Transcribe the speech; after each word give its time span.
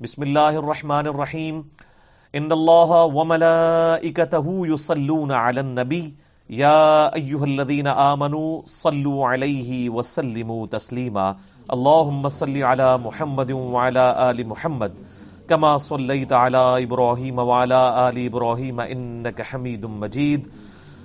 بسم 0.00 0.22
اللہ 0.22 0.56
الرحمن 0.58 1.06
الرحیم 1.06 1.60
ان 2.34 2.52
اللہ 2.52 2.92
وملائکته 3.14 4.54
یصلون 4.70 5.30
علی 5.40 5.60
النبی 5.60 6.00
یا 6.50 6.78
ایها 7.20 7.42
الذین 7.42 7.88
آمنوا 7.94 8.48
صلوا 8.72 9.28
علیہ 9.34 9.90
وسلموا 9.90 10.66
تسلیما 10.70 11.28
اللہم 11.76 12.28
صل 12.38 12.60
علی 12.72 12.90
محمد 13.04 13.50
وعلى 13.52 14.06
آل 14.24 14.44
محمد 14.54 14.98
كما 15.48 15.76
صليت 15.86 16.32
على 16.40 16.64
ابراهيم 16.82 17.38
وعلى 17.44 17.82
آل 18.08 18.22
ابراهيم 18.26 18.80
انك 18.88 19.42
حميد 19.52 19.86
مجيد 19.96 20.48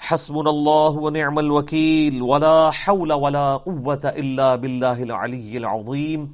حسبنا 0.00 0.50
اللہ 0.50 0.98
ونعم 1.00 1.38
الوکیل 1.38 2.20
ولا 2.22 2.70
حول 2.78 3.10
ولا 3.10 3.56
قوة 3.56 4.10
الا 4.14 4.54
باللہ 4.54 5.00
العلی 5.00 5.56
العظیم 5.56 6.26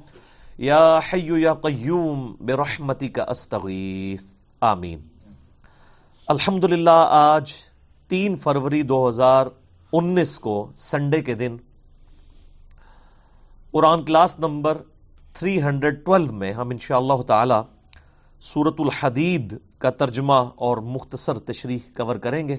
یا 0.57 0.99
حی 1.13 1.41
یا 1.41 1.53
قیوم 1.53 2.35
برحمتک 2.39 3.19
استغیث 3.27 4.23
آمین 4.61 4.99
الحمدللہ، 6.27 7.05
آج 7.09 7.53
تین 8.09 8.35
فروری 8.35 8.81
دو 8.81 9.07
ہزار 9.09 9.45
انیس 9.93 10.39
کو 10.39 10.55
سنڈے 10.75 11.21
کے 11.21 11.33
دن 11.33 11.57
قرآن 13.71 14.05
کلاس 14.05 14.39
نمبر 14.39 14.77
312 15.35 16.31
میں 16.31 16.51
ہم 16.53 16.69
انشاءاللہ 16.69 17.21
تعالی 17.27 17.61
سورت 18.41 18.79
الحدید 18.79 19.57
کا 19.77 19.89
ترجمہ 19.89 20.43
اور 20.55 20.77
مختصر 20.77 21.39
تشریح 21.39 21.89
کور 21.97 22.15
کریں 22.15 22.47
گے۔ 22.47 22.57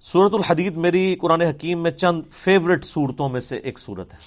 سورت 0.00 0.34
الحدید 0.34 0.76
میری 0.76 1.14
قرآن 1.14 1.40
حکیم 1.40 1.82
میں 1.82 1.90
چند 1.90 2.22
فیورٹ 2.30 2.84
صورتوں 2.84 3.28
میں 3.28 3.40
سے 3.40 3.56
ایک 3.56 3.78
صورت 3.78 4.12
ہے۔ 4.14 4.18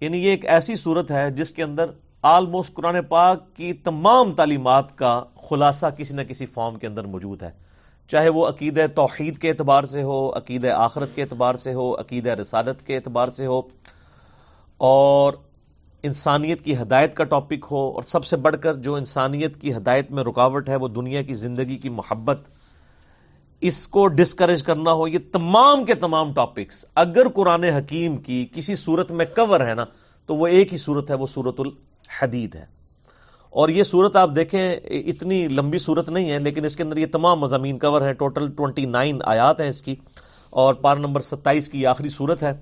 یعنی 0.00 0.24
یہ 0.24 0.30
ایک 0.30 0.44
ایسی 0.44 0.76
صورت 0.76 1.10
ہے 1.10 1.30
جس 1.30 1.50
کے 1.50 1.62
اندر 1.62 1.84
آلموسٹ 2.22 2.74
قرآن 2.74 2.96
پاک 3.08 3.56
کی 3.56 3.72
تمام 3.72 4.32
تعلیمات 4.32 4.98
کا 4.98 5.24
خلاصہ 5.48 5.86
کسی 5.98 6.16
نہ 6.16 6.22
کسی 6.22 6.46
فارم 6.46 6.78
کے 6.78 6.86
اندر 6.86 7.04
موجود 7.04 7.42
ہے۔ 7.42 7.50
چاہے 8.08 8.28
وہ 8.28 8.48
عقید 8.48 8.80
توحید 8.94 9.38
کے 9.38 9.48
اعتبار 9.48 9.84
سے 9.84 10.02
ہو، 10.02 10.30
عقید 10.36 10.66
آخرت 10.66 11.14
کے 11.14 11.22
اعتبار 11.22 11.54
سے 11.54 11.74
ہو، 11.74 12.00
عقید 12.00 12.26
رسالت 12.26 12.82
کے 12.82 12.96
اعتبار 12.96 13.28
سے 13.28 13.46
ہو، 13.46 13.62
اور 14.76 15.32
انسانیت 16.02 16.64
کی 16.64 16.76
ہدایت 16.76 17.14
کا 17.14 17.24
ٹاپک 17.24 17.66
ہو، 17.70 17.90
اور 17.90 18.02
سب 18.02 18.24
سے 18.24 18.36
بڑھ 18.36 18.56
کر 18.60 18.74
جو 18.74 18.94
انسانیت 18.94 19.56
کی 19.56 19.74
ہدایت 19.74 20.10
میں 20.10 20.24
رکاوٹ 20.24 20.68
ہے، 20.68 20.76
وہ 20.76 20.88
دنیا 20.88 21.22
کی 21.22 21.34
زندگی 21.34 21.76
کی 21.76 21.88
محبت 21.88 22.48
اس 23.60 23.88
کو 23.88 24.08
ڈسکریج 24.08 24.62
کرنا 24.62 24.92
ہو، 24.92 25.08
یہ 25.08 25.18
تمام 25.32 25.84
کے 25.84 25.94
تمام 25.94 26.32
ٹاپکس 26.32 26.84
اگر 26.94 27.28
قرآن 27.28 27.64
حکیم 27.64 28.16
کی 28.16 28.46
کسی 28.54 28.74
صورت 28.74 29.12
میں 29.12 29.26
کور 29.36 29.60
ہے 29.60 29.74
نا، 29.74 29.84
تو 30.26 30.34
وہ 30.36 30.46
ایک 30.46 30.72
ہی 30.72 30.78
صورت 30.78 31.10
ہے، 31.10 31.14
وہ 31.14 31.26
صورت 31.26 31.60
الحدید 31.60 32.54
ہے۔ 32.54 32.64
اور 33.50 33.68
یہ 33.68 33.82
صورت 33.82 34.16
آپ 34.16 34.30
دیکھیں، 34.36 34.76
اتنی 34.84 35.48
لمبی 35.48 35.78
صورت 35.78 36.10
نہیں 36.10 36.30
ہے، 36.30 36.38
لیکن 36.38 36.64
اس 36.64 36.76
کے 36.76 36.82
اندر 36.82 36.96
یہ 36.96 37.06
تمام 37.12 37.40
مضامین 37.40 37.78
کور 37.78 38.02
ہیں۔ 38.02 38.12
ٹوٹل 38.12 38.50
ٹوئنٹی 38.50 38.84
نائن 38.84 39.18
آیات 39.24 39.60
ہیں 39.60 39.68
اس 39.68 39.82
کی، 39.82 39.94
اور 40.50 40.74
پار 40.74 40.96
نمبر 40.96 41.20
ستائیس 41.20 41.68
کی 41.68 41.86
آخری 41.86 42.08
صورت 42.08 42.42
ہے۔ 42.42 42.52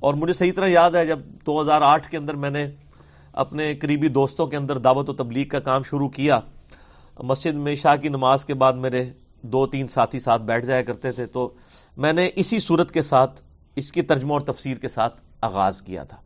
اور 0.00 0.14
مجھے 0.14 0.32
صحیح 0.32 0.52
طرح 0.56 0.66
یاد 0.66 0.90
ہے، 0.90 1.06
جب 1.06 1.18
دو 1.46 1.62
ہزار 1.62 1.80
آٹھ 1.82 2.08
کے 2.08 2.16
اندر 2.16 2.34
میں 2.34 2.50
نے 2.50 2.66
اپنے 3.32 3.74
قریبی 3.74 4.08
دوستوں 4.08 4.46
کے 4.46 4.56
اندر 4.56 4.78
دعوت 4.78 5.10
و 5.10 5.12
تبلیغ 5.12 5.48
کا 5.48 5.60
کام 5.60 5.82
شروع 5.82 6.08
کیا۔ 6.08 6.40
مسجد 7.22 7.54
میں 7.54 7.74
شاہ 7.74 7.96
کی 7.96 8.08
نماز 8.08 8.44
کے 8.44 8.54
بعد 8.54 8.72
میرے 8.72 9.10
دو 9.42 9.66
تین 9.66 9.86
ساتھی 9.86 10.18
ساتھ 10.18 10.42
بیٹھ 10.42 10.66
جایا 10.66 10.82
کرتے 10.82 11.12
تھے، 11.12 11.26
تو 11.26 11.52
میں 11.96 12.12
نے 12.12 12.30
اسی 12.36 12.58
صورت 12.58 12.90
کے 12.90 13.02
ساتھ، 13.02 13.42
اس 13.76 13.92
کی 13.92 14.02
ترجمہ 14.02 14.32
اور 14.32 14.40
تفسیر 14.40 14.76
کے 14.76 14.88
ساتھ 14.88 15.20
آغاز 15.40 15.82
کیا 15.82 16.04
تھا۔ 16.04 16.16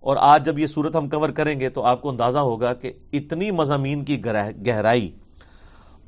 اور 0.00 0.16
آج 0.20 0.46
جب 0.46 0.58
یہ 0.58 0.66
صورت 0.66 0.96
ہم 0.96 1.08
کور 1.08 1.28
کریں 1.28 1.60
گے، 1.60 1.68
تو 1.68 1.82
آپ 1.82 2.02
کو 2.02 2.10
اندازہ 2.10 2.38
ہوگا 2.38 2.74
کہ 2.74 2.92
اتنی 3.12 3.50
مضامین 3.50 4.04
کی 4.04 4.24
گہرائی 4.24 5.10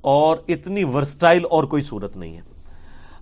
اور 0.00 0.37
اتنی 0.48 0.84
ورسٹائل 0.84 1.44
اور 1.50 1.65
کوئی 1.65 1.82
صورت 1.82 2.16
نہیں 2.16 2.37
ہے۔ 2.37 2.41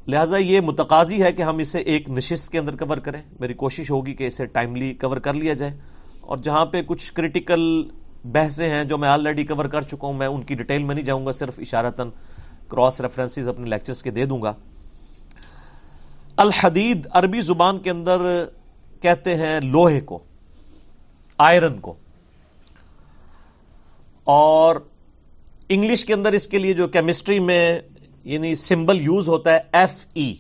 لہٰذا 0.09 0.37
یہ 0.37 0.61
متقاضی 0.61 1.23
ہے 1.23 1.33
کہ 1.33 1.43
ہم 1.43 1.59
اسے 1.59 1.79
ایک 1.79 2.11
نشست 2.11 2.53
کے 2.53 2.59
اندر 2.59 2.77
کور 2.77 2.97
کریں۔ 2.97 3.23
میری 3.41 3.55
کوشش 3.55 3.91
ہوگی 3.91 4.15
کہ 4.15 4.27
اسے 4.27 4.47
ٹائملی 4.47 4.95
کور 4.95 5.17
کر 5.17 5.35
لیا 5.35 5.53
جائے۔ 5.53 5.79
اور 6.21 6.39
جہاں 6.39 6.67
پہ 6.67 6.83
کچھ 6.83 7.13
کریٹیکل 7.13 7.89
بحثیں 8.25 8.69
ہیں 8.69 8.85
جو 8.85 8.99
میں 8.99 9.09
آلریڈی 9.09 9.45
کور 9.45 9.65
کر 9.65 9.83
چکا 9.83 10.07
ہوں، 10.07 10.15
میں 10.15 10.27
ان 10.27 10.43
کی 10.43 10.55
ڈیٹیل 10.55 10.83
میں 10.83 10.95
نہیں 10.95 11.05
جاؤں 11.05 11.27
گا، 11.27 11.33
صرف 11.33 11.59
اشارتاً 11.59 12.11
کراس 12.71 13.01
ریفرنسز 13.01 13.49
اپنے 13.49 13.71
لیکچرز 13.71 14.03
کے 14.03 14.11
دے 14.11 14.25
دوں 14.25 14.43
گا۔ 14.43 14.53
الحدید 16.37 17.07
عربی 17.11 17.41
زبان 17.41 17.79
کے 17.79 17.91
اندر 17.91 18.19
کہتے 19.01 19.37
ہیں 19.37 19.61
لوہے 19.61 20.01
کو 20.01 20.19
آئرن 21.39 21.81
کو۔ 21.81 21.95
اور 24.25 24.77
انگلش 25.69 26.05
کے 26.05 26.15
اندر 26.15 26.33
اس 26.33 26.47
کے 26.47 26.59
لیے 26.59 26.73
جو 26.73 26.89
کیمسٹری 26.89 27.39
میں 27.39 27.81
یعنی 28.25 28.55
سمبل 28.55 29.01
یوز 29.01 29.29
ہوتا 29.29 29.55
ہے 29.55 29.61
ایف 29.73 30.07
ای 30.15 30.35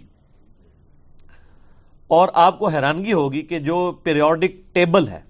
اور 2.06 2.28
آپ 2.34 2.58
کو 2.58 2.68
حیرانگی 2.68 3.12
ہوگی 3.12 3.42
کہ 3.42 3.58
جو 3.58 3.92
پیریوڈک 4.02 4.74
ٹیبل 4.74 5.08
ہے، 5.08 5.20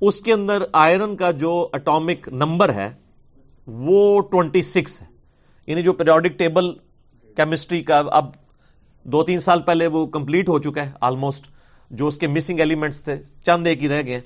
اس 0.00 0.20
کے 0.20 0.32
اندر 0.32 0.62
آئرن 0.72 1.16
کا 1.16 1.30
جو 1.30 1.68
اٹامک 1.72 2.28
نمبر 2.28 2.72
ہے، 2.72 2.90
وہ 3.66 4.20
ٹوینٹی 4.20 4.62
سکس 4.62 5.02
ہے۔ 5.02 5.19
یعنی 5.68 5.82
جو 5.82 5.92
پیریوڈک 5.92 6.38
ٹیبل 6.38 6.72
کیمسٹری 7.36 7.82
کا 7.82 8.02
اب 8.10 8.30
دو 9.06 9.22
تین 9.24 9.40
سال 9.40 9.62
پہلے 9.62 9.86
وہ 9.86 10.06
کمپلیٹ 10.06 10.48
ہو 10.48 10.58
چکا 10.58 10.86
ہے 10.86 10.90
آلموسٹ 11.00 11.46
جو 11.90 12.06
اس 12.06 12.18
کے 12.18 12.26
مسنگ 12.26 12.60
ایلیمنٹس 12.60 13.02
تھے، 13.04 13.16
چند 13.46 13.66
ایک 13.66 13.82
ہی 13.82 13.88
رہ 13.88 14.02
گئے 14.06 14.20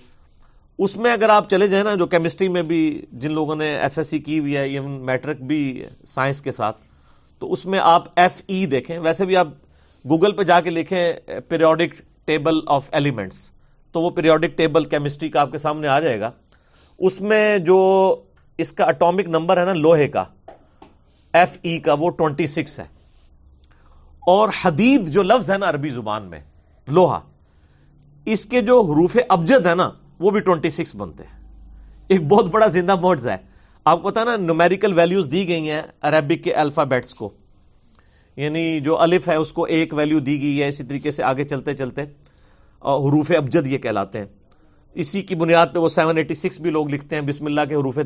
اس 0.78 0.96
میں 0.96 1.12
اگر 1.12 1.28
آپ 1.28 1.48
چلے 1.50 1.66
جائیں 1.66 1.84
نا، 1.84 1.94
جو 1.94 2.06
کیمسٹری 2.06 2.48
میں 2.48 2.62
بھی 2.62 2.80
جن 3.12 3.32
لوگوں 3.32 3.56
نے 3.56 3.68
ایف 3.76 3.98
ایس 3.98 4.08
سی 4.08 4.18
کی 4.18 4.38
ہوئی 4.38 4.56
ہے 4.56 4.62
ایون 4.68 4.90
میٹرک 5.06 5.40
بھی 5.42 5.84
سائنس 6.06 6.40
کے 6.42 6.52
ساتھ، 6.52 6.76
تو 7.42 7.52
اس 7.52 7.64
میں 7.66 7.78
آپ 7.82 8.08
ایف 8.16 8.42
ای 8.46 8.64
دیکھیں۔ 8.66 8.98
ویسے 8.98 9.24
بھی 9.26 9.36
آپ 9.36 9.48
گوگل 10.04 10.32
پہ 10.32 10.42
جا 10.42 10.60
کے 10.60 10.70
لکھیں 10.70 11.12
پیریوڈک 11.48 12.00
ٹیبل 12.24 12.60
آف 12.66 12.88
ایلیمنٹس 12.92 13.50
تو 13.94 14.00
وہ 14.00 14.10
پیریوڈک 14.10 14.56
ٹیبل 14.56 14.84
کیمسٹری 14.84 15.28
کا 15.28 15.40
آپ 15.40 15.52
کے 15.52 15.58
سامنے 15.58 15.88
آ 15.88 15.98
جائے 16.00 16.20
گا۔ 16.20 16.30
اس 16.98 17.20
میں 17.20 17.58
جو 17.58 17.78
اس 18.58 18.72
کا 18.72 18.84
اٹامک 18.84 19.28
نمبر 19.28 19.56
ہے 19.56 19.64
نا، 19.64 19.72
لوہے 19.72 20.08
کا 20.08 20.24
ایف 21.34 21.58
ای 21.62 21.78
کا 21.78 21.92
وہ 21.92 22.10
ٹوینٹی 22.10 22.46
سکس 22.46 22.78
ہے. 22.78 22.84
اور 24.22 24.48
حدید 24.64 25.08
جو 25.08 25.22
لفظ 25.22 25.50
ہے 25.50 25.58
نا 25.58 25.68
عربی 25.68 25.90
زبان 25.90 26.22
میں، 26.24 26.40
لوہا، 26.88 27.20
اس 28.26 28.46
کے 28.46 28.60
جو 28.60 28.80
حروف 28.80 29.16
ابجد 29.28 29.66
ہے 29.66 29.74
نا، 29.74 29.90
وہ 30.20 30.30
بھی 30.30 30.40
ٹوینٹی 30.40 30.70
سکس 30.70 30.94
بنتے 30.96 31.24
ہیں. 31.24 31.42
ایک 32.08 32.26
بہت 32.28 32.50
بڑا 32.50 32.66
زندہ 32.66 32.94
موڈز 32.96 33.26
ہے. 33.28 33.36
آپ 33.86 34.02
کو 34.02 34.10
پتا 34.10 34.24
نا 34.24 34.36
نومیریکل 34.36 34.92
ویلیوز 34.92 35.30
دی 35.32 35.48
گئی 35.48 35.70
ہیں 35.70 35.82
عربک 36.02 36.44
کے 36.44 36.54
الفابیٹس 36.54 37.14
کو. 37.14 37.30
یعنی 38.36 38.80
جو 38.80 39.00
الف 39.00 39.28
ہے، 39.28 39.34
اس 39.34 39.52
کو 39.52 39.64
ایک 39.64 39.94
ویلیو 39.94 40.18
دی 40.18 40.40
گئی 40.42 40.62
ہے، 40.62 40.68
اسی 40.68 40.84
طریقے 40.84 41.10
سے 41.10 41.22
آگے 41.22 41.44
چلتے 41.44 41.74
چلتے 41.74 42.02
حروف 42.82 43.30
ابجد 43.36 43.66
یہ 43.66 43.78
کہلاتے 43.78 44.18
ہیں. 44.18 44.26
اسی 44.96 45.22
کی 45.22 45.34
بنیاد 45.34 45.66
پہ 45.72 45.78
وہ 45.78 45.88
سیون 45.88 46.16
ایٹی 46.16 46.34
سکس 46.34 46.60
بھی 46.60 46.70
لوگ 46.70 46.88
لکھتے 46.88 47.16
ہیں، 47.16 47.22
بسم 47.22 47.46
اللہ 47.46 47.60
کے 47.68 47.74
حروف 47.74 47.98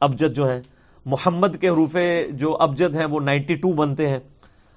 ابجد 0.00 0.36
جو 0.36 0.50
ہیں. 0.50 0.60
محمد 1.06 1.56
کے 1.60 1.68
حروف 1.68 1.96
جو 2.30 2.56
ابجد 2.56 2.94
ہیں 2.94 3.04
وہ 3.04 3.20
نائنٹی 3.20 3.54
ٹو 3.54 3.72
بنتے 3.72 4.08
ہیں۔ 4.08 4.18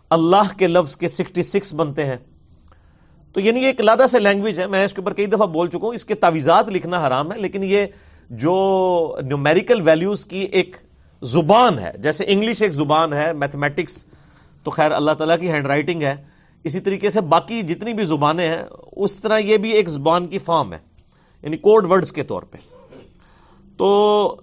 اللہ 0.10 0.58
کے 0.58 0.68
لفظ 0.68 0.98
کے 0.98 1.08
سکسٹی 1.08 1.44
سکس 1.44 1.74
بنتے 1.74 2.06
ہیں۔ 2.06 2.18
تو 3.34 3.40
یعنی 3.40 3.60
یہ 3.60 3.66
ایک 3.66 3.82
لادہ 3.82 4.06
سے 4.10 4.20
لینگویج 4.20 4.60
ہے۔ 4.60 4.68
میں 4.68 4.86
اس 4.86 4.94
کے 4.94 5.02
اوپر 5.02 5.14
کئی 5.14 5.26
دفعہ 5.26 5.48
بول 5.48 5.68
چکا 5.68 5.80
ہوں۔ 5.84 5.94
اس 5.94 6.06
کے 6.06 6.14
تعویزات 6.14 6.70
لکھنا 6.70 7.08
حرام 7.08 7.34
ہے، 7.34 7.38
لیکن 7.38 7.64
یہ 7.64 7.86
جو 8.30 9.18
نیومیریکل 9.26 9.82
ویلیوز 9.82 10.26
کی 10.26 10.38
ایک 10.38 10.76
زبان 11.22 11.80
ہے، 11.80 11.92
جیسے 12.00 12.26
انگلش 12.28 12.62
ایک 12.62 12.72
زبان 12.72 13.14
ہے 13.14 13.34
میتھمیٹکس 13.34 14.06
تو 14.64 14.72
خیر 14.72 14.92
اللہ 14.92 15.12
تعالیٰ 15.12 15.40
کی 15.40 15.50
ہینڈ 15.50 15.66
رائٹنگ 15.66 16.02
ہے۔ 16.02 16.16
اسی 16.64 16.80
طریقے 16.80 17.10
سے 17.10 17.22
باقی 17.22 17.62
جتنی 17.62 17.94
بھی 17.94 18.04
زبانیں 18.04 18.50
ہیں، 18.50 18.64
اس 18.96 19.20
طرح 19.20 19.38
یہ 19.38 19.58
بھی 19.58 19.72
ایک 19.72 19.90
زبان 19.90 20.28
کی 20.28 20.38
فارم 20.38 20.74
ہے۔ 20.74 20.78
یعنی 21.42 21.58
کوڈ 21.58 21.92
ورڈز 21.92 22.12
کے 22.12 22.24
طور 22.24 22.44
پہ۔ 22.44 22.58
تو 23.82 23.94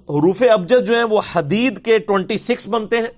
حروف 0.09 0.43
ابجد 0.53 0.87
جو 0.87 0.95
ہیں 0.97 1.05
وہ 1.05 1.21
حدید 1.33 1.85
کے 1.85 1.99
ٹوینٹی 1.99 2.37
سکس 2.37 2.69
بنتے 2.69 2.97
ہیں 2.97 3.09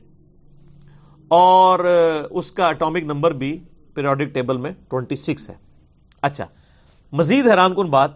اور 1.28 1.84
اس 2.30 2.50
کا 2.52 2.66
اٹامک 2.66 3.04
نمبر 3.04 3.32
بھی 3.32 3.58
پیریوڈک 3.94 4.34
ٹیبل 4.34 4.56
میں 4.56 4.72
ٹوینٹی 4.88 5.16
سکس 5.16 5.50
ہے۔ 5.50 5.54
اچھا 6.22 6.46
مزید 7.12 7.48
حیران 7.48 7.74
کن 7.74 7.90
بات، 7.90 8.10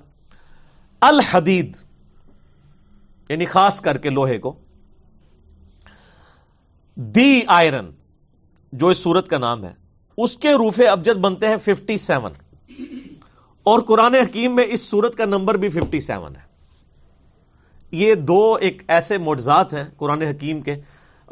الحدید 1.02 1.76
یعنی 3.28 3.44
خاص 3.44 3.80
کر 3.80 3.98
کے 3.98 4.10
لوہے 4.10 4.38
کو، 4.38 4.54
دی 6.96 7.40
آئرن، 7.46 7.90
جو 8.72 8.88
اس 8.88 8.98
سورت 8.98 9.28
کا 9.28 9.38
نام 9.38 9.64
ہے، 9.64 9.74
اس 10.18 10.36
کے 10.36 10.52
روفے 10.54 10.86
ابجد 10.86 11.18
بنتے 11.18 11.48
ہیں 11.48 11.56
ففٹی 11.56 11.96
سیون 11.96 12.32
اور 13.66 13.80
قرآن 13.80 14.14
حکیم 14.14 14.56
میں 14.56 14.64
اس 14.68 14.80
سورت 14.80 15.14
کا 15.14 15.24
نمبر 15.24 15.54
بھی 15.54 15.68
ففٹی 15.68 16.00
سیون 16.00 16.36
ہے۔ 16.36 16.43
یہ 17.94 18.14
دو 18.14 18.56
ایک 18.60 18.82
ایسے 18.88 19.18
معجزات 19.18 19.72
ہیں 19.72 19.84
قرآن 19.96 20.22
حکیم 20.22 20.60
کے۔ 20.60 20.74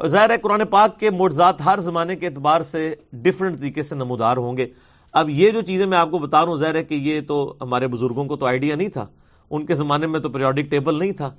ظاہر 0.05 0.29
ہے 0.29 0.37
قرآن 0.37 0.65
پاک 0.65 0.99
کے 0.99 1.09
معجزات 1.09 1.61
ہر 1.65 1.79
زمانے 1.79 2.15
کے 2.15 2.27
اعتبار 2.27 2.61
سے 2.61 2.95
ڈفرنٹ 3.13 3.57
طریقے 3.57 3.83
سے 3.83 3.95
نمودار 3.95 4.37
ہوں 4.37 4.57
گے۔ 4.57 4.67
اب 5.11 5.29
یہ 5.29 5.49
جو 5.49 5.61
چیزیں 5.61 5.85
میں 5.85 5.97
آپ 5.97 6.11
کو 6.11 6.19
بتا 6.19 6.45
رہا 6.45 6.51
ہوں، 6.51 6.57
ظاہر 6.57 6.75
ہے 6.75 6.83
کہ 6.83 6.93
یہ 6.93 7.21
تو 7.27 7.55
ہمارے 7.61 7.87
بزرگوں 7.87 8.25
کو 8.25 8.35
تو 8.35 8.45
آئیڈیا 8.45 8.75
نہیں 8.75 8.87
تھا۔ 8.87 9.05
ان 9.49 9.65
کے 9.65 9.75
زمانے 9.75 10.07
میں 10.07 10.19
تو 10.19 10.29
پیریوڈک 10.29 10.71
ٹیبل 10.71 10.99
نہیں 10.99 11.11
تھا۔ 11.11 11.31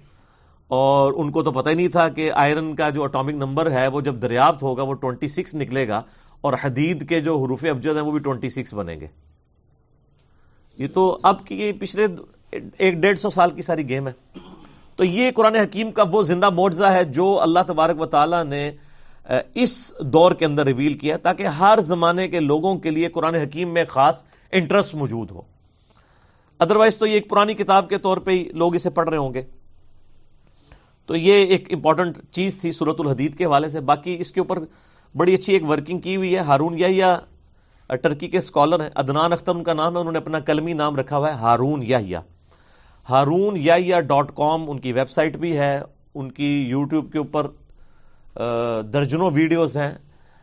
اور 0.69 1.13
ان 1.17 1.31
کو 1.31 1.43
تو 1.43 1.53
پتہ 1.53 1.69
ہی 1.69 1.75
نہیں 1.75 1.89
تھا 1.89 2.09
کہ 2.09 2.33
آئرن 2.33 2.75
کا 2.75 2.91
جو 2.91 3.03
اٹامک 3.03 3.31
نمبر 3.31 3.71
ہے، 3.71 3.89
وہ 3.89 4.01
جب 4.01 4.23
دریافت 4.23 4.63
ہوگا، 4.63 4.83
وہ 4.83 4.95
ٹوئنٹی 4.95 5.29
سکس 5.29 5.55
نکلے 5.55 5.89
گا۔ 5.89 6.03
اور 6.41 6.53
حدید 6.63 7.09
کے 7.09 7.21
جو 7.21 7.45
حروف 7.45 7.65
ابجد 7.71 7.97
ہیں، 7.97 8.01
وہ 8.01 8.11
بھی 8.11 8.19
ٹوئنٹی 8.19 8.49
سکس 8.49 8.75
بنیں 8.75 9.01
گے۔ 9.01 9.07
یہ 10.79 10.87
تو 10.95 11.19
اب 11.23 11.47
کی 11.47 11.73
پچھلے 11.73 12.07
ایک 12.79 12.95
ڈیڑھ 12.95 13.19
سو 13.19 13.31
سال 13.31 13.51
کی 13.51 13.63
ساری 13.63 13.89
گیم 13.89 14.09
ہے۔ 14.09 14.13
تو 14.97 15.05
یہ 15.05 15.31
قرآن 15.31 15.55
حکیم 15.55 15.91
کا 15.91 16.05
وہ 16.13 16.23
زندہ 16.23 16.51
معجزہ 16.51 16.85
ہے 16.85 17.05
جو 17.05 17.41
اللہ 17.43 17.59
تبارک 17.67 18.01
و 18.01 18.07
تعالیٰ 18.07 18.45
نے 18.45 18.71
اس 19.55 19.95
دور 20.01 20.33
کے 20.33 20.45
اندر 20.45 20.67
ریویل 20.67 20.95
کیا 20.95 21.17
تاکہ 21.17 21.47
ہر 21.47 21.79
زمانے 21.81 22.29
کے 22.29 22.41
لوگوں 22.41 22.77
کے 22.79 22.91
لیے 22.91 23.09
قرآن 23.09 23.35
حکیم 23.35 23.73
میں 23.75 23.85
خاص 23.89 24.23
انٹرسٹ 24.53 24.95
موجود 24.95 25.31
ہو۔ 25.31 25.43
ادروائز 26.61 26.99
تو 26.99 27.07
یہ 27.07 27.13
ایک 27.13 27.31
پرانی 27.31 27.55
کتاب 27.55 27.89
کے 27.89 27.99
طور 27.99 28.17
پہ 28.17 28.31
ہی 28.31 28.45
لوگ 28.45 28.75
اسے 28.75 28.91
پڑھ 28.91 29.09
رہے 29.09 29.19
ہوں 29.19 29.35
گے۔ 29.35 29.43
تو 31.07 31.17
یہ 31.17 31.33
ایک 31.33 31.73
امپورٹنٹ 31.73 32.19
چیز 32.31 32.57
تھی 32.59 32.73
سورت 32.73 33.01
الحدید 33.01 33.37
کے 33.39 33.45
حوالے 33.45 33.69
سے۔ 33.69 33.81
باقی 33.81 34.17
اس 34.21 34.33
کے 34.33 34.41
اوپر 34.41 34.59
بڑی 35.17 35.35
اچھی 35.35 35.53
ایک 35.53 35.65
ورکنگ 35.65 35.99
کی 35.99 36.17
ہوئی 36.17 36.35
ہے۔ 36.35 36.41
ہارون 36.41 36.77
یا 36.79 37.19
ٹرکی 38.03 38.29
کے 38.29 38.39
اسکالر 38.39 38.83
ہیں۔ 38.83 38.91
ادنان 38.95 39.33
اختر 39.33 39.55
ان 39.55 39.65
کا 39.65 39.75
نام 39.75 39.95
ہے۔ 39.95 40.01
انہوں 40.01 40.13
نے 40.13 40.19
اپنا 40.19 40.39
کلمی 40.39 40.73
نام 40.73 40.97
رکھا 40.97 41.17
ہوا 41.17 41.29
ہے، 41.29 41.35
ہارون 41.35 41.83
یا 41.87 41.99
ہارون 43.09 43.57
یا 43.59 44.01
ڈاٹ 44.01 44.31
کام 44.35 44.71
ان 44.71 44.79
کی 44.79 44.93
ویب 44.93 45.11
سائٹ 45.11 45.37
بھی 45.37 45.57
ہے، 45.59 45.81
ان 46.15 46.31
کی 46.31 46.51
یوٹیوب 46.69 47.13
کے 47.13 47.19
اوپر 47.19 47.47
درجنوں 48.93 49.31
ویڈیوز 49.35 49.77
ہیں۔ 49.77 49.93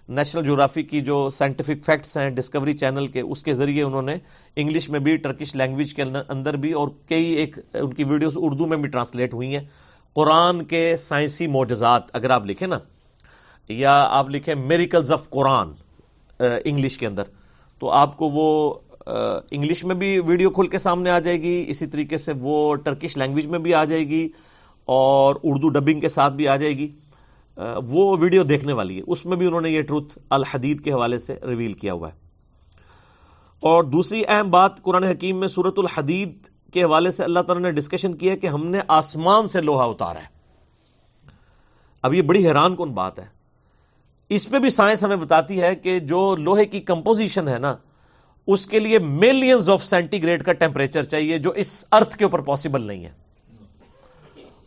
نیشنل 0.10 0.46
جغرافی 0.46 0.84
کی 0.84 1.00
جو 1.02 1.30
سائنٹیفک 1.30 1.84
فیکٹس 1.86 2.18
ہیں، 2.18 2.30
ڈسکوری 2.30 2.74
چینل 2.74 3.08
کے، 3.08 3.22
اس 3.22 3.44
کے 3.44 3.54
ذریعے 3.54 3.84
انہوں 3.84 4.02
نے 4.02 4.16
انگلش 4.58 4.90
میں 4.90 5.00
بھی، 5.00 5.16
ٹرکش 5.18 5.56
لینگویج 5.56 5.94
کے 5.94 6.02
اندر 6.02 6.56
بھی 6.56 6.72
اور 6.72 6.88
کئی 7.10 7.26
ایک 7.34 7.58
ان 7.74 7.94
کی 7.94 8.04
ویڈیوز 8.04 8.38
اردو 8.38 8.68
میں 8.68 8.78
بھی 8.78 8.90
ٹرانسلیٹ 8.90 9.34
ہوئی 9.34 9.56
ہیں۔ 9.56 9.64
قرآن 10.16 10.64
کے 10.64 10.96
سائنسی 11.00 11.48
معجزات، 11.48 12.04
اگر 12.14 12.30
آپ 12.30 12.46
لکھیں 12.46 12.68
نا، 12.68 12.80
یا 13.70 13.94
آپ 14.10 14.30
لکھیں 14.30 14.54
میریکلز 14.56 15.12
آف 15.12 15.30
قرآن 15.30 15.72
انگلش 16.40 16.98
کے 16.98 17.08
اندر، 17.08 17.24
تو 17.82 17.90
آپ 17.92 18.18
کو 18.18 18.30
وہ 18.30 18.74
انگلش 19.52 19.86
میں 19.86 19.96
بھی 19.96 20.20
ویڈیو 20.20 20.50
کھل 20.50 20.68
کے 20.68 20.78
سامنے 20.78 21.10
آ 21.10 21.20
جائے 21.20 21.42
گی، 21.42 21.66
اسی 21.68 21.86
طریقے 21.86 22.18
سے 22.18 22.34
وہ 22.40 22.76
ٹرکش 22.76 23.18
لینگویج 23.18 23.48
میں 23.48 23.60
بھی 23.60 23.74
آ 23.74 23.84
جائے 23.84 24.08
گی 24.08 24.30
اور 24.86 25.36
اردو 25.44 25.70
ڈبنگ 25.70 26.00
کے 26.00 26.10
ساتھ 26.10 26.34
بھی 26.34 26.48
آ 26.48 26.56
جائے 26.56 26.78
گی۔ 26.78 26.88
وہ 27.90 28.18
ویڈیو 28.20 28.44
دیکھنے 28.44 28.74
والی 28.74 28.98
ہے۔ 28.98 29.02
اس 29.08 29.26
میں 29.26 29.38
بھی 29.38 29.48
انہوں 29.48 29.62
نے 29.62 29.70
یہ 29.70 29.82
ٹروتھ 29.82 30.20
الحدید 30.30 30.82
کے 30.82 30.92
حوالے 30.92 31.20
سے 31.20 31.36
ریویل 31.48 31.74
کیا 31.74 31.94
ہوا 31.94 32.10
ہے۔ 32.10 32.14
اور 33.60 33.84
دوسری 33.84 34.24
اہم 34.28 34.50
بات 34.50 34.82
قرآن 34.82 35.04
حکیم 35.04 35.40
میں 35.40 35.48
سورت 35.48 35.74
الحدید 35.78 36.38
کے 36.74 36.84
حوالے 36.84 37.12
سے 37.12 37.24
اللہ 37.24 37.40
تعالیٰ 37.40 37.64
نے 37.64 37.72
ڈسکشن 37.72 38.14
کیا 38.14 38.36
کہ 38.36 38.48
ہم 38.48 38.68
نے 38.68 38.80
آسمان 38.88 39.48
سے 39.48 39.62
لوہا 39.62 39.84
اتارا 39.84 40.20
ہے۔ 40.20 40.42
اب 42.02 42.14
یہ 42.14 42.22
بڑی 42.22 42.48
حیران 42.48 42.76
کن 42.76 42.94
بات 42.94 43.20
ہے۔ 43.20 43.26
اس 44.30 44.50
پہ 44.50 44.60
بھی 44.60 44.70
سائنس 44.70 45.04
ہمیں 45.04 45.16
بتاتی 45.16 45.62
ہے 45.62 45.76
کہ 45.76 46.00
جو 46.00 46.36
لوہے 46.36 46.66
کی 46.66 46.80
کمپوزیشن 46.80 47.48
ہے 47.48 47.60
نا 47.60 47.76
اس 48.52 48.68
کے 48.68 48.80
لیے 48.80 49.00
ملینز 49.00 49.70
آف 49.70 49.84
سینٹی 49.84 50.24
گریڈ 50.24 50.44
کا 50.44 50.54
ٹیمپریچر 50.54 51.04
چاہیے 51.04 51.38
جو 51.38 51.52
اس 51.52 51.86
ارتھ 51.92 52.18
کے 52.18 52.24
اوپر 52.24 52.40
پاسبل 52.40 52.82
نہیں 52.82 53.06
ہے۔ 53.06 53.12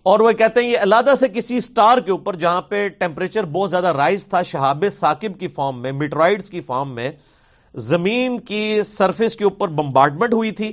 اور 0.02 0.20
وہ 0.20 0.32
کہتے 0.32 0.60
ہیں 0.60 0.68
یہ 0.68 0.78
علیحدہ 0.82 1.14
سے 1.14 1.28
کسی 1.28 1.60
سٹار 1.60 1.98
کے 1.98 2.10
اوپر 2.10 2.36
جہاں 2.36 2.62
پہ 2.62 2.88
ٹیمپریچر 2.88 3.44
بہت 3.44 3.70
زیادہ 3.70 3.86
رائز 3.86 4.28
تھا، 4.28 4.42
شہاب 4.42 4.84
ثاقب 4.92 5.40
کی 5.40 5.48
فارم 5.48 5.82
میں 5.82 5.92
میٹرائڈز 5.92 6.50
کی 6.50 6.60
فارم 6.60 6.94
میں، 6.94 7.10
زمین 7.74 8.40
کی 8.40 8.82
سرفیس 8.82 9.36
کے 9.36 9.44
اوپر 9.44 9.68
بمبارڈمنٹ 9.68 10.34
ہوئی 10.34 10.50
تھی 10.50 10.72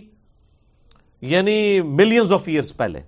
یعنی 1.21 1.81
ملینز 1.81 2.31
آف 2.31 2.43
ایئرس 2.45 2.77
پہلے۔ 2.77 3.01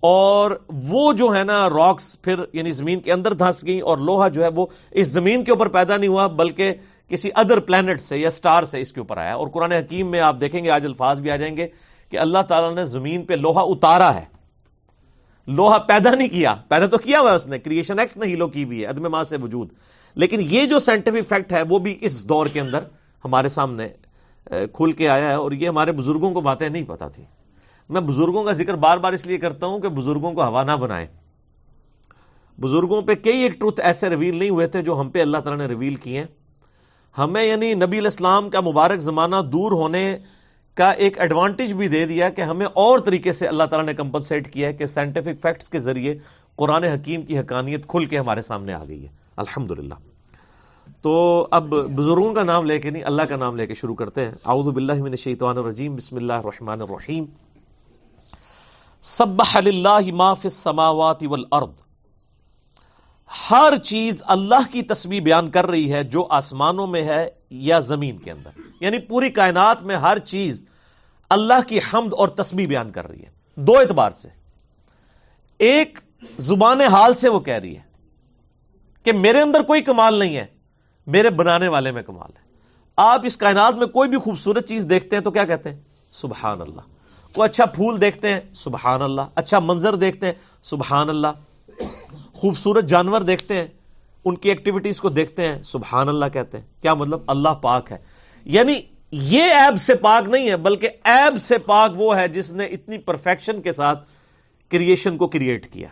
اور 0.00 0.50
وہ 0.68 1.12
جو 1.12 1.36
ہے 1.36 1.44
نا 1.44 1.68
راکس 1.68 2.22
پھر 2.22 2.34
یعنی 2.52 2.70
زمین 2.70 3.00
کے 3.00 3.12
اندر 3.12 3.32
دھنس 3.32 3.64
گئی 3.64 3.80
اور 3.80 3.98
لوہا 3.98 4.28
جو 4.28 4.42
ہے 4.42 4.48
وہ 4.48 4.66
اس 4.90 5.08
زمین 5.08 5.44
کے 5.44 5.52
اوپر 5.52 5.68
پیدا 5.68 5.96
نہیں 5.96 6.08
ہوا، 6.08 6.26
بلکہ 6.26 6.74
کسی 7.08 7.30
ادر 7.34 7.60
پلانٹ 7.60 8.00
سے 8.00 8.18
یا 8.18 8.30
سٹار 8.30 8.62
سے 8.62 8.80
اس 8.80 8.92
کے 8.92 9.00
اوپر 9.00 9.16
آیا 9.16 9.34
اور 9.34 9.48
قرآن 9.48 9.72
حکیم 9.72 10.10
میں 10.10 10.20
آپ 10.20 10.36
دیکھیں 10.40 10.64
گے، 10.64 10.70
آج 10.70 10.86
الفاظ 10.86 11.20
بھی 11.20 11.30
آ 11.30 11.36
جائیں 11.36 11.56
گے 11.56 11.66
کہ 12.10 12.18
اللہ 12.18 12.42
تعالیٰ 12.48 12.74
نے 12.74 12.84
زمین 12.84 13.24
پہ 13.24 13.34
لوہا 13.34 13.62
اتارا 13.62 14.14
ہے۔ 14.14 14.24
لوہا 15.46 15.78
پیدا 15.78 16.14
نہیں 16.14 16.28
کیا، 16.28 16.54
پیدا 16.68 16.86
تو 16.86 16.98
کیا 16.98 17.20
ہوا 17.20 17.30
ہے 17.30 17.36
اس 17.36 17.46
نے؟ 17.46 17.58
کریشن 17.58 17.98
ایکس 17.98 18.16
نے 18.16 18.26
ہیلو 18.26 18.48
کی 18.48 18.64
ہوئی 18.64 18.80
ہے، 18.80 18.86
عدم 18.86 19.10
ماں 19.10 19.24
سے 19.24 19.36
وجود۔ 19.36 19.68
لیکن 20.14 20.40
یہ 20.40 20.66
جو 20.66 20.78
سائنٹیفک 20.78 21.28
فیکٹ 21.28 21.52
ہے، 21.52 21.62
وہ 21.62 21.78
بھی 21.78 21.98
اس 22.00 22.28
دور 22.28 22.46
کے 22.46 22.60
اندر 22.60 22.78
ہمارے 23.24 23.48
سامنے 23.48 23.88
کھل 24.44 24.92
کے 24.92 25.08
آیا 25.08 25.28
ہے 25.28 25.34
اور 25.34 25.52
یہ 25.52 25.68
ہمارے 25.68 25.92
بزرگوں 25.92 26.30
کو 26.30 26.40
باتیں 26.40 26.68
نہیں 26.68 26.82
پتا 26.82 27.08
تھی۔ 27.08 27.24
میں 27.88 28.00
بزرگوں 28.00 28.44
کا 28.44 28.52
ذکر 28.52 28.74
بار 28.74 28.98
بار 28.98 29.12
اس 29.12 29.26
لیے 29.26 29.38
کرتا 29.38 29.66
ہوں 29.66 29.80
کہ 29.80 29.88
بزرگوں 29.88 30.32
کو 30.32 30.44
ہوا 30.44 30.62
نہ 30.62 30.72
بنائے 30.72 31.06
بزرگوں 32.60 33.02
پہ 33.02 33.14
کئی 33.14 33.38
ایک 33.38 33.60
ٹروتھ 33.60 33.80
ایسے 33.80 34.10
ریویل 34.10 34.36
نہیں 34.36 34.50
ہوئے 34.50 34.66
تھے 34.66 34.82
جو 34.82 35.00
ہم 35.00 35.10
پہ 35.10 35.22
اللہ 35.22 35.38
تعالیٰ 35.38 35.66
نے 35.66 35.72
ریویل 35.72 35.94
کیے۔ 35.94 36.24
ہمیں 37.18 37.44
یعنی 37.44 37.74
نبی 37.74 37.98
الاسلام 37.98 38.50
کا 38.50 38.60
مبارک 38.60 38.98
زمانہ 38.98 39.36
دور 39.52 39.72
ہونے 39.72 40.18
کا 40.74 40.90
ایک 40.90 41.18
ایڈوانٹیج 41.18 41.72
بھی 41.72 41.88
دے 41.88 42.04
دیا 42.04 42.28
کہ 42.28 42.42
ہمیں 42.42 42.66
اور 42.66 42.98
طریقے 42.98 43.32
سے 43.32 43.46
اللہ 43.46 43.64
تعالیٰ 43.64 43.86
نے 43.86 43.94
کمپنسیٹ 43.94 44.52
کیا 44.52 44.68
ہے 44.68 44.72
کہ 44.72 44.86
سائنٹیفک 44.86 45.42
فیکٹس 45.42 45.70
کے 45.70 45.78
ذریعے 45.78 46.18
قرآن 46.56 46.84
حکیم 46.84 47.22
کی 47.22 47.38
حقانیت 47.38 47.86
کھل 47.86 48.04
کے 48.04 48.18
ہمارے 48.18 48.42
سامنے 48.42 48.72
آ 48.72 48.84
گئی 48.88 49.02
ہے۔ 49.02 49.08
الحمد 49.36 49.72
تو 51.02 51.46
اب 51.50 51.68
بزرگوں 51.68 52.34
کا 52.34 52.42
نام 52.42 52.64
لے 52.64 52.78
کے 52.78 52.90
نہیں، 52.90 53.02
اللہ 53.04 53.22
کا 53.22 53.36
نام 53.36 53.56
لے 53.56 53.66
کے 53.66 53.74
شروع 53.74 53.94
کرتے 53.94 54.24
ہیں۔ 54.24 54.32
اعوذ 54.44 54.68
باللہ 54.68 55.02
من 55.02 55.10
الشیطان 55.10 55.58
الرجیم، 55.58 55.94
بسم 55.96 56.16
اللہ 56.16 56.32
الرحمن 56.32 56.82
الرحیم۔ 56.82 57.24
سبح 59.02 59.60
للہ 59.60 60.14
ما 60.14 60.34
فی 60.34 60.48
السماوات 60.48 61.22
والارض۔ 61.22 61.83
ہر 63.50 63.76
چیز 63.76 64.22
اللہ 64.26 64.72
کی 64.72 64.82
تسبیح 64.82 65.20
بیان 65.20 65.50
کر 65.50 65.66
رہی 65.66 65.92
ہے 65.92 66.04
جو 66.04 66.26
آسمانوں 66.30 66.86
میں 66.86 67.02
ہے 67.02 67.28
یا 67.50 67.78
زمین 67.78 68.18
کے 68.18 68.30
اندر۔ 68.30 68.50
یعنی 68.80 68.98
پوری 68.98 69.30
کائنات 69.30 69.82
میں 69.82 69.96
ہر 69.96 70.18
چیز 70.18 70.64
اللہ 71.30 71.68
کی 71.68 71.78
حمد 71.78 72.14
اور 72.14 72.28
تسبیح 72.28 72.66
بیان 72.66 72.92
کر 72.92 73.08
رہی 73.08 73.22
ہے۔ 73.22 73.30
دو 73.54 73.78
اعتبار 73.78 74.10
سے۔ 74.10 74.28
ایک 75.58 75.98
زبان 76.38 76.80
حال 76.80 77.14
سے 77.14 77.28
وہ 77.28 77.40
کہہ 77.40 77.54
رہی 77.54 77.76
ہے 77.76 77.82
کہ 79.02 79.12
میرے 79.12 79.40
اندر 79.40 79.62
کوئی 79.62 79.82
کمال 79.82 80.14
نہیں 80.14 80.36
ہے، 80.36 80.46
میرے 81.06 81.30
بنانے 81.30 81.68
والے 81.68 81.92
میں 81.92 82.02
کمال 82.02 82.30
ہے۔ 82.38 82.44
آپ 82.96 83.20
اس 83.24 83.36
کائنات 83.36 83.74
میں 83.74 83.86
کوئی 83.86 84.08
بھی 84.08 84.18
خوبصورت 84.18 84.68
چیز 84.68 84.86
دیکھتے 84.90 85.16
ہیں 85.16 85.22
تو 85.22 85.30
کیا 85.30 85.44
کہتے 85.44 85.70
ہیں؟ 85.70 85.80
سبحان 86.12 86.60
اللہ۔ 86.60 86.80
کوئی 87.32 87.50
اچھا 87.50 87.66
پھول 87.66 88.00
دیکھتے 88.00 88.34
ہیں، 88.34 88.40
سبحان 88.54 89.02
اللہ۔ 89.02 89.22
اچھا 89.34 89.58
منظر 89.58 89.94
دیکھتے 89.94 90.26
ہیں، 90.26 90.34
سبحان 90.62 91.08
اللہ۔ 91.08 91.28
خوبصورت 92.34 92.84
جانور 92.84 93.20
دیکھتے 93.20 93.54
ہیں، 93.54 93.66
ان 94.24 94.36
کی 94.36 94.48
ایکٹیویٹیز 94.48 95.00
کو 95.00 95.08
دیکھتے 95.08 95.48
ہیں، 95.48 95.62
سبحان 95.62 96.08
اللہ 96.08 96.24
کہتے 96.32 96.58
ہیں۔ 96.58 96.64
کیا 96.82 96.94
مطلب؟ 96.94 97.20
اللہ 97.26 97.48
پاک 97.48 97.92
ہے۔ 97.92 97.98
یعنی 98.44 98.80
یہ 99.12 99.42
ایب 99.42 99.80
سے 99.80 99.94
پاک 99.94 100.28
نہیں 100.28 100.50
ہے، 100.50 100.56
بلکہ 100.56 100.88
ایب 101.04 101.42
سے 101.42 101.58
پاک 101.58 101.90
وہ 101.96 102.16
ہے 102.16 102.28
جس 102.28 102.52
نے 102.52 102.64
اتنی 102.64 102.98
پرفیکشن 102.98 103.62
کے 103.62 103.72
ساتھ 103.72 104.08
کریشن 104.70 105.16
کو 105.16 105.28
کریٹ 105.28 105.72
کیا۔ 105.72 105.88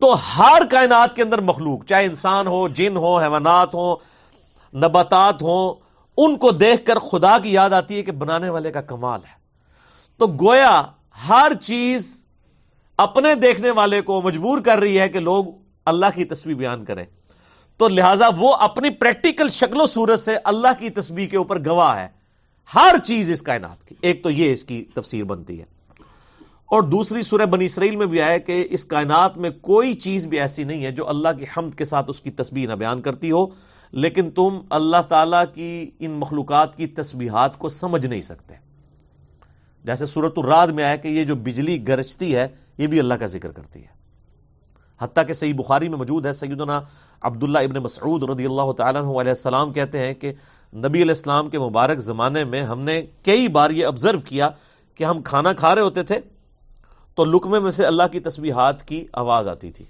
تو 0.00 0.14
ہر 0.14 0.62
کائنات 0.70 1.16
کے 1.16 1.22
اندر 1.22 1.40
مخلوق، 1.40 1.84
چاہے 1.84 2.04
انسان 2.04 2.46
ہو، 2.46 2.68
جن 2.68 2.96
ہو، 2.96 3.18
حیوانات 3.18 3.74
ہو 3.74 3.96
نباتات 4.74 5.42
ہو 5.42 5.74
ان 6.16 6.36
کو 6.36 6.50
دیکھ 6.50 6.86
کر 6.86 6.98
خدا 6.98 7.38
کی 7.38 7.52
یاد 7.52 7.70
آتی 7.70 7.96
ہے 7.96 8.02
کہ 8.02 8.12
بنانے 8.12 8.48
والے 8.48 8.72
کا 8.72 8.80
کمال 8.80 9.20
ہے۔ 9.20 9.34
تو 10.16 10.26
گویا 10.26 10.82
ہر 11.28 11.52
چیز 11.62 12.21
اپنے 12.98 13.34
دیکھنے 13.34 13.70
والے 13.70 14.00
کو 14.00 14.22
مجبور 14.22 14.60
کر 14.60 14.78
رہی 14.78 15.00
ہے 15.00 15.08
کہ 15.08 15.20
لوگ 15.20 15.44
اللہ 15.86 16.06
کی 16.14 16.24
تصویر 16.24 16.54
بیان 16.54 16.84
کریں۔ 16.84 17.04
تو 17.76 17.88
لہذا 17.88 18.28
وہ 18.38 18.54
اپنی 18.54 18.90
پریکٹیکل 18.90 19.48
شکل 19.48 19.80
و 19.80 19.86
صورت 19.86 20.20
سے 20.20 20.36
اللہ 20.44 20.68
کی 20.78 20.90
تصویر 20.90 21.28
کے 21.28 21.36
اوپر 21.36 21.66
گواہ 21.66 21.98
ہے۔ 21.98 22.08
ہر 22.74 22.96
چیز 23.04 23.30
اس 23.30 23.42
کائنات 23.42 23.84
کی۔ 23.84 23.94
ایک 24.00 24.22
تو 24.22 24.30
یہ 24.30 24.52
اس 24.52 24.64
کی 24.64 24.84
تفسیر 24.84 25.24
بنتی 25.24 25.60
ہے۔ 25.60 25.64
اور 26.66 26.82
دوسری 26.82 27.22
سورہ 27.22 27.46
بنی 27.46 27.64
اسرائیل 27.64 27.96
میں 27.96 28.06
بھی 28.06 28.20
آیا 28.20 28.38
کہ 28.38 28.66
اس 28.70 28.84
کائنات 28.84 29.38
میں 29.38 29.50
کوئی 29.50 29.94
چیز 29.94 30.26
بھی 30.26 30.40
ایسی 30.40 30.64
نہیں 30.64 30.84
ہے 30.84 30.90
جو 30.90 31.08
اللہ 31.08 31.28
کی 31.38 31.44
حمد 31.56 31.70
کے 31.74 31.84
ساتھ 31.84 32.10
اس 32.10 32.20
کی 32.20 32.30
تصویر 32.30 32.68
نہ 32.68 32.74
بیان 32.74 33.00
کرتی 33.00 33.30
ہو، 33.30 33.46
لیکن 33.92 34.30
تم 34.30 34.58
اللہ 34.70 35.02
تعالی 35.08 35.36
کی 35.54 35.90
ان 35.98 36.10
مخلوقات 36.10 36.76
کی 36.76 36.86
تسبیحات 36.86 37.58
کو 37.58 37.68
سمجھ 37.68 38.06
نہیں 38.06 38.22
سکتے۔ 38.22 38.71
جیسے 39.84 40.06
صورت 40.06 40.32
الراد 40.36 40.68
میں 40.68 40.84
آیا 40.84 40.96
کہ 40.96 41.08
یہ 41.08 41.24
جو 41.24 41.34
بجلی 41.34 41.88
گرجتی 41.88 42.36
ہے، 42.36 42.48
یہ 42.78 42.86
بھی 42.86 43.00
اللہ 43.00 43.14
کا 43.14 43.26
ذکر 43.26 43.50
کرتی 43.50 43.80
ہے۔ 43.80 44.02
حتیٰ 45.00 45.26
کہ 45.26 45.32
صحیح 45.32 45.54
بخاری 45.54 45.88
میں 45.88 45.98
موجود 45.98 46.26
ہے، 46.26 46.32
سیدنا 46.32 46.80
عبداللہ 47.20 47.58
ابن 47.58 47.76
مسعود 47.76 48.22
رضی 48.22 48.44
اللہ 48.44 48.72
تعالیٰ 48.72 49.02
علیہ 49.02 49.28
السلام 49.28 49.72
کہتے 49.72 49.98
ہیں 49.98 50.14
کہ 50.14 50.32
نبی 50.74 51.02
علیہ 51.02 51.14
السلام 51.16 51.50
کے 51.50 51.58
مبارک 51.58 51.98
زمانے 51.98 52.44
میں 52.44 52.62
ہم 52.62 52.80
نے 52.80 53.02
کئی 53.22 53.48
بار 53.48 53.70
یہ 53.70 53.86
آبزرو 53.86 54.20
کیا 54.20 54.50
کہ 54.94 55.04
ہم 55.04 55.22
کھانا 55.22 55.52
کھا 55.52 55.74
رہے 55.74 55.82
ہوتے 55.82 56.02
تھے 56.02 56.20
تو 57.14 57.24
لکمے 57.24 57.58
میں 57.58 57.70
سے 57.70 57.84
اللہ 57.84 58.02
کی 58.12 58.20
تسبیحات 58.20 58.82
کی 58.82 59.06
آواز 59.12 59.48
آتی 59.48 59.70
تھی۔ 59.70 59.84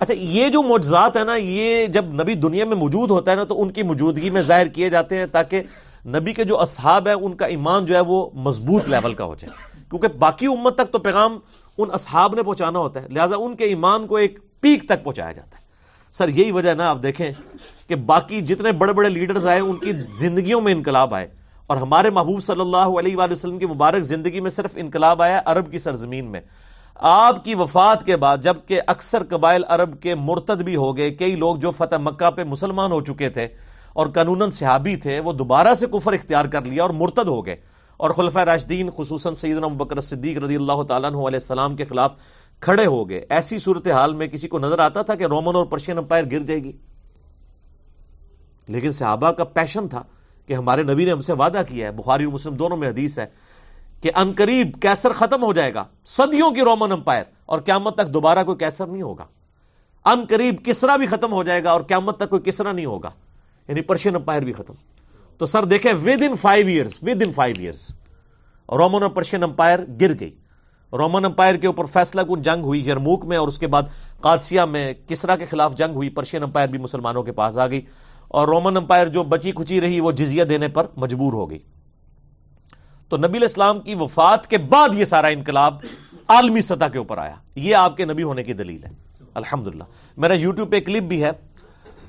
اچھا 0.00 0.14
یہ 0.14 0.48
جو 0.48 0.62
معجزات 0.62 1.16
ہے 1.16 1.24
نا، 1.24 1.34
یہ 1.34 1.86
جب 1.86 2.04
نبی 2.04 2.34
دنیا 2.34 2.64
میں 2.64 2.76
موجود 2.76 3.10
ہوتا 3.10 3.30
ہے 3.30 3.36
نا 3.36 3.44
تو 3.44 3.62
ان 3.62 3.70
کی 3.70 3.82
موجودگی 3.82 4.30
میں 4.30 4.42
ظاہر 4.42 4.66
کیے 4.66 4.90
جاتے 4.90 5.18
ہیں 5.18 5.26
تاکہ 5.26 5.62
نبی 6.06 6.32
کے 6.32 6.44
جو 6.44 6.60
اصحاب 6.60 7.06
ہیں، 7.06 7.14
ان 7.14 7.34
کا 7.34 7.46
ایمان 7.46 7.84
جو 7.84 7.94
ہے 7.94 8.00
وہ 8.00 8.30
مضبوط 8.34 8.88
لیول 8.88 9.14
کا 9.14 9.24
ہو 9.24 9.34
جائے۔ 9.34 9.80
کیونکہ 9.90 10.08
باقی 10.08 10.46
امت 10.46 10.78
تک 10.78 10.92
تو 10.92 10.98
پیغام 10.98 11.38
ان 11.78 11.88
اصحاب 11.92 12.34
نے 12.34 12.42
پہنچانا 12.42 12.78
ہوتا 12.78 13.02
ہے، 13.02 13.08
لہٰذا 13.08 13.36
ان 13.38 13.56
کے 13.56 13.64
ایمان 13.64 14.06
کو 14.06 14.16
ایک 14.16 14.60
پیک 14.60 14.88
تک 14.88 15.04
پہنچایا 15.04 15.32
جاتا 15.32 15.58
ہے۔ 15.58 15.62
سر، 16.12 16.28
یہی 16.28 16.50
وجہ 16.50 16.74
نا، 16.74 16.90
آپ 16.90 17.02
دیکھیں 17.02 17.32
کہ 17.88 17.94
باقی 17.94 18.40
جتنے 18.40 18.72
بڑے 18.72 18.92
بڑے 18.92 19.08
لیڈرز 19.08 19.46
آئے، 19.46 19.60
ان 19.60 19.76
کی 19.76 19.92
زندگیوں 20.18 20.60
میں 20.60 20.72
انقلاب 20.72 21.14
آئے۔ 21.14 21.28
اور 21.66 21.76
ہمارے 21.76 22.10
محبوب 22.10 22.42
صلی 22.42 22.60
اللہ 22.60 22.76
علیہ 22.76 23.16
وآلہ 23.16 23.32
وسلم 23.32 23.58
کی 23.58 23.66
مبارک 23.66 24.02
زندگی 24.02 24.40
میں 24.40 24.50
صرف 24.50 24.72
انقلاب 24.74 25.22
آیا 25.22 25.40
عرب 25.44 25.70
کی 25.70 25.78
سرزمین 25.78 26.24
میں۔ 26.24 26.40
آپ 26.94 27.44
کی 27.44 27.54
وفات 27.54 28.06
کے 28.06 28.16
بعد، 28.16 28.38
جبکہ 28.38 28.80
اکثر 28.86 29.22
قبائل 29.28 29.64
عرب 29.68 30.00
کے 30.00 30.14
مرتد 30.14 30.62
بھی 30.62 30.76
ہو 30.76 30.96
گئے، 30.96 31.10
کئی 31.10 31.36
لوگ 31.36 31.56
جو 31.56 31.70
فتح 31.70 31.96
مکہ 31.96 32.30
پہ 32.30 32.44
مسلمان 32.44 32.92
ہو 32.92 33.00
چکے 33.00 33.28
تھے 33.28 33.48
اور 33.94 34.06
قانون 34.06 34.50
صحابی 34.50 34.96
تھے، 34.96 35.20
وہ 35.20 35.32
دوبارہ 35.32 35.74
سے 35.74 35.86
کفر 35.86 36.12
اختیار 36.12 36.44
کر 36.44 36.62
لیا 36.62 36.82
اور 36.82 36.90
مرتد 36.90 37.28
ہو 37.28 37.46
گئے۔ 37.46 37.56
اور 37.96 38.10
خلفہ 38.10 38.38
راشدین، 38.38 38.90
خصوصاً 38.96 39.34
سیدنا 39.34 39.66
بکر 39.66 40.00
صدیق 40.00 40.38
رضی 40.38 40.56
اللہ 40.56 40.82
تعالیٰ 40.82 41.10
عنہ 41.10 41.18
علیہ 41.18 41.36
السلام 41.36 41.76
کے 41.76 41.84
خلاف 41.84 42.12
کھڑے 42.60 42.86
ہو 42.86 43.08
گئے۔ 43.08 43.26
ایسی 43.28 43.58
صورتحال 43.58 44.14
میں 44.14 44.26
کسی 44.26 44.48
کو 44.48 44.58
نظر 44.58 44.78
آتا 44.78 45.02
تھا 45.02 45.14
کہ 45.14 45.24
رومن 45.24 45.56
اور 45.56 45.64
پرشین 45.64 45.98
امپائر 45.98 46.24
گر 46.32 46.38
جائے 46.38 46.64
گی؟ 46.64 46.72
لیکن 48.68 48.92
صحابہ 48.92 49.30
کا 49.30 49.44
پیشن 49.44 49.88
تھا 49.88 50.02
کہ 50.46 50.54
ہمارے 50.54 50.82
نبی 50.82 51.04
نے 51.04 51.10
ہم 51.10 51.20
سے 51.20 51.32
وعدہ 51.32 51.62
کیا 51.68 51.86
ہے۔ 51.86 51.92
بخاری 51.92 52.24
اور 52.24 52.32
مسلم 52.32 52.54
دونوں 52.54 52.76
میں 52.76 52.88
حدیث 52.88 53.18
ہے 53.18 53.26
کہ 54.02 54.10
ان 54.14 54.32
قریب 54.36 54.82
کیسر 54.82 55.12
ختم 55.12 55.42
ہو 55.44 55.52
جائے 55.52 55.74
گا، 55.74 55.84
صدیوں 56.04 56.50
کی 56.50 56.60
رومن 56.60 56.92
امپائر، 56.92 57.24
اور 57.46 57.58
قیامت 57.58 57.94
تک 57.94 58.14
دوبارہ 58.14 58.44
کوئی 58.44 58.58
کیسر 58.58 58.86
نہیں 58.86 59.02
ہوگا۔ 59.02 59.24
ان 60.04 60.24
قریب 60.28 60.64
کسرا 60.64 60.96
بھی 60.96 61.06
ختم 61.06 61.32
ہو 61.32 61.42
جائے 61.42 61.64
گا 61.64 61.70
اور 61.70 61.80
قیامت 61.80 62.16
تک 62.16 62.30
کوئی 62.30 62.42
کسرا 62.42 62.72
نہیں 62.72 62.86
ہوگا۔ 62.86 63.10
یعنی 63.68 63.80
پرشین 63.80 64.14
امپائر 64.14 64.42
بھی 64.42 64.52
ختم۔ 64.52 64.74
تو 65.38 65.46
سر 65.46 65.64
دیکھیں 65.64 65.92
within 66.22 66.36
five 66.36 66.66
years 66.66 66.98
within 67.22 67.32
five 67.32 67.54
years 67.58 67.94
Roman 68.68 69.02
اور 69.02 69.10
پرشین 69.10 69.42
امپائر 69.42 69.78
گر 70.00 70.12
گئی۔ 70.20 70.30
رومن 70.92 71.24
امپائر 71.24 71.54
کے 71.54 71.66
اوپر 71.66 71.84
فیصلہ 71.84 72.22
کن 72.22 72.42
جنگ 72.42 72.62
ہوئی 72.62 72.88
یرموک 72.88 73.24
میں، 73.24 73.36
اور 73.36 73.48
اس 73.48 73.58
کے 73.58 73.66
بعد 73.66 73.82
قادسیہ 74.20 74.60
میں 74.60 74.94
کسرا 75.08 75.36
کے 75.36 75.46
خلاف 75.46 75.74
جنگ 75.76 75.94
ہوئی، 75.94 76.08
پرشین 76.08 76.42
امپائر 76.42 76.68
بھی 76.68 76.78
مسلمانوں 76.78 77.22
کے 77.22 77.32
پاس 77.32 77.58
آ 77.58 77.66
گئی۔ 77.66 77.80
اور 78.28 78.48
رومن 78.48 78.76
امپائر 78.76 79.06
جو 79.06 79.22
بچی 79.22 79.52
کھچی 79.52 79.80
رہی، 79.80 80.00
وہ 80.00 80.12
جزیہ 80.12 80.44
دینے 80.44 80.68
پر 80.68 80.86
مجبور 80.96 81.32
ہو 81.32 81.50
گئی۔ 81.50 81.58
تو 83.08 83.16
نبی 83.16 83.38
الاسلام 83.38 83.80
کی 83.80 83.94
وفات 83.94 84.46
کے 84.46 84.58
بعد 84.58 84.88
یہ 84.94 85.04
سارا 85.04 85.26
انقلاب 85.26 85.74
عالمی 86.28 86.60
سطح 86.60 86.84
کے 86.84 86.98
اوپر 86.98 87.18
آیا۔ 87.18 87.34
یہ 87.54 87.74
آپ 87.74 87.96
کے 87.96 88.04
نبی 88.04 88.22
ہونے 88.22 88.44
کی 88.44 88.52
دلیل 88.52 88.84
ہے۔ 88.84 88.90
الحمد 89.34 89.68
میرا 90.16 90.34
یوٹیوب 90.34 90.70
پہ 90.70 90.80
کلپ 90.80 91.02
بھی 91.02 91.24
ہے۔ 91.24 91.30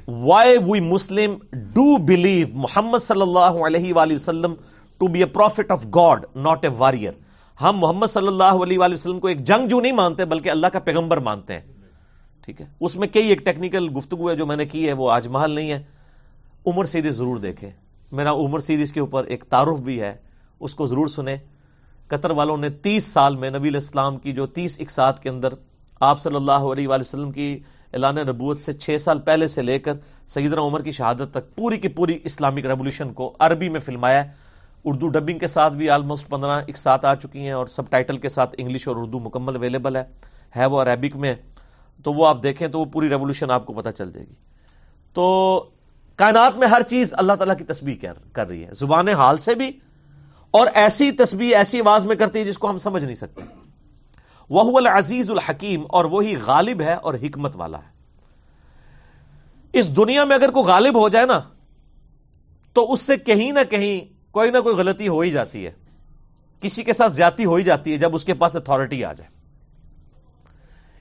Why 0.08 0.58
we 0.68 0.80
Muslim 0.80 1.36
do 1.54 1.98
believe 1.98 2.48
Muhammad 2.54 2.98
صلی 2.98 3.22
اللہ 3.22 3.40
علیہ 3.40 3.94
وآلہ 3.94 4.14
وسلم 4.14 4.54
to 4.98 5.08
be 5.08 5.20
a 5.20 5.26
prophet 5.26 5.72
of 5.72 5.86
God 5.96 6.26
not 6.36 6.66
a 6.66 6.72
warrior 6.78 7.14
ہم 7.62 7.78
محمد 7.78 8.08
صلی 8.08 8.28
اللہ 8.28 8.44
علیہ 8.44 8.80
وآلہ 8.80 8.94
وسلم 8.94 9.20
کو 9.20 9.28
ایک 9.28 9.40
جنگ 9.40 9.68
جو 9.68 9.82
نہیں 9.82 9.92
مانتے 9.92 10.26
بلکہ 10.26 10.50
اللہ 10.50 10.68
کا 10.68 10.80
پیغمبر 10.80 11.18
مانتے 11.18 11.54
ہیں۔ 11.54 11.62
ٹھیک 12.46 12.62
ہے؟ 12.62 12.66
اس 12.80 12.96
میں 12.96 13.08
کئی 13.08 13.28
ایک 13.28 13.46
ٹیکنیکل 13.46 13.90
گفتگو 13.98 14.30
ہے 14.30 14.36
جو 14.36 14.46
میں 14.46 14.56
نے 14.56 14.66
کی 14.66 14.88
ہے، 14.88 14.94
وہ 14.94 15.12
آج 15.12 15.28
محل 15.28 15.52
نہیں 15.52 15.72
ہے۔ 15.72 15.84
عمر 16.68 16.86
سیریز 16.86 17.16
ضرور 17.16 17.38
دیکھیں۔ 17.38 17.72
میرا 18.12 18.32
عمر 18.32 18.60
سیریز 18.60 18.94
کے 18.94 19.00
اوپر 19.00 19.24
ایک 19.24 19.44
تعارف 19.44 19.80
بھی 19.80 20.02
ہے۔ 20.02 20.14
اس 20.60 20.76
کو 20.76 20.86
ضرور 20.86 21.08
سنیں۔ 21.08 21.38
قطر 22.08 22.30
والوں 22.30 22.58
نے 22.58 22.70
تیس 22.70 23.04
سال 23.04 23.36
میں 23.36 23.50
نبی 23.50 23.70
الاسلام 23.70 24.18
کی 24.18 24.32
جو 24.32 24.46
تیس 24.46 24.78
اقساط 24.80 25.20
کے 25.20 25.30
اندر 25.30 25.54
آپ 26.00 26.20
صلی 26.20 26.36
اللہ 26.36 26.52
علیہ 26.52 26.88
وآلہ 26.88 27.02
وسلم 27.02 27.32
کی 27.32 27.60
اعلان 27.96 28.16
نبوت 28.16 28.60
سے 28.60 28.74
چھ 28.74 28.98
سال 29.00 29.20
پہلے 29.20 29.48
سے 29.48 29.62
لے 29.62 29.80
کر 29.80 29.94
سیدنا 30.28 30.62
عمر 30.62 30.82
کی 30.82 30.92
شہادت 30.92 31.32
تک 31.32 31.56
پوری 31.56 31.78
کی 31.78 31.88
پوری 31.88 32.20
اسلامک 32.24 32.66
ریولیوشن 32.66 33.14
کو 33.14 33.36
عربی 33.40 33.70
میں 33.70 33.80
فلمایا 33.80 34.26
ہے۔ 34.26 34.30
اردو 34.84 35.08
ڈبنگ 35.08 35.40
کے 35.40 35.48
ساتھ 35.48 35.74
بھی 35.74 35.90
آلموسٹ 35.90 36.30
پندرہ 36.30 36.62
اقساط 36.68 37.06
آ 37.06 37.16
چکی 37.16 37.40
ہیں 37.40 37.52
اور 37.52 37.66
سب 37.66 37.90
ٹائٹل 37.90 38.18
کے 38.18 38.30
ساتھ 38.30 38.56
انگلش 38.58 38.88
اور 38.88 38.96
اردو 38.96 39.20
مکمل 39.20 39.56
اویلیبل 39.56 39.96
ہے۔ 39.96 40.04
ہے 40.56 40.66
وہ 40.66 40.82
عربک 40.82 41.16
میں۔ 41.16 41.36
تو 42.04 42.14
وہ 42.14 42.28
آپ 42.28 42.44
دیکھیں 42.44 42.68
تو 42.68 42.80
وہ 42.80 42.86
پوری 42.86 43.10
ریولیوشن 43.10 43.52
آپ 43.52 43.66
کو 43.66 43.74
پتہ 43.74 43.90
چل 43.90 44.12
جائے 44.12 44.28
گی۔ 44.28 44.36
تو 45.14 45.66
کائنات 46.16 46.58
میں 46.58 46.68
ہر 46.68 46.82
چیز 46.82 47.14
اللہ 47.18 47.34
تعالیٰ 47.34 47.58
کی 47.58 47.64
تسبیح 47.64 47.96
کر 48.34 48.48
رہی 48.48 48.66
ہے۔ 48.66 48.70
زبان 48.74 49.08
حال 49.08 49.38
سے 49.38 49.56
بھی 49.56 49.72
اور 50.52 50.68
ایسی 50.74 51.12
تسبیح 51.12 51.58
ایسی 51.58 51.80
آواز 51.80 52.06
میں 52.06 52.16
کرتی 52.16 52.40
ہے 52.40 52.44
جس 52.44 52.58
کو 52.58 52.70
ہم 52.70 52.78
سمجھ 52.78 53.04
نہیں 53.06 53.16
سکتے۔ 53.16 53.65
وہ 54.50 54.78
العزیز 54.78 55.30
الحکیم، 55.32 55.84
اور 55.90 56.06
وہی 56.06 56.36
غالب 56.38 56.82
ہے 56.82 56.94
اور 56.94 57.14
حکمت 57.14 57.56
والا 57.56 57.78
ہے۔ 57.78 57.94
اس 59.74 59.96
دنیا 59.98 60.24
میں 60.24 60.36
اگر 60.36 60.52
کوئی 60.52 60.66
غالب 60.66 61.00
ہو 61.00 61.08
جائے 61.10 61.26
نا، 61.26 61.40
تو 62.76 62.92
اس 62.94 63.02
سے 63.02 63.18
کہیں 63.18 63.52
نہ 63.52 63.64
کہیں 63.70 64.14
کوئی 64.32 64.52
نہ 64.52 64.58
کوئی 64.58 64.76
غلطی 64.76 65.08
ہو 65.08 65.20
ہی 65.20 65.32
جاتی 65.32 65.66
ہے۔ 65.66 65.72
کسی 66.62 66.84
کے 66.84 66.94
ساتھ 66.94 67.14
زیادتی 67.14 67.46
ہو 67.46 67.56
ہی 67.56 67.64
جاتی 67.64 67.92
ہے 67.94 67.98
جب 67.98 68.16
اس 68.16 68.26
کے 68.26 68.34
پاس 68.34 68.56
اتارٹی 68.56 69.04
آ 69.06 69.14
جائے۔ 69.14 69.30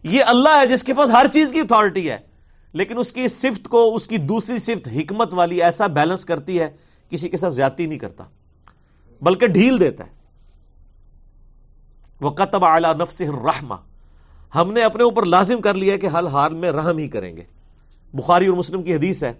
یہ 0.02 0.24
اللہ 0.24 0.58
ہے 0.60 0.66
جس 0.66 0.84
کے 0.84 0.94
پاس 0.94 1.10
ہر 1.10 1.26
چیز 1.32 1.52
کی 1.52 1.60
اتارٹی 1.60 2.10
ہے، 2.10 2.18
لیکن 2.74 2.98
اس 2.98 3.12
کی 3.12 3.28
صفت 3.28 3.68
کو، 3.68 3.94
اس 3.94 4.06
کی 4.06 4.16
دوسری 4.24 4.58
صفت 4.58 4.88
حکمت 4.88 5.34
والی 5.34 5.62
ایسا 5.62 5.86
بیلنس 5.86 6.24
کرتی 6.24 6.58
ہے، 6.60 6.70
کسی 7.10 7.28
کے 7.28 7.36
ساتھ 7.36 7.54
زیادتی 7.54 7.86
نہیں 7.86 7.98
کرتا، 7.98 8.24
بلکہ 9.22 9.46
ڈھیل 9.46 9.80
دیتا 9.80 10.06
ہے۔ 10.06 10.13
وہ 12.24 12.30
قطب 12.30 12.64
اعلی 12.64 12.88
نفس 12.98 13.20
رحما 13.20 13.76
ہم 14.54 14.72
نے 14.72 14.82
اپنے 14.82 15.02
اوپر 15.02 15.24
لازم 15.24 15.60
کر 15.60 15.74
لیا 15.74 15.96
کہ 15.96 16.08
حل 16.18 16.26
حال 16.26 16.54
میں 16.54 16.70
رحم 16.72 16.98
ہی 16.98 17.08
کریں 17.08 17.36
گے۔ 17.36 17.42
بخاری 18.14 18.46
اور 18.46 18.56
مسلم 18.56 18.82
کی 18.82 18.94
حدیث 18.94 19.24
ہے 19.24 19.32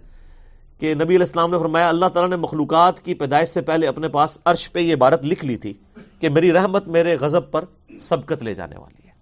کہ 0.79 0.93
نبی 0.93 1.03
علیہ 1.03 1.17
السلام 1.17 1.51
نے 1.51 1.57
فرمایا، 1.57 1.89
اللہ 1.89 2.05
تعالیٰ 2.05 2.29
نے 2.29 2.35
مخلوقات 2.35 2.99
کی 2.99 3.13
پیدائش 3.13 3.49
سے 3.49 3.61
پہلے 3.61 3.87
اپنے 3.87 4.07
پاس 4.07 4.37
عرش 4.45 4.71
پہ 4.71 4.79
یہ 4.79 4.93
عبارت 4.93 5.25
لکھ 5.25 5.45
لی 5.45 5.57
تھی 5.57 5.73
کہ 6.19 6.29
میری 6.29 6.53
رحمت 6.53 6.87
میرے 6.87 7.15
غضب 7.15 7.51
پر 7.51 7.65
سبقت 7.99 8.43
لے 8.43 8.53
جانے 8.53 8.75
والی 8.77 9.07
ہے۔ 9.07 9.13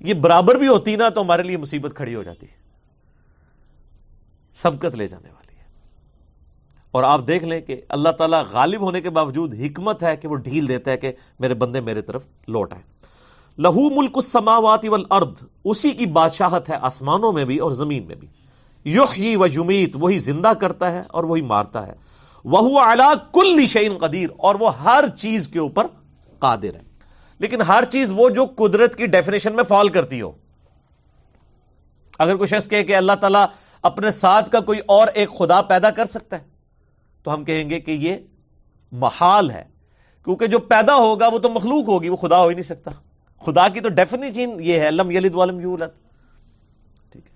یہ 0.00 0.14
برابر 0.14 0.54
بھی 0.54 0.68
ہوتی 0.68 0.96
نا 0.96 1.08
تو 1.08 1.22
ہمارے 1.22 1.42
لیے 1.42 1.56
مصیبت 1.56 1.92
کھڑی 1.94 2.14
ہو 2.14 2.22
جاتی 2.22 2.46
سبقت 4.54 4.94
لے 4.94 5.08
جانے 5.08 5.28
والی۔ 5.28 5.33
اور 6.94 7.04
آپ 7.04 7.20
دیکھ 7.26 7.44
لیں 7.44 7.60
کہ 7.60 7.80
اللہ 7.88 8.08
تعالیٰ 8.08 8.42
غالب 8.52 8.80
ہونے 8.80 9.00
کے 9.00 9.10
باوجود 9.10 9.54
حکمت 9.54 10.02
ہے 10.02 10.16
کہ 10.16 10.28
وہ 10.28 10.36
ڈھیل 10.36 10.68
دیتا 10.68 10.90
ہے 10.90 10.96
کہ 10.96 11.12
میرے 11.40 11.54
بندے 11.54 11.80
میرے 11.80 12.00
طرف 12.00 12.26
لوٹ 12.48 12.72
آئے۔ 12.72 12.82
لہو 13.58 13.90
ملک 13.90 14.10
السماوات 14.14 14.84
والارض، 14.84 15.44
اسی 15.64 15.90
کی 15.90 16.06
بادشاہت 16.06 16.68
ہے 16.68 16.74
آسمانوں 16.80 17.32
میں 17.32 17.44
بھی 17.44 17.58
اور 17.58 17.72
زمین 17.72 18.06
میں 18.06 18.14
بھی۔ 18.14 18.28
یحیی 18.84 19.36
و 19.36 19.46
یمیت، 19.46 19.90
وہی 19.94 20.18
زندہ 20.18 20.52
کرتا 20.60 20.92
ہے 20.92 21.02
اور 21.08 21.24
وہی 21.24 21.42
مارتا 21.42 21.86
ہے۔ 21.86 21.92
وہ 22.44 22.80
اعلی 22.80 23.12
کل 23.32 23.66
شعین 23.66 23.98
قدیر، 23.98 24.30
اور 24.36 24.54
وہ 24.54 24.82
ہر 24.82 25.04
چیز 25.18 25.48
کے 25.48 25.58
اوپر 25.58 25.86
قادر 26.38 26.74
ہے۔ 26.74 26.82
لیکن 27.38 27.62
ہر 27.62 27.84
چیز 27.90 28.12
وہ 28.16 28.28
جو 28.28 28.44
قدرت 28.44 28.96
کی 28.96 29.06
ڈیفینیشن 29.06 29.56
میں 29.56 29.64
فال 29.64 29.88
کرتی 29.88 30.22
ہو۔ 30.22 30.32
اگر 32.18 32.36
کوئی 32.36 32.48
شخص 32.48 32.68
کہے 32.68 32.84
کہ 32.84 32.96
اللہ 32.96 33.12
تعالیٰ 33.12 33.46
اپنے 33.82 34.10
ساتھ 34.10 34.50
کا 34.50 34.60
کوئی 34.60 34.80
اور 34.86 35.08
ایک 35.14 35.38
خدا 35.38 35.62
پیدا 35.62 35.90
کر 35.90 36.04
سکتا 36.04 36.38
ہے 36.38 36.53
تو 37.24 37.34
ہم 37.34 37.44
کہیں 37.44 37.70
گے 37.70 37.80
کہ 37.80 37.90
یہ 37.90 38.16
محال 38.92 39.50
ہے، 39.50 39.64
کیونکہ 40.24 40.46
جو 40.46 40.58
پیدا 40.58 40.94
ہوگا 40.94 41.28
وہ 41.28 41.38
تو 41.38 41.50
مخلوق 41.50 41.88
ہوگی، 41.88 42.08
وہ 42.08 42.16
خدا 42.16 42.42
ہو 42.42 42.48
ہی 42.48 42.54
نہیں 42.54 42.62
سکتا۔ 42.62 42.90
خدا 43.46 43.68
کی 43.68 43.80
تو 43.80 43.88
ڈیفینیشن 43.88 44.50
یہ 44.60 44.80
ہے، 44.80 44.90
لم 44.90 45.10
یلد 45.10 45.34
ولم 45.34 45.60
یولد۔ 45.60 45.88
ٹھیک 47.12 47.26
ہے۔ 47.26 47.30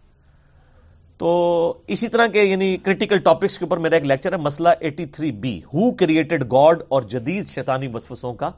تو 1.18 1.72
اسی 1.86 2.08
طرح 2.08 2.26
کے 2.26 2.42
یعنی 2.42 2.76
کریٹیکل 2.76 3.18
ٹاپکس 3.18 3.58
کے 3.58 3.64
اوپر 3.64 3.76
میرا 3.76 3.96
ایک 3.96 4.04
لیکچر 4.04 4.32
ہے، 4.32 4.36
مسئلہ 4.36 4.68
83 4.68 5.30
بی 5.30 5.58
ہو 5.58 5.94
کریٹڈ 5.94 6.52
گاڈ 6.52 6.82
اور 6.88 7.02
جدید 7.02 7.48
شیطانی 7.48 7.88
وسوسوں 7.94 8.34
کا 8.34 8.50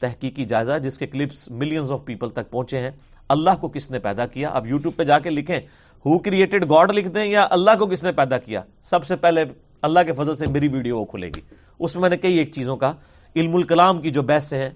تحقیقی 0.00 0.44
جائزہ، 0.44 0.78
جس 0.82 0.98
کے 0.98 1.06
کلپس 1.06 1.50
ملینز 1.50 1.92
آف 1.92 2.04
پیپل 2.04 2.28
تک 2.28 2.50
پہنچے 2.50 2.78
ہیں۔ 2.78 2.90
اللہ 3.28 3.50
کو 3.60 3.68
کس 3.68 3.90
نے 3.90 3.98
پیدا 3.98 4.26
کیا؟ 4.26 4.48
اب 4.48 4.66
یوٹیوب 4.66 4.96
پہ 4.96 5.04
جا 5.04 5.18
کے 5.18 5.30
لکھیں 5.30 5.60
ہو 6.06 6.18
کریٹڈ 6.18 6.70
گاڈ 6.70 6.92
لکھ 6.92 7.08
دیں 7.08 7.24
یا 7.24 7.46
اللہ 7.50 7.70
کو 7.78 7.86
کس 7.86 8.02
نے 8.02 8.12
پیدا 8.12 8.38
کیا؟ 8.38 8.62
سب 8.82 9.04
سے 9.04 9.16
پہلے 9.16 9.44
اللہ 9.82 10.00
کے 10.06 10.12
فضل 10.12 10.36
سے 10.36 10.46
میری 10.46 10.68
ویڈیو 10.68 10.98
وہ 10.98 11.04
کھلے 11.04 11.30
گی۔ 11.36 11.40
اس 11.80 11.96
میں 11.96 12.08
نے 12.10 12.16
کئی 12.16 12.38
ایک 12.38 12.52
چیزوں 12.52 12.76
کا، 12.76 12.92
علم 13.36 13.54
الکلام 13.54 14.00
کی 14.00 14.10
جو 14.10 14.22
بحث 14.22 14.52
ہے 14.52 14.70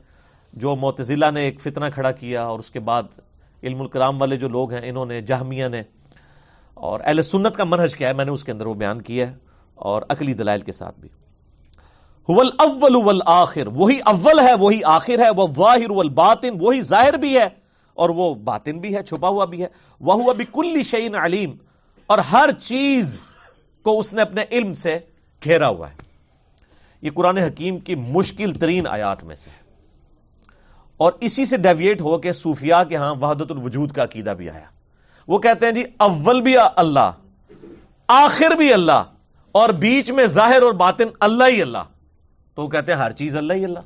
جو 0.52 0.74
معتزلہ 0.76 1.30
نے 1.34 1.40
ایک 1.40 1.60
فتنہ 1.60 1.84
کھڑا 1.94 2.10
کیا 2.12 2.44
اور 2.44 2.58
اس 2.58 2.70
کے 2.70 2.80
بعد 2.80 3.18
علم 3.62 3.80
الکلام 3.80 4.20
والے 4.20 4.36
جو 4.36 4.48
لوگ 4.48 4.72
ہیں، 4.72 4.80
انہوں 4.84 5.06
نے، 5.06 5.20
جہمیہ 5.22 5.68
نے، 5.68 5.82
اور 6.76 7.00
اہل 7.04 7.22
سنت 7.22 7.56
کا 7.56 7.64
منحج 7.64 7.94
کیا 7.96 8.08
ہے، 8.08 8.14
میں 8.14 8.24
نے 8.24 8.30
اس 8.30 8.44
کے 8.44 8.52
اندر 8.52 8.66
وہ 8.66 8.74
بیان 8.74 9.02
کیا 9.02 9.28
ہے، 9.28 9.34
اور 9.78 10.02
عقلی 10.08 10.34
دلائل 10.34 10.60
کے 10.60 10.72
ساتھ 10.72 11.00
بھی۔ 11.00 11.08
اول 12.28 12.96
والآخر، 12.96 13.66
وہی 13.74 13.98
اول 14.06 14.38
ہے، 14.38 14.54
وہی 14.60 14.80
آخر 14.84 15.18
ہے 15.18 15.30
وہ 15.36 15.46
ظاہر 15.56 15.90
والباطن، 15.90 16.56
وہی 16.60 16.80
ظاہر 16.80 17.16
بھی 17.16 17.36
ہے، 17.36 17.48
اور 17.96 18.10
وہ 18.10 18.34
باطن 18.44 18.78
بھی 18.78 18.94
ہے، 18.94 19.02
چھپا 19.02 19.28
ہوا 19.28 19.44
بھی 19.44 19.62
ہے۔ 19.62 19.68
وہ 20.00 20.14
ہوا 20.14 20.32
بھی 20.32 20.44
کل 20.52 20.82
شعین 20.82 21.14
علیم، 21.14 21.56
اور 22.06 22.18
ہر 22.32 22.50
چیز 22.60 23.16
کو 23.86 23.98
اس 23.98 24.12
نے 24.12 24.22
اپنے 24.22 24.44
علم 24.50 24.74
سے 24.74 24.98
گھیرا 25.44 25.68
ہوا 25.68 25.90
ہے۔ 25.90 25.94
یہ 27.02 27.10
قرآن 27.14 27.38
حکیم 27.38 27.78
کی 27.78 27.94
مشکل 27.94 28.52
ترین 28.52 28.86
آیات 28.86 29.24
میں 29.24 29.36
سے 29.36 29.50
اور 30.96 31.12
اسی 31.20 31.44
سے 31.44 31.56
ڈیویٹ 31.56 32.00
ہو 32.00 32.18
کے 32.18 32.32
صوفیاء 32.32 32.82
کے 32.82 32.96
ہاں 32.96 33.14
وحدت 33.14 33.50
الوجود 33.50 33.92
کا 33.92 34.04
عقیدہ 34.04 34.30
بھی 34.30 34.50
آیا۔ 34.50 34.64
وہ 35.28 35.38
کہتے 35.38 35.66
ہیں 35.66 35.72
جی 35.72 35.84
اول 35.96 36.40
بھی 36.40 36.54
اللہ، 36.76 37.10
آخر 38.08 38.50
بھی 38.50 38.72
اللہ، 38.72 39.04
اور 39.52 39.68
بیچ 39.68 40.10
میں 40.10 40.26
ظاہر 40.26 40.62
اور 40.62 40.72
باطن 40.72 41.08
اللہ 41.20 41.44
ہی 41.48 41.62
اللہ۔ 41.62 41.84
تو 42.54 42.62
وہ 42.62 42.68
کہتے 42.68 42.92
ہیں 42.92 42.98
ہر 42.98 43.12
چیز 43.12 43.36
اللہ 43.36 43.52
ہی 43.52 43.64
اللہ۔ 43.64 43.80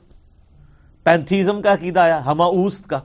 پینتھیزم 1.05 1.63
کا 1.63 1.73
عقیدہ 1.73 2.01
آیا، 2.01 2.25
ہما 2.27 2.47
کا۔ 2.87 3.01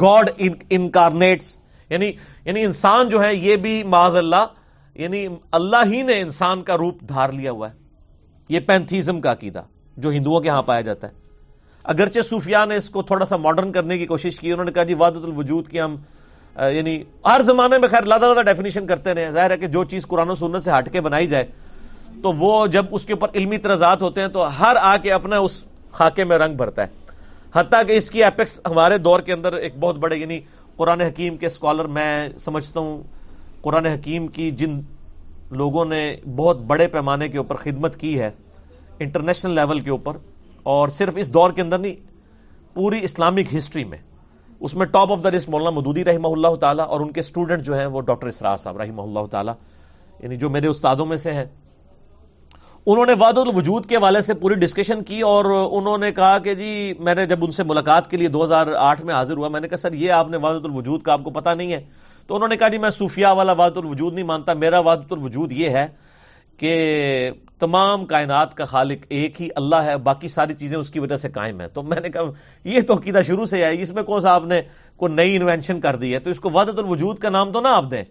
گاڈ 0.00 0.30
انکارنیٹس 0.70 1.56
یعنی 1.88 2.12
یعنی 2.44 2.64
انسان 2.64 3.08
جو 3.08 3.24
ہے 3.24 3.34
یہ 3.34 3.56
بھی 3.56 3.82
معذ 3.82 4.16
اللہ 4.16 4.46
یعنی 5.00 5.26
اللہ 5.52 5.84
ہی 5.86 6.02
نے 6.02 6.20
انسان 6.20 6.62
کا 6.62 6.76
روپ 6.76 7.00
دھار 7.00 7.30
لیا 7.30 7.50
ہوا 7.50 7.68
ہے۔ 7.70 7.74
یہ 8.48 8.60
پینتھیزم 8.60 9.20
کا 9.20 9.32
عقیدہ 9.32 9.62
جو 9.96 10.10
ہندوؤں 10.10 10.40
کے 10.40 10.48
ہاں 10.48 10.62
پایا 10.62 10.80
جاتا 10.80 11.08
ہے۔ 11.08 11.12
اگرچہ 11.84 12.20
صوفیاء 12.20 12.64
نے 12.64 12.76
اس 12.76 12.90
کو 12.90 13.02
تھوڑا 13.02 13.24
سا 13.24 13.36
ماڈرن 13.36 13.72
کرنے 13.72 13.98
کی 13.98 14.06
کوشش 14.06 14.38
کی، 14.40 14.52
انہوں 14.52 14.64
نے 14.64 14.72
کہا 14.72 14.84
جی 14.84 14.94
وادت 14.94 15.24
الوجود 15.24 15.68
کی 15.68 15.80
ہم 15.80 15.96
یعنی 16.72 17.02
ہر 17.26 17.42
زمانے 17.42 17.78
میں 17.78 17.88
خیر 17.88 18.02
لادہ 18.02 18.26
لادہ 18.26 18.44
ڈیفینیشن 18.46 18.86
کرتے 18.86 19.14
رہے۔ 19.14 19.30
ظاہر 19.30 19.50
ہے 19.50 19.58
کہ 19.58 19.66
جو 19.66 19.84
چیز 19.84 20.06
قرآن 20.06 20.30
و 20.30 20.34
سنت 20.34 20.62
سے 20.62 20.70
ہٹ 20.70 20.92
کے 20.92 21.00
بنائی 21.00 21.26
جائے، 21.26 21.44
تو 22.22 22.32
وہ 22.32 22.66
جب 22.66 22.86
اس 22.90 23.06
کے 23.06 23.12
اوپر 23.12 23.28
علمی 23.34 23.56
ترازات 23.56 24.02
ہوتے 24.02 24.20
ہیں، 24.20 24.28
تو 24.28 24.46
ہر 24.58 24.76
آ 24.80 24.96
کے 24.96 25.12
اپنا 25.12 25.38
اس 25.38 25.64
خاکے 25.92 26.24
میں 26.24 26.38
رنگ 26.38 26.56
بھرتا 26.56 26.82
ہے۔ 26.82 26.88
حتیٰ 27.54 27.86
کہ 27.86 27.92
اس 27.92 28.10
کی 28.10 28.24
ایپکس 28.24 28.60
ہمارے 28.66 28.98
دور 28.98 29.20
کے 29.20 29.32
اندر 29.32 29.52
ایک 29.52 29.78
بہت 29.80 29.96
بڑے 29.96 30.16
یعنی 30.16 30.40
قرآن 30.76 31.00
حکیم 31.00 31.36
کے 31.36 31.46
اسکالر 31.46 31.84
میں 31.84 32.28
سمجھتا 32.38 32.80
ہوں 32.80 33.02
قرآن 33.62 33.86
حکیم 33.86 34.26
کی 34.26 34.50
جن 34.50 34.80
لوگوں 35.50 35.84
نے 35.84 36.16
بہت 36.36 36.58
بڑے 36.60 36.86
پیمانے 36.88 37.28
کے 37.28 37.38
اوپر 37.38 37.54
خدمت 37.54 37.96
کی 37.96 38.18
ہے، 38.20 38.30
انٹرنیشنل 38.98 39.54
لیول 39.54 39.80
کے 39.80 39.90
اوپر، 39.90 40.16
اور 40.62 40.88
صرف 40.88 41.16
اس 41.16 41.34
دور 41.34 41.50
کے 41.50 41.62
اندر 41.62 41.78
نہیں، 41.78 41.94
پوری 42.74 42.98
اسلامک 43.02 43.54
ہسٹری 43.56 43.84
میں۔ 43.84 43.98
اس 44.60 44.74
میں 44.74 44.86
ٹاپ 44.86 45.12
آف 45.12 45.22
دا 45.24 45.30
لسٹ 45.30 45.48
مولانا 45.48 45.70
مدودی 45.70 46.04
رحمہ 46.04 46.28
اللہ 46.28 46.54
تعالیٰ 46.54 46.86
اور 46.86 47.00
ان 47.00 47.12
کے 47.12 47.20
اسٹوڈنٹ 47.20 47.62
جو 47.62 47.78
ہیں 47.78 47.86
وہ 47.86 48.00
ڈاکٹر 48.00 48.26
اسرا 48.26 48.56
صاحب 48.56 48.76
رحمہ 48.76 49.02
اللہ 49.02 49.26
تعالیٰ 49.30 49.54
یعنی 50.20 50.36
جو 50.36 50.50
میرے 50.50 50.68
استادوں 50.68 51.06
میں 51.06 51.16
سے 51.16 51.32
ہیں۔ 51.32 51.44
انہوں 52.86 53.06
نے 53.06 53.12
واد 53.18 53.38
الوجود 53.38 53.86
کے 53.86 53.96
والے 53.96 54.22
سے 54.22 54.34
پوری 54.34 54.54
ڈسکشن 54.54 55.02
کی 55.04 55.20
اور 55.20 55.44
انہوں 55.44 55.98
نے 55.98 56.12
کہا 56.12 56.38
کہ 56.38 56.54
جی 56.54 56.94
میں 56.98 57.14
نے 57.14 57.26
جب 57.26 57.44
ان 57.44 57.50
سے 57.50 57.62
ملاقات 57.62 58.10
کے 58.10 58.16
لیے 58.16 58.28
دو 58.28 58.44
ہزار 58.44 58.66
آٹھ 58.66 59.02
میں 59.02 59.14
حاضر 59.14 59.36
ہوا، 59.36 59.48
میں 59.48 59.60
نے 59.60 59.68
کہا، 59.68 59.76
سر، 59.76 59.92
یہ 59.92 60.12
آپ 60.12 60.30
نے 60.30 60.36
واد 60.36 60.54
الوجود 60.54 61.02
کا 61.02 61.12
آپ 61.12 61.24
کو 61.24 61.30
پتا 61.30 61.54
نہیں 61.54 61.72
ہے۔ 61.72 61.80
تو 62.30 62.36
انہوں 62.36 62.48
نے 62.48 62.56
کہا 62.56 62.68
جی 62.68 62.78
میں 62.78 62.90
صوفیہ 62.90 63.26
والا 63.26 63.52
واد 63.52 63.70
الوجود 63.76 64.14
نہیں 64.14 64.24
مانتا، 64.24 64.54
میرا 64.54 64.78
واد 64.78 64.96
الوجود 65.10 65.52
یہ 65.52 65.68
ہے 65.68 65.86
کہ 66.56 67.30
تمام 67.58 68.06
کائنات 68.06 68.54
کا 68.54 68.64
خالق 68.64 68.98
ایک 69.08 69.42
ہی 69.42 69.48
اللہ 69.56 69.76
ہے، 69.76 69.96
باقی 69.96 70.28
ساری 70.28 70.54
چیزیں 70.54 70.78
اس 70.78 70.90
کی 70.90 71.00
وجہ 71.00 71.16
سے 71.16 71.28
قائم 71.28 71.60
ہے 71.60 71.68
تو 71.68 71.82
میں 71.82 72.00
نے 72.00 72.08
کہا، 72.08 72.22
یہ 72.64 72.80
تو 72.80 72.94
عقیدہ 72.94 73.20
شروع 73.26 73.46
سے 73.46 73.64
ہے 73.64 73.82
اس 73.82 73.92
میں 73.92 74.02
کون 74.02 74.20
سا 74.20 74.34
آپ 74.34 74.44
نے 74.44 74.62
کوئی 74.96 75.12
نئی 75.12 75.36
انوینشن 75.36 75.80
کر 75.80 75.96
دی 75.96 76.14
ہے؟ 76.14 76.18
تو 76.18 76.30
اس 76.30 76.40
کو 76.40 76.50
وادت 76.50 76.78
الوجود 76.78 77.18
کا 77.18 77.28
نام 77.28 77.52
تو 77.52 77.60
نہ 77.60 77.68
آپ 77.68 77.84
دیں۔ 77.90 78.02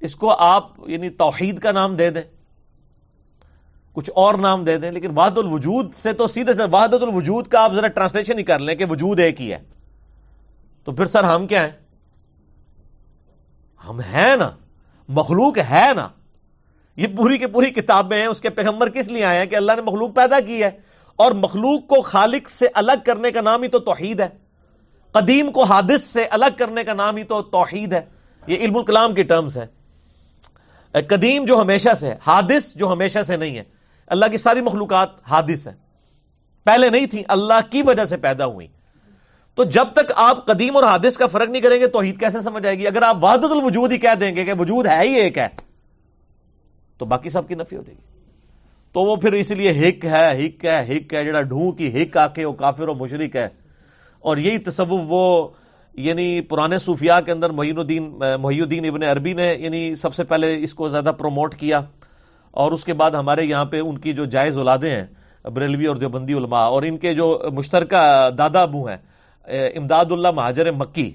اس 0.00 0.16
کو 0.16 0.34
آپ 0.38 0.90
یعنی 0.90 1.10
توحید 1.10 1.58
کا 1.58 1.72
نام 1.72 1.96
دے 1.96 2.10
دیں۔ 2.10 2.22
کچھ 3.92 4.10
اور 4.14 4.34
نام 4.34 4.64
دے 4.64 4.76
دیں، 4.76 4.90
لیکن 4.90 5.10
واد 5.14 5.38
الوجود 5.38 5.94
سے 5.94 6.12
تو 6.12 6.26
سیدھے 6.26 6.54
سے 6.54 6.62
وحدت 6.72 7.02
الوجود 7.02 7.46
کا 7.46 7.60
آپ 7.60 7.72
ذرا 7.74 7.88
ٹرانسلیشن 7.88 8.38
ہی 8.38 8.44
کر 8.44 8.58
لیں 8.58 8.74
کہ 8.74 8.84
وجود 8.88 9.20
ایک 9.20 9.40
ہی 9.40 9.52
ہے۔ 9.52 9.58
تو 10.84 10.92
پھر 10.92 11.04
سر 11.04 11.24
ہم 11.24 11.46
کیا 11.46 11.62
ہیں؟ 11.62 11.83
ہم 13.88 14.00
ہیں 14.00 14.36
نا، 14.36 14.50
مخلوق 15.08 15.58
ہے 15.58 15.90
نا۔ 15.96 16.08
یہ 16.96 17.06
پوری 17.16 17.38
کی 17.38 17.46
پوری 17.46 17.70
کتابیں 17.70 18.18
ہیں 18.18 18.26
اس 18.26 18.40
کے 18.40 18.50
پیغمبر 18.50 18.90
کس 18.90 19.08
لیے 19.08 19.24
آئے 19.24 19.38
ہیں 19.38 19.46
کہ 19.46 19.56
اللہ 19.56 19.72
نے 19.72 19.82
مخلوق 19.82 20.16
پیدا 20.16 20.40
کی 20.40 20.62
ہے؟ 20.62 20.70
اور 21.16 21.32
مخلوق 21.32 21.86
کو 21.86 22.00
خالق 22.00 22.50
سے 22.50 22.66
الگ 22.74 22.92
کرنے 23.06 23.30
کا 23.30 23.40
نام 23.40 23.62
ہی 23.62 23.68
تو 23.68 23.78
توحید 23.78 24.20
ہے۔ 24.20 24.28
قدیم 25.12 25.52
کو 25.52 25.62
حادث 25.62 26.02
سے 26.02 26.24
الگ 26.24 26.46
کرنے 26.58 26.84
کا 26.84 26.94
نام 26.94 27.16
ہی 27.16 27.22
تو 27.22 27.42
توحید 27.42 27.92
ہے۔ 27.92 28.00
یہ 28.46 28.56
علم 28.56 28.76
الکلام 28.76 29.14
کی 29.14 29.22
ٹرمز 29.22 29.58
ہے 29.58 29.66
قدیم 30.92 31.44
جو 31.44 31.60
ہمیشہ 31.60 31.94
سے 31.94 32.08
ہے، 32.08 32.16
حادث 32.26 32.74
جو 32.74 32.92
ہمیشہ 32.92 33.18
سے 33.22 33.36
نہیں 33.36 33.56
ہے۔ 33.56 33.62
اللہ 34.06 34.26
کی 34.26 34.36
ساری 34.36 34.60
مخلوقات 34.60 35.08
حادث 35.30 35.68
ہیں۔ 35.68 35.74
پہلے 36.64 36.90
نہیں 36.90 37.06
تھی 37.06 37.22
اللہ 37.28 37.70
کی 37.70 37.82
وجہ 37.82 38.04
سے 38.04 38.16
پیدا 38.16 38.46
ہوئی 38.46 38.66
تو 39.54 39.64
جب 39.64 39.84
تک 39.92 40.12
آپ 40.16 40.46
قدیم 40.46 40.76
اور 40.76 40.84
حادث 40.84 41.18
کا 41.18 41.26
فرق 41.26 41.50
نہیں 41.50 41.62
کریں 41.62 41.80
گے، 41.80 41.86
توحید 41.86 42.20
کیسے 42.20 42.40
سمجھ 42.40 42.66
آئے 42.66 42.78
گی؟ 42.78 42.86
اگر 42.86 43.02
آپ 43.02 43.24
وحدت 43.24 43.52
الوجود 43.52 43.92
ہی 43.92 43.98
کہہ 43.98 44.14
دیں 44.20 44.36
گے 44.36 44.44
کہ 44.44 44.52
وجود 44.58 44.86
ہے 44.86 45.00
ہی 45.02 45.14
ایک 45.14 45.38
ہے، 45.38 45.48
تو 46.98 47.04
باقی 47.04 47.28
سب 47.28 47.48
کی 47.48 47.54
نفی 47.54 47.76
ہو 47.76 47.82
جائے 47.82 47.96
گی۔ 47.96 48.02
تو 48.92 49.00
وہ 49.00 49.16
پھر 49.16 49.32
اس 49.32 49.50
لیے 49.50 49.70
ہک 49.70 50.04
ہے 50.04 50.46
ہک 50.46 50.64
ہے 50.64 50.84
ہک 50.84 51.14
ہے، 51.14 51.24
جڑا 51.24 51.40
ڈھوں 51.42 51.72
کی 51.72 52.02
ہک 52.02 52.16
آ 52.16 52.26
کے 52.26 52.44
وہ 52.44 52.52
کافر 52.52 52.88
و 52.88 52.94
مشرق 52.94 53.36
ہے۔ 53.36 53.48
اور 54.20 54.36
یہی 54.36 54.58
تصوف 54.58 55.00
وہ 55.08 55.48
یعنی 55.94 56.40
پرانے 56.40 56.78
صوفیاء 56.78 57.20
کے 57.20 57.32
اندر 57.32 57.50
محی 57.50 57.70
الدین 57.70 58.18
محی 58.40 58.60
الدین 58.60 58.84
ابن 58.84 59.02
عربی 59.02 59.32
نے 59.32 59.54
یعنی 59.58 59.94
سب 59.94 60.14
سے 60.14 60.24
پہلے 60.24 60.62
اس 60.62 60.74
کو 60.74 60.88
زیادہ 60.88 61.12
پروموٹ 61.18 61.54
کیا۔ 61.54 61.80
اور 62.50 62.72
اس 62.72 62.84
کے 62.84 62.94
بعد 62.94 63.10
ہمارے 63.10 63.44
یہاں 63.44 63.64
پہ 63.64 63.80
ان 63.80 63.98
کی 63.98 64.12
جو 64.12 64.24
جائز 64.24 64.58
اولادیں 64.58 64.90
ہیں، 64.90 65.06
بریلوی 65.48 65.86
اور 65.86 65.96
دیوبندی 65.96 66.34
علماء، 66.34 66.66
اور 66.66 66.82
ان 66.82 66.98
کے 66.98 67.14
جو 67.14 67.42
مشترکہ 67.52 68.30
دادا 68.38 68.62
ابو 68.62 68.88
ہیں 68.88 68.96
امداد 69.44 70.04
اللہ 70.10 70.30
مہاجر 70.30 70.72
مکی، 70.72 71.12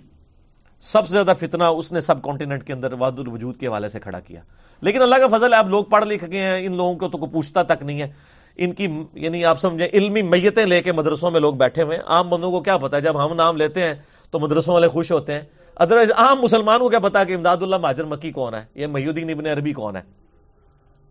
سب 0.79 1.07
سے 1.07 1.11
زیادہ 1.11 1.33
فتنہ 1.39 1.63
اس 1.63 1.91
نے 1.91 2.01
سب 2.01 2.21
کانٹیننٹ 2.21 2.63
کے 2.63 2.73
اندر 2.73 2.93
واد 2.93 3.11
الوجود 3.17 3.57
کے 3.57 3.67
حوالے 3.67 3.89
سے 3.89 3.99
کھڑا 3.99 4.19
کیا۔ 4.19 4.41
لیکن 4.81 5.01
اللہ 5.01 5.15
کا 5.15 5.37
فضل 5.37 5.53
ہے 5.53 5.57
آپ 5.57 5.65
لوگ 5.65 5.83
پڑھ 5.83 6.05
لکھ 6.05 6.25
گئے 6.31 6.41
ہیں، 6.41 6.65
ان 6.65 6.75
لوگوں 6.75 6.95
کو 6.95 7.09
تو 7.09 7.17
کوئی 7.17 7.31
پوچھتا 7.31 7.63
تک 7.63 7.83
نہیں 7.83 8.01
ہے۔ 8.01 8.11
ان 8.55 8.71
کی 8.71 8.87
یعنی 9.13 9.45
آپ 9.45 9.59
سمجھیں، 9.59 9.87
علمی 9.93 10.21
میتیں 10.21 10.65
لے 10.65 10.81
کے 10.81 10.91
مدرسوں 10.91 11.31
میں 11.31 11.39
لوگ 11.39 11.53
بیٹھے 11.53 11.83
ہوئے 11.83 11.97
ہیں۔ 11.97 12.03
عام 12.03 12.29
بندوں 12.29 12.51
کو 12.51 12.61
کیا 12.61 12.77
پتا 12.77 12.97
ہے 12.97 13.01
جب 13.01 13.25
ہم 13.25 13.33
نام 13.33 13.57
لیتے 13.57 13.83
ہیں 13.83 13.93
تو 14.31 14.39
مدرسوں 14.39 14.73
والے 14.73 14.87
خوش 14.87 15.11
ہوتے 15.11 15.33
ہیں۔ 15.33 15.41
ادروائز 15.75 16.11
عام 16.11 16.41
مسلمان 16.41 16.79
کو 16.79 16.89
کیا 16.89 16.99
پتا 16.99 17.23
کہ 17.23 17.35
امداد 17.35 17.57
اللہ 17.61 17.75
مہاجر 17.75 18.03
مکی 18.03 18.31
کون 18.31 18.53
ہے 18.53 18.65
یہ 18.75 18.87
میودین 18.87 19.29
ابن 19.29 19.45
عربی 19.45 19.73
کون 19.73 19.95
ہے۔ 19.95 20.01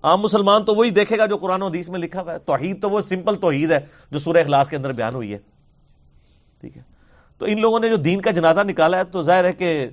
عام 0.02 0.20
مسلمان 0.20 0.64
تو 0.64 0.74
وہی 0.74 0.90
دیکھے 0.90 1.18
گا 1.18 1.26
جو 1.26 1.37
قرآن 1.37 1.62
و 1.62 1.66
حدیث 1.66 1.88
میں 1.88 1.98
لکھا 1.98 2.20
ہوا 2.20 2.33
ہے۔ 2.33 2.38
توحید 2.38 2.83
تو 2.83 2.90
وہ 2.90 3.00
سمپل 3.00 3.35
توحید 3.35 3.72
ہے 3.72 3.81
جو 4.11 4.18
سورہ 4.18 4.37
اخلاص 4.37 4.68
کے 4.68 4.76
اندر 4.76 4.92
بیان 4.92 5.14
ہوئی 5.14 5.33
ہے۔ 5.33 5.38
ٹھیک 6.61 6.76
ہے۔ 6.76 6.97
تو 7.38 7.46
ان 7.46 7.61
لوگوں 7.61 7.81
نے 7.81 7.88
جو 7.88 7.96
دین 7.96 8.20
کا 8.20 8.31
جنازہ 8.31 8.61
نکالا 8.61 8.98
ہے، 8.98 9.05
تو 9.05 9.22
ظاہر 9.22 9.44
ہے 9.44 9.53
کہ 9.53 9.88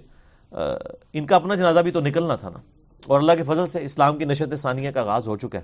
ان 1.14 1.26
کا 1.26 1.36
اپنا 1.36 1.56
جنازہ 1.56 1.80
بھی 1.80 1.92
تو 1.92 2.00
نکلنا 2.00 2.36
تھا 2.36 2.50
نا۔ 2.50 2.60
اور 3.08 3.20
اللہ 3.20 3.32
کے 3.38 3.44
فضل 3.44 3.68
سے 3.68 3.84
اسلام 3.84 4.18
کی 4.18 4.26
نشت 4.26 4.60
ثانیہ 4.60 4.92
کا 4.92 5.02
آغاز 5.02 5.28
ہو 5.28 5.38
چکا 5.38 5.60
ہے 5.60 5.64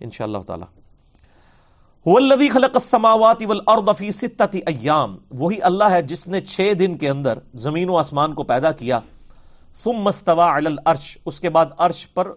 ان 0.00 0.10
شاء 0.10 0.24
اللہ 0.24 0.38
تعالی 0.38 2.48
خلق 2.48 2.70
السماوات 2.74 3.36
والارض 3.46 3.98
فی 3.98 4.10
ستت 4.10 4.56
ایام، 4.66 5.16
وہی 5.30 5.62
اللہ 5.62 5.84
ہے 5.84 6.02
جس 6.02 6.28
نے 6.28 6.40
چھ 6.40 6.72
دن 6.78 6.98
کے 6.98 7.08
اندر 7.08 7.38
زمین 7.54 7.88
و 7.88 7.96
آسمان 7.96 8.34
کو 8.34 8.42
پیدا 8.42 8.72
کیا۔ 8.72 9.00
ثم 9.84 9.92
مستوا 9.92 10.56
علی 10.56 10.66
العرش، 10.66 11.18
اس 11.26 11.40
کے 11.40 11.50
بعد 11.50 11.66
عرش 11.78 12.14
پر 12.14 12.32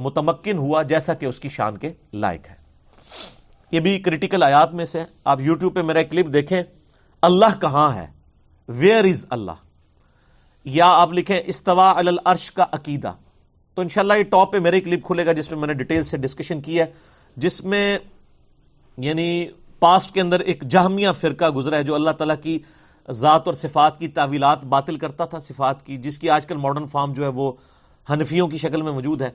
متمکن 0.00 0.58
ہوا 0.58 0.82
جیسا 0.82 1.14
کہ 1.14 1.26
اس 1.26 1.40
کی 1.40 1.48
شان 1.48 1.76
کے 1.76 1.92
لائق 2.12 2.48
ہے۔ 2.48 2.54
یہ 3.70 3.80
بھی 3.80 3.98
کریٹیکل 3.98 4.42
آیات 4.42 4.74
میں 4.74 4.84
سے 4.84 5.04
آپ 5.24 5.40
یوٹیوب 5.40 5.74
پہ 5.74 5.82
میرا 5.82 6.02
کلپ 6.02 6.32
دیکھیں۔ 6.32 6.62
اللہ 7.22 7.60
کہاں 7.60 7.94
ہے؟ 7.94 8.06
ویئر 8.68 9.04
از 9.04 9.26
اللہ 9.30 9.52
یا 10.64 10.86
آپ 10.86 11.12
لکھیں، 11.12 11.40
استوا 11.46 11.92
الرش 11.96 12.50
کا 12.50 12.66
عقیدہ. 12.72 13.12
تو 13.74 13.82
انشاءاللہ 13.82 14.12
یہ 14.12 14.22
ٹاپ 14.22 14.52
پہ 14.52 14.58
میرے 14.58 14.80
کلپ 14.80 15.04
کھلے 15.04 15.26
گا 15.26 15.32
جس 15.32 15.50
میں 15.50 15.58
میں 15.58 15.66
نے 15.66 15.74
ڈیٹیل 15.74 16.02
سے 16.02 16.16
ڈسکشن 16.16 16.60
کی 16.60 16.80
ہے، 16.80 16.86
جس 17.36 17.64
میں 17.64 17.98
یعنی 18.98 19.46
پاسٹ 19.78 20.14
کے 20.14 20.20
اندر 20.20 20.40
ایک 20.40 20.62
جہمیہ 20.62 21.08
فرقہ 21.20 21.50
گزرا 21.50 21.76
ہے 21.76 21.82
جو 21.82 21.94
اللہ 21.94 22.10
تعالیٰ 22.10 22.36
کی 22.42 22.58
ذات 23.10 23.42
اور 23.46 23.54
صفات 23.54 23.98
کی 23.98 24.08
تعویلات 24.08 24.64
باطل 24.64 24.96
کرتا 24.96 25.24
تھا، 25.24 25.38
صفات 25.38 25.86
کی، 25.86 25.96
جس 25.96 26.18
کی 26.18 26.30
آج 26.30 26.46
کل 26.46 26.56
ماڈرن 26.56 26.86
فارم 26.86 27.12
جو 27.12 27.22
ہے 27.22 27.28
وہ 27.28 27.52
حنفیوں 28.10 28.48
کی 28.48 28.56
شکل 28.56 28.82
میں 28.82 28.92
موجود 28.92 29.22
ہے۔ 29.22 29.30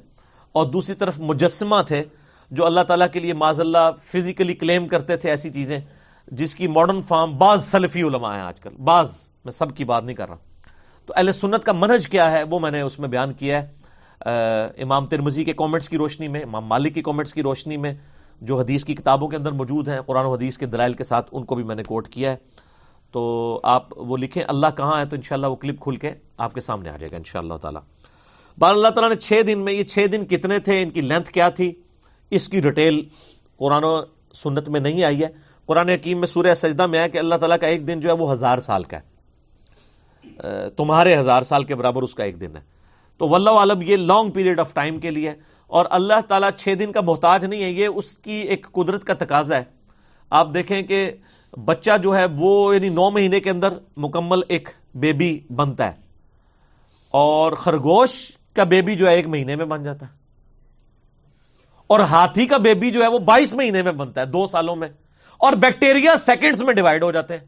اور 0.51 0.65
دوسری 0.65 0.95
طرف 0.95 1.19
مجسمہ 1.19 1.81
تھے 1.87 2.03
جو 2.51 2.65
اللہ 2.65 2.81
تعالیٰ 2.81 3.07
کے 3.13 3.19
لیے 3.19 3.33
معذ 3.33 3.59
اللہ 3.59 3.91
فزیکلی 4.03 4.53
کلیم 4.53 4.87
کرتے 4.87 5.15
تھے 5.15 5.29
ایسی 5.29 5.49
چیزیں۔ 5.49 5.79
جس 6.27 6.55
کی 6.55 6.67
ماڈرن 6.67 7.01
فارم 7.01 7.37
بعض 7.37 7.65
سلفی 7.65 8.01
علماء 8.01 8.35
ہیں 8.35 8.41
آج 8.41 8.59
کل، 8.59 8.69
بعض، 8.69 9.29
میں 9.45 9.51
سب 9.51 9.75
کی 9.75 9.85
بات 9.85 10.03
نہیں 10.03 10.15
کر 10.15 10.29
رہا۔ 10.29 10.35
تو 11.05 11.13
اہل 11.17 11.31
سنت 11.31 11.63
کا 11.63 11.71
منہج 11.71 12.07
کیا 12.07 12.31
ہے؟ 12.31 12.43
وہ 12.43 12.59
میں 12.59 12.71
نے 12.71 12.81
اس 12.81 12.99
میں 12.99 13.09
بیان 13.09 13.33
کیا 13.33 13.61
ہے۔ 13.61 13.67
امام 14.77 15.05
ترمزی 15.05 15.43
کے 15.43 15.53
کامنٹس 15.53 15.89
کی 15.89 15.97
روشنی 15.97 16.27
میں، 16.27 16.41
امام 16.41 16.65
مالک 16.65 16.95
کی 16.95 17.01
کامنٹس 17.01 17.33
کی 17.33 17.43
روشنی 17.43 17.77
میں، 17.77 17.93
جو 18.41 18.59
حدیث 18.59 18.85
کی 18.85 18.95
کتابوں 18.95 19.27
کے 19.27 19.35
اندر 19.35 19.51
موجود 19.51 19.89
ہیں، 19.89 20.01
قرآن 20.01 20.25
و 20.25 20.33
حدیث 20.33 20.57
کے 20.57 20.65
دلائل 20.65 20.93
کے 20.93 21.03
ساتھ 21.03 21.29
ان 21.31 21.45
کو 21.45 21.55
بھی 21.55 21.63
میں 21.63 21.75
نے 21.75 21.83
کوٹ 21.83 22.07
کیا 22.07 22.31
ہے۔ 22.31 22.35
تو 23.11 23.59
آپ 23.63 23.87
وہ 23.95 24.17
لکھیں، 24.17 24.43
اللہ 24.47 24.67
کہاں 24.77 24.99
ہے؟ 24.99 25.05
تو 25.05 25.15
انشاءاللہ 25.15 25.47
وہ 25.47 25.55
کلپ 25.55 25.79
کھل 25.79 25.95
کے 25.95 26.11
آپ 26.37 26.53
کے 26.53 26.61
سامنے 26.61 26.89
آ 26.89 26.97
جائے 26.97 27.11
گا، 27.11 27.17
انشاءاللہ 27.17 27.53
تعالی۔ 27.53 27.79
بال 28.57 28.75
اللہ 28.75 28.87
تعالیٰ 28.87 29.09
نے 29.09 29.15
چھ 29.15 29.41
دن 29.47 29.59
میں، 29.59 29.73
یہ 29.73 29.83
چھ 29.83 30.05
دن 30.11 30.25
کتنے 30.25 30.59
تھے؟ 30.59 30.81
ان 30.81 30.89
کی 30.89 31.01
لینتھ 31.01 31.31
کیا 31.31 31.49
تھی؟ 31.49 31.73
اس 32.29 32.49
کی 32.49 32.61
ڈیٹیل 32.61 33.01
قرآن 33.57 33.83
و 33.83 34.01
سنت 34.33 34.69
میں 34.69 34.79
نہیں 34.79 35.03
آئی 35.03 35.23
ہے۔ 35.23 35.52
قرآن 35.65 35.89
حکیم 35.89 36.19
میں 36.19 36.27
سورہ 36.27 36.55
سجدہ 36.55 36.87
میں 36.87 36.99
آیا 36.99 37.07
کہ 37.07 37.17
اللہ 37.17 37.35
تعالیٰ 37.35 37.59
کا 37.59 37.67
ایک 37.67 37.87
دن 37.87 37.99
جو 37.99 38.09
ہے 38.09 38.13
وہ 38.13 38.31
ہزار 38.31 38.57
سال 38.57 38.83
کا 38.83 38.97
ہے۔ 38.97 39.13
تمہارے 40.69 41.17
ہزار 41.17 41.41
سال 41.41 41.63
کے 41.63 41.75
برابر 41.75 42.01
اس 42.01 42.15
کا 42.15 42.23
ایک 42.23 42.41
دن 42.41 42.57
ہے۔ 42.57 42.61
تو 43.17 43.29
واللہ 43.29 43.49
عالم 43.49 43.81
یہ 43.81 43.95
لانگ 43.95 44.31
پیریڈ 44.31 44.59
آف 44.59 44.73
ٹائم 44.73 44.99
کے 44.99 45.11
لیے 45.11 45.31
اور 45.67 45.85
اللہ 45.89 46.13
تعالیٰ 46.27 46.49
چھ 46.55 46.73
دن 46.79 46.91
کا 46.91 47.01
محتاج 47.01 47.45
نہیں 47.45 47.63
ہے، 47.63 47.71
یہ 47.71 47.87
اس 47.95 48.17
کی 48.17 48.31
ایک 48.31 48.67
قدرت 48.71 49.03
کا 49.03 49.13
تقاضا 49.13 49.55
ہے۔ 49.57 49.63
آپ 50.29 50.53
دیکھیں 50.53 50.81
کہ 50.81 51.11
بچہ 51.65 51.91
جو 52.03 52.17
ہے 52.17 52.25
وہ 52.39 52.75
یعنی 52.75 52.89
نو 52.89 53.11
مہینے 53.11 53.39
کے 53.39 53.49
اندر 53.49 53.69
مکمل 53.97 54.39
ایک 54.47 54.69
بیبی 54.95 55.39
بنتا 55.55 55.87
ہے۔ 55.87 55.95
اور 57.11 57.51
خرگوش 57.51 58.31
کا 58.53 58.63
بیبی 58.63 58.95
جو 58.95 59.07
ہے 59.07 59.15
ایک 59.15 59.27
مہینے 59.27 59.55
میں 59.55 59.65
بن 59.65 59.83
جاتا 59.83 60.05
ہے۔ 60.05 60.11
اور 61.87 61.99
ہاتھی 61.99 62.45
کا 62.45 62.57
بیبی 62.57 62.91
جو 62.91 63.01
ہے 63.03 63.07
وہ 63.07 63.19
بائیس 63.19 63.53
مہینے 63.53 63.81
میں 63.81 63.91
بنتا 63.91 64.21
ہے، 64.21 64.25
دو 64.25 64.47
سالوں 64.47 64.75
میں۔ 64.75 64.89
اور 65.43 65.53
بیکٹیریا 65.53 66.17
سیکنڈز 66.17 66.63
میں 66.63 66.73
ڈیوائڈ 66.73 67.03
ہو 67.03 67.11
جاتے 67.11 67.33
ہیں۔ 67.33 67.45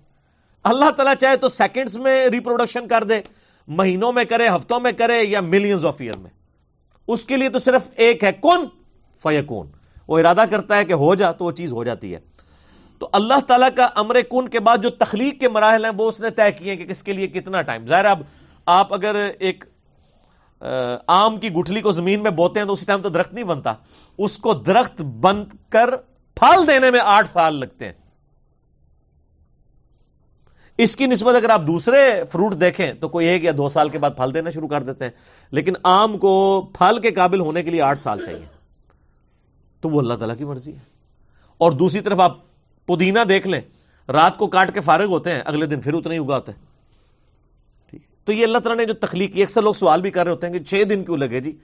اللہ 0.63 0.89
تعالیٰ 0.89 1.15
چاہے 1.15 1.38
تو 1.38 1.47
سیکنڈز 1.47 1.97
میں 1.97 2.25
ریپروڈکشن 2.27 2.88
کر 2.88 3.03
دے، 3.03 3.21
مہینوں 3.67 4.12
میں 4.13 4.23
کرے، 4.23 4.47
ہفتوں 4.47 4.79
میں 4.79 4.91
کرے 4.91 5.23
یا 5.23 5.41
ملینز 5.41 5.86
آف 5.86 5.95
ایئر 5.99 6.17
میں۔ 6.17 6.29
اس 7.08 7.25
کے 7.25 7.38
لیے 7.38 7.49
تو 7.49 7.60
صرف 7.60 7.89
ایک 7.95 8.23
ہے، 8.23 8.31
کون؟ 8.31 8.65
فیکون۔ 9.23 9.67
وہ 10.08 10.19
ارادہ 10.19 10.43
کرتا 10.49 10.77
ہے 10.77 10.86
کہ 10.86 10.93
ہو 10.93 11.15
جا 11.15 11.31
تو 11.31 11.45
وہ 11.45 11.51
چیز 11.51 11.71
ہو 11.71 11.84
جاتی 11.84 12.13
ہے۔ 12.13 12.19
تو 12.99 13.10
اللہ 13.13 13.39
تعالیٰ 13.47 13.69
کا 13.75 13.88
امر 13.95 14.21
کن 14.21 14.49
کے 14.49 14.60
بعد 14.60 14.77
جو 14.77 14.89
تخلیق 14.89 15.39
کے 15.39 15.49
مراحل 15.49 15.86
ہیں، 15.86 15.91
وہ 15.97 16.08
اس 16.08 16.19
نے 16.19 16.29
طے 16.29 16.51
کیے 16.51 16.75
کہ 16.75 16.86
کس 16.86 17.03
کے 17.03 17.13
لیے 17.13 17.27
کتنا 17.27 17.62
ٹائم 17.62 17.86
ظاہر 17.86 18.05
اب 18.05 18.21
آپ 18.65 18.93
اگر 18.93 19.29
ایک 19.39 19.63
آم 21.08 21.38
کی 21.38 21.49
گٹھلی 21.49 21.81
کو 21.81 21.91
زمین 21.91 22.23
میں 22.23 22.31
بوتے 22.31 22.60
ہیں 22.60 22.67
تو 22.67 22.73
اسی 22.73 22.86
ٹائم 22.86 23.01
تو 23.01 23.10
درخت 23.10 23.34
نہیں 23.34 23.43
بنتا۔ 23.43 23.73
اس 24.17 24.38
کو 24.38 24.53
درخت 24.53 25.01
بند 25.01 25.45
کر 25.69 25.89
پھل 26.36 26.67
دینے 26.67 26.91
میں 26.91 27.00
آٹھ 27.04 27.28
سال 27.34 27.60
لگتے 27.60 27.86
ہیں۔ 27.86 27.93
اس 30.78 30.95
کی 30.95 31.06
نسبت 31.06 31.36
اگر 31.36 31.50
آپ 31.50 31.62
دوسرے 31.67 32.24
فروٹ 32.32 32.62
دیکھیں 32.62 32.93
تو 32.93 33.10
کوئی 33.10 33.28
ایک 33.28 33.43
یا 33.43 33.52
دو 33.58 33.69
سال 33.69 33.89
کے 33.89 33.98
بعد 33.98 34.12
پھل 34.17 34.34
دینا 34.34 34.50
شروع 34.50 34.67
کر 34.67 34.84
دیتے 34.84 35.06
ہیں، 35.06 35.12
لیکن 35.52 35.74
آم 35.84 36.17
کو 36.17 36.62
پھل 36.78 37.00
کے 37.02 37.12
قابل 37.12 37.39
ہونے 37.39 37.63
کے 37.63 37.69
لیے 37.69 37.82
آٹھ 37.82 38.00
سال 38.00 38.26
چاہیے۔ 38.26 38.45
تو 39.82 39.89
وہ 39.89 40.00
اللہ 40.00 40.13
تعالیٰ 40.13 40.38
کی 40.38 40.43
مرضی 40.43 40.74
ہے۔ 40.74 40.80
اور 41.58 41.71
دوسری 41.71 42.02
طرف 42.02 42.19
آپ 42.19 42.38
پودینہ 42.86 43.19
دیکھ 43.30 43.48
لیں، 43.48 43.62
رات 44.12 44.38
کو 44.38 44.48
کاٹ 44.48 44.74
کے 44.74 44.80
فارغ 44.80 45.06
ہوتے 45.06 45.34
ہیں، 45.34 45.41
اگلے 45.45 45.65
دن 45.65 45.82
پھر 45.82 45.93
اتنا 45.93 46.13
ہی 46.13 46.19
اگاتے 46.19 46.52
ہیں۔ 46.52 46.76
تو 48.26 48.34
یہ 48.34 48.43
اللہ 48.43 48.58
تعالیٰ 48.58 48.86
نے 48.86 48.93
جو 48.93 48.93
تخلیق 48.93 49.34
کی، 49.34 49.43
اکثر 49.43 49.62
لوگ 49.62 49.74
سوال 49.74 50.02
بھی 50.02 50.12
کر 50.12 50.24
رہے 50.24 50.32
ہوتے 50.32 50.48
ہیں 50.48 50.54
کہ 50.54 50.63
چھ 50.63 50.84
دن 50.89 51.04
کیوں 51.04 51.17
لگے 51.17 51.41
جی؟ 51.41 51.58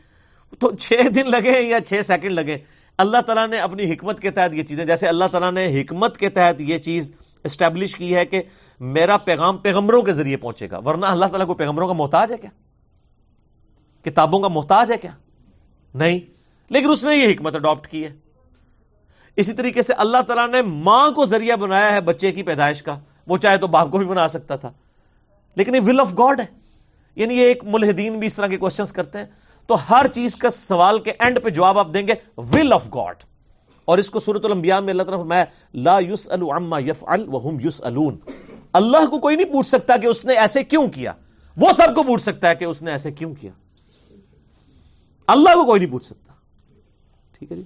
تو 0.59 0.75
چھ 0.75 0.93
دن 1.15 1.29
لگے 1.29 1.61
یا 1.61 1.79
چھ 1.79 2.01
سیکنڈ 2.05 2.31
لگے؟ 2.31 2.57
اللہ 3.01 3.17
تعالیٰ 3.21 3.47
نے 3.47 3.57
اپنی 3.57 3.93
حکمت 3.93 4.19
کے 4.19 4.31
تحت 4.31 4.53
یہ 4.53 4.63
چیزیں 4.63 4.85
جیسے 4.85 5.07
اللہ 5.07 5.25
تعالیٰ 5.31 5.51
نے 5.51 5.81
حکمت 5.81 6.17
کے 6.17 6.29
تحت 6.29 6.61
یہ 6.61 6.77
چیز 6.77 7.11
اسٹیبلش 7.43 7.95
کی 7.95 8.15
ہے 8.15 8.25
کہ 8.25 8.43
میرا 8.79 9.17
پیغام 9.17 9.57
پیغمبروں 9.57 10.01
کے 10.01 10.11
ذریعے 10.11 10.37
پہنچے 10.37 10.69
گا۔ 10.71 10.77
ورنہ 10.77 11.05
اللہ 11.05 11.25
تعالیٰ 11.25 11.47
کو 11.47 11.53
پیغمبروں 11.53 11.87
کا 11.87 11.93
محتاج 11.93 12.31
ہے 12.31 12.37
کیا؟ 12.37 12.49
کتابوں 14.09 14.39
کا 14.39 14.47
محتاج 14.47 14.91
ہے 14.91 14.97
کیا؟ 14.97 15.11
نہیں۔ 15.93 16.19
لیکن 16.69 16.89
اس 16.89 17.05
نے 17.05 17.15
یہ 17.15 17.33
حکمت 17.33 17.55
اڈاپٹ 17.55 17.87
کی 17.87 18.05
ہے۔ 18.05 18.13
اسی 19.35 19.53
طریقے 19.53 19.81
سے 19.81 19.93
اللہ 19.93 20.21
تعالیٰ 20.21 20.49
نے 20.49 20.61
ماں 20.61 21.11
کو 21.11 21.25
ذریعہ 21.25 21.55
بنایا 21.55 21.93
ہے 21.93 22.01
بچے 22.01 22.31
کی 22.31 22.43
پیدائش 22.43 22.83
کا۔ 22.83 22.99
وہ 23.27 23.37
چاہے 23.37 23.57
تو 23.57 23.67
باپ 23.67 23.91
کو 23.91 23.97
بھی 23.97 24.05
بنا 24.05 24.27
سکتا 24.27 24.55
تھا۔ 24.55 24.71
لیکن 25.55 25.75
یہ 25.75 25.79
ول 25.85 25.99
آف 25.99 26.13
گاڈ 26.13 26.39
ہے۔ 26.39 26.45
یعنی 27.15 27.33
یہ 27.33 27.43
ایک 27.43 27.63
ملحدین 27.63 28.19
بھی 28.19 28.27
اس 28.27 28.33
طرح 28.33 28.47
کے 28.47 28.57
کوشچنس 28.57 28.93
کرتے 28.93 29.19
ہیں۔ 29.19 29.25
تو 29.67 29.75
ہر 29.89 30.07
چیز 30.07 30.35
کا 30.35 30.49
سوال 30.49 30.99
کے 30.99 31.11
اینڈ 31.19 31.39
پہ 31.43 31.49
جواب 31.49 31.79
آپ 31.79 31.87
دیں 31.93 32.07
گے 32.07 32.13
ول 32.37 32.73
آف 32.73 32.87
گاڈ 32.95 33.15
اور 33.85 33.97
اس 33.97 34.09
کو 34.09 34.19
سورت 34.19 34.45
الانبیاء 34.45 34.79
میں 34.79 34.89
اللہ 34.89 35.03
طرف 35.03 35.21
میں 35.23 35.45
لا 35.73 35.99
یوس 35.99 36.29
عما 36.29 36.79
یفعل 36.79 37.27
وهم 37.27 37.57
یسالون 37.63 38.17
اللہ 38.73 39.05
کو 39.05 39.19
کوئی 39.19 39.35
نہیں 39.35 39.53
پوچھ 39.53 39.67
سکتا 39.67 39.97
کہ 39.97 40.07
اس 40.07 40.25
نے 40.25 40.33
ایسے 40.33 40.63
کیوں 40.63 40.87
کیا۔ 40.87 41.13
وہ 41.57 41.71
سب 41.71 41.95
کو 41.95 42.03
پوچھ 42.03 42.21
سکتا 42.21 42.49
ہے 42.49 42.55
کہ 42.55 42.65
اس 42.65 42.81
نے 42.81 42.91
ایسے 42.91 43.11
کیوں 43.11 43.33
کیا۔ 43.35 43.51
اللہ 45.27 45.55
کو 45.55 45.65
کوئی 45.65 45.79
نہیں 45.79 45.91
پوچھ 45.91 46.05
سکتا۔ 46.05 46.33
ٹھیک 47.39 47.51
ہے 47.51 47.57
جی؟ 47.57 47.63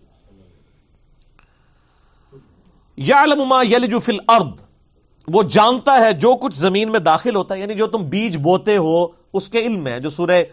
یعلم 2.97 3.41
ما 3.47 3.61
یلج 3.61 3.95
فی 4.03 4.11
الارض۔ 4.11 4.61
وہ 5.27 5.43
جانتا 5.43 5.99
ہے 5.99 6.11
جو 6.11 6.35
کچھ 6.35 6.55
زمین 6.55 6.91
میں 6.91 6.99
داخل 6.99 7.35
ہوتا 7.35 7.55
ہے 7.55 7.59
یعنی 7.59 7.75
جو 7.75 7.87
تم 7.87 8.03
بیج 8.03 8.37
بوتے 8.37 8.77
ہو، 8.77 9.07
اس 9.33 9.49
کے 9.49 9.59
علم 9.59 9.83
میں 9.83 9.91
ہے، 9.91 9.99
جو 9.99 10.09
سورہ 10.09 10.43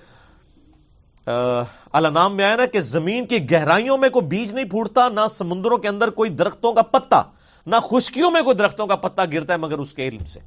نام 2.10 2.36
میں 2.36 2.44
آیا 2.44 2.56
نا 2.56 2.66
کہ 2.66 2.80
زمین 2.80 3.26
کی 3.26 3.50
گہرائیوں 3.50 3.98
میں 3.98 4.08
کوئی 4.08 4.26
بیج 4.26 4.54
نہیں 4.54 4.64
پھوٹتا، 4.64 5.08
نہ 5.08 5.20
سمندروں 5.30 5.78
کے 5.78 5.88
اندر 5.88 6.10
کوئی 6.10 6.30
درختوں 6.30 6.72
کا 6.72 6.82
پتا، 6.82 7.22
نہ 7.66 7.76
خشکیوں 7.82 8.30
میں 8.30 8.42
کوئی 8.42 8.56
درختوں 8.56 8.86
کا 8.86 8.96
پتا 8.96 9.24
گرتا 9.24 9.52
ہے 9.52 9.58
مگر 9.58 9.78
اس 9.78 9.94
کے 9.94 10.08
علم 10.08 10.24
سے۔ 10.24 10.40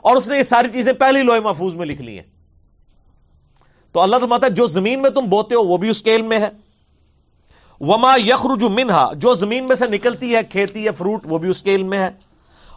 اور 0.00 0.16
اس 0.16 0.28
نے 0.28 0.36
یہ 0.36 0.42
ساری 0.42 0.68
چیزیں 0.72 0.92
پہلی 0.92 1.22
لوہے 1.22 1.40
محفوظ 1.40 1.74
میں 1.74 1.86
لکھ 1.86 2.02
لی 2.02 2.16
ہیں۔ 2.16 2.26
تو 3.92 4.00
اللہ 4.00 4.16
تعالیٰ 4.16 4.38
ہے، 4.42 4.50
جو 4.50 4.66
زمین 4.66 5.02
میں 5.02 5.10
تم 5.10 5.24
بوتے 5.24 5.54
ہو، 5.54 5.62
وہ 5.62 5.76
بھی 5.76 5.88
اس 5.88 6.02
کے 6.02 6.16
علم 6.16 6.28
میں 6.28 6.38
ہے۔ 6.38 6.48
وما 7.80 8.16
یخرج 8.26 8.64
منہا 8.64 9.12
جو 9.16 9.34
زمین 9.34 9.66
میں 9.66 9.76
سے 9.76 9.86
نکلتی 9.86 10.36
ہے، 10.36 10.42
کھیتی 10.42 10.84
ہے، 10.84 10.90
فروٹ، 10.90 11.20
وہ 11.24 11.38
بھی 11.38 11.50
اس 11.50 11.62
کے 11.62 11.74
علم 11.74 11.86
میں 11.86 11.98
ہے۔ 11.98 12.10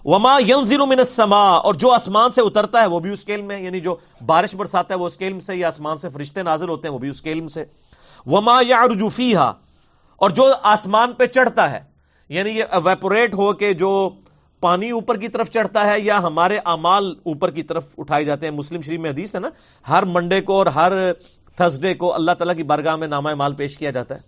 وما 0.05 0.37
ینزل 0.39 0.81
من 0.85 0.99
السماء، 0.99 1.57
اور 1.57 1.73
جو 1.73 1.91
آسمان 1.91 2.31
سے 2.31 2.41
اترتا 2.41 2.81
ہے 2.81 2.87
وہ 2.87 2.99
بھی 2.99 3.11
اس 3.11 3.23
کے 3.25 3.35
علم 3.35 3.45
میں 3.47 3.59
یعنی 3.61 3.79
جو 3.79 3.95
بارش 4.25 4.55
برساتا 4.55 4.93
ہے 4.93 4.99
وہ 4.99 5.07
اس 5.07 5.17
کے 5.17 5.27
علم 5.27 5.39
سے، 5.39 5.55
یا 5.55 5.67
آسمان 5.67 5.97
سے 5.97 6.09
فرشتے 6.09 6.43
نازل 6.43 6.69
ہوتے 6.69 6.87
ہیں 6.87 6.93
وہ 6.93 6.99
بھی 6.99 7.09
اس 7.09 7.21
کے 7.21 7.31
علم 7.31 7.47
سے۔ 7.47 7.63
وما 8.25 8.59
یعرج 8.61 9.03
فیہا 9.13 9.51
اور 10.21 10.29
جو 10.29 10.51
آسمان 10.71 11.13
پہ 11.13 11.25
چڑھتا 11.27 11.69
ہے 11.71 11.79
یعنی 12.29 12.49
یہ 12.51 12.75
ویپوریٹ 12.83 13.33
ہو 13.33 13.51
کے 13.53 13.73
جو 13.73 13.91
پانی 14.63 14.89
اوپر 14.91 15.17
کی 15.17 15.27
طرف 15.27 15.49
چڑھتا 15.49 15.85
ہے، 15.85 15.99
یا 15.99 16.17
ہمارے 16.23 16.57
اعمال 16.65 17.13
اوپر 17.25 17.51
کی 17.51 17.63
طرف 17.63 17.85
اٹھائے 17.97 18.23
جاتے 18.25 18.45
ہیں۔ 18.45 18.53
مسلم 18.53 18.81
شریف 18.81 18.99
میں 18.99 19.09
حدیث 19.09 19.35
ہے 19.35 19.39
نا، 19.39 19.49
ہر 19.85 20.05
منڈے 20.07 20.41
کو 20.41 20.57
اور 20.57 20.65
ہر 20.75 20.91
تھرسڈے 21.57 21.93
کو 21.93 22.13
اللہ 22.15 22.31
تعالیٰ 22.31 22.55
کی 22.55 22.63
بارگاہ 22.63 22.95
میں 22.95 23.07
نامہ 23.07 23.33
مال 23.35 23.55
پیش 23.55 23.77
کیا 23.77 23.91
جاتا 23.91 24.15
ہے۔ 24.15 24.19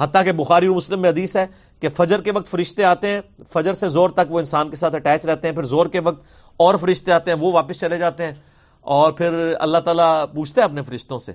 حتیٰ 0.00 0.24
کہ 0.24 0.32
بخاری 0.32 0.66
اور 0.66 0.76
مسلم 0.76 1.00
میں 1.00 1.10
حدیث 1.10 1.36
ہے 1.36 1.46
کہ 1.80 1.88
فجر 1.88 2.20
کے 2.20 2.32
وقت 2.32 2.46
فرشتے 2.46 2.84
آتے 2.84 3.08
ہیں، 3.08 3.20
فجر 3.48 3.72
سے 3.72 3.88
زور 3.88 4.10
تک 4.10 4.32
وہ 4.32 4.38
انسان 4.38 4.70
کے 4.70 4.76
ساتھ 4.76 4.94
اٹیچ 4.94 5.26
رہتے 5.26 5.48
ہیں، 5.48 5.54
پھر 5.54 5.62
زور 5.62 5.86
کے 5.86 6.00
وقت 6.00 6.22
اور 6.56 6.74
فرشتے 6.74 7.12
آتے 7.12 7.30
ہیں، 7.30 7.38
وہ 7.38 7.52
واپس 7.52 7.80
چلے 7.80 7.98
جاتے 7.98 8.24
ہیں 8.24 8.32
اور 8.80 9.12
پھر 9.12 9.54
اللہ 9.60 9.78
تعالیٰ 9.78 10.24
پوچھتے 10.34 10.60
ہیں 10.60 10.68
اپنے 10.68 10.82
فرشتوں 10.82 11.18
سے۔ 11.18 11.32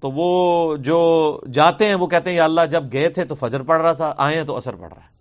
تو 0.00 0.10
وہ 0.10 0.76
جو 0.76 1.40
جاتے 1.52 1.86
ہیں، 1.86 1.94
وہ 1.94 2.06
کہتے 2.06 2.30
ہیں، 2.30 2.36
یا 2.36 2.44
اللہ 2.44 2.60
جب 2.70 2.84
گئے 2.92 3.08
تھے 3.08 3.24
تو 3.24 3.34
فجر 3.34 3.62
پڑ 3.62 3.80
رہا 3.80 3.92
تھا، 3.92 4.14
آئے 4.16 4.36
ہیں 4.36 4.44
تو 4.44 4.56
اثر 4.56 4.74
پڑ 4.74 4.88
رہا 4.88 5.02
ہے۔ 5.02 5.20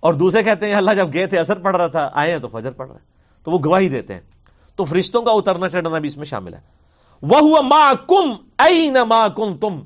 اور 0.00 0.14
دوسرے 0.14 0.42
کہتے 0.42 0.66
ہیں 0.66 0.74
اللہ 0.74 0.90
جب 0.96 1.12
گئے 1.12 1.26
تھے 1.26 1.38
اثر 1.38 1.58
پڑ 1.58 1.76
رہا 1.76 1.86
تھا، 1.86 2.10
آئے 2.12 2.32
ہیں 2.32 2.38
تو 2.38 2.48
فجر 2.48 2.70
پڑ 2.70 2.86
رہا 2.86 2.94
ہے۔ 2.94 3.00
تو 3.44 3.50
وہ 3.50 3.58
گواہی 3.64 3.88
دیتے 3.88 4.14
ہیں۔ 4.14 4.20
تو 4.76 4.84
فرشتوں 4.84 5.22
کا 5.22 5.30
اترنا 5.30 5.68
چڑھنا 5.68 5.98
بھی 5.98 6.08
اس 6.08 6.16
میں 6.16 6.24
شامل 6.24 6.54
ہے۔ 6.54 6.60
وہ 7.22 7.38
ہوا 7.38 7.60
ماں 7.60 7.94
کم 8.08 8.32
ائی 8.58 8.88
نہ 8.88 9.04
ماں 9.04 9.28
کم 9.28 9.56
تم 9.56 9.80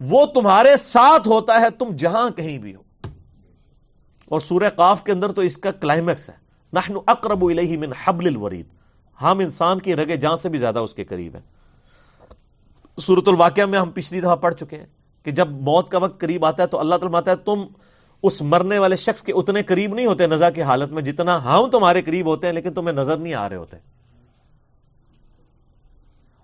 وہ 0.00 0.26
تمہارے 0.26 0.76
ساتھ 0.76 1.28
ہوتا 1.28 1.60
ہے، 1.60 1.70
تم 1.70 1.96
جہاں 1.96 2.30
کہیں 2.30 2.58
بھی 2.58 2.74
ہو۔ 2.74 2.82
اور 4.28 4.40
سورہ 4.40 4.68
قاف 4.68 5.04
کے 5.04 5.12
اندر 5.12 5.32
تو 5.32 5.42
اس 5.42 5.58
کا 5.58 5.70
کلائمیکس 5.70 6.30
ہے۔ 6.30 6.34
نحن 6.72 6.94
اقرب 7.06 7.44
من 7.44 7.92
حبل 8.04 8.26
الورید۔ 8.26 8.66
ہم 9.22 9.38
انسان 9.38 9.78
کی 9.78 9.96
رگے 9.96 10.16
جان 10.16 10.36
سے 10.36 10.48
بھی 10.48 10.58
زیادہ 10.58 10.78
اس 10.78 10.94
کے 10.94 11.04
قریب 11.04 11.34
ہیں۔ 11.34 11.42
صورت 13.00 13.28
الواقعہ 13.28 13.66
میں 13.66 13.78
ہم 13.78 13.90
پچھلی 13.90 14.20
دفعہ 14.20 14.36
پڑھ 14.36 14.54
چکے 14.54 14.76
ہیں 14.76 14.86
کہ 15.22 15.30
جب 15.30 15.50
موت 15.50 15.88
کا 15.88 15.98
وقت 15.98 16.20
قریب 16.20 16.44
آتا 16.44 16.62
ہے 16.62 16.68
تو 16.68 16.80
اللہ 16.80 16.94
تعالیٰ 16.94 17.20
ہے، 17.26 17.36
تم 17.36 17.64
اس 18.22 18.42
مرنے 18.42 18.78
والے 18.78 18.96
شخص 18.96 19.22
کے 19.22 19.32
اتنے 19.32 19.62
قریب 19.62 19.94
نہیں 19.94 20.06
ہوتے 20.06 20.26
نظر 20.26 20.50
کی 20.50 20.62
حالت 20.62 20.92
میں 20.92 21.02
جتنا 21.02 21.44
ہم 21.44 21.70
تمہارے 21.70 22.02
قریب 22.02 22.26
ہوتے 22.26 22.46
ہیں، 22.46 22.54
لیکن 22.54 22.74
تمہیں 22.74 22.96
نظر 22.96 23.16
نہیں 23.16 23.34
آ 23.34 23.48
رہے 23.48 23.56
ہوتے۔ 23.56 23.76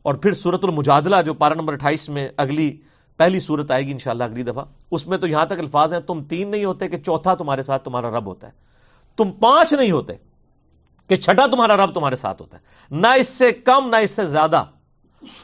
اور 0.03 0.15
پھر 0.15 0.33
سورت 0.33 0.65
المجادلہ 0.65 1.17
جو 1.25 1.35
پارا 1.35 1.55
نمبر 1.55 1.73
اٹھائیس 1.73 2.09
میں 2.09 2.29
اگلی 2.37 2.77
پہلی 3.17 3.41
صورت 3.41 3.71
آئے 3.71 3.87
گی 3.87 3.93
انشاءاللہ 3.93 4.25
اگلی 4.25 4.43
دفعہ۔ 4.43 4.65
اس 4.91 5.07
میں 5.07 5.19
تو 5.19 5.27
یہاں 5.27 5.47
تک 5.47 5.59
الفاظ 5.59 5.93
ہیں، 5.93 6.01
تم 6.01 6.25
تین 6.25 6.51
نہیں 6.51 6.65
ہوتے 6.65 6.89
کہ 6.89 6.99
چوتھا 6.99 7.35
تمہارے 7.35 7.63
ساتھ 7.63 7.85
تمہارا 7.85 8.11
رب 8.11 8.27
ہوتا 8.27 8.47
ہے۔ 8.47 8.53
تم 9.17 9.33
پانچ 9.33 9.75
نہیں 9.75 9.91
ہوتے 9.91 10.13
کہ 11.09 11.17
چھٹا 11.17 11.47
تمہارا 11.47 11.77
رب 11.77 11.95
تمہارے 11.95 12.17
ساتھ 12.17 12.43
ہوتا 12.43 12.59
ہے۔ 12.59 12.63
نہ 12.91 13.07
اس 13.07 13.29
سے 13.29 13.53
کم، 13.53 13.89
نہ 13.89 13.97
اس 13.97 14.11
سے 14.11 14.27
زیادہ۔ 14.27 14.65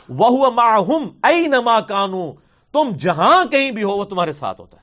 وہ 0.09 0.50
ماہم 0.50 1.09
ائی 1.22 1.46
نما 1.46 1.81
کانو۔ 1.81 2.33
تم 2.72 2.90
جہاں 2.98 3.44
کہیں 3.44 3.70
بھی 3.70 3.83
ہو، 3.83 3.90
وہ 3.90 4.04
تمہارے 4.04 4.33
ساتھ 4.33 4.61
ہوتا 4.61 4.76
ہے۔ 4.76 4.83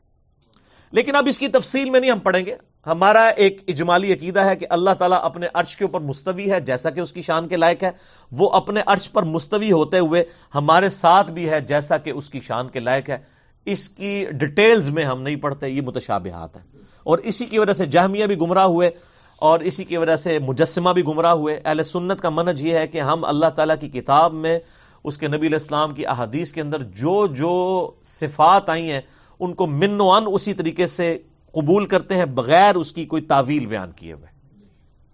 لیکن 0.92 1.16
اب 1.16 1.28
اس 1.28 1.40
کی 1.40 1.48
تفصیل 1.48 1.90
میں 1.90 2.00
نہیں 2.00 2.12
ہم 2.12 2.20
پڑھیں 2.20 2.46
گے۔ 2.46 2.56
ہمارا 2.86 3.28
ایک 3.28 3.64
اجمالی 3.68 4.14
عقیدہ 4.14 4.40
ہے 4.40 4.56
کہ 4.56 4.66
اللہ 4.70 4.90
تعالیٰ 4.90 5.20
اپنے 5.22 5.48
عرش 5.54 5.78
کے 5.78 5.86
اوپر 5.86 6.00
مستوی 6.00 6.52
ہے، 6.52 6.60
جیسا 6.60 6.90
کہ 6.90 7.00
اس 7.00 7.14
کی 7.14 7.22
شان 7.22 7.48
کے 7.48 7.58
لائق 7.58 7.84
ہے۔ 7.84 7.92
وہ 8.32 8.50
اپنے 8.50 8.82
عرش 8.86 9.12
پر 9.12 9.24
مستوی 9.24 9.72
ہوتے 9.72 10.00
ہوئے 10.00 10.24
ہمارے 10.56 10.90
ساتھ 10.90 11.32
بھی 11.32 11.50
ہے، 11.50 11.60
جیسا 11.60 11.98
کہ 11.98 12.10
اس 12.10 12.30
کی 12.30 12.40
شان 12.40 12.68
کے 12.68 12.80
لائق 12.80 13.10
ہے۔ 13.10 13.18
اس 13.66 13.90
کی 13.90 14.26
ڈیٹیلز 14.32 14.90
میں 14.90 15.04
ہم 15.04 15.22
نہیں 15.22 15.36
پڑھتے، 15.36 15.70
یہ 15.70 15.82
متشابہات 15.82 16.58
ہیں۔ 16.58 16.64
اور 17.04 17.18
اسی 17.18 17.46
کی 17.46 17.60
وجہ 17.60 17.74
سے 17.74 17.86
جہمیہ 17.86 18.26
بھی 18.26 18.40
گمراہ 18.40 18.64
ہوئے، 18.64 18.92
اور 19.40 19.60
اسی 19.60 19.84
کی 19.84 19.98
وجہ 19.98 20.16
سے 20.16 20.40
مجسمہ 20.40 20.90
بھی 20.90 21.04
گمراہ 21.06 21.32
ہوئے۔ 21.32 21.60
اہل 21.66 21.84
سنت 21.84 22.22
کا 22.22 22.30
منج 22.30 22.62
یہ 22.62 22.78
ہے 22.78 22.88
کہ 22.88 23.02
ہم 23.02 23.26
اللہ 23.26 23.46
تعالیٰ 23.46 23.76
کی 23.82 23.90
کتاب 23.90 24.34
میں 24.34 24.60
اس 25.04 25.18
کے 25.18 25.28
نبی 25.28 25.48
الاسلام 25.48 25.94
کی 25.94 26.08
احادیث 26.08 26.52
کے 26.52 26.62
اندر 26.62 26.82
جو 26.82 27.28
جو 27.28 27.92
صفات 28.04 28.70
آئی 28.70 28.92
ہیں، 28.92 29.02
ان 29.40 29.54
کو 29.54 29.68
من 29.68 30.02
و 30.02 30.12
ان 30.12 30.24
اسی 30.32 30.54
طریقے 30.54 30.88
سے 30.88 31.18
قبول 31.56 31.86
کرتے 31.86 32.16
ہیں 32.16 32.26
بغیر 32.26 32.76
اس 32.76 32.94
کی 32.94 33.06
کوئی 33.06 33.22
تعویل 33.22 33.66
بیان 33.66 33.92
کیے 33.92 34.14
ہوئے۔ 34.14 34.28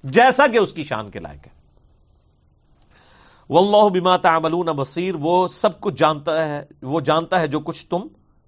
جیسا 0.04 0.47
کہ 0.47 0.58
اس 0.58 0.73
کی 0.73 0.84
شان 0.84 1.12
کے 1.12 1.19
لائق 1.19 1.47
ہے۔ 1.47 1.62
واللہ 3.49 3.89
بما 3.89 4.17
تعملون 4.17 4.65
بصیر، 4.65 5.15
وہ 5.19 5.47
سب 5.47 5.80
کچھ 5.80 5.95
جانتا 5.95 6.49
ہے، 6.49 6.65
وہ 6.82 6.99
جانتا 6.99 7.39
ہے 7.39 7.47
جو 7.47 7.60
کچھ 7.60 7.86
تم 7.86 8.08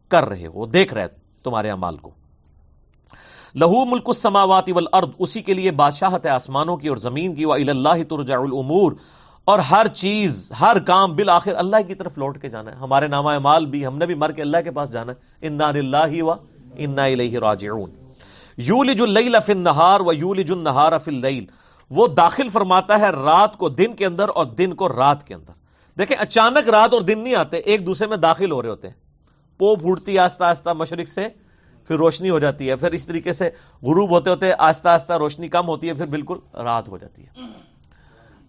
کر 0.10 0.26
رہے 0.26 0.48
ہو 0.48 0.66
دیکھ 0.66 0.94
رہے 0.94 1.08
تمہارے 1.44 1.70
امال 1.70 1.98
کو۔ 1.98 2.12
لہو 3.56 3.86
ملک 3.86 4.04
السماوات 4.06 4.64
والارض، 4.70 5.08
اسی 5.20 5.42
کے 5.42 5.54
لیے 5.54 5.72
بادشاہت 5.72 6.26
ہے 6.26 6.32
آسمانوں 6.32 6.78
کی 6.78 6.88
اور 6.88 6.98
زمین 6.98 7.36
کی۔ 7.36 7.46
وہ 7.46 7.54
اللہ 7.54 8.04
ترجع 8.10 8.40
الامور 8.40 8.92
اور 9.46 9.60
ہر 9.60 9.88
چیز، 9.88 10.52
ہر 10.60 10.80
کام 10.80 11.16
بالآخر 11.16 11.56
اللہ 11.56 11.88
کی 11.88 11.96
طرف 11.96 12.18
لوٹ 12.18 12.42
کے 12.42 12.50
جانا 12.50 12.72
ہے۔ 12.72 12.76
ہمارے 12.76 13.08
نامہ 13.08 13.40
مال 13.40 13.66
بھی، 13.66 13.86
ہم 13.86 13.98
نے 13.98 14.06
بھی 14.06 14.16
مر 14.16 14.32
کے 14.32 14.42
اللہ 14.42 14.58
کے 14.64 14.72
پاس 14.72 14.92
جانا 14.92 15.12
ہے۔ 15.12 15.48
انا 15.48 15.72
للہ 15.72 16.24
و 16.24 16.32
انا 16.78 17.04
الیہ 17.04 17.40
راجعون۔ 17.40 17.92
یولج 18.58 19.02
اللیل 19.02 19.36
فی 19.46 19.54
النہار 19.54 20.00
و 20.00 20.14
یولج 20.14 20.52
النہار 20.52 21.00
فی 21.00 21.12
اللیل 21.12 21.46
وہ 21.90 22.08
داخل 22.08 22.50
فرماتا 22.50 23.00
ہے 23.00 23.10
رات 23.10 23.58
کو 23.58 23.70
دن 23.70 23.94
کے 23.94 24.06
اندر 24.06 24.30
اور 24.36 24.46
دن 24.46 24.74
کو 24.74 24.90
رات 24.90 25.28
کے 25.28 25.34
اندر۔ 25.34 25.54
دیکھیں، 25.98 26.18
اچانک 26.20 26.70
رات 26.70 26.94
اور 26.94 27.02
دن 27.02 27.20
نہیں 27.20 27.36
آتے، 27.36 27.58
ایک 27.58 27.86
دوسرے 27.86 28.08
میں 28.08 28.18
داخل 28.18 28.52
ہو 28.52 28.62
رہے 28.62 28.70
ہوتے 28.70 28.88
ہیں۔ 28.88 28.96
پو 29.58 29.76
پھوٹتی 29.76 30.20
آہستہ 30.20 30.44
آہستہ 30.44 30.70
مشرق 30.70 31.08
سے، 31.08 31.28
پھر 31.88 31.96
روشنی 31.96 32.30
ہو 32.30 32.40
جاتی 32.40 32.70
ہے، 32.70 32.76
پھر 32.76 32.92
اس 32.92 33.08
طریقے 33.08 33.34
سے 33.34 33.46
غروب 33.82 34.10
ہوتے 34.10 34.30
ہوتے 34.30 34.52
آہستہ 34.58 34.88
آہستہ 34.88 35.14
روشنی 35.14 35.48
کم 35.48 35.68
ہوتی 35.68 35.88
ہے، 35.88 35.94
پھر 35.94 36.06
بالکل 36.06 36.38
رات 36.54 36.90
ہو 36.90 36.98
جاتی 36.98 37.24
ہے۔ 37.24 37.42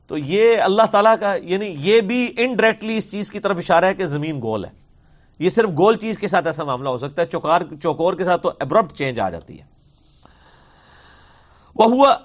تو 0.07 0.19
یہ 0.19 0.59
اللہ 0.61 0.83
تعالیٰ 0.91 1.15
کا 1.21 1.35
یعنی 1.35 1.75
یہ 1.79 2.01
بھی 2.01 2.33
انڈائریکٹلی 2.37 2.97
اس 2.97 3.11
چیز 3.11 3.31
کی 3.31 3.39
طرف 3.39 3.57
اشارہ 3.57 3.85
ہے 3.85 3.95
کہ 3.95 4.05
زمین 4.05 4.41
گول 4.43 4.65
ہے۔ 4.65 4.84
یہ 5.39 5.51
صرف 5.51 5.71
گول 5.71 5.97
چیز 5.97 6.19
کے 6.19 6.29
ساتھ 6.29 6.47
ایسا 6.47 6.65
معاملہ 6.65 6.89
ہو 6.89 6.99
سکتا 6.99 7.23
ہے، 7.23 7.27
چوکار، 7.27 7.61
چوکور 7.83 8.15
کے 8.15 8.25
ساتھ 8.25 8.43
تو 8.43 8.53
ابرپٹ 8.61 8.93
چینج 8.93 9.21
آ 9.21 9.31
جاتی 9.31 9.61
ہے۔ 9.61 9.65
وہ 11.75 11.85
ہوا 11.85 12.17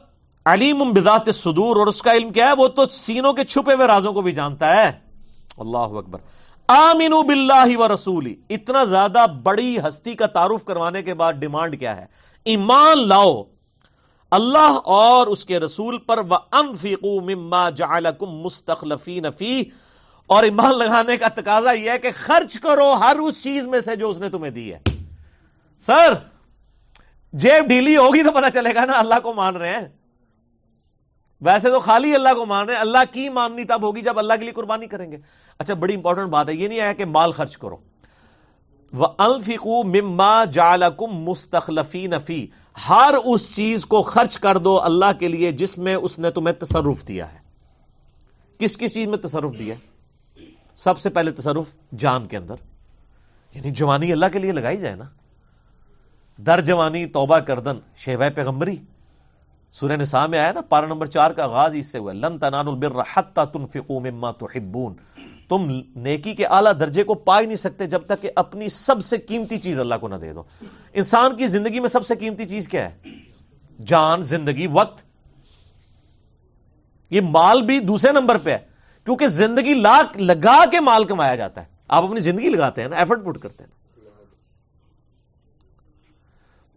علیم 0.46 0.92
بذات 0.92 1.36
صدور 1.36 1.76
اور 1.76 1.88
اس 1.88 2.02
کا 2.02 2.14
علم 2.14 2.32
کیا 2.32 2.48
ہے؟ 2.48 2.54
وہ 2.58 2.68
تو 2.68 2.86
سینوں 2.86 3.34
کے 3.34 3.44
چھپے 3.44 3.74
ہوئے 3.74 3.88
رازوں 3.88 4.14
کو 4.14 4.22
بھی 4.22 4.32
جانتا 4.32 4.76
ہے۔ 4.76 4.92
اللہ 5.58 5.78
اکبر۔ 5.78 6.20
آمین 6.68 7.12
باللہ 7.12 7.78
و 7.78 7.94
رسولی، 7.94 8.36
اتنا 8.50 8.84
زیادہ 8.84 9.26
بڑی 9.44 9.78
ہستی 9.80 10.14
کا 10.14 10.26
تعارف 10.26 10.66
کروانے 10.66 11.04
کے 11.04 11.14
بعد 11.14 11.34
ڈیمانڈ 11.34 11.80
کیا 11.80 11.98
ہے۔ 11.98 12.06
ایمان 12.46 13.08
لاؤ۔ 13.08 13.44
اللہ 14.32 14.78
اور 14.84 15.28
اس 15.28 15.46
کے 15.46 15.60
رسول 15.60 15.98
پر 15.98 16.18
وہ 16.18 16.38
انفیقو 16.52 17.22
مما 17.22 17.70
جعلکم 17.70 18.26
مستخلفین 18.26 19.32
فی 19.38 19.64
اور 20.30 20.44
ایمان 20.44 20.78
لگانے 20.78 21.18
کا 21.18 21.28
تقاضا 21.28 21.72
یہ 21.72 21.92
ہے 21.92 22.00
کہ 22.00 22.10
خرچ 22.16 22.60
کرو 22.60 22.94
ہر 22.94 23.16
اس 23.16 23.44
چیز 23.44 23.68
میں 23.68 23.80
سے 23.80 23.96
جو 23.96 24.10
اس 24.10 24.20
نے 24.20 24.30
تمہیں 24.30 24.52
دی 24.52 24.74
ہے۔ 24.74 24.80
سر، 25.80 26.14
جیب 27.34 27.68
ڈھیلی 27.68 27.98
ہوگی 27.98 28.24
تو 28.24 28.32
پتا 28.32 28.50
چلے 28.50 28.76
گا 28.76 28.86
نا 28.86 29.00
اللہ 29.00 29.16
کو 29.24 29.34
مان 29.34 29.56
رہے 29.56 29.70
ہیں۔ 29.70 29.88
ویسے 31.42 31.70
تو 31.70 31.80
خالی 31.80 32.16
اللہ 32.16 32.34
کو 32.36 32.46
مان 32.46 32.66
رہے 32.66 32.74
ہیں۔ 32.74 32.82
اللہ 32.82 32.98
کی 33.12 33.30
ماننی 33.30 33.64
تب 33.64 33.84
ہوگی 33.84 34.02
جب 34.02 34.20
اللہ 34.20 34.34
کے 34.34 34.44
لیے 34.44 34.52
قربانی 34.52 34.88
کریں 34.88 35.12
گے۔ 35.12 35.18
اچھا 35.60 35.74
بڑی 35.74 35.94
انپورٹنٹ 35.94 36.30
بات 36.30 36.50
ہے۔ 36.50 36.54
یہ 36.54 36.68
نہیں 36.68 36.80
آیا 36.80 36.94
کہ 36.94 37.06
مال 37.06 37.32
خرچ 37.32 37.58
کرو۔ 37.58 37.78
وہ 38.94 39.08
الفیقو 39.18 39.84
مما 39.84 40.46
جالکم 40.46 41.08
مستخلفی 41.08 42.08
نفی 42.08 42.48
ہر 42.90 43.14
اس 43.26 43.56
چیز 43.56 43.86
کو 43.86 44.02
خرچ 44.02 44.40
کر 44.40 44.58
دو 44.58 44.82
اللہ 44.82 45.20
کے 45.20 45.28
لیے 45.28 45.52
جس 45.52 45.78
میں 45.78 45.96
اس 45.96 46.20
نے 46.20 46.32
تمہیں 46.32 46.54
تصرف 46.54 47.08
دیا 47.08 47.34
ہے۔ 47.34 47.38
کس 48.60 48.78
کس 48.78 48.94
چیز 48.94 49.08
میں 49.08 49.18
تصرف 49.18 49.60
دیا 49.60 49.76
ہے؟ 49.76 49.89
سب 50.76 51.00
سے 51.00 51.10
پہلے 51.10 51.32
تصرف 51.32 51.66
جان 51.98 52.28
کے 52.28 52.38
اندر۔ 52.38 52.56
یعنی 53.56 53.72
جوانی 53.72 54.12
اللہ 54.12 54.26
کے 54.34 54.40
لیے 54.40 54.52
لگائی 54.52 54.78
جائے 54.78 54.96
نا۔ 54.96 55.04
در 56.38 56.62
جوانی 56.62 57.06
توبہ 57.06 57.40
کردن 57.40 57.80
شیوہ 57.98 58.30
پیغمبری۔ 58.36 58.76
سورہ 59.72 59.92
نساء 59.92 60.28
میں 60.28 60.40
آیا 60.40 60.52
نا 60.52 60.62
پارا 60.62 60.86
نمبر 60.86 61.06
چار 61.06 61.32
کا 61.32 61.44
آغاز 61.44 61.76
اس 61.76 61.88
سے 61.88 61.98
ہوا 61.98 62.14
لن 62.14 62.40
تنان 62.40 62.68
البر 62.68 63.22
تنفقو 63.46 64.00
مما 64.00 64.32
تحبون۔ 64.32 64.94
تم 65.50 65.82
نیکی 65.96 66.36
کے 66.36 66.46
اعلیٰ 66.46 66.72
درجے 66.80 67.04
کو 67.04 67.14
پا 67.14 67.42
ہی 67.42 67.46
نہیں 67.46 67.56
سکتے 67.56 67.86
جب 67.86 68.06
تک 68.06 68.22
کہ 68.22 68.32
اپنی 68.36 68.70
سب 68.70 69.06
سے 69.06 69.18
قیمتی 69.18 69.58
چیز 69.58 69.80
اللہ 69.80 69.96
کو 70.02 70.08
نہ 70.08 70.16
دے 70.16 70.34
دو۔ 70.34 70.44
انسان 70.94 71.36
کی 71.36 71.48
زندگی 71.48 71.80
میں 71.80 71.90
سب 71.90 72.06
سے 72.06 72.16
قیمتی 72.16 72.46
چیز 72.46 72.68
کیا 72.68 72.90
ہے؟ 72.92 72.98
جان، 73.86 74.22
زندگی، 74.22 74.68
وقت۔ 74.68 75.04
یہ 77.10 77.22
مال 77.22 77.62
بھی 77.62 77.80
دوسرے 77.80 78.12
نمبر 78.12 78.38
پہ 78.38 78.50
ہے۔ 78.50 78.69
کیونکہ 79.10 79.28
زندگی 79.28 79.74
لاکھ 79.74 80.18
لگا 80.18 80.66
کے 80.72 80.80
مال 80.80 81.04
کمایا 81.04 81.36
جاتا 81.36 81.62
ہے۔ 81.62 81.68
آپ 81.88 82.04
اپنی 82.04 82.20
زندگی 82.20 82.50
لگاتے 82.50 82.82
ہیں 82.82 82.90
نا 82.90 82.96
ایفرٹ 82.96 83.26
پٹ 83.26 83.38
کرتے 83.40 83.64
ہیں۔ 83.64 83.72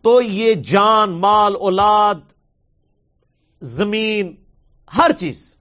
تو 0.03 0.23
یہ 0.23 0.55
جان، 0.55 1.11
مال، 1.11 1.57
اولاد، 1.57 2.15
زمین، 3.61 4.35
ہر 4.97 5.11
چیز 5.19 5.57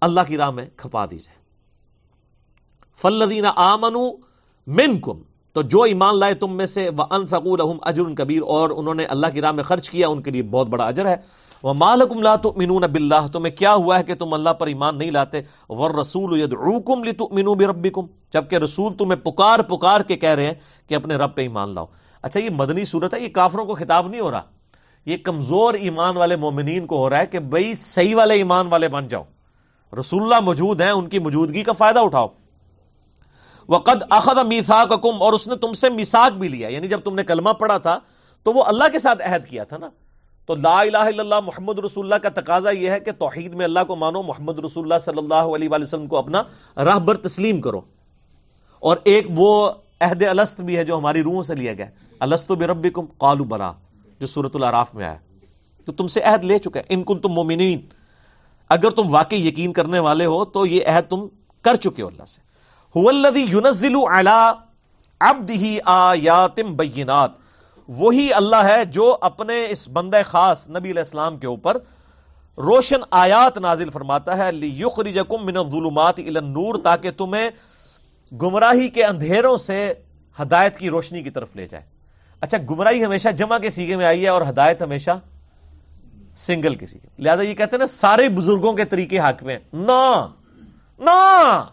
اللہ 0.00 0.20
کی 0.26 0.36
راہ 0.36 0.50
میں 0.50 0.66
کھپا 0.76 1.06
دی 1.06 1.18
جائے۔ 1.18 1.38
فلدین 3.02 3.44
آمن 3.56 3.94
من 4.66 5.00
کم 5.00 5.22
تو 5.52 5.62
جو 5.62 5.82
ایمان 5.82 6.18
لائے 6.18 6.34
تم 6.34 6.56
میں 6.56 6.66
سے 6.66 6.88
وہ 6.88 7.04
انفقول 7.10 7.78
اجر 7.82 8.14
کبیر 8.18 8.42
اور 8.42 8.70
انہوں 8.70 8.94
نے 8.94 9.04
اللہ 9.04 9.26
کی 9.34 9.40
راہ 9.40 9.52
میں 9.52 9.64
خرچ 9.64 9.90
کیا، 9.90 10.08
ان 10.08 10.22
کے 10.22 10.30
لیے 10.30 10.42
بہت 10.42 10.66
بڑا 10.66 10.84
اجر 10.84 11.06
ہے۔ 11.06 11.16
وہ 11.64 11.74
مالکم 11.74 12.22
لا 12.22 12.36
تؤمنون 12.36 12.82
باللہ، 12.82 13.26
تمہیں 13.32 13.54
کیا 13.54 13.74
ہوا 13.74 13.98
ہے 13.98 14.04
کہ 14.04 14.14
تم 14.14 14.34
اللہ 14.34 14.50
پر 14.50 14.66
ایمان 14.66 14.98
نہیں 14.98 15.10
لاتے؟ 15.10 15.42
ور 15.68 15.90
رسول 15.90 16.40
یدعوکم 16.40 17.04
لتؤمنوا 17.04 17.54
بربکم۔ 17.54 18.06
جبکہ 18.32 18.56
رسول 18.56 18.94
تمہیں 18.94 19.24
پکار 19.24 19.58
پکار 19.58 20.00
کے 20.00 20.16
کہہ 20.16 20.28
رہے 20.28 20.46
ہیں 20.46 20.54
کہ 20.88 20.94
اپنے 20.94 21.16
رب 21.16 21.34
پہ 21.34 21.42
ایمان 21.42 21.74
لاؤ۔ 21.74 21.86
اچھا 22.22 22.40
یہ 22.40 22.50
مدنی 22.50 22.84
صورت 22.84 23.14
ہے، 23.14 23.20
یہ 23.20 23.28
کافروں 23.28 23.64
کو 23.64 23.74
خطاب 23.74 24.08
نہیں 24.08 24.20
ہو 24.20 24.30
رہا۔ 24.30 24.42
یہ 25.06 25.16
کمزور 25.16 25.74
ایمان 25.74 26.16
والے 26.16 26.36
مومنین 26.36 26.86
کو 26.86 26.96
ہو 26.96 27.10
رہا 27.10 27.18
ہے 27.18 27.26
کہ 27.26 27.38
بھئی 27.38 27.74
صحیح 27.74 28.16
والے 28.16 28.34
ایمان 28.34 28.66
والے 28.66 28.88
بن 28.88 29.08
جاؤ۔ 29.08 29.22
رسول 30.00 30.22
اللہ 30.22 30.40
موجود 30.40 30.80
ہیں، 30.80 30.90
ان 30.90 31.08
کی 31.08 31.18
موجودگی 31.18 31.62
کا 31.62 31.72
فائدہ 31.72 31.98
اٹھاؤ۔ 31.98 32.28
وقد 33.68 34.02
اخذ 34.10 34.46
میثاقکم، 34.46 35.22
اور 35.22 35.32
اس 35.32 35.48
نے 35.48 35.56
تم 35.56 35.72
سے 35.72 35.90
میثاق 35.90 36.32
بھی 36.32 36.48
لیا۔ 36.48 36.68
یعنی 36.68 36.88
جب 36.88 37.00
تم 37.00 37.14
نے 37.14 37.24
کلمہ 37.24 37.50
پڑھا 37.50 37.78
تھا، 37.78 37.98
تو 38.42 38.52
وہ 38.52 38.62
اللہ 38.62 38.84
کے 38.92 38.98
ساتھ 38.98 39.22
عہد 39.22 39.46
کیا 39.46 39.64
تھا 39.64 39.78
نا۔ 39.78 39.88
تو 40.46 40.54
لا 40.54 40.80
الہ 40.80 40.98
الا 40.98 41.22
اللہ 41.22 41.40
محمد 41.40 41.78
رسول 41.78 42.04
اللہ 42.04 42.28
کا 42.28 42.40
تقاضا 42.40 42.70
یہ 42.70 42.90
ہے 42.90 43.00
کہ 43.00 43.12
توحید 43.12 43.54
میں 43.54 43.64
اللہ 43.64 43.78
کو 43.86 43.96
مانو، 43.96 44.22
محمد 44.22 44.58
رسول 44.58 44.84
اللہ 44.84 44.98
صلی 45.00 45.18
اللہ 45.18 45.34
علیہ 45.34 45.68
وآلہ 45.68 45.84
وسلم 45.84 46.06
کو 46.06 46.16
اپنا 46.16 46.42
راہبر 46.76 47.16
تسلیم 47.16 47.60
کرو۔ 47.60 47.80
اور 48.80 48.96
ایک 49.04 49.26
وہ 49.36 49.70
عہد 50.00 50.22
الست 50.22 50.60
بھی 50.60 50.76
ہے 50.76 50.84
جو 50.84 50.98
ہماری 50.98 51.22
روحوں 51.22 51.42
سے 51.42 51.54
لیا 51.54 51.72
گیا۔ 51.72 51.86
الست 52.20 52.52
بربکم 52.52 53.06
قالوا 53.18 53.46
بلا، 53.46 53.72
جو 54.20 54.26
سورۃ 54.26 54.54
الاعراف 54.54 54.94
میں 54.94 55.06
آیا۔ 55.06 55.16
تو 55.84 55.92
تم 55.92 56.06
سے 56.06 56.20
عہد 56.20 56.44
لے 56.44 56.58
چکا 56.58 56.80
ہے 56.80 56.84
ان 56.88 57.02
کن 57.02 57.18
تم 57.18 57.28
مومنین۔ 57.28 57.80
اگر 58.68 58.90
تم 58.90 59.14
واقعی 59.14 59.48
یقین 59.48 59.72
کرنے 59.72 59.98
والے 59.98 60.26
ہو 60.26 60.44
تو 60.44 60.66
یہ 60.66 60.86
عہد 60.86 61.10
تم 61.10 61.26
کر 61.62 61.76
چکے 61.76 62.02
ہو 62.02 62.08
اللہ 62.08 62.24
سے۔ 62.24 62.44
ينزل 63.36 63.94
على 63.94 64.52
عبده 65.20 65.66
آیات 65.84 66.60
بینات۔ 66.60 67.43
وہی 67.88 68.32
اللہ 68.32 68.64
ہے 68.64 68.84
جو 68.84 69.16
اپنے 69.20 69.66
اس 69.70 69.88
بندہ 69.88 70.20
خاص 70.26 70.68
نبی 70.70 70.90
علیہ 70.90 71.00
السلام 71.00 71.36
کے 71.36 71.46
اوپر 71.46 71.76
روشن 72.58 73.00
آیات 73.10 73.58
نازل 73.58 73.90
فرماتا 73.90 74.36
ہے 74.36 74.50
من 75.42 75.56
الظلمات 75.56 76.18
الى 76.18 76.36
النور 76.36 76.74
تاکہ 76.84 77.10
تمہیں 77.10 77.50
گمراہی 78.42 78.88
کے 78.88 79.04
اندھیروں 79.04 79.56
سے 79.56 79.92
ہدایت 80.42 80.76
کی 80.76 80.90
روشنی 80.90 81.22
کی 81.22 81.30
طرف 81.30 81.56
لے 81.56 81.66
جائے۔ 81.66 81.84
اچھا 82.40 82.58
گمراہی 82.70 83.04
ہمیشہ 83.04 83.28
جمع 83.28 83.58
کے 83.58 83.70
سیگے 83.70 83.96
میں 83.96 84.06
آئی 84.06 84.22
ہے 84.22 84.28
اور 84.28 84.42
ہدایت 84.42 84.82
ہمیشہ 84.82 85.10
سنگل 86.36 86.74
کے 86.74 86.86
سیگے 86.86 87.08
لہذا 87.18 87.42
یہ 87.42 87.54
کہتے 87.54 87.76
ہیں 87.76 87.78
نا، 87.78 87.86
سارے 87.86 88.28
بزرگوں 88.28 88.72
کے 88.72 88.84
طریقے 88.84 89.18
حق 89.18 89.42
میں۔ 89.42 89.58
نہ 89.72 91.64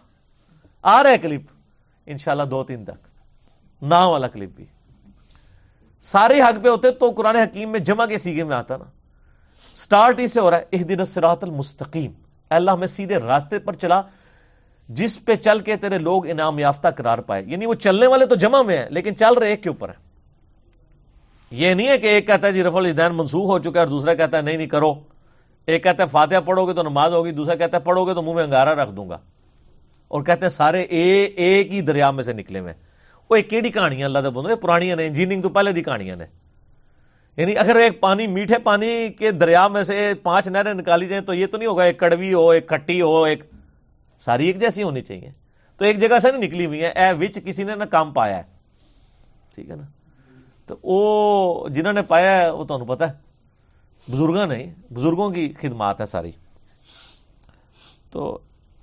آ 0.82 1.04
رہے 1.04 1.18
کلپ۔ 1.18 1.42
انشاءاللہ 2.06 2.44
دو 2.44 2.64
تین 2.64 2.86
تک۔ 2.86 3.08
نہ 3.82 3.96
والا 3.96 4.28
کلپ 4.28 4.50
بھی۔ 4.56 4.66
سارے 6.02 6.42
حق 6.42 6.64
پہ 6.64 6.70
ہوتے 6.70 6.92
تو 6.92 7.12
قرآن 7.12 7.36
حکیم 7.36 7.70
میں 7.70 7.80
جمع 7.80 8.06
کے 8.06 8.18
سیگے 8.18 8.44
میں 8.44 8.56
آتا 8.56 8.78
نا۔ 8.78 8.86
سٹارٹ 9.76 10.20
ہی 10.20 10.28
سے 10.28 10.40
ہو 10.40 10.52
رہا 10.52 10.58
ہے 10.58 10.64
اح 10.74 10.82
دن 10.90 11.06
سرات 11.06 11.44
المستقیم 11.44 12.12
اللہ 12.50 12.72
ہمیں 12.72 12.88
سیدھے 12.88 13.18
راستے 13.18 13.60
پر 13.60 13.74
چلا، 13.74 14.02
جس 14.90 15.26
پہ 15.26 15.36
چل 15.36 15.60
کے 15.60 15.76
تیرے 15.76 15.98
لوگ 15.98 16.30
انعام 16.30 16.60
یافتہ 16.60 16.88
قرار 16.98 17.18
پائے۔ 17.18 17.44
یعنی 17.48 17.66
وہ 17.66 17.74
چلنے 17.74 18.08
والے 18.08 18.26
تو 18.26 18.36
جمع 18.36 18.62
میں 18.62 18.78
ہیں، 18.78 18.90
لیکن 18.90 19.16
چل 19.16 19.34
رہے 19.34 19.48
ایک 19.48 19.64
کے 19.64 19.70
اوپر 19.70 19.90
ہے 19.90 20.12
یہ 21.52 21.74
نہیں 21.74 21.88
ہے 21.88 21.98
کہ 21.98 22.08
ایک 22.08 22.28
کہتا 22.28 22.48
ہے 22.48 22.52
جی 22.52 22.64
رف 22.64 22.76
الدین 22.76 23.16
منسوخ 23.16 23.46
ہو 23.46 23.60
چکا 23.60 23.74
ہے 23.74 23.80
اور 23.80 23.88
دوسرا 23.88 24.14
کہتا 24.14 24.38
ہے، 24.38 24.42
نہیں 24.42 24.58
نہیں، 24.58 24.68
کرو۔ 24.68 24.94
ایک 25.66 25.84
کہتا 25.84 26.04
ہے، 26.04 26.08
فاتحہ 26.08 26.40
پڑھو 26.46 26.68
گے 26.68 26.74
تو 26.74 26.84
نماز 26.84 27.14
ہوگی، 27.14 27.32
دوسرا 27.32 27.56
کہتا 27.56 27.78
ہے، 27.78 27.82
پڑھو 27.82 28.06
گے 28.06 28.14
تو 28.14 28.22
منہ 28.22 28.34
میں 28.34 28.44
انگارا 28.44 28.76
رکھ 28.76 28.92
دوں 28.92 29.10
گا۔ 29.10 29.18
اور 30.08 30.24
کہتے 30.24 30.42
ہیں، 30.42 30.50
سارے 30.50 30.82
اے 30.82 31.24
ایک 31.24 31.74
ہی 31.74 31.82
دریا 31.82 32.12
میں 32.12 32.24
سے 32.24 32.34
نکلے 32.34 32.62
میں 32.62 32.74
وہ 33.30 33.36
ایک 33.36 33.50
کیڑی 33.50 33.72
کہانیاں 33.72 34.08
اللہ 34.08 34.30
بندو 34.30 34.56
پرانی 34.58 34.94
نے 34.96 35.06
انجینئرنگ 35.08 35.42
تو 35.42 35.50
پہلے 35.50 35.72
دی 35.72 35.84
کہانیاں 35.84 36.16
نے 36.16 36.26
یعنی 37.38 37.58
اگر 37.58 37.76
ایک 37.76 38.00
پانی 38.00 38.28
میٹھے 38.28 38.58
پانی 38.64 39.08
کے 39.10 39.32
دریا 39.32 39.68
میں 39.68 39.84
سے 39.84 40.14
پانچ 40.24 40.48
نہریں 40.48 40.74
نکالی 40.74 41.08
جائیں 41.08 41.24
تو 41.26 41.34
یہ 41.34 41.48
تو 41.48 41.58
نہیں 41.58 41.70
ہوگا 41.70 41.84
ایک 41.84 42.00
کڑوی 42.00 42.34
ہو 42.34 42.50
ایک 42.50 42.68
کھٹی 42.68 43.02
ہو 43.02 43.24
ایک 43.24 43.44
ساری 44.22 44.46
ایک 44.46 44.60
جیسی 44.60 44.84
ہونی 44.84 45.02
چاہیے 45.02 45.32
تو 45.80 45.86
ایک 45.86 46.00
جگہ 46.00 46.20
سے 46.20 46.32
نہیں 46.32 46.42
نکلی 46.42 46.66
ہوئی 46.66 46.84
ہے 46.84 46.90
اے 46.90 47.12
وچ 47.20 47.40
کسی 47.46 47.64
نے 47.64 47.76
نہ 47.76 47.84
کام 47.84 48.12
پایا 48.14 48.38
ہے 48.38 48.44
ٹھیک 49.56 49.70
ہے 49.70 49.76
نا 49.76 49.86
تو 50.66 50.76
وہ 50.84 51.70
جنہوں 51.70 51.94
نے 51.94 52.02
پایا 52.02 52.38
ہے 52.38 52.50
وہ 52.50 52.66
تمہیں 52.66 52.88
پتا 52.88 53.10
ہے 53.10 54.12
بزرگوں 54.12 54.46
نہیں 54.46 54.72
بزرگوں 54.94 55.30
کی 55.32 55.52
خدمات 55.62 56.02
ہے 56.02 56.06
ساری 56.06 56.32
تو 58.14 58.38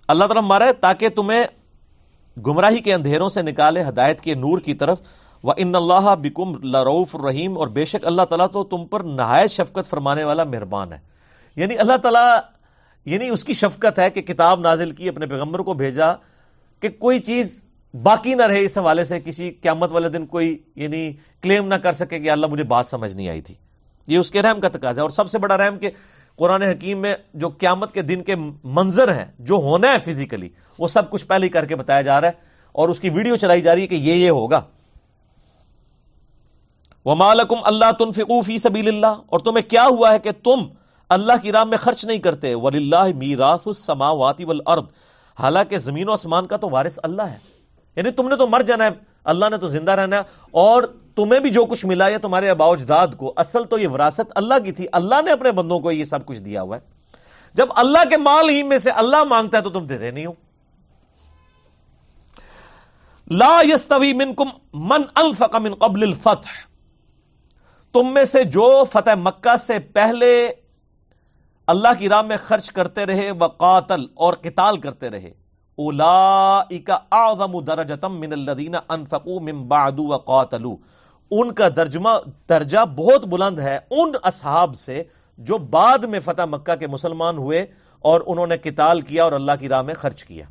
اللہ 0.08 0.24
تعالیٰ 0.24 0.42
مارے 0.42 0.72
تاکہ 0.72 1.08
تمہیں 1.08 1.44
گمراہی 2.46 2.78
کے 2.78 2.94
اندھیروں 2.94 3.28
سے 3.28 3.42
نکالے 3.42 3.82
ہدایت 3.82 4.20
کے 4.20 4.34
نور 4.34 4.58
کی 4.58 4.74
طرف 4.74 4.98
وہ 5.42 5.52
ان 5.56 5.74
اللہ 5.74 6.14
بکم 6.14 6.62
لروف 6.62 7.16
رحیم 7.16 7.58
اور 7.58 7.68
بے 7.68 7.84
شک 7.84 8.06
اللہ 8.06 8.22
تعالیٰ 8.22 8.46
تو 8.52 8.64
تم 8.64 8.86
پر 8.86 9.00
نہایت 9.00 9.50
شفقت 9.50 9.90
فرمانے 9.90 10.24
والا 10.24 10.44
مہربان 10.44 10.92
ہے۔ 10.92 10.98
یعنی 11.56 11.78
اللہ 11.78 11.96
تعالیٰ 11.96 12.38
یعنی 13.04 13.28
اس 13.28 13.44
کی 13.44 13.52
شفقت 13.52 13.98
ہے 13.98 14.10
کہ 14.10 14.22
کتاب 14.22 14.60
نازل 14.60 14.90
کی، 14.90 15.08
اپنے 15.08 15.26
پیغمبر 15.26 15.58
کو 15.58 15.74
بھیجا، 15.74 16.12
کہ 16.80 16.88
کوئی 16.88 17.18
چیز 17.18 17.64
باقی 18.02 18.34
نہ 18.34 18.42
رہے 18.42 18.64
اس 18.64 18.78
حوالے 18.78 19.04
سے، 19.04 19.20
کسی 19.20 19.50
قیامت 19.50 19.92
والے 19.92 20.08
دن 20.08 20.26
کوئی 20.26 20.58
یعنی 20.76 21.12
کلیم 21.42 21.68
نہ 21.68 21.74
کر 21.74 21.92
سکے 21.92 22.18
کہ 22.18 22.30
اللہ 22.30 22.46
مجھے 22.46 22.64
بات 22.64 22.86
سمجھ 22.86 23.16
نہیں 23.16 23.28
آئی 23.28 23.40
تھی۔ 23.40 23.54
یہ 24.06 24.18
اس 24.18 24.30
کے 24.30 24.42
رحم 24.42 24.60
کا 24.60 24.68
تقاضا 24.68 25.00
ہے۔ 25.00 25.02
اور 25.02 25.10
سب 25.10 25.30
سے 25.30 25.38
بڑا 25.38 25.56
رحم 25.56 25.78
کہ 25.78 25.90
قرآن 26.38 26.62
حکیم 26.62 26.98
میں 26.98 27.14
جو 27.34 27.48
قیامت 27.48 27.92
کے 27.92 28.02
دن 28.02 28.22
کے 28.22 28.34
منظر 28.64 29.14
ہیں، 29.14 29.24
جو 29.38 29.54
ہونا 29.54 29.92
ہے 29.92 29.98
فزیکلی 29.98 30.48
وہ 30.78 30.88
سب 30.88 31.10
کچھ 31.10 31.26
پہلے 31.26 31.46
ہی 31.46 31.50
کر 31.50 31.66
کے 31.66 31.76
بتایا 31.76 32.02
جا 32.02 32.20
رہا 32.20 32.28
ہے 32.28 32.46
اور 32.72 32.88
اس 32.88 33.00
کی 33.00 33.10
ویڈیو 33.10 33.36
چلائی 33.36 33.62
جا 33.62 33.74
رہی 33.74 33.82
ہے 33.82 33.86
کہ 33.86 33.94
یہ 33.94 34.14
یہ 34.14 34.30
ہوگا۔ 34.30 34.60
وہ 37.04 37.14
مالکم 37.14 37.56
اللہ 37.64 37.90
تن 37.98 38.12
فکوفی 38.12 38.58
سبیل 38.58 38.88
اللہ 38.88 39.20
اور 39.26 39.40
تمہیں 39.40 39.70
کیا 39.70 39.84
ہوا 39.84 40.12
ہے 40.12 40.18
کہ 40.18 40.30
تم 40.44 40.66
اللہ 41.08 41.32
کی 41.42 41.52
راہ 41.52 41.64
میں 41.64 41.78
خرچ 41.78 42.04
نہیں 42.04 42.18
کرتے۔ 42.18 42.54
ولی 42.54 42.78
اللہ 42.78 43.16
میراث 43.16 43.66
السماوات 43.66 44.40
والارض 44.40 44.82
حالانکہ 45.38 45.78
زمین 45.78 46.08
و 46.08 46.12
آسمان 46.12 46.46
کا 46.46 46.56
تو 46.56 46.68
وارث 46.70 46.98
اللہ 47.02 47.22
ہے۔ 47.22 47.57
یعنی 47.98 48.10
تم 48.10 48.28
نے 48.28 48.36
تو 48.36 48.46
مر 48.46 48.60
جانا 48.60 48.84
ہے، 48.84 48.90
اللہ 49.24 49.44
نے 49.50 49.56
تو 49.56 49.68
زندہ 49.68 49.92
رہنا 49.92 50.16
ہے، 50.16 50.22
اور 50.50 50.82
تمہیں 51.14 51.40
بھی 51.40 51.50
جو 51.50 51.64
کچھ 51.64 51.86
ملا 51.86 52.06
ہے 52.06 52.18
تمہارے 52.18 52.50
اباؤ 52.50 52.72
اجداد 52.72 53.06
کو۔ 53.16 53.32
اصل 53.36 53.64
تو 53.64 53.78
یہ 53.78 53.88
وراثت 53.88 54.32
اللہ 54.34 54.54
کی 54.64 54.72
تھی، 54.72 54.86
اللہ 54.92 55.22
نے 55.24 55.30
اپنے 55.30 55.52
بندوں 55.52 55.80
کو 55.80 55.90
یہ 55.90 56.04
سب 56.04 56.26
کچھ 56.26 56.40
دیا 56.40 56.62
ہوا 56.62 56.76
ہے۔ 56.76 56.80
جب 57.54 57.66
اللہ 57.76 58.08
کے 58.10 58.16
مال 58.16 58.48
ہی 58.48 58.62
میں 58.62 58.78
سے 58.78 58.90
اللہ 58.90 59.24
مانگتا 59.24 59.58
ہے 59.58 59.62
تو 59.62 59.70
تم 59.70 59.86
دیتے 59.86 60.10
نہیں 60.10 60.26
ہو۔ 60.26 60.32
لا 63.30 63.60
یستوی 63.64 64.12
منکم 64.12 64.48
من 64.74 65.02
انفق 65.14 65.56
من 65.56 65.74
قبل 65.74 66.02
الفتح۔ 66.02 66.66
تم 67.92 68.14
میں 68.14 68.24
سے 68.24 68.44
جو 68.44 68.84
فتح 68.92 69.14
مکہ 69.18 69.56
سے 69.56 69.78
پہلے 69.78 70.52
اللہ 71.66 71.98
کی 71.98 72.08
راہ 72.08 72.22
میں 72.22 72.36
خرچ 72.44 72.70
کرتے 72.72 73.06
رہے، 73.06 73.30
وہ 73.30 73.48
قاتل 73.48 74.06
اور 74.14 74.34
قتال 74.34 74.80
کرتے 74.80 75.10
رہے۔ 75.10 75.32
اعظم 77.10 77.60
درجتم 77.60 78.20
من 78.20 78.32
الذین 78.32 78.74
انفقوا 78.88 79.40
من 79.40 79.68
بعد 79.68 79.92
وقاتلوا۔ 79.98 80.76
ان 81.30 81.52
کا 81.52 81.68
درجمہ 81.76 82.08
درجہ 82.48 82.78
بہت 82.96 83.24
بلند 83.24 83.58
ہے۔ 83.58 83.78
ان 83.90 84.12
اصحاب 84.22 84.76
سے 84.76 85.02
جو 85.38 85.58
بعد 85.58 85.98
میں 85.98 86.20
فتح 86.20 86.42
مکہ 86.42 86.74
کے 86.74 86.86
مسلمان 86.86 87.38
ہوئے 87.38 87.66
اور 87.98 88.20
انہوں 88.26 88.46
نے 88.46 88.56
قتال 88.58 89.00
کیا 89.00 89.24
اور 89.24 89.32
اللہ 89.32 89.52
کی 89.60 89.68
راہ 89.68 89.82
میں 89.82 89.94
خرچ 89.94 90.24
کیا۔ 90.24 90.44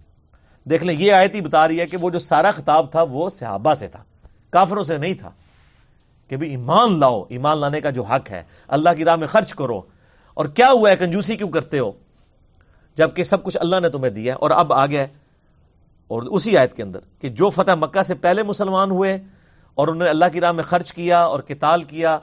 دیکھ 0.69 0.83
لیں، 0.83 0.95
یہ 0.95 1.13
آیت 1.13 1.35
ہی 1.35 1.41
بتا 1.41 1.67
رہی 1.67 1.79
ہے 1.79 1.85
کہ 1.85 1.97
وہ 1.97 2.09
جو 2.09 2.19
سارا 2.19 2.51
خطاب 2.51 2.91
تھا 2.91 3.01
وہ 3.01 3.29
صحابہ 3.29 3.73
سے 3.73 3.87
تھا، 3.87 4.03
کافروں 4.49 4.83
سے 4.83 4.97
نہیں 4.97 5.13
تھا۔ 5.13 5.29
کہ 6.27 6.37
بھی 6.37 6.49
ایمان 6.49 6.99
لاؤ، 6.99 7.23
ایمان 7.29 7.57
لانے 7.57 7.81
کا 7.81 7.89
جو 7.89 8.03
حق 8.03 8.31
ہے، 8.31 8.43
اللہ 8.67 8.89
کی 8.97 9.05
راہ 9.05 9.15
میں 9.15 9.27
خرچ 9.27 9.53
کرو۔ 9.53 9.81
اور 10.33 10.45
کیا 10.45 10.71
ہوا 10.71 10.89
ہے، 10.89 10.95
کنجوسی 10.95 11.35
کیوں 11.35 11.49
کرتے 11.49 11.79
ہو؟ 11.79 11.91
جبکہ 12.97 13.23
سب 13.23 13.43
کچھ 13.43 13.57
اللہ 13.61 13.79
نے 13.79 13.89
تمہیں 13.89 14.11
دیا 14.11 14.35
اور 14.35 14.51
اب 14.51 14.73
آ 14.73 14.85
گیا 14.85 15.05
اور 16.07 16.21
اسی 16.21 16.57
آیت 16.57 16.73
کے 16.73 16.83
اندر 16.83 16.99
کہ 17.19 17.29
جو 17.29 17.49
فتح 17.49 17.71
مکہ 17.75 18.03
سے 18.03 18.15
پہلے 18.15 18.43
مسلمان 18.43 18.91
ہوئے 18.91 19.17
اور 19.75 19.87
انہوں 19.87 20.03
نے 20.03 20.09
اللہ 20.09 20.25
کی 20.33 20.41
راہ 20.41 20.51
میں 20.51 20.63
خرچ 20.63 20.93
کیا 20.93 21.19
اور 21.19 21.39
کتال 21.39 21.83
کیا 21.83 22.19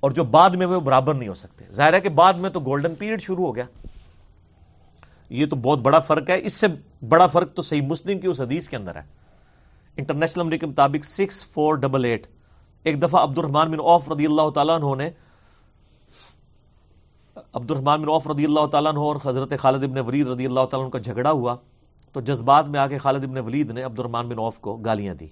اور 0.00 0.10
جو 0.10 0.24
بعد 0.24 0.50
میں 0.50 0.66
وہ 0.66 0.80
برابر 0.80 1.14
نہیں 1.14 1.28
ہو 1.28 1.34
سکتے۔ 1.34 1.64
ظاہر 1.72 1.92
ہے 1.92 2.00
کہ 2.00 2.08
بعد 2.08 2.32
میں 2.32 2.50
تو 2.50 2.60
گولڈن 2.60 2.94
پیریڈ 2.94 3.22
شروع 3.22 3.46
ہو 3.46 3.56
گیا۔ 3.56 3.64
یہ 5.30 5.46
تو 5.46 5.56
بہت 5.56 5.78
بڑا 5.78 5.98
فرق 5.98 6.30
ہے۔ 6.30 6.40
اس 6.42 6.52
سے 6.52 6.66
بڑا 7.08 7.26
فرق 7.26 7.54
تو 7.54 7.62
صحیح 7.62 7.82
مسلم 7.82 8.18
کی 8.18 8.26
اس 8.26 8.40
حدیث 8.40 8.68
کے 8.68 8.76
اندر 8.76 8.96
ہے۔ 8.96 9.02
انٹرنیشنل 9.96 10.40
امریک 10.40 10.60
کے 10.60 10.66
مطابق 10.66 11.04
سکس 11.04 11.44
فور 11.44 11.74
ڈبل 11.74 12.04
ایٹ 12.04 12.26
ایک 12.82 13.02
دفعہ 13.02 13.22
عبد 13.22 13.38
الرحمان 13.38 13.70
بن 13.70 13.80
اوف 13.80 14.10
رضی 14.10 14.26
اللہ 14.26 14.50
تعالیٰ 14.50 14.82
عنہ 14.82 15.02
نے 15.02 15.10
عبد 17.54 17.70
الرحمان 17.70 18.02
بن 18.02 18.08
اوف 18.08 18.26
رضی 18.26 18.44
اللہ 18.44 18.66
تعالیٰ 18.66 18.92
عنہ 18.92 18.98
اور 18.98 19.16
حضرت 19.24 19.52
خالد 19.60 19.82
ابن 19.84 19.98
ولید 19.98 20.28
رضی 20.28 20.46
اللہ 20.46 20.64
تعالیٰ 20.70 20.84
عنہ 20.84 20.92
کا 20.92 20.98
جھگڑا 20.98 21.30
ہوا 21.30 21.56
تو 22.12 22.20
جذبات 22.20 22.68
میں 22.68 22.80
آ 22.80 22.86
کے 22.86 22.98
خالد 22.98 23.24
ابن 23.24 23.38
ولید 23.38 23.70
نے 23.70 23.82
عبد 23.82 23.98
الرحمان 23.98 24.28
بن 24.28 24.38
اوف 24.38 24.58
کو 24.60 24.76
گالیاں 24.76 25.14
دی 25.14 25.26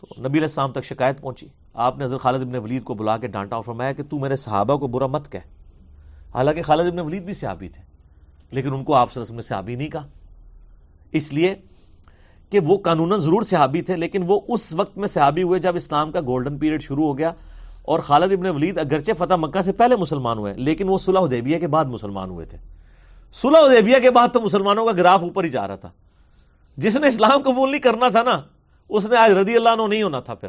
تو 0.00 0.06
نبی 0.18 0.38
علیہ 0.38 0.40
السلام 0.40 0.72
تک 0.72 0.84
شکایت 0.84 1.20
پہنچی۔ 1.20 1.46
آپ 1.74 1.98
نے 1.98 2.04
حضرت 2.04 2.20
خالد 2.20 2.42
ابن 2.42 2.54
ولید 2.54 2.84
کو 2.84 2.94
بلا 2.94 3.16
کے 3.18 3.26
ڈانٹا 3.26 3.56
اور 3.56 3.64
فرمایا 3.64 3.92
کہ 3.92 4.02
تو 4.02 4.18
میرے 4.18 4.36
صحابہ 4.36 4.76
کو 4.76 4.86
برا 4.86 5.06
مت 5.06 5.30
کہہ۔ 5.32 5.46
حالانکہ 6.34 6.62
خالد 6.62 6.86
ابن 6.86 6.98
ولید 6.98 7.24
بھی 7.24 7.32
صحابی 7.32 7.68
تھے، 7.68 7.82
لیکن 8.52 8.74
ان 8.74 8.84
کو 8.84 8.94
آپ 8.94 9.12
سے 9.12 9.20
رسم 9.20 9.40
صحابی 9.40 9.74
نہیں 9.74 9.88
کہا۔ 9.88 10.06
اس 11.12 11.32
لیے 11.32 11.54
کہ 12.52 12.60
وہ 12.60 12.76
قانون 12.76 13.18
ضرور 13.18 13.42
صحابی 13.42 13.82
تھے، 13.82 13.96
لیکن 13.96 14.22
وہ 14.26 14.40
اس 14.48 14.72
وقت 14.74 14.98
میں 14.98 15.08
صحابی 15.08 15.42
ہوئے 15.42 15.60
جب 15.60 15.76
اسلام 15.76 16.12
کا 16.12 16.20
گولڈن 16.20 16.58
پیریڈ 16.58 16.82
شروع 16.82 17.06
ہو 17.06 17.18
گیا۔ 17.18 17.32
اور 17.84 17.98
خالد 17.98 18.32
ابن 18.32 18.46
ولید 18.46 18.78
اگرچہ 18.78 19.12
فتح 19.18 19.34
مکہ 19.34 19.62
سے 19.62 19.72
پہلے 19.72 19.96
مسلمان 19.96 20.38
ہوئے 20.38 20.54
لیکن 20.54 20.88
وہ 20.88 20.98
صلح 20.98 21.20
حدیبیہ 21.20 21.58
کے 21.58 21.66
بعد 21.66 21.84
مسلمان 21.84 22.30
ہوئے 22.30 22.46
تھے۔ 22.46 22.58
صلح 23.32 23.58
حدیبیہ 23.58 23.98
کے 23.98 24.10
بعد 24.10 24.28
تو 24.32 24.40
مسلمانوں 24.40 24.86
کا 24.86 24.92
گراف 24.92 25.20
اوپر 25.22 25.44
ہی 25.44 25.48
جا 25.48 25.68
رہا 25.68 25.76
تھا۔ 25.76 25.90
جس 26.76 26.96
نے 26.96 27.08
اسلام 27.08 27.42
قبول 27.42 27.70
نہیں 27.70 27.80
کرنا 27.80 28.08
تھا 28.08 28.22
نا، 28.22 28.42
اس 28.88 29.06
نے 29.06 29.16
آج 29.16 29.30
رضی 29.30 29.56
اللہ 29.56 29.68
عنہ 29.68 29.82
نہیں 29.88 30.02
ہونا 30.02 30.20
تھا 30.20 30.34
پھر۔ 30.34 30.48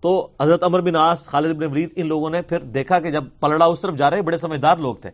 تو 0.00 0.28
حضرت 0.40 0.62
عمر 0.62 0.80
بن 0.80 0.96
آس 0.96 1.26
خالد 1.26 1.50
ابن 1.50 1.64
ولید، 1.64 1.90
ان 1.96 2.06
لوگوں 2.06 2.30
نے 2.30 2.42
پھر 2.42 2.58
دیکھا 2.58 3.00
کہ 3.00 3.10
جب 3.10 3.24
پلڑا 3.40 3.64
اس 3.64 3.80
طرف 3.80 3.96
جا 3.96 4.10
رہے، 4.10 4.22
بڑے 4.22 4.36
سمجھدار 4.36 4.76
لوگ 4.76 4.96
تھے۔ 4.96 5.10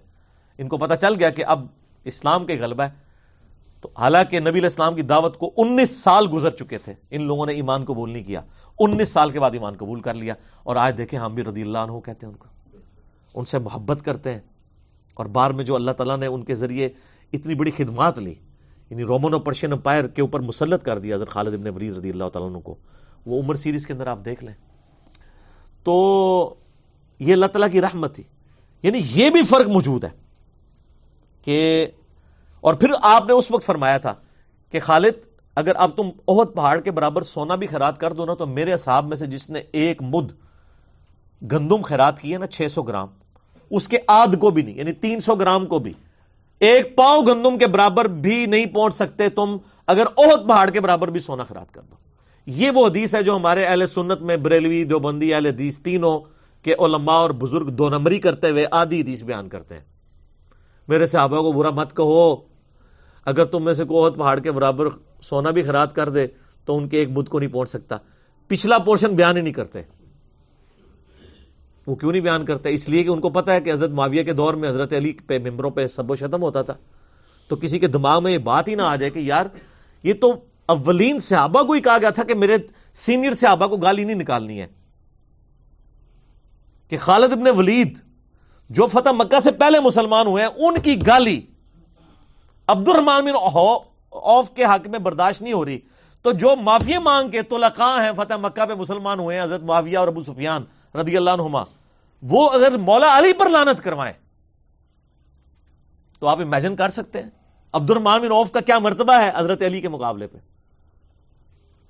ان 0.58 0.68
کو 0.68 0.76
پتا 0.76 0.96
چل 0.96 1.12
گیا 1.18 1.30
کہ 1.30 1.44
اب 1.44 1.66
اسلام 2.04 2.46
کے 2.46 2.58
غلبہ 2.60 2.84
ہے۔ 2.84 3.11
تو 3.82 3.90
حالانکہ 3.98 4.40
نبی 4.40 4.50
علیہ 4.50 4.62
السلام 4.62 4.94
کی 4.94 5.02
دعوت 5.02 5.36
کو 5.36 5.52
انیس 5.56 5.90
سال 5.90 6.26
گزر 6.32 6.50
چکے 6.50 6.78
تھے، 6.78 6.94
ان 7.10 7.22
لوگوں 7.22 7.46
نے 7.46 7.52
ایمان 7.52 7.84
قبول 7.84 8.10
نہیں 8.10 8.24
کیا۔ 8.24 8.40
انیس 8.78 9.08
سال 9.08 9.30
کے 9.30 9.40
بعد 9.40 9.50
ایمان 9.50 9.74
قبول 9.78 10.00
کر 10.00 10.14
لیا۔ 10.14 10.34
اور 10.62 10.76
آج 10.76 10.98
دیکھیں 10.98 11.20
ہم 11.20 11.34
بھی 11.34 11.44
رضی 11.44 11.62
اللہ 11.62 11.78
عنہ 11.78 12.00
کہتے 12.00 12.26
ہیں 12.26 12.32
ان 12.32 12.38
کو۔ 12.38 12.46
ان 13.34 13.44
سے 13.44 13.58
محبت 13.58 14.04
کرتے 14.04 14.32
ہیں۔ 14.32 14.40
اور 15.14 15.26
بار 15.26 15.50
میں 15.50 15.64
جو 15.64 15.74
اللہ 15.74 15.90
تعالیٰ 15.90 16.18
نے 16.18 16.26
ان 16.26 16.44
کے 16.44 16.54
ذریعے 16.54 16.88
اتنی 17.32 17.54
بڑی 17.54 17.70
خدمات 17.70 18.18
لی 18.18 18.34
یعنی 18.90 19.02
رومن 19.02 19.32
اور 19.32 19.40
پرشین 19.40 19.72
امپائر 19.72 20.06
کے 20.06 20.22
اوپر 20.22 20.40
مسلط 20.40 20.82
کر 20.82 20.98
دیا، 20.98 21.16
حضرت 21.16 21.28
خالد 21.28 21.54
ابن 21.54 21.68
ولید 21.68 21.96
رضی 21.96 22.10
اللہ 22.10 22.28
تعالیٰ 22.32 22.50
عنہ 22.50 22.58
کو، 22.58 22.74
وہ 23.26 23.42
عمر 23.42 23.54
سیریز 23.54 23.86
کے 23.86 23.92
اندر 23.92 24.06
آپ 24.06 24.18
دیکھ 24.24 24.44
لیں۔ 24.44 24.54
تو 25.82 26.54
یہ 27.18 27.32
اللہ 27.32 27.46
تعالیٰ 27.46 27.72
کی 27.72 27.80
رحمت 27.80 28.14
تھی۔ 28.14 28.22
یعنی 28.82 29.00
یہ 29.04 29.30
بھی 29.30 29.42
فرق 29.42 29.68
موجود 29.68 30.04
ہے 30.04 30.10
کہ 31.42 31.86
اور 32.62 32.74
پھر 32.74 32.90
آپ 33.02 33.26
نے 33.26 33.32
اس 33.32 33.50
وقت 33.50 33.66
فرمایا 33.66 33.98
تھا 33.98 34.14
کہ 34.72 34.80
خالد، 34.80 35.26
اگر 35.56 35.72
اب 35.76 35.90
تم 35.96 36.10
بہت 36.28 36.54
پہاڑ 36.54 36.80
کے 36.80 36.90
برابر 36.90 37.22
سونا 37.22 37.54
بھی 37.54 37.66
خیرات 37.66 37.98
کر 38.00 38.12
دو 38.12 38.24
نا، 38.24 38.34
تو 38.34 38.46
میرے 38.46 38.76
صاحب 38.76 39.06
میں 39.06 39.16
سے 39.16 39.26
جس 39.26 39.50
نے 39.50 39.62
ایک 39.72 40.02
مد 40.02 40.32
گندم 41.42 41.82
خیرات 41.82 42.20
کی 42.20 42.32
ہے 42.32 42.38
نا، 42.38 42.46
چھ 42.46 42.70
سو 42.70 42.82
گرام، 42.82 43.08
اس 43.70 43.88
کے 43.88 43.98
آدھ 44.06 44.36
کو 44.36 44.50
بھی 44.50 44.62
نہیں 44.62 44.78
یعنی 44.78 44.92
تین 44.92 45.20
سو 45.20 45.34
گرام 45.34 45.66
کو 45.66 45.78
بھی، 45.78 45.92
ایک 46.60 46.96
پاؤ 46.96 47.20
گندم 47.20 47.58
کے 47.58 47.66
برابر 47.66 48.04
بھی 48.04 48.46
نہیں 48.46 48.66
پہنچ 48.66 48.94
سکتے 48.94 49.28
تم، 49.28 49.56
اگر 49.86 50.06
عہد 50.16 50.48
پہاڑ 50.48 50.70
کے 50.70 50.80
برابر 50.80 51.08
بھی 51.08 51.20
سونا 51.20 51.44
خراب 51.44 51.72
کر 51.72 51.80
دو۔ 51.80 51.96
یہ 52.46 52.70
وہ 52.70 52.86
حدیث 52.86 53.14
ہے 53.14 53.22
جو 53.22 53.36
ہمارے 53.36 53.64
اہل 53.64 53.86
سنت 53.86 54.20
میں 54.20 54.36
بریلوی 54.36 54.84
دو 54.84 54.98
بندی 54.98 55.34
اہل 55.34 55.46
حدیث 55.46 55.78
تینوں 55.78 56.20
کے 56.62 56.74
علماء 56.74 57.14
اور 57.14 57.30
بزرگ 57.30 57.70
دو 57.70 57.88
نمبری 57.88 58.18
کرتے 58.18 58.50
ہوئے 58.50 58.66
آدھی 58.70 59.00
حدیث 59.00 59.22
بیان 59.22 59.48
کرتے 59.48 59.74
ہیں۔ 59.74 59.84
میرے 60.88 61.06
صحابہ 61.06 61.40
کو 61.40 61.52
برا 61.52 61.70
مت 61.70 61.96
کہو۔ 61.96 62.51
اگر 63.24 63.44
تم 63.44 63.64
میں 63.64 63.74
سے 63.74 63.84
کو 63.84 64.06
عہد 64.06 64.16
پہاڑ 64.16 64.40
کے 64.40 64.52
برابر 64.52 64.84
سونا 65.22 65.50
بھی 65.50 65.62
خراب 65.62 65.94
کر 65.94 66.08
دے 66.08 66.26
تو 66.64 66.76
ان 66.76 66.88
کے 66.88 66.98
ایک 66.98 67.12
بدھ 67.12 67.30
کو 67.30 67.38
نہیں 67.38 67.52
پہنچ 67.52 67.68
سکتا۔ 67.68 67.96
پچھلا 68.48 68.78
پورشن 68.78 69.14
بیان 69.14 69.36
ہی 69.36 69.42
نہیں 69.42 69.52
کرتے۔ 69.52 69.82
وہ 71.86 71.94
کیوں 71.94 72.12
نہیں 72.12 72.22
بیان 72.22 72.44
کرتے؟ 72.44 72.74
اس 72.74 72.88
لیے 72.88 73.04
کہ 73.04 73.08
ان 73.08 73.20
کو 73.20 73.30
پتا 73.30 73.54
ہے 73.54 73.60
کہ 73.60 73.72
حضرت 73.72 73.90
معاویہ 73.90 74.22
کے 74.22 74.32
دور 74.32 74.54
میں 74.54 74.68
حضرت 74.68 74.92
علی 74.92 75.12
پہ 75.12 75.38
ممبروں 75.38 75.70
پہ 75.70 75.86
سب 75.86 76.10
و 76.10 76.16
شتم 76.16 76.42
ہوتا 76.42 76.62
تھا۔ 76.62 76.74
تو 77.48 77.56
کسی 77.56 77.78
کے 77.78 77.86
دماغ 77.86 78.22
میں 78.22 78.32
یہ 78.32 78.38
بات 78.38 78.68
ہی 78.68 78.74
نہ 78.74 78.82
آ 78.82 78.96
جائے 78.96 79.10
کہ 79.10 79.18
یار، 79.18 79.46
یہ 80.02 80.12
تو 80.12 80.32
اولین 80.66 81.18
صحابہ 81.18 81.62
کو 81.62 81.72
ہی 81.72 81.80
کہا 81.80 81.98
گیا 81.98 82.10
تھا 82.10 82.22
کہ 82.24 82.34
میرے 82.34 82.56
سینئر 82.94 83.34
صحابہ 83.34 83.66
کو 83.66 83.76
گالی 83.76 84.04
نہیں 84.04 84.16
نکالنی 84.16 84.60
ہے۔ 84.60 84.66
کہ 86.88 86.96
خالد 86.98 87.32
ابن 87.32 87.58
ولید 87.58 87.98
جو 88.70 88.86
فتح 88.86 89.10
مکہ 89.10 89.40
سے 89.40 89.52
پہلے 89.52 89.80
مسلمان 89.80 90.26
ہوئے 90.26 90.44
ہیں، 90.44 90.50
ان 90.50 90.80
کی 90.80 91.06
گالی 91.06 91.40
عبد 92.68 92.88
الرحمان 92.88 93.24
بن 93.24 93.32
اوف 94.08 94.50
کے 94.50 94.64
حق 94.64 94.86
میں 94.86 94.98
برداشت 94.98 95.42
نہیں 95.42 95.52
ہو 95.52 95.64
رہی۔ 95.64 95.78
تو 96.22 96.32
جو 96.32 96.56
معافی 96.56 96.98
مانگ 96.98 97.30
کے 97.30 97.42
تلقاں 97.42 98.04
ہیں، 98.04 98.10
فتح 98.16 98.34
مکہ 98.34 98.66
پہ 98.66 98.74
مسلمان 98.74 99.18
ہوئے 99.18 99.36
ہیں، 99.36 99.44
حضرت 99.44 99.62
معاویہ 99.62 99.98
اور 99.98 100.08
ابو 100.08 100.22
سفیان 100.22 100.64
رضی 100.94 101.16
اللہ 101.16 101.30
عنہما، 101.30 101.62
وہ 102.22 102.50
اگر 102.50 102.76
مولا 102.76 103.18
علی 103.18 103.32
پر 103.32 103.48
لانت 103.48 103.82
کروائیں، 103.82 104.14
تو 106.20 106.26
آپ 106.26 106.40
امیجن 106.40 106.76
کر 106.76 106.88
سکتے 106.88 107.22
ہیں۔ 107.22 107.30
عبد 107.72 107.90
الرحمان 107.90 108.20
بن 108.20 108.32
اوف 108.32 108.52
کا 108.52 108.60
کیا 108.60 108.78
مرتبہ 108.78 109.12
ہے 109.12 109.30
حضرت 109.36 109.62
علی 109.62 109.80
کے 109.80 109.88
مقابلے 109.88 110.26
پہ؟ 110.26 110.38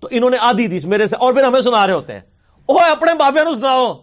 تو 0.01 0.09
انہوں 0.11 0.31
نے 0.31 0.37
آدھی 0.41 0.67
دی، 0.67 0.79
میرے 0.85 1.09
سے 1.09 1.17
اور 1.17 1.33
پھر 1.33 1.45
ہمیں 1.45 1.61
سنا 1.61 1.87
رہے 1.87 1.95
ہوتے 1.95 2.13
ہیں۔ 2.13 2.21
وہ 2.69 2.81
اپنے 2.81 3.15
بابے 3.15 3.45
نو 3.45 3.55
سناؤ۔ 3.55 3.95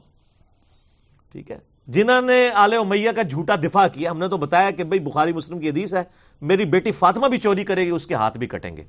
ٹھیک 1.32 1.52
ہے۔ 1.52 1.69
جنہوں 1.90 2.22
نے 2.22 2.50
آل 2.54 2.74
امیہ 2.74 3.12
کا 3.12 3.22
جھوٹا 3.22 3.56
دفاع 3.56 3.88
کیا، 3.88 4.12
ہم 4.12 4.20
نے 4.20 4.28
تو 4.28 4.38
بتایا 4.38 4.72
کہ 4.72 4.84
بھائی 4.84 5.00
بخاری 5.00 5.34
مسلم 5.34 5.60
کی 5.60 5.70
حدیث 5.70 5.94
ہے، 5.94 6.04
میری 6.42 6.66
بیٹی 6.66 6.92
فاطمہ 6.92 7.28
بھی 7.28 7.38
چوری 7.38 7.64
کرے 7.64 7.86
گی، 7.86 7.90
اس 7.90 8.08
کے 8.08 8.14
ہاتھ 8.14 8.38
بھی 8.38 8.48
کٹیں 8.48 8.78
گے۔ 8.78 8.84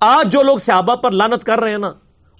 آج 0.00 0.32
جو 0.32 0.42
لوگ 0.42 0.58
صحابہ 0.58 0.94
پر 0.94 1.10
لانت 1.10 1.44
کر 1.44 1.60
رہے 1.60 1.70
ہیں 1.70 1.78
نا، 1.78 1.92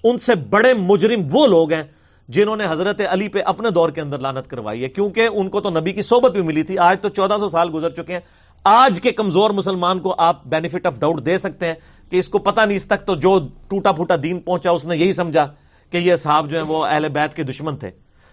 ان 0.05 0.19
سے 0.19 0.35
بڑے 0.35 0.75
مجرم 0.75 1.21
وہ 1.33 1.47
لوگ 1.47 1.73
ہیں 1.73 1.83
جنہوں 2.29 2.57
نے 2.57 2.65
حضرت 2.71 3.01
علی 3.09 3.29
پہ 3.29 3.39
اپنے 3.45 3.71
دور 3.71 3.91
کے 3.91 4.01
اندر 4.01 4.19
لانت 4.19 4.51
کروائی 4.51 4.83
ہے، 4.83 4.89
کیونکہ 4.89 5.29
ان 5.33 5.49
کو 5.49 5.61
تو 5.61 5.71
نبی 5.71 5.93
کی 5.93 6.03
صحبت 6.03 6.31
بھی 6.31 6.43
ملی 6.43 6.63
تھی۔ 6.63 6.79
آج 6.79 6.97
تو 7.01 7.09
چودہ 7.09 7.37
سو 7.41 7.49
سال 7.49 7.71
گزر 7.75 7.91
چکے 7.91 8.13
ہیں۔ 8.13 8.21
آج 8.65 9.01
کے 9.01 9.13
کمزور 9.13 9.51
مسلمان 9.51 10.01
کو 10.01 10.15
آپ 10.19 10.45
بینیفٹ 10.45 10.87
آف 10.87 10.99
ڈاؤٹ 10.99 11.27
دے 11.27 11.39
سکتے 11.39 11.67
ہیں 11.67 11.75
کہ 12.11 12.17
اس 12.17 12.29
کو 12.29 12.39
پتہ 12.39 12.61
نہیں، 12.61 12.77
اس 12.77 12.87
تک 12.87 13.07
تو 13.07 13.15
جو 13.15 13.39
ٹوٹا 13.69 13.93
پھوٹا 13.93 14.15
دین 14.23 14.41
پہنچا، 14.41 14.71
اس 14.71 14.87
نے 14.87 14.97
یہی 14.97 15.13
سمجھا 15.13 15.47
کہ 15.91 15.97
یہ 15.97 16.17
صاحب 16.17 16.51
جو 16.51 16.57
ہیں 16.57 16.65
وہ 16.65 16.85
اہل 16.87 17.09
بیت 17.09 17.35
کے 17.35 17.43
دشمن 17.43 17.77
تھے۔ 17.77 17.91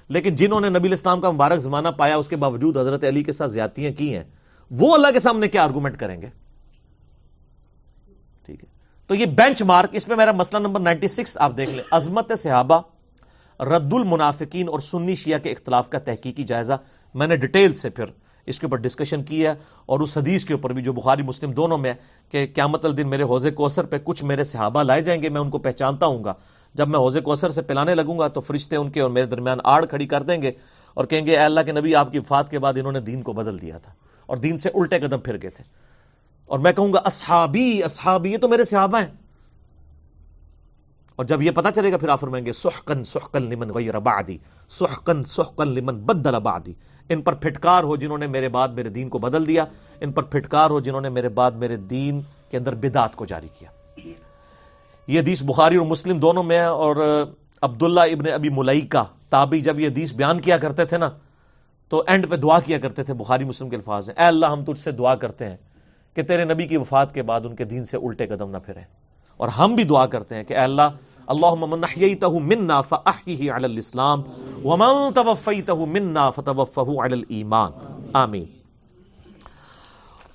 لیکن 0.07 0.35
جنہوں 0.35 0.61
نے 0.61 0.69
نبی 0.69 0.93
اسلام 0.93 1.21
کا 1.21 1.31
مبارک 1.31 1.59
زمانہ 1.59 1.87
پایا، 1.87 2.15
اس 2.15 2.27
کے 2.27 2.35
باوجود 2.35 2.77
حضرت 2.77 3.03
علی 3.03 3.23
کے 3.23 3.31
ساتھ 3.31 3.51
زیادتیاں 3.51 3.91
کی 3.91 4.17
ہیں، 4.17 4.23
وہ 4.71 4.93
اللہ 4.93 5.07
کے 5.13 5.19
سامنے 5.19 5.47
کیا 5.47 5.63
آرگومنٹ 5.63 5.97
کریں 5.97 6.21
گے؟ 6.21 6.27
ٹھیک 8.45 8.63
ہے۔ 8.63 8.69
تو 9.07 9.15
یہ 9.15 9.25
بینچ 9.25 9.63
مارک 9.63 9.89
اس 9.91 10.07
میں 10.07 10.17
میرا 10.17 10.31
مسئلہ 10.31 10.59
نمبر 10.59 10.79
نائنٹی 10.79 11.07
سکس 11.07 11.37
آپ 11.37 11.57
دیکھ 11.57 11.69
لیں۔ 11.69 11.83
عظمت 11.91 12.31
صحابہ، 12.37 12.81
رد 13.59 13.93
المنافقین 13.93 14.69
اور 14.69 14.79
سنی 14.79 15.15
شیعہ 15.15 15.39
کے 15.39 15.51
اختلاف 15.51 15.89
کا 15.89 15.99
تحقیقی 15.99 16.43
جائزہ، 16.43 16.73
میں 17.13 17.27
نے 17.27 17.37
ڈیٹیل 17.37 17.73
سے 17.73 17.89
پھر 17.89 18.05
اس 18.45 18.59
کے 18.59 18.65
اوپر 18.65 18.77
ڈسکشن 18.77 19.23
کی 19.23 19.45
ہے 19.45 19.53
اور 19.85 19.99
اس 19.99 20.17
حدیث 20.17 20.45
کے 20.45 20.53
اوپر 20.53 20.73
بھی 20.73 20.83
جو 20.83 20.93
بخاری 20.93 21.21
مسلم 21.21 21.51
دونوں 21.51 21.77
میں 21.77 21.93
کہ 22.31 22.47
قیامت 22.55 22.85
الدین 22.85 23.07
میرے 23.07 23.23
حوضے 23.23 23.51
کوثر 23.51 23.85
پہ 23.85 23.97
کچھ 24.03 24.23
میرے 24.23 24.43
صحابہ 24.43 24.83
لائے 24.83 25.01
جائیں 25.01 25.23
گے، 25.23 25.29
میں 25.29 25.41
ان 25.41 25.49
کو 25.49 25.57
پہچانتا 25.57 26.05
ہوں 26.05 26.23
گا۔ 26.23 26.33
جب 26.73 26.87
میں 26.87 26.99
حوضے 26.99 27.21
کوثر 27.21 27.49
سے 27.49 27.61
پلانے 27.61 27.95
لگوں 27.95 28.19
گا 28.19 28.27
تو 28.27 28.41
فرشتے 28.41 28.75
ان 28.75 28.91
کے 28.91 29.01
اور 29.01 29.09
میرے 29.09 29.25
درمیان 29.25 29.57
آڑ 29.63 29.85
کھڑی 29.85 30.07
کر 30.07 30.23
دیں 30.23 30.41
گے 30.41 30.51
اور 30.93 31.05
کہیں 31.05 31.25
گے، 31.25 31.31
اے 31.31 31.43
اللہ 31.43 31.59
کے 31.65 31.71
نبی، 31.71 31.95
آپ 31.95 32.11
کی 32.11 32.19
وفات 32.19 32.49
کے 32.49 32.59
بعد 32.59 32.73
انہوں 32.77 32.91
نے 32.91 32.99
دین 32.99 33.21
کو 33.21 33.33
بدل 33.33 33.61
دیا 33.61 33.77
تھا 33.77 33.91
اور 34.25 34.37
دین 34.37 34.57
سے 34.57 34.69
الٹے 34.69 34.99
قدم 34.99 35.19
پھر 35.19 35.41
گئے 35.41 35.49
تھے۔ 35.49 35.63
اور 36.45 36.59
میں 36.59 36.73
کہوں 36.73 36.93
گا، 36.93 36.99
اصحابی 37.03 37.83
اصحابی، 37.83 38.31
یہ 38.31 38.37
تو 38.37 38.47
میرے 38.47 38.63
صحابہ 38.63 38.99
ہیں۔ 38.99 39.24
اور 41.15 41.25
جب 41.25 41.41
یہ 41.41 41.51
پتا 41.51 41.71
چلے 41.71 41.91
گا 41.91 41.97
پھر 41.97 42.09
آپ 42.09 42.19
فرمائیں 42.21 42.45
گے 42.45 42.53
سحقن 42.53 43.03
سحقن 43.03 43.43
لمن 43.43 43.69
غیر 43.69 43.99
بعدی 43.99 44.37
سحقن 44.67 45.23
سحقن 45.23 45.67
لمن 45.67 45.99
بدل 45.99 46.39
بعدی۔ 46.39 46.73
ان 47.09 47.21
پر 47.21 47.33
پھٹکار 47.33 47.83
ہو 47.83 47.95
جنہوں 47.95 48.17
نے 48.17 48.27
میرے 48.27 48.49
بعد 48.49 48.67
میرے 48.67 48.89
دین 48.89 49.09
کو 49.09 49.19
بدل 49.19 49.47
دیا، 49.47 49.65
ان 50.01 50.11
پر 50.11 50.23
پھٹکار 50.23 50.69
ہو 50.69 50.79
جنہوں 50.79 51.01
نے 51.01 51.09
میرے 51.09 51.29
بعد 51.29 51.51
میرے 51.51 51.75
دین 51.75 52.21
کے 52.51 52.57
اندر 52.57 52.75
بدعت 52.75 53.15
کو 53.15 53.25
جاری 53.25 53.47
کیا۔ 53.59 53.69
یہ 55.07 55.19
حدیث 55.19 55.43
بخاری 55.43 55.75
اور 55.75 55.85
مسلم 55.85 56.19
دونوں 56.19 56.43
میں 56.43 56.59
ہے 56.59 56.65
اور 56.65 56.95
عبداللہ 57.61 58.01
ابن 58.01 58.31
ابی 58.33 58.49
ملائکہ 58.49 59.03
تابی 59.29 59.61
جب 59.61 59.79
یہ 59.79 59.87
حدیث 59.87 60.13
بیان 60.13 60.39
کیا 60.41 60.57
کرتے 60.57 60.85
تھے 60.85 60.97
نا، 60.97 61.09
تو 61.89 62.03
اینڈ 62.07 62.29
پہ 62.29 62.35
دعا 62.35 62.59
کیا 62.59 62.79
کرتے 62.79 63.03
تھے، 63.03 63.13
بخاری 63.13 63.43
مسلم 63.43 63.69
کے 63.69 63.75
الفاظ 63.75 64.09
ہیں۔ 64.09 64.15
اے 64.17 64.27
اللہ، 64.27 64.45
ہم 64.45 64.63
تجھ 64.63 64.79
سے 64.79 64.91
دعا 64.91 65.15
کرتے 65.15 65.49
ہیں 65.49 65.57
کہ 66.13 66.21
تیرے 66.21 66.45
نبی 66.45 66.67
کی 66.67 66.77
وفات 66.77 67.13
کے 67.13 67.23
بعد 67.23 67.41
ان 67.43 67.55
کے 67.55 67.63
دین 67.63 67.85
سے 67.85 67.97
الٹے 67.97 68.27
قدم 68.27 68.51
نہ 68.51 68.57
پھریں۔ 68.57 68.83
اور 69.37 69.47
ہم 69.47 69.75
بھی 69.75 69.83
دعا 69.83 70.05
کرتے 70.05 70.35
ہیں 70.35 70.43
کہ 70.43 70.53
اے 70.53 70.59
اللہ 70.59 70.81
اللہ 71.27 71.53
من 71.59 71.83
احییتہ 71.83 72.25
منا 72.25 72.81
فاحیہ 72.81 73.51
علی 73.51 73.65
الاسلام 73.65 74.23
ومن 74.63 75.13
توفیتہ 75.13 75.71
منا 75.71 76.29
فتوفہ 76.29 76.79
علی 76.79 77.13
الایمان۔ 77.13 77.71
آمین۔ 78.13 78.45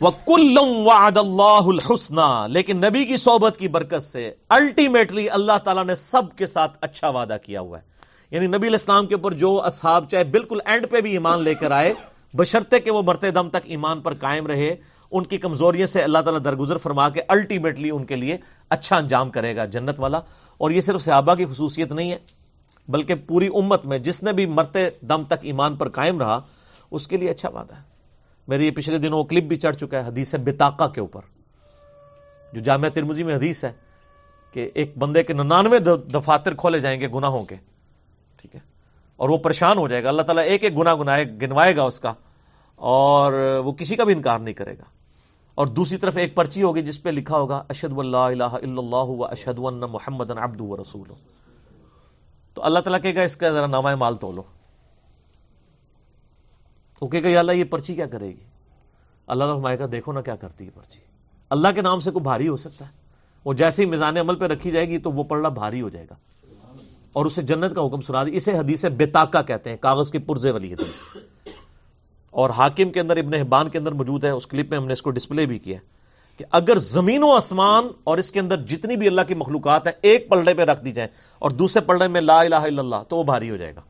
وَكُلًّا 0.01 0.61
وَعَدَ 0.61 1.18
اللَّهُ 1.18 1.72
الْحُسْنَى 1.72 2.53
لیکن 2.53 2.76
نبی 2.76 3.05
کی 3.05 3.16
صحبت 3.16 3.57
کی 3.57 3.68
برکت 3.68 4.03
سے 4.03 4.32
الٹیمیٹلی 4.48 5.30
اللہ 5.30 5.59
تعالیٰ 5.64 5.84
نے 5.84 5.94
سب 5.94 6.22
کے 6.36 6.46
ساتھ 6.46 6.78
اچھا 6.80 7.09
وعدہ 7.09 7.36
کیا 7.44 7.61
ہوا 7.61 7.78
ہے۔ 7.78 7.82
یعنی 8.30 8.46
نبی 8.46 8.57
علیہ 8.57 8.70
السلام 8.70 9.07
کے 9.07 9.14
اوپر 9.14 9.32
جو 9.32 9.62
اصحاب 9.64 10.09
چاہے 10.09 10.24
بالکل 10.24 10.59
اینڈ 10.64 10.86
پہ 10.90 11.01
بھی 11.01 11.12
ایمان 11.12 11.42
لے 11.42 11.55
کر 11.55 11.70
آئے 11.70 11.94
بشرتے 12.34 12.80
کہ 12.80 12.90
وہ 12.90 13.03
مرتے 13.03 13.30
دم 13.30 13.48
تک 13.48 13.57
ایمان 13.64 14.01
پر 14.01 14.14
قائم 14.14 14.46
رہے، 14.46 14.76
ان 15.11 15.24
کی 15.24 15.38
کمزوریوں 15.38 15.86
سے 15.86 16.03
اللہ 16.03 16.18
تعالیٰ 16.18 16.44
درگزر 16.44 16.76
فرما 16.76 17.09
کے 17.09 17.20
الٹیمیٹلی 17.28 17.90
ان 17.90 18.05
کے 18.05 18.16
لیے 18.16 18.36
اچھا 18.70 18.96
انجام 18.96 19.30
کرے 19.30 19.54
گا 19.56 19.64
جنت 19.66 20.00
والا، 20.00 20.20
اور 20.60 20.70
یہ 20.70 20.80
صرف 20.80 21.02
صحابہ 21.02 21.34
کی 21.34 21.44
خصوصیت 21.44 21.92
نہیں 21.92 22.10
ہے، 22.12 22.18
بلکہ 22.88 23.14
پوری 23.26 23.48
امت 23.54 23.84
میں 23.86 23.98
جس 23.98 24.22
نے 24.22 24.32
بھی 24.32 24.46
مرتے 24.48 24.88
دم 25.08 25.24
تک 25.24 25.44
ایمان 25.44 25.76
پر 25.76 25.88
قائم 25.90 26.20
رہا، 26.20 26.40
اس 26.92 27.06
کے 27.06 27.16
لیے 27.16 27.30
اچھا 27.30 27.48
وعدہ 27.48 27.74
ہے۔ 27.74 27.82
میرے 28.48 28.64
یہ 28.64 28.70
پچھلے 28.76 28.98
دنوں 28.98 29.24
کلپ 29.24 29.44
بھی 29.44 29.56
چڑھ 29.56 29.76
چکا 29.76 29.98
ہے، 29.98 30.08
حدیث 30.08 30.34
بتاقا 30.44 30.88
کے 30.88 31.00
اوپر، 31.00 31.20
جو 32.52 32.60
جامعہ 32.60 32.88
ترمزی 32.90 33.22
میں 33.22 33.34
حدیث 33.36 33.64
ہے 33.64 33.72
کہ 34.54 34.70
ایک 34.74 34.96
بندے 34.98 35.22
کے 35.22 35.32
ننانوے 35.32 35.78
دفاتر 36.14 36.54
کھولے 36.54 36.80
جائیں 36.80 36.98
گے 37.00 37.08
گناہوں 37.08 37.44
کے، 37.44 37.56
ٹھیک 38.38 38.54
ہے، 38.54 38.60
اور 39.18 39.28
وہ 39.28 39.38
پریشان 39.38 39.78
ہو 39.78 39.88
جائے 39.88 40.02
گا۔ 40.04 40.08
اللہ 40.08 40.22
تعالیٰ 40.22 40.44
ایک 40.44 40.64
ایک 40.64 40.76
گنا 40.78 40.94
گنائے، 40.94 41.24
گنوائے 41.42 41.76
گا 41.76 41.82
اس 41.82 42.00
کا، 42.00 42.12
اور 42.80 43.32
وہ 43.64 43.72
کسی 43.72 43.96
کا 43.96 44.04
بھی 44.04 44.14
انکار 44.14 44.38
نہیں 44.38 44.54
کرے 44.54 44.76
گا۔ 44.78 44.84
اور 45.61 45.66
دوسری 45.66 45.98
طرف 45.98 46.16
ایک 46.16 46.34
پرچی 46.34 46.62
ہوگی 46.62 46.82
جس 46.82 47.02
پہ 47.02 47.08
لکھا 47.08 47.36
ہوگا 47.36 47.62
اشد 47.68 47.98
اللہ 47.98 48.16
الہ 48.16 48.44
الا 48.44 48.78
اللہ 48.78 48.96
و 48.96 49.24
اشد 49.24 49.58
محمد 49.58 50.30
عبد 50.30 50.61
و 50.61 50.76
رسول 50.76 51.08
تو 52.54 52.64
اللہ 52.64 52.78
تعالیٰ 52.78 53.02
کہے 53.02 53.14
گا، 53.14 53.22
اس 53.22 53.36
کا 53.36 53.50
ذرا 53.50 53.66
نامہ 53.66 53.94
مال 53.94 54.16
تو 54.16 54.32
لو 54.32 54.42
وہ 57.00 57.08
کہے 57.08 57.22
گا، 57.22 57.28
یا 57.28 57.38
اللہ، 57.38 57.52
یہ 57.52 57.64
پرچی 57.64 57.94
کیا 57.94 58.06
کرے 58.06 58.28
گی؟ 58.28 58.44
اللہ 59.26 59.44
تعالیٰ 59.44 59.78
گا، 59.78 59.86
دیکھو 59.92 60.12
نا 60.12 60.20
کیا 60.20 60.36
کرتی 60.36 60.64
ہے 60.64 60.70
پرچی۔ 60.70 60.98
اللہ 61.50 61.68
کے 61.74 61.82
نام 61.82 61.98
سے 61.98 62.11
کوئی 62.11 62.22
بھاری 62.22 62.48
ہو 62.48 62.56
سکتا 62.56 62.84
ہے؟ 62.84 62.90
وہ 63.44 63.52
جیسے 63.52 63.82
ہی 63.84 63.88
میزان 63.88 64.16
عمل 64.16 64.34
پہ 64.34 64.44
رکھی 64.44 64.70
جائے 64.70 64.88
گی 64.88 64.98
تو 64.98 65.12
وہ 65.12 65.24
پڑھنا 65.24 65.48
بھاری 65.48 65.82
ہو 65.82 65.88
جائے 65.88 66.06
گا۔ 66.11 66.14
اور 67.12 67.26
اسے 67.26 67.42
جنت 67.42 67.74
کا 67.74 67.86
حکم 67.86 68.00
سنا 68.00 68.24
دی۔ 68.24 68.36
اسے 68.36 68.58
حدیث 68.58 68.84
بےتاکا 68.84 69.42
کہتے 69.42 69.70
ہیں، 69.70 69.76
کاغذ 69.76 70.11
کے 70.11 70.18
پرزے 70.18 70.50
والی 70.50 70.72
حدیث۔ 70.72 71.30
اور 72.31 72.51
حاکم 72.51 72.91
کے 72.91 73.01
اندر، 73.01 73.16
ابن 73.16 73.35
حبان 73.35 73.68
کے 73.68 73.78
اندر 73.78 73.93
موجود 73.93 74.24
ہے، 74.24 74.31
اس 74.31 74.47
کلپ 74.47 74.70
میں 74.70 74.78
ہم 74.78 74.87
نے 74.87 74.93
اس 74.93 75.03
کو 75.03 75.11
ڈسپلے 75.11 75.47
بھی 75.47 75.59
کیا 75.59 75.78
کہ 76.37 76.45
اگر 76.51 76.76
زمین 76.76 77.22
و 77.22 77.33
آسمان 77.33 77.89
اور 78.05 78.18
اس 78.18 78.33
کے 78.33 78.41
اندر 78.41 78.57
جتنی 78.57 78.97
بھی 78.97 79.07
اللہ 79.07 79.20
کی 79.28 79.35
مخلوقات 79.35 79.87
ہیں، 79.87 79.95
ایک 80.03 80.28
پلڑے 80.28 80.55
پہ 80.55 80.62
رکھ 80.62 80.85
دی 80.85 80.91
جائیں 80.91 81.09
اور 81.39 81.51
دوسرے 81.51 81.83
پلڑے 81.83 82.09
میں 82.09 82.20
لا 82.20 82.41
الہ 82.41 82.55
الا 82.55 82.83
اللہ، 82.83 83.03
تو 83.09 83.16
وہ 83.16 83.22
بھاری 83.22 83.51
ہو 83.51 83.57
جائے 83.57 83.74
گا۔ 83.74 83.81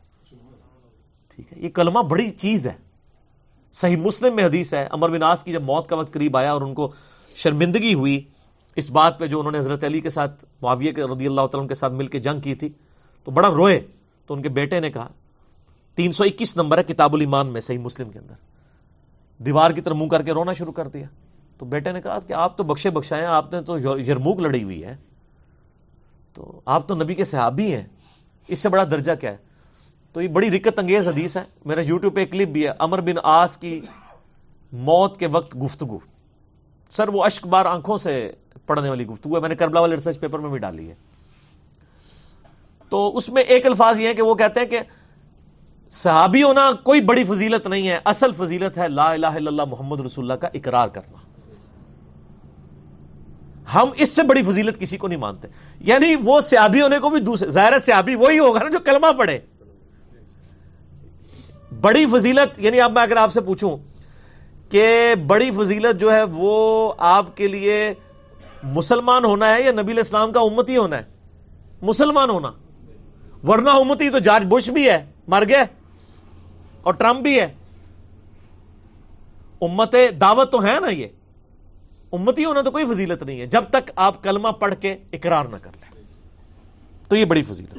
ٹھیک 1.31 1.53
ہے، 1.53 1.61
یہ 1.61 1.71
کلمہ 1.71 1.99
بڑی 1.99 2.31
چیز 2.31 2.67
ہے۔ 2.67 2.73
صحیح 3.73 3.97
مسلم 3.97 4.37
میں 4.37 4.45
حدیث 4.45 4.75
ہے 4.75 4.89
امر 4.91 5.11
بن 5.11 5.23
آس 5.23 5.45
کی 5.45 5.53
جب 5.53 5.63
موت 5.63 5.87
کا 5.87 5.97
وقت 5.97 6.13
قریب 6.13 6.37
آیا 6.37 6.53
اور 6.53 6.63
ان 6.63 6.75
کو 6.75 6.93
شرمندگی 7.37 7.95
ہوئی، 7.95 8.21
اس 8.77 8.91
بات 8.91 9.19
پہ 9.19 9.27
جو 9.27 9.39
انہوں 9.39 9.53
نے 9.53 9.59
حضرت 9.59 9.85
علی 9.85 10.01
کے 10.01 10.11
ساتھ، 10.11 10.45
معاویہ 10.63 10.93
کے 10.93 11.03
رضی 11.03 11.27
اللہ 11.27 11.47
تعالیٰ 11.47 11.69
کے 11.69 11.75
ساتھ 11.75 11.93
مل 11.93 12.07
کے 12.07 12.19
جنگ 12.19 12.41
کی 12.41 12.55
تھی، 12.55 12.69
تو 13.25 13.31
بڑا 13.31 13.49
روئے، 13.49 13.81
تو 14.27 14.35
ان 14.35 14.43
کے 14.43 14.49
بیٹے 14.49 14.81
نے 14.81 14.91
کہا 14.91 15.09
تین 16.01 16.13
سو 16.13 16.25
اکیس 16.25 16.57
نمبر 16.57 16.79
ہے 16.79 16.83
کتاب 16.83 17.15
الایمان 17.15 17.47
میں، 17.47 17.61
صحیح 17.61 17.79
مسلم 17.79 18.11
کے 18.11 18.19
اندر۔ 18.19 18.35
دیوار 19.43 19.71
کی 19.71 19.81
طرف 19.81 19.97
منہ 19.97 20.09
کر 20.09 20.23
کے 20.23 20.33
رونا 20.33 20.53
شروع 20.53 20.73
کر 20.73 20.89
دیا۔ 20.89 21.07
تو 21.59 21.67
بیٹے 21.67 21.93
نے 21.93 22.01
کہا 22.01 22.19
کہ 22.21 22.33
آپ 22.33 22.57
تو 22.57 22.65
بخشے 22.65 22.91
بخشائے 22.91 23.23
ہیں، 23.23 23.29
آپ 23.29 23.53
نے 23.53 23.63
تو 23.63 23.79
یرموک 23.99 24.41
لڑی 24.41 24.63
ہوئی 24.63 24.85
ہے۔ 24.85 24.97
تو 26.35 26.61
آپ 26.65 26.89
تو 26.89 26.95
نبی 26.95 27.15
کے 27.15 27.25
صحابی 27.25 27.75
ہیں۔ 27.75 27.83
اس 28.49 28.59
سے 28.59 28.69
بڑا 28.69 28.85
درجہ 28.85 29.13
کیا 29.21 29.33
ہے؟ 29.33 29.37
تو 30.13 30.23
یہ 30.23 30.29
بڑی 30.29 30.51
رکت 30.51 30.79
انگیز 30.79 31.09
حدیث 31.09 31.37
ہے۔ 31.37 31.43
میرا 31.65 31.81
یوٹیوب 31.81 32.15
پہ 32.15 32.25
کلپ 32.25 32.49
بھی 32.49 32.65
ہے، 32.65 32.73
امر 32.79 33.01
بن 33.01 33.15
آس 33.23 33.57
کی 33.57 33.81
موت 34.73 35.17
کے 35.17 35.27
وقت 35.27 35.57
گفتگو۔ 35.63 35.99
سر، 36.91 37.09
وہ 37.09 37.25
اشک 37.25 37.47
بار 37.47 37.65
آنکھوں 37.65 37.97
سے 37.97 38.33
پڑھنے 38.67 38.89
والی 38.89 39.07
گفتگو 39.07 39.37
ہے۔ 39.37 39.41
میں 39.41 39.49
نے 39.49 39.57
کربلا 39.57 39.81
والے 39.81 39.97
ریسرچ 39.97 40.21
پیپر 40.21 40.39
میں 40.39 40.51
بھی 40.51 40.59
ڈالی 40.59 40.89
ہے۔ 40.89 40.95
تو 42.89 43.17
اس 43.17 43.29
میں 43.29 43.43
ایک 43.43 43.67
الفاظ 43.67 44.01
یہ 44.01 44.09
ہے 44.09 44.15
کہ 44.15 44.23
وہ 44.23 44.35
کہتے 44.35 44.61
ہیں 44.61 44.67
کہ 44.67 44.79
صحابی 45.91 46.43
ہونا 46.43 46.71
کوئی 46.83 47.01
بڑی 47.01 47.25
فضیلت 47.25 47.67
نہیں 47.67 47.89
ہے، 47.89 47.99
اصل 48.05 48.33
فضیلت 48.33 48.79
ہے 48.79 48.89
لا 48.89 49.13
الہ 49.13 49.27
الا 49.27 49.51
اللہ 49.51 49.65
محمد 49.65 50.01
رسول 50.01 50.25
اللہ 50.25 50.35
کا 50.35 50.49
اقرار 50.55 50.89
کرنا۔ 50.89 51.17
ہم 53.75 53.91
اس 53.97 54.09
سے 54.09 54.23
بڑی 54.23 54.43
فضیلت 54.43 54.81
کسی 54.81 54.97
کو 54.97 55.09
نہیں 55.09 55.19
مانتے۔ 55.19 55.49
یعنی 55.81 56.15
وہ 56.25 56.41
سیابی 56.41 56.81
ہونے 56.83 56.99
کو 56.99 57.11
بھی 57.11 57.21
دوسرے، 57.21 57.49
ظاہر 57.49 57.81
سیابی 57.81 58.15
وہی 58.15 58.39
ہوگا 58.39 58.63
نا 58.63 58.71
جو 58.71 58.79
کلمہ 58.79 59.13
پڑھے۔ 59.19 59.39
بڑی 61.81 62.07
فضیلت 62.07 62.59
یعنی 62.59 62.81
اب 62.81 62.93
میں 62.93 63.03
اگر 63.03 63.17
آپ 63.17 63.33
سے 63.33 63.41
پوچھوں 63.41 63.79
کہ 64.71 65.15
بڑی 65.27 65.51
فضیلت 65.51 66.01
جو 66.01 66.13
ہے 66.13 66.23
وہ 66.23 66.93
آپ 66.99 67.37
کے 67.37 67.49
لیے 67.49 67.95
مسلمان 68.63 69.25
ہونا 69.25 69.55
ہے 69.55 69.63
یا 69.63 69.73
نبی 69.73 70.01
اسلام 70.01 70.33
کا 70.33 70.41
امتی 70.41 70.77
ہونا 70.77 70.97
ہے؟ 70.97 71.03
مسلمان 71.83 72.31
ہونا۔ 72.31 72.51
ورنہ 73.47 73.71
امتی 73.71 74.11
تو 74.11 74.19
جارج 74.19 74.45
بش 74.49 74.71
بھی 74.71 74.91
ہے، 74.91 75.07
مر 75.29 75.45
گئے۔ 75.49 75.80
اور 76.83 76.95
ٹرمپ 76.95 77.21
بھی 77.21 77.41
ہے۔ 77.41 77.55
امت 79.61 79.97
دعوت 80.21 80.53
تو 80.53 80.65
ہے 80.65 80.81
نا 80.81 80.89
یہ۔ 80.89 81.07
امتی 82.13 82.45
ہونا 82.45 82.61
تو 82.61 82.71
کوئی 82.71 82.85
فضیلت 82.85 83.23
نہیں 83.23 83.41
ہے۔ 83.41 83.47
جب 83.47 83.65
تک 83.71 83.91
آپ 83.97 84.23
کلمہ 84.23 84.49
پڑھ 84.49 84.75
کے 84.81 84.97
اقرار 85.13 85.45
نہ 85.45 85.57
کر 85.63 85.71
لیں۔ 85.81 86.03
تو 87.09 87.17
یہ 87.17 87.25
بڑی 87.25 87.43
فضیلت 87.43 87.79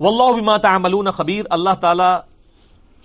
واللہ 0.00 0.40
بما 0.40 0.56
تعملون 0.56 1.10
خبیر۔ 1.10 1.44
اللہ 1.50 1.74
تعالی 1.80 2.16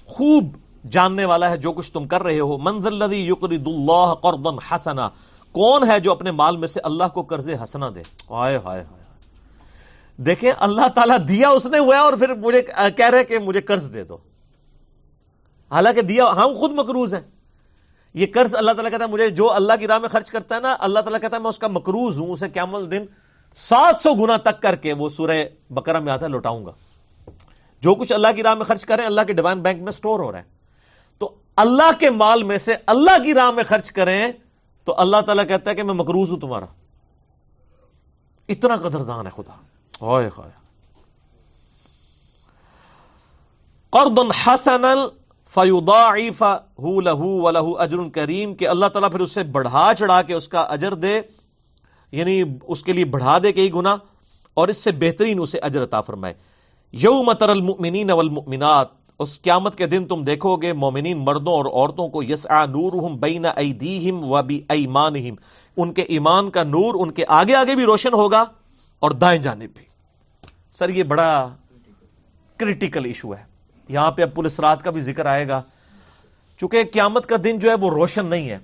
خوب 0.05 0.57
جاننے 0.89 1.25
والا 1.25 1.49
ہے 1.49 1.57
جو 1.57 1.71
کچھ 1.71 1.91
تم 1.91 2.07
کر 2.07 2.23
رہے 2.23 2.39
ہو۔ 2.39 2.57
منزل 2.57 3.01
الذي 3.01 3.25
يقرض 3.25 3.67
الله 3.67 4.13
قرضا 4.13 4.75
حسنا۔ 4.75 5.09
کون 5.51 5.89
ہے 5.89 5.99
جو 5.99 6.11
اپنے 6.11 6.31
مال 6.31 6.57
میں 6.57 6.67
سے 6.67 6.79
اللہ 6.79 7.03
کو 7.13 7.21
قرض 7.23 7.49
حسنا 7.63 7.89
دے؟ 7.95 8.01
ہائے 8.29 8.59
ہائے 8.65 8.83
ہائے 8.83 9.03
دیکھیں، 10.17 10.51
اللہ 10.59 10.87
تعالیٰ 10.95 11.17
دیا 11.27 11.49
اس 11.49 11.65
نے 11.65 11.77
ہوا 11.77 11.97
اور 11.97 12.13
پھر 12.13 12.33
مجھے 12.33 12.61
کہہ 12.97 13.09
رہے 13.09 13.23
کہ 13.23 13.39
مجھے 13.39 13.61
قرض 13.61 13.93
دے 13.93 14.03
دو۔ 14.03 14.17
حالانکہ 15.71 16.01
دیا 16.01 16.25
ہم 16.35 16.53
خود 16.59 16.71
مقروض 16.71 17.13
ہیں۔ 17.13 17.21
یہ 18.13 18.25
قرض 18.33 18.55
اللہ 18.55 18.71
تعالیٰ 18.71 18.91
کہتا 18.91 19.05
ہے، 19.05 19.09
مجھے 19.09 19.29
جو 19.29 19.53
اللہ 19.53 19.73
کی 19.79 19.87
راہ 19.87 19.97
میں 19.97 20.09
خرچ 20.09 20.31
کرتا 20.31 20.55
ہے 20.55 20.59
نا، 20.59 20.75
اللہ 20.79 20.99
تعالیٰ 20.99 21.21
کہتا 21.21 21.35
ہے 21.35 21.41
میں 21.41 21.49
اس 21.49 21.59
کا 21.59 21.67
مقروض 21.67 22.17
ہوں، 22.17 22.27
اسے 22.27 22.49
قیامت 22.49 22.91
دن 22.91 23.05
سات 23.53 23.99
سو 23.99 24.13
گنا 24.13 24.37
تک 24.37 24.61
کر 24.61 24.75
کے 24.75 24.93
وہ 24.93 25.09
سورہ 25.09 25.45
بکرا 25.69 25.99
میں 25.99 26.13
آتا 26.13 26.25
ہے، 26.25 26.31
لوٹاؤں 26.31 26.65
گا۔ 26.65 26.71
جو 27.81 27.95
کچھ 27.95 28.13
اللہ 28.13 28.27
کی 28.35 28.43
راہ 28.43 28.55
میں 28.55 28.65
خرچ 28.65 28.85
کریں، 28.85 29.05
اللہ 29.05 29.21
کے 29.27 29.33
ڈیوائن 29.33 29.61
بینک 29.61 29.81
میں 29.81 29.91
سٹور 29.91 30.19
ہو 30.19 30.31
رہا 30.31 30.39
ہے۔ 30.39 30.43
تو 31.17 31.35
اللہ 31.55 31.99
کے 31.99 32.09
مال 32.09 32.43
میں 32.43 32.57
سے 32.57 32.73
اللہ 32.87 33.23
کی 33.23 33.33
راہ 33.33 33.51
میں 33.51 33.63
خرچ 33.63 33.91
کریں، 33.91 34.31
تو 34.83 34.95
اللہ 34.97 35.21
تعالیٰ 35.25 35.47
کہتا 35.47 35.71
ہے 35.71 35.75
کہ 35.75 35.83
میں 35.83 35.93
مقروض 35.93 36.31
ہوں 36.31 36.39
تمہارا۔ 36.39 36.65
اتنا 38.49 38.75
قدرزان 38.75 39.27
ہے 39.27 39.31
خدا۔ 39.35 39.53
ہوئے 40.01 40.29
قرض 43.89 44.47
حسنا 44.47 44.95
فیضاعف 45.49 46.43
ہو 46.79 47.01
لہو 47.01 47.41
و 47.41 47.51
لہو 47.51 47.77
اجر 47.77 47.97
کریم 48.13 48.55
کہ 48.55 48.67
اللہ 48.67 48.85
تعالیٰ 48.85 49.11
پھر 49.11 49.19
اسے 49.19 49.43
بڑھا 49.43 49.91
چڑھا 49.97 50.21
کے 50.21 50.33
اس 50.33 50.47
کا 50.47 50.61
اجر 50.61 50.93
دے 50.93 51.21
یعنی 52.11 52.43
اس 52.67 52.83
کے 52.83 52.93
لیے 52.93 53.05
بڑھا 53.05 53.37
دے 53.43 53.51
کئی 53.51 53.73
گنا 53.73 53.97
اور 54.53 54.67
اس 54.67 54.77
سے 54.77 54.91
بہترین 54.91 55.39
اسے 55.41 55.59
اجر 55.59 55.83
عطا 55.83 56.01
فرمائے۔ 56.01 56.33
یوم 56.91 57.33
تر 57.33 57.49
المؤمنین 57.49 58.11
والمؤمنات، 58.11 58.87
اس 59.19 59.41
قیامت 59.41 59.77
کے 59.77 59.87
دن 59.87 60.05
تم 60.05 60.23
دیکھو 60.23 60.55
گے 60.55 60.73
مومنین 60.73 61.17
مردوں 61.17 61.53
اور 61.53 61.65
عورتوں 61.65 62.07
کو 62.07 62.23
یسعا 62.23 62.65
نورہم 62.65 63.17
بین 63.17 63.45
ایدیہم 63.55 64.31
و 64.31 64.41
بی 64.43 64.61
ایمانہم 64.69 65.35
ان 65.77 65.93
کے 65.93 66.01
ایمان 66.01 66.49
کا 66.49 66.63
نور 66.63 66.95
ان 66.99 67.11
کے 67.11 67.25
آگے 67.27 67.55
آگے 67.55 67.75
بھی 67.75 67.85
روشن 67.85 68.13
ہوگا 68.13 68.45
اور 68.99 69.11
دائیں 69.11 69.41
جانب 69.41 69.69
بھی۔ 69.75 69.85
سر، 70.73 70.89
یہ 70.89 71.03
بڑا 71.03 71.49
کریٹیکل 72.57 73.05
ایشو 73.05 73.35
ہے۔ 73.35 73.46
یہاں 73.87 74.11
پہ 74.11 74.21
اب 74.21 74.35
پولیس 74.35 74.59
رات 74.59 74.83
کا 74.83 74.91
بھی 74.91 75.01
ذکر 75.01 75.25
آئے 75.25 75.47
گا۔ 75.47 75.61
چونکہ 76.57 76.83
قیامت 76.93 77.25
کا 77.25 77.35
دن 77.43 77.59
جو 77.59 77.69
ہے 77.69 77.75
وہ 77.75 77.89
روشن 77.89 78.25
نہیں 78.25 78.49
ہے، 78.49 78.57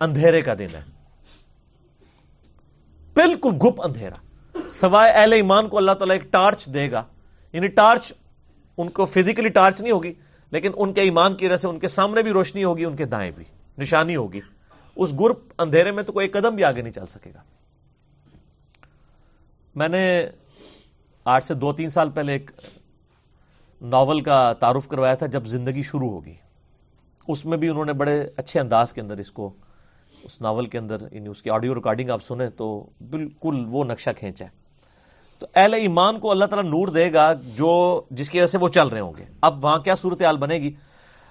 اندھیرے 0.00 0.42
کا 0.42 0.54
دن 0.58 0.68
ہے۔ 0.74 0.82
بالکل 3.14 3.50
گپ 3.66 3.82
اندھیرا۔ 3.84 4.14
سوائے 4.70 5.12
اہل 5.12 5.32
ایمان 5.32 5.68
کو 5.68 5.76
اللہ 5.76 5.92
تعالیٰ 5.92 6.16
ایک 6.16 6.32
ٹارچ 6.32 6.66
دے 6.66 6.90
گا۔ 6.90 7.02
یعنی 7.52 7.66
ٹارچ 7.66 8.12
ان 8.78 8.90
کو 8.90 9.04
فزیکلی 9.04 9.48
ٹارچ 9.48 9.80
نہیں 9.80 9.92
ہوگی، 9.92 10.12
لیکن 10.50 10.70
ان 10.76 10.92
کے 10.92 11.00
ایمان 11.00 11.34
کی 11.34 11.46
وجہ 11.46 11.56
سے 11.56 11.66
ان 11.66 11.78
کے 11.78 11.88
سامنے 11.88 12.22
بھی 12.22 12.30
روشنی 12.30 12.64
ہوگی، 12.64 12.84
ان 12.84 12.96
کے 12.96 13.04
دائیں 13.04 13.30
بھی 13.30 13.44
نشانی 13.78 14.16
ہوگی۔ 14.16 14.40
اس 14.96 15.12
گروپ 15.12 15.40
اندھیرے 15.58 15.90
میں 15.90 16.02
تو 16.02 16.12
کوئی 16.12 16.28
قدم 16.28 16.54
بھی 16.54 16.64
آگے 16.64 16.82
نہیں 16.82 16.92
چل 16.92 17.06
سکے 17.06 17.30
گا۔ 17.34 17.40
میں 19.74 19.88
نے 19.88 20.28
آج 21.24 21.44
سے 21.44 21.54
دو 21.54 21.72
تین 21.72 21.88
سال 21.88 22.10
پہلے 22.10 22.32
ایک 22.32 22.50
ناول 23.80 24.20
کا 24.20 24.52
تعارف 24.52 24.88
کروایا 24.88 25.14
تھا 25.14 25.26
جب 25.26 25.46
زندگی 25.46 25.82
شروع 25.82 26.10
ہوگی۔ 26.10 26.34
اس 27.28 27.46
میں 27.46 27.58
بھی 27.58 27.68
انہوں 27.68 27.84
نے 27.84 27.92
بڑے 27.92 28.28
اچھے 28.36 28.60
انداز 28.60 28.92
کے 28.92 29.00
اندر 29.00 29.16
اس 29.16 29.32
کو، 29.32 29.50
اس 30.22 30.40
ناول 30.40 30.66
کے 30.66 30.78
اندر 30.78 30.96
یعنی 31.12 31.28
اس 31.28 31.42
کی 31.42 31.50
آڈیو 31.50 31.74
ریکارڈنگ 31.74 32.10
آپ 32.10 32.22
سنیں 32.22 32.50
تو 32.50 32.86
بالکل 33.10 33.64
وہ 33.68 33.84
نقشہ 33.84 34.10
کھینچا 34.18 34.44
ہے۔ 34.44 34.50
تو 35.38 35.46
اہل 35.54 35.74
ایمان 35.74 36.18
کو 36.18 36.30
اللہ 36.30 36.44
تعالیٰ 36.44 36.70
نور 36.70 36.88
دے 36.88 37.12
گا 37.12 37.32
جو 37.32 38.02
جس 38.10 38.30
کی 38.30 38.38
وجہ 38.38 38.46
سے 38.46 38.58
وہ 38.58 38.68
چل 38.68 38.88
رہے 38.88 39.00
ہوں 39.00 39.12
گے۔ 39.16 39.24
اب 39.40 39.64
وہاں 39.64 39.78
کیا 39.78 39.94
صورتحال 39.94 40.36
بنے 40.36 40.54
گی؟ 40.54 40.74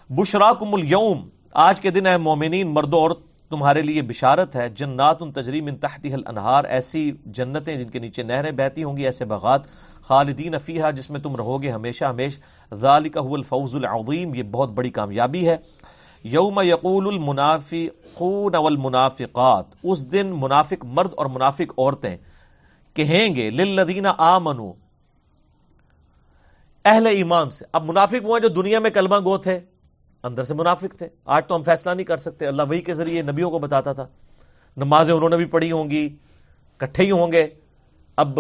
بشرا 0.10 0.54
کم 0.54 0.74
الوم 0.74 1.30
آج 1.54 1.82
کے 1.82 1.90
دن 1.90 2.08
ہے 2.08 2.18
مومنین 2.18 2.74
مرد 2.74 2.94
اور 2.94 3.12
تمہارے 3.50 3.82
لیے 3.82 4.02
بشارت 4.02 4.56
ہے، 4.56 4.70
جنات 4.70 5.22
ان 5.22 5.32
تجریم 5.32 5.68
ان 5.68 5.78
تحتی 5.78 6.14
انہار 6.14 6.64
ایسی 6.64 7.12
جنتیں 7.26 7.76
جن 7.76 7.90
کے 7.90 8.00
نیچے 8.00 8.24
نہریں 8.24 8.52
بہتی 8.52 8.84
ہوں 8.84 8.98
گی، 8.98 9.06
ایسے 9.06 9.26
باغات 9.26 9.62
خالدین 10.02 10.56
افیہ 10.56 10.92
جس 10.96 11.10
میں 11.10 11.20
تم 11.20 11.36
رہو 11.36 11.62
گے 11.62 11.70
ہمیشہ 11.72 12.06
ہمیشہ 12.06 12.76
ذالک 12.76 13.18
هو 13.18 13.34
الفوز 13.36 13.76
العظیم، 13.76 14.36
یہ 14.36 14.44
بہت 14.44 14.70
بڑی 14.70 14.90
کامیابی 14.90 15.48
ہے۔ 15.50 15.58
یوم 16.24 16.60
یقول 16.64 17.08
المنافقون 17.08 18.56
والمنافقات، 18.56 19.66
اس 19.84 20.12
دن 20.12 20.28
منافق 20.28 20.86
مرد 20.86 21.10
اور 21.18 21.26
منافق 21.26 21.74
عورتیں 21.78 22.18
کہیں 22.94 23.36
گے، 23.36 23.50
للذین 23.50 24.06
آمنو 24.18 24.72
اہل 26.86 27.08
ایمان 27.08 27.50
سے۔ 27.50 27.66
اب 27.72 27.90
منافق 27.90 28.26
وہ 28.26 28.38
ہیں 28.38 28.48
جو 28.48 28.62
دنیا 28.62 28.80
میں 28.80 28.90
کلمہ 28.90 29.16
گو 29.24 29.38
تھے 29.38 29.60
اندر 30.24 30.44
سے 30.44 30.54
منافق 30.54 30.96
تھے۔ 30.98 31.10
آج 31.26 31.48
تو 31.48 31.56
ہم 31.56 31.64
فیصلہ 31.64 31.92
نہیں 31.92 32.06
کر 32.06 32.18
سکتے۔ 32.18 32.48
اللہ 32.48 32.62
وہی 32.70 32.82
کے 32.82 32.94
ذریعے 32.94 33.22
نبیوں 33.22 33.52
کو 33.52 33.60
بتاتا 33.60 33.94
تھا۔ 33.94 34.08
نمازیں 34.78 35.14
انہوں 35.14 35.30
نے 35.30 35.38
بھی 35.38 35.46
پڑھی 35.46 35.72
ہوں 35.72 35.90
گی، 35.90 36.16
کٹھے 36.78 37.04
ہی 37.04 37.12
ہوں 37.12 37.32
گے۔ 37.32 37.48
اب 38.16 38.40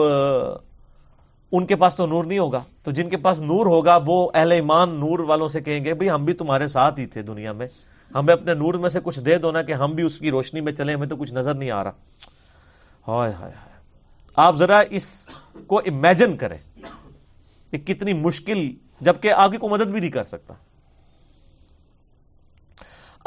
ان 1.51 1.65
کے 1.65 1.75
پاس 1.75 1.95
تو 1.95 2.07
نور 2.07 2.23
نہیں 2.23 2.39
ہوگا۔ 2.39 2.63
تو 2.83 2.91
جن 2.91 3.09
کے 3.09 3.17
پاس 3.17 3.41
نور 3.41 3.65
ہوگا، 3.65 3.99
وہ 4.05 4.29
اہل 4.33 4.51
ایمان 4.51 4.89
نور 4.89 5.19
والوں 5.19 5.47
سے 5.47 5.61
کہیں 5.61 5.85
گے، 5.85 5.93
بھئی 5.93 6.09
ہم 6.09 6.25
بھی 6.25 6.33
تمہارے 6.33 6.67
ساتھ 6.67 6.99
ہی 6.99 7.05
تھے 7.05 7.21
دنیا 7.21 7.51
میں۔ 7.51 7.67
ہمیں 8.15 8.33
اپنے 8.33 8.53
نور 8.53 8.73
میں 8.73 8.89
سے 8.89 8.99
کچھ 9.03 9.19
دے 9.19 9.37
دو 9.37 9.51
نا 9.51 9.61
کہ 9.61 9.71
ہم 9.71 9.91
بھی 9.91 10.03
اس 10.03 10.19
کی 10.19 10.31
روشنی 10.31 10.61
میں 10.61 10.73
چلیں، 10.73 10.93
ہمیں 10.93 11.07
تو 11.07 11.15
کچھ 11.15 11.33
نظر 11.33 11.53
نہیں 11.53 11.71
آ 11.71 11.83
رہا۔ 11.83 11.91
ہائے 13.07 13.33
ہائے 13.33 13.53
ہائے۔ 13.53 13.73
آپ 14.35 14.55
ذرا 14.55 14.83
اس 14.89 15.29
کو 15.67 15.79
امیجن 15.79 16.37
کریں 16.37 16.57
کہ 17.71 17.77
کتنی 17.77 18.13
مشکل، 18.13 18.71
جبکہ 19.01 19.31
آپ 19.31 19.51
کی 19.51 19.57
کو 19.57 19.69
مدد 19.69 19.87
بھی 19.87 19.99
نہیں 19.99 20.11
کر 20.11 20.23
سکتا۔ 20.23 20.53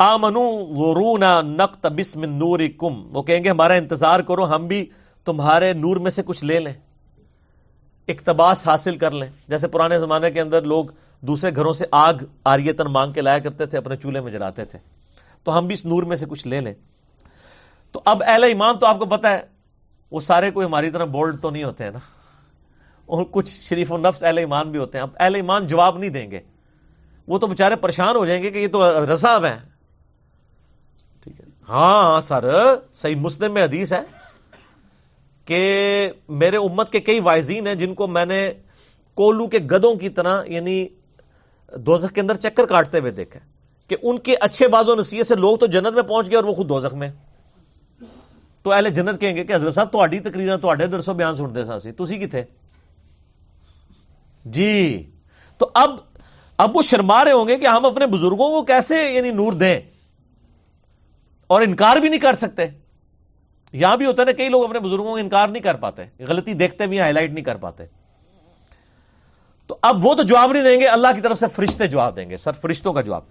آمنو 0.02 0.50
غرونا 0.50 1.42
نقت 1.42 1.86
بسم 1.86 2.24
نورکم 2.24 3.16
وہ 3.16 3.22
کہیں 3.22 3.44
گے، 3.44 3.50
ہمارا 3.50 3.72
انتظار 3.72 4.20
کرو، 4.20 4.54
ہم 4.54 4.66
بھی 4.66 4.86
تمہارے 5.24 5.72
نور 5.72 5.96
میں 5.96 6.10
سے 6.10 6.22
کچھ 6.22 6.44
لے 6.44 6.60
لیں، 6.60 6.72
اقتباس 8.08 8.68
حاصل 8.68 8.96
کر 8.98 9.10
لیں۔ 9.10 9.28
جیسے 9.48 9.68
پرانے 9.68 9.98
زمانے 9.98 10.30
کے 10.30 10.40
اندر 10.40 10.62
لوگ 10.62 10.84
دوسرے 11.20 11.50
گھروں 11.56 11.72
سے 11.72 11.86
آگ 11.90 12.14
آریتن 12.44 12.92
مانگ 12.92 13.12
کے 13.12 13.20
لایا 13.20 13.38
کرتے 13.38 13.66
تھے، 13.66 13.78
اپنے 13.78 13.96
چولہے 13.96 14.20
میں 14.20 14.32
جلاتے 14.32 14.64
تھے۔ 14.64 14.78
تو 15.44 15.58
ہم 15.58 15.66
بھی 15.66 15.74
اس 15.74 15.86
نور 15.86 16.02
میں 16.02 16.16
سے 16.16 16.26
کچھ 16.26 16.46
لے 16.46 16.60
لیں۔ 16.60 16.74
تو 17.92 18.02
اب 18.04 18.22
اہل 18.26 18.44
ایمان 18.44 18.78
تو 18.78 18.86
آپ 18.86 18.98
کو 18.98 19.06
پتا 19.06 19.32
ہے، 19.32 19.40
وہ 20.10 20.20
سارے 20.20 20.50
کوئی 20.50 20.66
ہماری 20.66 20.90
طرح 20.90 21.04
بولڈ 21.04 21.36
تو 21.42 21.50
نہیں 21.50 21.64
ہوتے 21.64 21.84
ہیں 21.84 21.90
نا۔ 21.90 21.98
اور 23.06 23.24
کچھ 23.30 23.62
شریف 23.62 23.92
و 23.92 23.98
نفس 23.98 24.22
اہل 24.22 24.38
ایمان 24.38 24.70
بھی 24.70 24.78
ہوتے 24.78 24.98
ہیں۔ 24.98 25.02
اب 25.02 25.10
اہل 25.20 25.34
ایمان 25.34 25.66
جواب 25.66 25.98
نہیں 25.98 26.10
دیں 26.10 26.30
گے۔ 26.30 26.40
وہ 27.26 27.38
تو 27.38 27.46
بےچارے 27.46 27.76
پریشان 27.76 28.16
ہو 28.16 28.26
جائیں 28.26 28.42
گے 28.42 28.50
کہ 28.50 28.58
یہ 28.58 28.68
تو 28.68 29.06
رساب 29.14 29.44
ہیں۔ 29.44 29.71
ٹھیک 31.22 31.40
ہے۔ 31.40 31.44
ہاں 31.68 32.20
سر، 32.20 32.44
صحیح 32.92 33.16
مسلم 33.16 33.54
میں 33.54 33.64
حدیث 33.64 33.92
ہے 33.92 34.02
کہ 35.44 36.10
میرے 36.28 36.56
امت 36.56 36.90
کے 36.90 37.00
کئی 37.00 37.20
وائزین 37.20 37.66
ہیں 37.66 37.74
جن 37.74 37.94
کو 37.94 38.06
میں 38.06 38.26
نے 38.26 38.52
کولو 39.14 39.46
کے 39.46 39.58
گدوں 39.58 39.94
کی 39.94 40.08
طرح 40.08 40.42
یعنی 40.46 40.88
دوزخ 41.76 42.12
کے 42.12 42.20
اندر 42.20 42.34
چکر 42.34 42.66
کاٹتے 42.66 42.98
ہوئے 42.98 43.10
دیکھا 43.10 43.40
کہ 43.88 43.96
ان 44.02 44.18
کے 44.18 44.34
اچھے 44.40 44.68
بازو 44.68 44.94
نصیحت 44.94 45.26
سے 45.26 45.34
لوگ 45.34 45.56
تو 45.56 45.66
جنت 45.66 45.94
میں 45.94 46.02
پہنچ 46.02 46.28
گئے 46.28 46.36
اور 46.36 46.44
وہ 46.44 46.54
خود 46.54 46.68
دوزخ 46.68 46.94
میں 46.94 47.10
تو 48.62 48.72
اہل 48.72 48.88
جنت 48.88 49.20
کہیں 49.20 49.36
گے 49.36 49.44
کہ 49.44 49.52
حضرت 49.52 49.74
صاحب 49.74 49.92
تاری 49.92 50.18
تقریر 50.18 50.56
تے 50.56 50.86
درسو 50.86 51.14
بیان 51.14 51.36
سنتے 51.36 51.64
سا 51.64 51.78
سی 51.78 51.92
تھی 51.92 52.18
کتنے 52.18 52.42
جی 54.44 55.02
تو 55.58 55.70
اب 55.74 55.90
اب 56.58 56.76
وہ 56.76 56.82
شرما 56.82 57.24
رہے 57.24 57.32
ہوں 57.32 57.48
گے 57.48 57.56
کہ 57.56 57.66
ہم 57.66 57.86
اپنے 57.86 58.06
بزرگوں 58.06 58.48
کو 58.50 58.62
کیسے 58.62 59.10
یعنی 59.12 59.30
نور 59.30 59.52
دیں۔ 59.52 59.80
اور 61.52 61.62
انکار 61.62 61.96
بھی 61.96 62.08
نہیں 62.08 62.20
کر 62.20 62.32
سکتے۔ 62.32 62.62
یہاں 63.72 63.96
بھی 63.96 64.06
ہوتا 64.06 64.22
ہے 64.22 64.24
نا، 64.24 64.32
کئی 64.32 64.48
لوگ 64.48 64.64
اپنے 64.64 64.78
بزرگوں 64.78 65.14
کا 65.14 65.20
انکار 65.20 65.48
نہیں 65.48 65.62
کر 65.62 65.74
پاتے، 65.74 66.02
غلطی 66.18 66.54
دیکھتے 66.54 66.86
بھی 66.86 67.00
ہائی 67.00 67.12
لائٹ 67.12 67.32
نہیں 67.32 67.44
کر 67.44 67.56
پاتے۔ 67.56 67.84
تو 69.66 69.78
اب 69.82 70.06
وہ 70.06 70.14
تو 70.14 70.22
جواب 70.22 70.52
نہیں 70.52 70.62
دیں 70.62 70.80
گے، 70.80 70.86
اللہ 70.86 71.08
کی 71.14 71.20
طرف 71.20 71.38
سے 71.38 71.46
فرشتے 71.48 71.86
جواب 71.86 72.16
دیں 72.16 72.30
گے، 72.30 72.36
سر 72.36 72.52
فرشتوں 72.52 72.92
کا 72.92 73.00
جواب۔ 73.00 73.22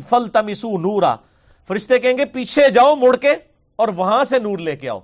فل 0.00 0.28
تمسو 0.28 0.78
نورا۔ 0.78 1.16
فرشتے 1.68 1.98
کہیں 1.98 2.18
گے، 2.18 2.24
پیچھے 2.24 2.68
جاؤ 2.68 2.94
مڑ 2.94 3.16
کے 3.16 3.30
اور 3.76 3.88
وہاں 3.88 4.24
سے 4.24 4.38
نور 4.38 4.58
لے 4.58 4.76
کے 4.76 4.88
آؤ۔ 4.88 5.00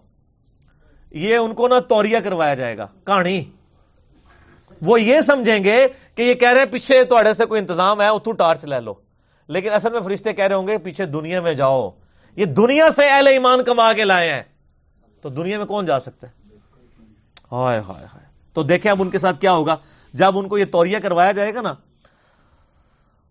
یہ 1.10 1.36
ان 1.36 1.54
کو 1.54 1.68
نا 1.68 1.78
توریا 1.78 2.20
کروایا 2.20 2.54
جائے 2.54 2.78
گا، 2.78 2.86
کہانی۔ 3.04 3.44
وہ 4.82 5.00
یہ 5.00 5.20
سمجھیں 5.20 5.64
گے 5.64 5.86
کہ 6.14 6.22
یہ 6.22 6.34
کہہ 6.34 6.48
رہے 6.48 6.58
ہیں، 6.58 6.66
پیچھے 6.66 7.04
تھوڑے 7.04 7.34
سے 7.34 7.46
کوئی 7.46 7.60
انتظام 7.60 8.00
ہے 8.00 8.08
اتو 8.08 8.32
ٹارچ 8.32 8.64
لے 8.64 8.80
لو۔ 8.80 9.05
لیکن 9.48 9.72
اصل 9.72 9.92
میں 9.92 10.00
فرشتے 10.00 10.32
کہہ 10.32 10.44
رہے 10.44 10.54
ہوں 10.54 10.68
گے، 10.68 10.78
پیچھے 10.78 11.06
دنیا 11.06 11.40
میں 11.40 11.54
جاؤ۔ 11.54 11.90
یہ 12.36 12.44
دنیا 12.44 12.90
سے 12.90 13.08
اہل 13.08 13.26
ایمان 13.26 13.64
کما 13.64 13.92
کے 13.92 14.04
لائے 14.04 14.32
ہیں۔ 14.32 14.42
تو 15.20 15.28
دنیا 15.28 15.58
میں 15.58 15.66
کون 15.66 15.86
جا 15.86 15.98
سکتا 15.98 16.26
ہے؟ 16.26 16.32
ہائے 17.52 17.80
ہائے 17.88 18.06
ہائے۔ 18.14 18.26
تو 18.52 18.62
دیکھیں 18.62 18.90
اب 18.90 19.02
ان 19.02 19.10
کے 19.10 19.18
ساتھ 19.18 19.38
کیا 19.38 19.52
ہوگا۔ 19.52 19.76
جب 20.12 20.38
ان 20.38 20.48
کو 20.48 20.58
یہ 20.58 20.64
توریا 20.64 20.98
کروایا 20.98 21.32
جائے 21.32 21.54
گا 21.54 21.60
نا۔ 21.60 21.74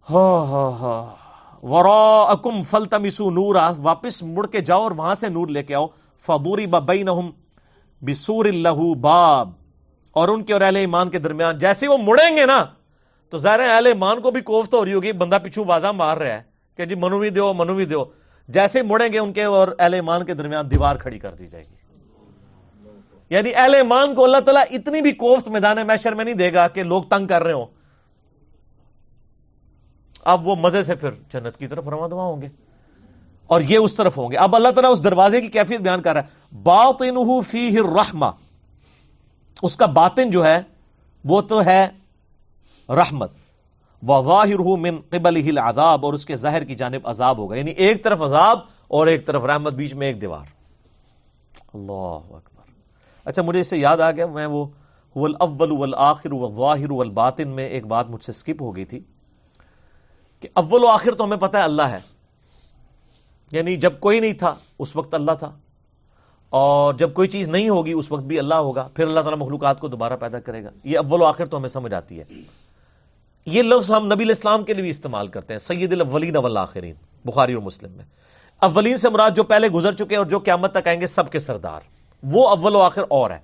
ہاں 0.09 0.71
ہاں 0.79 1.25
ورا 1.65 2.21
اکم 2.31 2.63
فل 2.63 2.85
تمسو 2.85 3.31
نورا۔ 3.31 3.71
واپس 3.77 4.23
مڑ 4.23 4.47
کے 4.47 4.61
جاؤ 4.61 4.83
اور 4.83 4.91
وہاں 4.91 5.15
سے 5.15 5.29
نور 5.29 5.47
لے 5.47 5.63
کے 5.63 5.75
آؤ۔ 5.75 5.87
فبوری 6.19 6.67
بئی 6.67 7.03
بسور 8.01 8.45
اللہ 8.45 8.95
باب۔ 8.95 9.49
اور 10.11 10.27
ان 10.27 10.43
کے 10.43 10.53
اور 10.53 10.61
اہل 10.61 10.75
ایمان 10.75 11.09
کے 11.09 11.19
درمیان، 11.19 11.57
جیسے 11.57 11.87
وہ 11.87 11.97
مڑیں 11.97 12.37
گے 12.37 12.45
نا 12.45 12.65
تو 13.29 13.37
ظاہر 13.37 13.59
اہل 13.59 13.85
ایمان 13.85 14.21
کو 14.21 14.31
بھی 14.31 14.41
کوفت 14.41 14.73
ہو 14.73 14.85
رہی 14.85 14.93
ہوگی، 14.93 15.11
بندہ 15.11 15.37
پیچھو 15.43 15.65
واضح 15.65 15.87
مار 15.87 16.17
رہا 16.17 16.33
ہے 16.33 16.43
کہ 16.75 16.85
جی 16.85 16.95
منو 16.95 17.19
بھی 17.19 17.29
دو 17.29 17.53
منو 17.53 17.73
بھی 17.73 17.85
دو 17.85 18.05
جیسے 18.47 18.81
مڑیں 18.81 19.13
گے 19.13 19.19
ان 19.19 19.33
کے 19.33 19.43
اور 19.43 19.67
اہل 19.79 19.93
ایمان 19.93 20.25
کے 20.25 20.33
درمیان 20.33 20.71
دیوار 20.71 20.95
کھڑی 20.95 21.19
کر 21.19 21.33
دی 21.33 21.47
جائے 21.47 21.63
گی۔ 21.71 21.75
یعنی 23.29 23.55
اہل 23.55 23.75
ایمان 23.75 24.15
کو 24.15 24.23
اللہ 24.23 24.37
تعالیٰ 24.37 24.63
اتنی 24.71 25.01
بھی 25.01 25.11
کوفت 25.11 25.47
میدان 25.47 25.77
میشر 25.87 26.13
میں 26.13 26.25
نہیں 26.25 26.35
دے 26.35 26.53
گا 26.53 26.67
کہ 26.67 26.83
لوگ 26.83 27.03
تنگ 27.03 27.27
کر 27.27 27.43
رہے 27.43 27.53
ہوں۔ 27.53 27.65
اب 30.23 30.47
وہ 30.47 30.55
مزے 30.55 30.83
سے 30.83 30.95
پھر 30.95 31.09
جنت 31.11 31.57
کی 31.57 31.67
طرف 31.67 31.87
رواں 31.87 32.09
دوا 32.09 32.23
ہوں 32.23 32.41
گے۔ 32.41 32.47
اور 33.47 33.61
یہ 33.61 33.77
اس 33.77 33.93
طرف 33.93 34.17
ہوں 34.17 34.31
گے۔ 34.31 34.37
اب 34.37 34.55
اللہ 34.55 34.69
تعالیٰ 34.69 34.91
اس 34.91 35.03
دروازے 35.03 35.41
کی 35.41 35.47
کیفیت 35.47 35.81
بیان 35.81 36.01
کر 36.01 36.13
رہا 36.13 36.21
ہے۔ 36.21 36.57
باطنہ 36.63 37.41
فیہ 37.41 37.79
الرحمہ۔ 37.79 38.25
اس 39.61 39.77
کا 39.77 39.85
باطن 39.85 40.31
جو 40.31 40.45
ہے، 40.45 40.61
وہ 41.25 41.41
تو 41.41 41.65
ہے 41.65 41.87
رحمت۔ 42.89 43.31
وغاہر 44.07 44.59
من 44.59 44.97
قبل 45.09 45.57
العذاب، 45.57 46.05
اور 46.05 46.13
اس 46.13 46.25
کے 46.25 46.35
ظاہر 46.35 46.63
کی 46.63 46.75
جانب 46.75 47.07
عذاب 47.07 47.37
ہوگا۔ 47.37 47.55
یعنی 47.55 47.71
ایک 47.71 48.03
طرف 48.03 48.21
عذاب 48.21 48.59
اور 48.87 49.07
ایک 49.07 49.25
طرف 49.25 49.43
رحمت، 49.43 49.73
بیچ 49.73 49.93
میں 49.93 50.07
ایک 50.07 50.21
دیوار۔ 50.21 50.45
اللہ 51.73 52.35
اکبر۔ 52.35 52.63
اچھا 53.25 53.41
مجھے 53.41 53.59
اس 53.59 53.67
سے 53.67 53.77
یاد 53.77 53.97
آ 53.97 54.11
گیا، 54.11 54.25
میں 54.25 54.45
وہ 54.45 54.65
اول 55.39 55.71
والآخر 55.71 56.31
والظاہر 56.31 56.91
والباطن 56.91 57.47
میں 57.47 57.67
ایک 57.67 57.87
بات 57.87 58.09
مجھ 58.09 58.23
سے 58.23 58.31
سکپ 58.31 58.61
ہو 58.61 58.75
گئی 58.75 58.85
تھی 58.85 58.99
کہ 60.39 60.49
اول 60.53 60.83
و 60.83 60.87
آخر 60.87 61.11
تو 61.11 61.23
ہمیں 61.23 61.37
پتا 61.37 61.57
ہے 61.57 61.63
اللہ 61.63 61.81
ہے۔ 61.81 61.99
یعنی 63.51 63.75
جب 63.75 63.99
کوئی 63.99 64.19
نہیں 64.19 64.33
تھا، 64.33 64.55
اس 64.79 64.95
وقت 64.95 65.13
اللہ 65.13 65.31
تھا۔ 65.39 65.57
اور 66.49 66.93
جب 66.93 67.13
کوئی 67.13 67.27
چیز 67.27 67.47
نہیں 67.47 67.69
ہوگی، 67.69 67.91
اس 67.91 68.11
وقت 68.11 68.23
بھی 68.23 68.39
اللہ 68.39 68.55
ہوگا۔ 68.55 68.87
پھر 68.93 69.07
اللہ 69.07 69.19
تعالیٰ 69.19 69.39
مخلوقات 69.39 69.79
کو 69.79 69.87
دوبارہ 69.87 70.17
پیدا 70.17 70.39
کرے 70.39 70.63
گا۔ 70.63 70.69
یہ 70.83 70.97
اول 70.97 71.21
و 71.21 71.25
آخر 71.25 71.45
تو 71.45 71.57
ہمیں 71.57 71.69
سمجھ 71.69 71.93
آتی 71.93 72.19
ہے۔ 72.19 72.23
یہ 73.45 73.63
لفظ 73.63 73.91
ہم 73.91 74.05
نبی 74.05 74.23
الاسلام 74.23 74.63
کے 74.63 74.73
لیے 74.73 74.81
بھی 74.81 74.89
استعمال 74.89 75.27
کرتے 75.27 75.53
ہیں، 75.53 75.59
سید 75.59 75.93
الاولین 75.93 76.37
والآخرین، 76.37 76.95
بخاری 77.25 77.53
اور 77.53 77.63
مسلم 77.63 77.91
میں۔ 77.91 78.05
اولین 78.61 78.97
سے 78.97 79.09
مراد 79.09 79.31
جو 79.35 79.43
پہلے 79.43 79.67
گزر 79.67 79.93
چکے 79.93 80.15
اور 80.15 80.25
جو 80.25 80.39
قیامت 80.39 80.73
تک 80.73 80.87
آئیں 80.87 81.01
گے 81.01 81.07
سب 81.07 81.31
کے 81.31 81.39
سردار۔ 81.39 81.81
وہ 82.23 82.49
اول 82.49 82.75
و 82.75 82.79
آخر 82.79 83.01
اور 83.09 83.31
ہے 83.31 83.37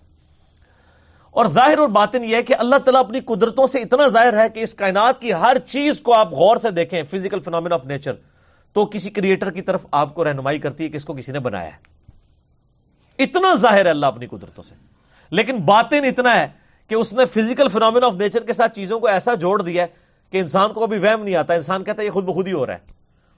اور 1.31 1.45
ظاہر 1.45 1.77
اور 1.77 1.87
باطن 1.87 2.23
یہ 2.23 2.35
ہے 2.35 2.43
کہ 2.43 2.55
اللہ 2.59 2.75
تعالیٰ 2.75 2.99
اپنی 2.99 3.19
قدرتوں 3.19 3.67
سے 3.67 3.79
اتنا 3.79 4.07
ظاہر 4.07 4.37
ہے 4.37 4.49
کہ 4.49 4.59
اس 4.59 4.75
کائنات 4.75 5.19
کی 5.19 5.33
ہر 5.33 5.57
چیز 5.65 6.01
کو 6.01 6.13
آپ 6.13 6.33
غور 6.33 6.57
سے 6.57 6.69
دیکھیں 6.69 7.03
فزیکل 7.03 7.39
فنامن 7.39 7.73
آف 7.73 7.85
نیچر 7.85 8.13
تو 8.73 8.85
کسی 8.85 9.09
کریٹر 9.09 9.51
کی 9.51 9.61
طرف 9.61 9.85
آپ 9.91 10.15
کو 10.15 10.23
رہنمائی 10.23 10.59
کرتی 10.59 10.83
ہے 10.83 10.89
کہ 10.89 10.97
اس 10.97 11.05
کو 11.05 11.13
کسی 11.13 11.31
نے 11.31 11.39
بنایا 11.39 11.69
ہے۔ 11.69 12.01
اتنا 13.23 13.55
ظاہر 13.55 13.85
ہے 13.85 13.89
اللہ 13.89 14.05
اپنی 14.05 14.27
قدرتوں 14.27 14.63
سے۔ 14.63 14.75
لیکن 15.29 15.57
باطن 15.57 16.03
اتنا 16.03 16.39
ہے 16.39 16.47
کہ 16.91 16.95
اس 16.95 17.13
نے 17.13 17.25
فزیکل 17.25 17.67
فنامن 17.67 18.03
آف 18.03 18.13
نیچر 18.13 18.43
کے 18.43 18.53
ساتھ 18.53 18.75
چیزوں 18.75 18.99
کو 18.99 19.07
ایسا 19.07 19.33
جوڑ 19.33 19.61
دیا 19.61 19.83
ہے 19.83 19.87
کہ 20.29 20.37
انسان 20.37 20.73
کو 20.73 20.83
ابھی 20.83 20.97
وہم 20.97 21.23
نہیں 21.23 21.35
آتا۔ 21.35 21.53
انسان 21.53 21.83
کہتا 21.83 22.01
ہے 22.01 22.07
یہ 22.07 22.11
خود 22.11 22.23
بخود 22.23 22.47
ہی 22.47 22.53
ہو 22.53 22.65
رہا 22.65 22.73
ہے۔ 22.73 22.79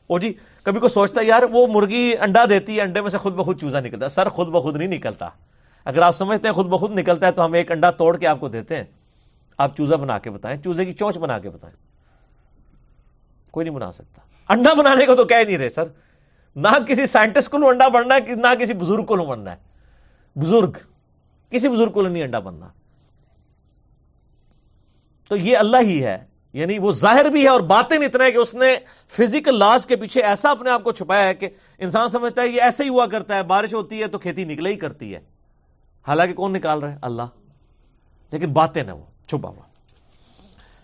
او 0.08 0.20
جی 0.20 0.34
کبھی 0.64 0.80
کو 0.80 0.88
سوچتا 0.88 1.22
ہے، 1.22 1.26
یار 1.26 1.44
وہ 1.52 1.68
مرغی 1.68 2.14
انڈا 2.20 2.46
دیتی 2.50 2.78
ہے، 2.78 2.82
انڈے 2.82 3.02
میں 3.02 3.10
سے 3.10 3.18
خود 3.18 3.34
بخود 3.34 3.62
چوزا 3.62 3.80
نکلتا 3.80 4.06
ہے۔ 4.06 4.10
سر 4.10 4.30
خود 4.30 4.48
بخود 4.48 4.78
نہیں 4.78 4.88
نکلتا۔ 4.88 5.30
اگر 5.86 6.02
آپ 6.02 6.16
سمجھتے 6.16 6.48
ہیں 6.48 6.56
خود 6.56 6.66
بخود 6.66 7.00
نکلتا 7.00 7.28
ہے 7.28 7.32
تو 7.32 7.46
ہم 7.46 7.54
ایک 7.54 7.72
انڈا 7.72 7.92
توڑ 7.92 8.18
کے 8.18 8.28
آپ 8.28 8.40
کو 8.40 8.48
دیتے 8.48 8.76
ہیں۔ 8.78 8.84
آپ 9.58 9.78
چوزا 9.78 9.96
بنا 9.96 10.20
کے 10.20 10.30
بتائیں، 10.30 10.62
چوزے 10.62 10.86
کی 10.86 10.94
چونچ 10.94 11.18
بنا 11.18 11.40
کے 11.40 11.50
بتائیں۔ 11.50 11.76
کوئی 13.52 13.64
نہیں 13.64 13.76
بنا 13.76 13.92
سکتا۔ 13.92 14.22
انڈا 14.54 14.74
بنانے 14.74 15.06
کو 15.06 15.16
تو 15.16 15.24
کہہ 15.24 15.44
نہیں 15.48 15.58
رہے 15.58 15.70
سر۔ 15.70 15.84
نہ 16.56 16.80
کسی 16.88 17.06
سائنٹسٹ 17.06 17.50
کو 17.50 17.70
انڈا 17.70 17.88
بننا 17.88 18.16
ہے، 18.16 18.20
نہ 18.20 18.56
کسی 18.60 18.74
بزرگ 18.74 19.06
کو 19.06 19.16
بننا 19.16 19.52
ہے۔ 19.52 19.58
بزرگ، 20.40 20.72
کسی 21.50 21.70
بزرگ 21.70 21.92
کو 21.92 22.02
نہیں 22.02 22.24
انڈا 22.24 22.40
بننا۔ 22.40 22.68
تو 25.34 25.38
یہ 25.38 25.58
اللہ 25.58 25.78
ہی 25.82 26.04
ہے۔ 26.04 26.26
یعنی 26.54 26.80
وہ 26.80 26.92
ظاہر 26.92 27.26
بھی 27.26 27.44
ہے 27.44 27.48
اور 27.48 27.62
باتیں 27.62 27.98
اتنا 27.98 28.24
ہے 28.24 28.32
کہ 28.32 28.38
اس 28.38 28.54
نے 28.54 28.76
فزیکل 29.08 29.60
لاز 29.60 29.88
کے 29.88 29.96
پیچھے 29.96 30.22
ایسا 30.22 30.50
اپنے 30.52 30.70
آپ 30.70 30.84
کو 30.84 30.92
چھپایا 30.92 31.28
ہے 31.28 31.34
کہ 31.34 31.50
انسان 31.80 32.10
سمجھتا 32.10 32.42
ہے 32.42 32.48
یہ 32.48 32.62
ایسے 32.62 32.84
ہی 32.84 32.90
ہوا 32.90 33.06
کرتا 33.06 33.36
ہے، 33.36 33.44
بارش 33.44 33.74
ہوتی 33.74 34.02
ہے 34.02 34.08
تو 34.08 34.20
کھیتی 34.20 34.44
نکلے 34.44 34.70
ہی 34.70 34.76
کرتی 34.76 35.16
ہے۔ 35.16 35.20
حالانکہ 36.08 36.34
کون 36.34 36.54
نکال 36.54 36.80
رہا 36.80 36.92
ہے؟ 36.92 36.98
اللہ۔ 37.02 37.24
لیکن 38.32 38.54
باتیں 38.54 38.84
نا 38.84 38.94
وہ، 38.94 39.04
چھپا 39.28 39.50
ہوا۔ 39.50 39.64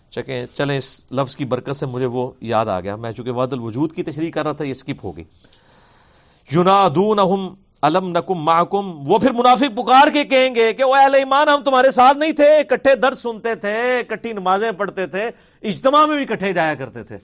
چکے، 0.09 0.45
چلیں 0.53 0.77
اس 0.77 1.01
لفظ 1.11 1.35
کی 1.35 1.45
برکت 1.45 1.75
سے 1.75 1.85
مجھے 1.85 2.05
وہ 2.05 2.31
یاد 2.41 2.65
آ 2.65 2.79
گیا۔ 2.79 2.95
میں 2.95 3.11
چونکہ 3.11 3.31
واد 3.31 3.47
الوجود 3.51 3.93
کی 3.93 4.03
تشریح 4.03 4.31
کر 4.31 4.43
رہا 4.43 4.51
تھا، 4.51 4.65
یہ 4.65 4.71
اسکپ 4.71 5.05
ہوگی۔ 5.05 5.23
یونادونہم 6.51 7.55
الم 7.81 8.09
نکم 8.09 8.33
محکم 8.33 9.11
وہ 9.11 9.19
پھر 9.19 9.31
منافق 9.31 9.77
پکار 9.77 10.07
کے 10.13 10.23
کہیں 10.23 10.55
گے 10.55 10.73
کہ 10.73 10.83
وہ 10.83 10.95
اہل 10.95 11.15
ایمان، 11.15 11.49
ہم 11.49 11.63
تمہارے 11.63 11.91
ساتھ 11.91 12.17
نہیں 12.17 12.31
تھے 12.31 12.63
کٹھے 12.63 12.95
درد 12.95 13.15
سنتے 13.15 13.55
تھے 13.55 14.03
کٹھی 14.07 14.33
نمازیں 14.33 14.71
پڑھتے 14.71 15.07
تھے، 15.07 15.29
اجتماع 15.61 16.05
میں 16.05 16.17
بھی 16.17 16.25
کٹھے 16.25 16.53
جایا 16.53 16.75
کرتے 16.75 17.03
تھے۔ 17.03 17.17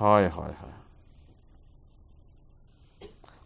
ہائے 0.00 0.30
ہائے 0.38 0.52
ہائے۔ 0.62 0.72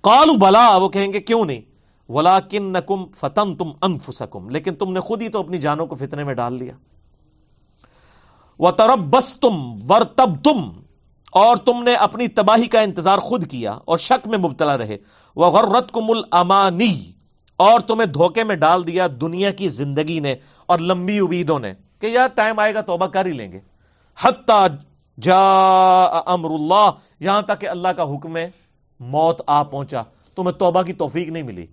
کالو 0.00 0.32
بلا، 0.32 0.76
وہ 0.76 0.88
کہیں 0.88 1.12
گے 1.12 1.20
کیوں 1.20 1.44
نہیں؟ 1.44 1.60
ولا 2.08 2.40
کن 2.40 2.72
نکم 2.72 3.06
فتن 3.06 3.56
تم 3.56 3.70
انفسکم، 3.82 4.48
لیکن 4.48 4.74
تم 4.74 4.92
نے 4.92 5.00
خود 5.00 5.22
ہی 5.22 5.28
تو 5.28 5.38
اپنی 5.38 5.58
جانوں 5.58 5.86
کو 5.86 5.94
فتنے 5.94 6.24
میں 6.24 6.34
ڈال 6.34 6.54
لیا۔ 6.54 6.74
وہ 8.58 8.70
ترب 8.70 8.98
بس 8.98 9.36
تم 9.36 9.78
ور 9.88 10.02
تب 10.02 10.44
تم 10.44 10.83
اور 11.34 11.56
تم 11.56 11.82
نے 11.82 11.94
اپنی 11.94 12.28
تباہی 12.28 12.66
کا 12.66 12.80
انتظار 12.80 13.18
خود 13.18 13.46
کیا 13.50 13.78
اور 13.84 13.98
شک 13.98 14.28
میں 14.28 14.38
مبتلا 14.38 14.78
رہے۔ 14.78 14.96
وہ 15.36 15.46
غرت 15.46 15.92
کو 15.92 16.00
مل 16.00 16.20
امانی 16.30 17.12
اور 17.56 17.80
تمہیں 17.80 18.06
دھوکے 18.06 18.44
میں 18.44 18.56
ڈال 18.56 18.86
دیا 18.86 19.06
دنیا 19.20 19.50
کی 19.50 19.68
زندگی 19.68 20.20
نے 20.20 20.34
اور 20.66 20.78
لمبی 20.78 21.18
امیدوں 21.18 21.58
نے 21.58 21.74
کہ 22.00 22.06
یار 22.06 22.28
ٹائم 22.28 22.58
آئے 22.58 22.74
گا 22.74 22.80
توبہ 22.80 23.06
کر 23.06 23.26
ہی 23.26 23.32
لیں 23.32 23.52
گے۔ 23.52 23.60
حتی 24.20 24.74
جا 25.20 26.04
امر 26.04 26.50
اللہ 26.50 26.90
یہاں 27.20 27.42
تک 27.42 27.60
کہ 27.60 27.68
اللہ 27.68 27.88
کا 27.88 28.02
حکم 28.02 28.36
ہے، 28.36 28.50
موت 29.00 29.42
آ 29.46 29.62
پہنچا۔ 29.62 30.02
تمہیں 30.36 30.52
توبہ 30.52 30.82
کی 30.82 30.92
توفیق 30.92 31.28
نہیں 31.28 31.42
ملی۔ 31.42 31.66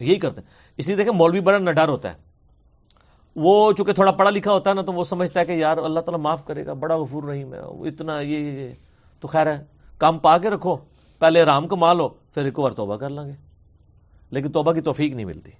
یہی 0.00 0.16
کرتے 0.16 0.40
ہیں۔ 0.40 0.48
اسی 0.76 0.94
دیکھیں 0.94 1.14
مولوی 1.14 1.40
بڑا 1.40 1.58
نڈر 1.58 1.88
ہوتا 1.88 2.12
ہے۔ 2.12 2.25
وہ 3.36 3.72
چونکہ 3.72 3.92
تھوڑا 3.92 4.12
پڑھا 4.12 4.30
لکھا 4.30 4.52
ہوتا 4.52 4.70
ہے 4.70 4.74
نا 4.74 4.82
تو 4.82 4.92
وہ 4.92 5.04
سمجھتا 5.04 5.40
ہے 5.40 5.44
کہ 5.44 5.52
یار 5.52 5.76
اللہ 5.76 6.00
تعالیٰ 6.00 6.20
معاف 6.20 6.44
کرے 6.44 6.66
گا، 6.66 6.72
بڑا 6.72 6.96
غفور 6.96 7.22
رحیم 7.22 7.54
ہے 7.54 7.60
اتنا 7.88 8.20
یہ 8.20 8.38
یہ 8.38 8.72
تو 9.20 9.28
خیر 9.28 9.46
ہے، 9.46 9.64
کام 9.98 10.18
پا 10.18 10.36
کے 10.38 10.50
رکھو۔ 10.50 10.76
پہلے 11.20 11.44
رام 11.44 11.68
کو 11.68 11.76
مال 11.76 12.00
ہو، 12.00 12.08
پھر 12.08 12.44
ایک 12.44 12.58
بار 12.58 12.70
توبہ 12.70 12.96
کر 12.96 13.10
لیں 13.10 13.26
گے 13.26 13.34
لیکن 14.30 14.52
توبہ 14.52 14.72
کی 14.72 14.80
توفیق 14.80 15.14
نہیں 15.14 15.26
ملتی۔ 15.26 15.52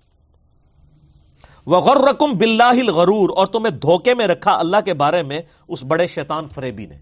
وہ 1.66 1.94
رقم 1.94 2.32
بلاہ 2.32 2.78
غرور 2.94 3.30
اور 3.36 3.46
تمہیں 3.46 3.70
دھوکے 3.72 4.14
میں 4.14 4.26
رکھا 4.26 4.58
اللہ 4.58 4.80
کے 4.84 4.94
بارے 4.94 5.22
میں 5.22 5.40
اس 5.68 5.84
بڑے 5.84 6.06
شیطان 6.06 6.46
فریبی 6.46 6.86
نے۔ 6.86 6.98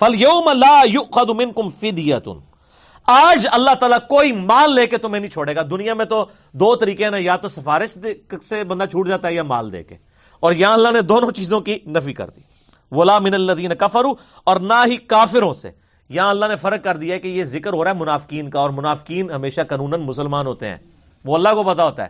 فل 0.00 0.20
یوم 0.20 0.48
اللہ 0.48 1.30
منکم 1.32 1.68
فدیتن 1.68 2.38
آج 3.06 3.46
اللہ 3.52 3.74
تعالیٰ 3.74 3.98
کوئی 4.08 4.32
مال 4.32 4.74
لے 4.74 4.86
کے 4.86 4.96
تمہیں 4.96 5.20
نہیں 5.20 5.30
چھوڑے 5.30 5.56
گا۔ 5.56 5.62
دنیا 5.62 5.94
میں 5.94 6.04
تو 6.04 6.26
دو 6.52 6.76
طریقے 6.76 7.10
نا، 7.10 7.16
یا 7.20 7.36
تو 7.36 7.48
سفارش 7.48 7.98
سے 8.44 8.64
بندہ 8.64 8.84
چھوٹ 8.84 9.08
جاتا 9.08 9.28
ہے 9.28 9.34
یا 9.34 9.42
مال 9.42 9.72
دے 9.72 9.84
کے۔ 9.84 9.94
اور 10.40 10.52
یہاں 10.52 10.72
اللہ 10.72 10.88
نے 10.88 11.00
دونوں 11.00 11.30
چیزوں 11.30 11.60
کی 11.60 11.78
نفی 11.86 12.12
کر 12.12 12.30
دی۔ 12.30 12.40
ولا 12.90 13.18
من 13.18 13.34
اللہ 13.34 13.74
کفرو 13.78 14.12
اور 14.44 14.56
نہ 14.56 14.84
ہی 14.86 14.96
کافروں 14.96 15.54
سے۔ 15.54 15.70
یہاں 16.08 16.30
اللہ 16.30 16.46
نے 16.46 16.56
فرق 16.56 16.84
کر 16.84 16.96
دیا 16.96 17.18
کہ 17.18 17.28
یہ 17.28 17.44
ذکر 17.44 17.72
ہو 17.72 17.84
رہا 17.84 17.90
ہے 17.90 17.96
منافقین 17.96 18.50
کا، 18.50 18.60
اور 18.60 18.70
منافقین 18.70 19.30
ہمیشہ 19.30 19.60
قانون 19.60 19.90
مسلمان 19.90 20.46
ہوتے 20.46 20.68
ہیں۔ 20.68 20.78
وہ 21.24 21.34
اللہ 21.34 21.48
کو 21.48 21.62
پتا 21.62 21.84
ہوتا 21.84 22.02
ہے۔ 22.02 22.08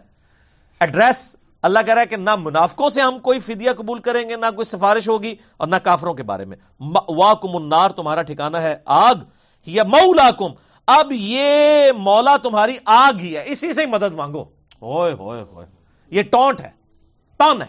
ایڈریس 0.81 1.37
اللہ 1.63 1.79
کہہ 1.87 1.95
رہا 1.95 2.03
ہے 2.03 2.07
کہ 2.07 2.17
نہ 2.17 2.37
منافقوں 2.37 2.91
سے 2.91 3.01
ہم 3.01 3.19
کوئی 3.19 3.39
فدیہ 3.39 3.71
قبول 3.77 3.99
کریں 3.99 4.29
گے، 4.29 4.37
نہ 4.37 4.51
کوئی 4.55 4.65
سفارش 4.65 5.09
ہوگی، 5.09 5.35
اور 5.57 5.69
نہ 5.69 5.77
کافروں 5.77 6.15
کے 6.15 6.23
بارے 6.23 6.45
میں۔ 6.45 6.57
واکم 7.09 7.57
النار، 7.57 7.89
تمہارا 7.89 8.23
ٹھکانہ 8.23 8.57
ہے 8.57 8.77
آگ۔ 8.85 9.15
یا 9.67 9.85
مولا 9.85 10.31
کم 10.31 10.53
اب 10.87 11.07
یہ 11.11 11.93
مولا 11.93 12.37
تمہاری 12.37 12.77
آگ 12.85 13.19
ہی 13.19 13.37
ہے، 13.37 13.43
اسی 13.47 13.73
سے 13.73 13.81
ہی 13.81 13.87
مدد 13.87 14.13
مانگو۔ 14.13 14.43
ہوئے 14.83 15.13
ہوئے 15.13 15.43
ہوئے۔ 15.43 15.67
یہ 16.11 16.23
ٹونٹ 16.23 16.61
ہے، 16.61 16.71
تن 17.39 17.63
ہے۔ 17.63 17.67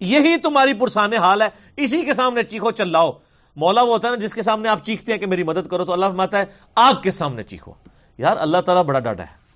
یہی 0.00 0.36
تمہاری 0.36 0.74
پرسان 0.74 1.12
حال 1.12 1.42
ہے۔ 1.42 1.48
اسی 1.76 2.02
کے 2.02 2.14
سامنے 2.14 2.42
چیخو، 2.42 2.70
چلاؤ۔ 2.70 3.12
مولا 3.56 3.82
وہ 3.82 3.88
ہوتا 3.88 4.08
ہے 4.08 4.12
نا، 4.12 4.18
جس 4.18 4.34
کے 4.34 4.42
سامنے 4.42 4.68
آپ 4.68 4.84
چیختے 4.84 5.12
ہیں 5.12 5.18
کہ 5.18 5.26
میری 5.26 5.42
مدد 5.42 5.68
کرو، 5.68 5.84
تو 5.84 5.92
اللہ 5.92 6.06
فرماتا 6.06 6.38
ہے، 6.38 6.44
آگ 6.74 6.94
کے 7.02 7.10
سامنے 7.10 7.42
چیخو۔ 7.42 7.72
یار، 8.18 8.36
اللہ 8.36 8.58
تعالیٰ 8.58 8.84
بڑا 8.84 9.00
ڈاڈا 9.00 9.24
ہے۔ 9.24 9.46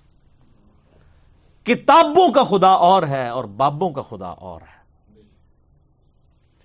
کتابوں 1.63 2.29
کا 2.29 2.43
خدا 2.43 2.69
اور 2.69 3.03
ہے 3.03 3.29
اور 3.29 3.43
بابوں 3.43 3.89
کا 3.89 4.01
خدا 4.01 4.27
اور 4.27 4.61
ہے۔ 4.61 4.81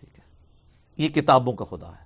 ٹھیک 0.00 0.18
ہے۔ 0.18 0.24
یہ 0.96 1.08
کتابوں 1.08 1.52
کا 1.52 1.64
خدا 1.64 1.88
ہے۔ 1.88 2.05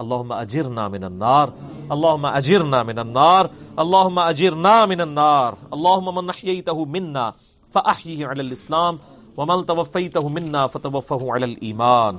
اللہ 0.00 0.34
اجر 0.34 0.68
من 0.88 1.04
النار. 1.04 1.48
اللہ 1.88 2.26
اجر 2.26 2.62
من 2.64 2.98
النار. 2.98 3.44
اللہ 3.76 4.20
اجر 4.20 4.54
من 4.88 5.00
النار. 5.00 5.52
اللہ 5.70 6.10
من 6.10 6.26
نحییتہ 6.26 6.78
منا 6.90 7.30
فاحیہ 7.74 8.26
علی 8.26 8.40
الاسلام، 8.40 8.96
ومن 9.36 9.64
توفیتہ 9.64 10.26
منا 10.28 10.66
فتوفہ 10.66 11.22
علی 11.34 11.44
الایمان 11.44 12.16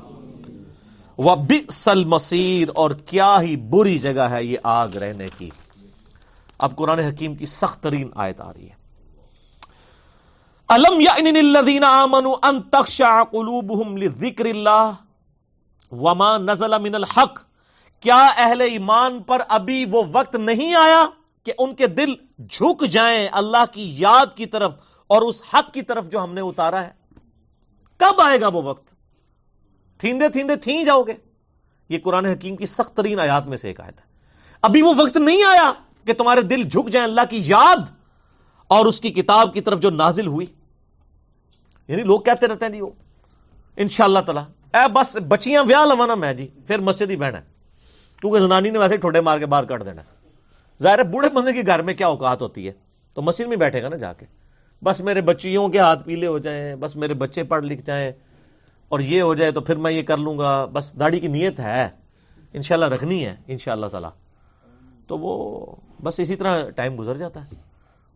وبئس 1.17 1.87
المصیر 1.87 2.69
اور 2.75 2.91
کیا 3.05 3.33
ہی 3.41 3.55
بری 3.71 3.97
جگہ 3.99 4.27
ہے 4.29 4.43
یہ 4.43 4.57
آگ 4.73 4.95
رہنے 5.01 5.27
کی. 5.37 5.49
اب 6.59 6.75
قرآن 6.75 6.99
حکیم 6.99 7.35
کی 7.35 7.45
سخت 7.45 7.83
ترین 7.83 8.09
آیت 8.15 8.41
آ 8.41 8.51
رہی 8.53 8.67
ہے. 8.67 8.75
الم 10.69 10.99
یعنی 11.01 11.39
الذین 11.39 11.83
آمنوا 11.83 12.35
ان 12.43 12.61
تخشع 12.71 13.13
قلوبهم 13.31 13.97
لذکر 13.97 14.45
اللہ، 14.45 14.91
وما 15.91 16.31
نزل 16.39 16.73
من 16.81 16.95
الحق 16.95 17.39
کیا 18.01 18.27
اہل 18.37 18.61
ایمان 18.61 19.23
پر 19.23 19.41
ابھی 19.47 19.85
وہ 19.91 20.03
وقت 20.11 20.35
نہیں 20.35 20.75
آیا 20.75 21.05
کہ 21.43 21.53
ان 21.59 21.75
کے 21.75 21.87
دل 21.87 22.13
جھک 22.49 22.85
جائیں 22.85 23.27
اللہ 23.31 23.63
کی 23.71 23.95
یاد 23.97 24.25
کی 24.35 24.45
طرف 24.45 24.73
اور 25.07 25.21
اس 25.21 25.41
حق 25.53 25.73
کی 25.73 25.81
طرف 25.81 26.09
جو 26.09 26.23
ہم 26.23 26.33
نے 26.33 26.41
اتارا 26.41 26.85
ہے؟ 26.85 26.89
کب 27.97 28.21
آئے 28.21 28.41
گا 28.41 28.47
وہ 28.47 28.61
وقت؟ 28.61 28.93
تھیندے 29.97 30.29
تھیندے 30.29 30.55
تھیں 30.55 30.83
جاؤ 30.83 31.03
گے۔ 31.03 31.13
یہ 31.89 31.99
قرآن 32.03 32.25
حکیم 32.25 32.55
کی 32.55 32.65
سخت 32.65 32.97
ترین 32.97 33.19
آیات 33.19 33.47
میں 33.47 33.57
سے 33.57 33.67
ایک 33.67 33.81
آیت 33.81 33.99
ہے۔ 33.99 34.05
ابھی 34.61 34.81
وہ 34.81 34.93
وقت 34.97 35.17
نہیں 35.17 35.43
آیا 35.43 35.73
کہ 36.05 36.13
تمہارے 36.13 36.41
دل 36.41 36.63
جھک 36.63 36.89
جائیں 36.89 37.07
اللہ 37.07 37.21
کی 37.29 37.41
یاد 37.45 37.91
اور 38.67 38.85
اس 38.85 39.01
کی 39.01 39.09
کتاب 39.09 39.53
کی 39.53 39.61
طرف 39.61 39.79
جو 39.79 39.89
نازل 39.89 40.27
ہوئی۔ 40.27 40.47
یعنی 41.87 42.03
لوگ 42.03 42.19
کہتے 42.19 42.47
رہتے 42.47 42.65
ہیں 42.65 42.73
جی 42.73 42.81
وہ۔ 42.81 42.89
ان 43.77 43.87
شاء 43.87 44.05
اللہ 44.05 44.19
تعالیٰ۔ 44.19 44.43
اے 44.73 44.91
بس 44.91 45.17
بچیاں 45.27 45.63
ویاہ 45.63 45.85
لوانا 45.85 46.15
میں 46.15 46.33
جی 46.33 46.47
پھر 46.67 46.79
مسجد 46.79 47.09
ہی 47.09 47.15
بہنا 47.15 47.37
کیونکہ 48.21 48.39
زنانی 48.39 48.69
نے 48.69 48.79
ویسے 48.79 48.97
ٹھوڈے 48.97 49.21
مار 49.21 49.39
کے 49.39 49.45
باہر 49.45 49.63
کاٹ 49.63 49.85
دینا۔ 49.85 50.01
ظاہر 50.83 50.99
ہے 50.99 51.03
بوڑھے 51.03 51.29
بندے 51.29 51.53
کے 51.53 51.61
گھر 51.67 51.81
میں 51.81 51.93
کیا 51.93 52.07
اوقات 52.07 52.41
ہوتی 52.41 52.67
ہے؟ 52.67 52.71
تو 53.13 53.21
مسجد 53.21 53.47
میں 53.47 53.57
بیٹھے 53.57 53.83
گا 53.83 53.89
نا 53.89 53.95
جا 53.95 54.13
کے۔ 54.13 54.25
بس 54.83 55.01
میرے 55.01 55.21
بچیوں 55.21 55.69
کے 55.69 55.79
ہاتھ 55.79 56.03
پیلے 56.03 56.27
ہو 56.27 56.39
جائیں، 56.39 56.75
بس 56.75 56.95
میرے 56.95 57.13
بچے 57.13 57.43
پڑھ 57.43 57.65
لکھ 57.65 57.81
جائیں 57.81 58.11
اور 58.89 58.99
یہ 58.99 59.21
ہو 59.21 59.35
جائے 59.35 59.51
تو 59.51 59.61
پھر 59.61 59.75
میں 59.75 59.91
یہ 59.91 60.01
کر 60.01 60.17
لوں 60.17 60.37
گا۔ 60.37 60.65
بس 60.65 60.99
داڑھی 60.99 61.19
کی 61.19 61.27
نیت 61.27 61.59
ہے۔ 61.59 61.89
انشاءاللہ 62.53 62.85
رکھنی 62.85 63.25
ہے، 63.25 63.35
انشاءاللہ 63.47 63.85
تعالی۔ 63.85 64.07
تو 65.07 65.17
وہ 65.17 65.65
بس 66.03 66.19
اسی 66.19 66.35
طرح 66.35 66.69
ٹائم 66.69 66.99
گزر 66.99 67.17
جاتا 67.17 67.45
ہے۔ 67.45 67.55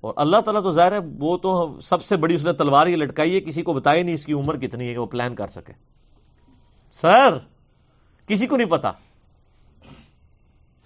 اور 0.01 0.13
اللہ 0.17 0.37
تعالیٰ 0.37 0.63
تو 0.63 0.71
ظاہر 0.71 0.91
ہے 0.91 0.97
وہ 1.19 1.37
تو 1.37 1.79
سب 1.81 2.03
سے 2.03 2.17
بڑی 2.17 2.35
اس 2.35 2.45
نے 2.45 2.53
تلوار 2.53 2.87
یہ 2.87 2.95
لٹکائی 2.95 3.35
ہے، 3.35 3.41
کسی 3.41 3.61
کو 3.61 3.73
بتائی 3.73 4.03
نہیں 4.03 4.15
اس 4.15 4.25
کی 4.25 4.33
عمر 4.33 4.57
کتنی 4.57 4.87
ہے 4.87 4.93
کہ 4.93 4.99
وہ 4.99 5.05
پلان 5.05 5.35
کر 5.35 5.47
سکے۔ 5.47 5.73
سر، 6.91 7.37
کسی 8.27 8.47
کو 8.47 8.57
نہیں 8.57 8.69
پتا۔ 8.69 8.91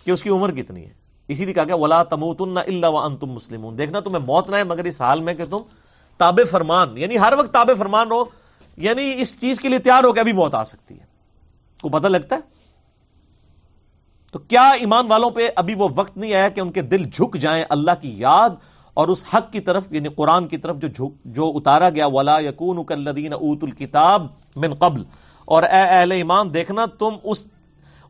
کہ 0.06 0.12
اس 0.12 0.24
کی 0.24 0.30
عمر 0.30 0.52
کتنی 0.52 0.86
ہے؟ 0.86 0.94
اسی 1.28 1.46
لیے 1.46 1.54
کہا 1.54 1.64
کہ 1.64 1.74
ولا 1.74 2.04
تموتن 2.04 2.58
اللہ 2.58 2.88
و 2.88 3.16
تم 3.16 3.32
مسلم 3.32 3.76
دیکھنا 3.76 4.00
تمہیں 4.00 4.26
موت 4.26 4.50
نہ 4.50 4.56
ہے 4.56 4.64
مگر 4.64 4.84
اس 4.84 5.02
حال 5.02 5.22
میں 5.22 5.34
کہ 5.34 5.46
تم 5.46 5.58
تاب 6.18 6.40
فرمان 6.52 6.98
یعنی 6.98 7.20
ہر 7.20 7.34
وقت 7.38 7.54
تاب 7.54 7.72
فرمان 7.78 8.12
ہو 8.12 8.24
یعنی 8.78 9.14
اس 9.18 9.42
چیز 9.42 9.60
کے 9.60 9.70
لیے 9.70 9.80
تیار 9.80 10.04
ہو 10.04 10.14
کہ 10.14 10.20
ابھی 10.20 10.34
موت 10.34 10.56
آ 10.56 10.64
سکتی 10.64 11.00
ہے۔ 11.00 11.06
کو 11.82 11.90
پتہ 11.90 12.08
لگتا 12.08 12.36
ہے؟ 12.36 12.42
تو 14.32 14.40
کیا 14.40 14.70
ایمان 14.70 15.06
والوں 15.08 15.30
پہ 15.30 15.50
ابھی 15.56 15.76
وہ 15.76 15.88
وقت 15.96 16.18
نہیں 16.18 16.34
آیا 16.34 16.50
کہ 16.50 16.60
ان 16.60 16.72
کے 16.72 16.82
دل 16.82 17.04
جھک 17.04 17.38
جائیں 17.38 17.66
اللہ 17.70 17.92
کی 18.02 18.20
یاد 18.20 18.50
اور 18.94 19.08
اس 19.08 19.26
حق 19.34 19.52
کی 19.52 19.60
طرف 19.60 19.94
یعنی 19.94 20.10
قرآن 20.10 20.48
کی 20.48 20.58
طرف 20.58 20.78
جو 20.78 21.10
جو 21.26 21.52
اتارا 21.56 21.90
گیا، 21.90 22.06
ولا 22.06 22.40
یقون 22.40 22.78
اوت 22.78 23.64
الکتاب 23.64 24.28
من 24.56 24.74
قبل۔ 24.74 25.04
اور 25.46 25.64
اے 25.64 25.82
اہل 25.82 26.12
ایمان، 26.12 26.54
دیکھنا 26.54 26.86
تم 26.86 27.10
اس 27.24 27.48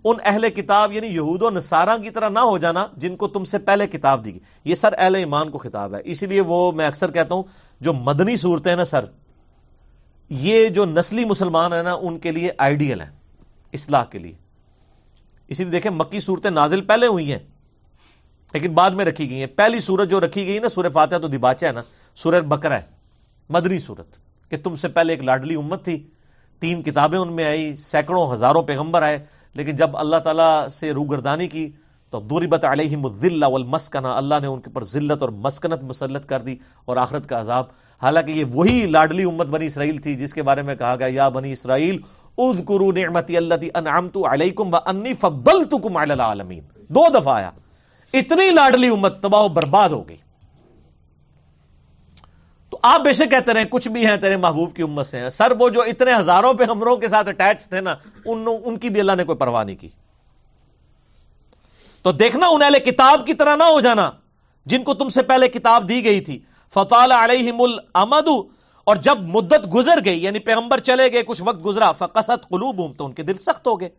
ان 0.04 0.18
اہل 0.26 0.50
کتاب 0.50 0.94
یعنی 0.94 1.08
یہود 1.08 1.42
و 1.44 1.50
نصارہ 1.50 1.98
کی 1.98 2.10
طرح 2.10 2.30
نہ 2.30 2.40
ہو 2.40 2.58
جانا 2.58 2.86
جن 2.98 3.16
کو 3.16 3.28
تم 3.28 3.44
سے 3.44 3.58
پہلے 3.60 3.88
کتاب 3.88 4.26
دی 4.26 4.32
گئی۔ 4.32 4.40
یہ 4.64 4.76
سر 4.76 4.94
اہل 4.98 5.16
ایمان 5.16 5.50
کو 5.50 5.58
خطاب 5.58 5.96
ہے۔ 5.96 6.02
اسی 6.04 6.26
لیے 6.26 6.42
وہ 6.42 6.72
میں 6.72 6.88
اکثر 6.88 7.12
کہتا 7.12 7.36
ہوں، 7.36 7.44
جو 7.82 7.94
مدنی 7.94 8.36
صورتیں 8.36 8.76
نا 8.76 8.86
سر، 8.86 9.06
یہ 10.30 10.68
جو 10.70 10.86
نسلی 10.86 11.26
مسلمان 11.26 11.74
ہیں 11.74 11.84
نا، 11.84 11.94
ان 11.94 12.20
کے 12.20 12.32
لیے 12.32 12.52
آئیڈیل 12.58 13.02
ہیں، 13.02 13.10
اصلاح 13.74 14.04
کے 14.04 14.20
لیے۔ 14.20 14.34
اسی 15.48 15.64
لیے 15.64 15.72
دیکھیں، 15.72 15.92
مکی 15.92 16.20
صورتیں 16.20 16.52
نازل 16.52 16.82
پہلے 16.82 17.08
ہوئی 17.08 17.32
ہیں، 17.32 17.40
لیکن 18.54 18.74
بعد 18.74 18.92
میں 18.92 19.06
رکھی 19.06 19.30
گئی 19.30 19.40
ہیں۔ 19.40 19.48
پہلی 19.48 19.80
سورت 19.80 20.10
جو 20.10 20.20
رکھی 20.20 20.46
گئی 20.46 20.60
نا، 20.60 20.70
سورہ 20.70 20.90
فاتحہ 20.90 21.18
تو 21.18 21.28
دباچہ 21.28 21.66
ہے 21.66 21.72
نا، 21.72 21.82
سورہ 22.16 22.42
بکرا 22.42 22.76
ہے 22.76 22.86
مدری 23.50 23.80
سورت 23.80 24.18
کہ 24.50 24.58
تم 24.58 24.76
سے 24.76 24.88
پہلے 24.88 25.14
ایک 25.14 25.24
لاڈلی 25.24 25.56
امت 25.56 25.86
تھی، 25.86 26.08
تین 26.60 26.84
کتابیں 26.84 27.20
ان 27.20 27.36
میں 27.36 27.46
آئی 27.46 27.76
سینکڑوں 27.76 28.34
ہزاروں 28.34 28.64
پیغمبر 28.64 29.02
آئے۔ 29.02 29.26
لیکن 29.54 29.76
جب 29.76 29.98
اللہ 29.98 30.16
تعالیٰ 30.16 30.68
سے 30.68 30.92
روگردانی 30.92 31.48
کی 31.48 31.72
تو 32.10 32.20
دوری 32.20 32.48
بت 32.48 32.66
علیہ 32.66 32.98
مدلہ 32.98 33.46
والمسکنہ، 33.46 34.08
اللہ 34.08 34.36
نے 34.42 34.48
ان 34.48 34.62
کے 34.62 34.70
پر 34.70 34.84
ذلت 34.84 35.22
اور 35.22 35.30
مسکنت 35.30 35.84
مسلط 35.84 36.26
کر 36.26 36.42
دی 36.42 36.56
اور 36.86 36.98
آخرت 36.98 37.30
کا 37.30 37.40
عذاب۔ 37.40 37.66
حالانکہ 38.02 38.32
یہ 38.32 38.44
وہی 38.54 38.86
لاڈلی 38.86 39.24
امت 39.24 39.48
بنی 39.48 39.66
اسرائیل 39.66 39.98
تھی 39.98 40.16
جس 40.16 40.34
کے 40.34 40.44
بارے 40.44 40.62
میں 40.62 40.76
کہا 40.76 40.96
گیا، 40.96 41.08
یا 41.10 41.30
بنی 41.30 41.52
اسرائیل 41.52 41.98
اذکروا 42.38 42.92
نعمتی 42.96 43.38
اللہ 43.38 43.54
انعمت 43.76 44.18
علیکم 44.30 44.74
وانی 44.74 45.14
فضلتکم 45.14 45.98
علی 45.98 46.12
العالمین۔ 46.12 46.60
دو 46.90 47.20
دفعہ 47.20 47.36
آیا۔ 47.36 47.52
اتنی 48.14 48.52
لاڈلی 48.52 48.88
امت 48.88 49.24
تباہ 49.24 49.42
و 49.42 49.48
برباد 49.48 49.90
ہو 49.90 50.10
گئی۔ 50.10 50.18
آپ 52.82 53.02
بے 53.02 53.14
شک 53.14 53.32
کہتے 53.32 53.54
رہے 53.54 53.64
کچھ 53.66 53.88
بھی 53.88 54.06
ہیں 54.06 54.18
تیرے 54.18 54.38
محبوب 54.38 54.76
کی 54.76 54.82
امت 54.82 55.06
سے۔ 55.06 55.20
ہیں 55.20 55.30
سر 55.30 55.52
وہ 55.60 55.70
جو 55.70 55.82
اتنے 55.82 56.16
ہزاروں 56.16 56.54
پہ 56.54 56.64
ہمروں 56.64 56.96
کے 56.96 57.08
ساتھ 57.08 57.30
اٹیچ 57.30 57.68
تھے 57.70 57.82
نا 57.82 57.96
ان, 58.26 58.46
ان 58.64 58.78
کی 58.78 58.90
بھی 58.90 59.00
اللہ 59.00 59.12
نے 59.12 59.24
کوئی 59.24 59.38
پرواہ 59.38 59.64
نہیں 59.64 59.76
کی۔ 59.76 59.90
تو 62.02 62.12
دیکھنا 62.12 62.48
انہیں 62.48 62.80
کتاب 62.80 63.26
کی 63.26 63.34
طرح 63.34 63.56
نہ 63.56 63.64
ہو 63.64 63.82
جانا 63.82 64.12
جن 64.66 64.84
کو 64.84 64.94
تم 64.94 65.10
سے 65.10 65.22
پہلے 65.24 65.48
کتاب 65.48 65.90
دی 65.90 66.06
گئی 66.06 66.20
تھی۔ 66.20 66.40
فطال 66.74 67.12
علیہم 67.12 67.62
الامد 67.62 68.28
اور 68.84 68.96
جب 68.96 69.18
مدت 69.28 69.74
گزر 69.74 70.00
گئی 70.06 70.24
یعنی 70.24 70.40
پیغمبر 70.40 70.78
چلے 70.78 71.12
گئے 71.12 71.24
کچھ 71.24 71.42
وقت 71.46 71.66
گزرا 71.66 71.92
فقصت 71.92 72.50
قلوبہم 72.50 72.94
تو 72.94 73.06
ان 73.06 73.14
کے 73.14 73.24
دل 73.24 73.38
سخت 73.38 73.68
ہو 73.68 73.82
گئے۔ 73.82 73.90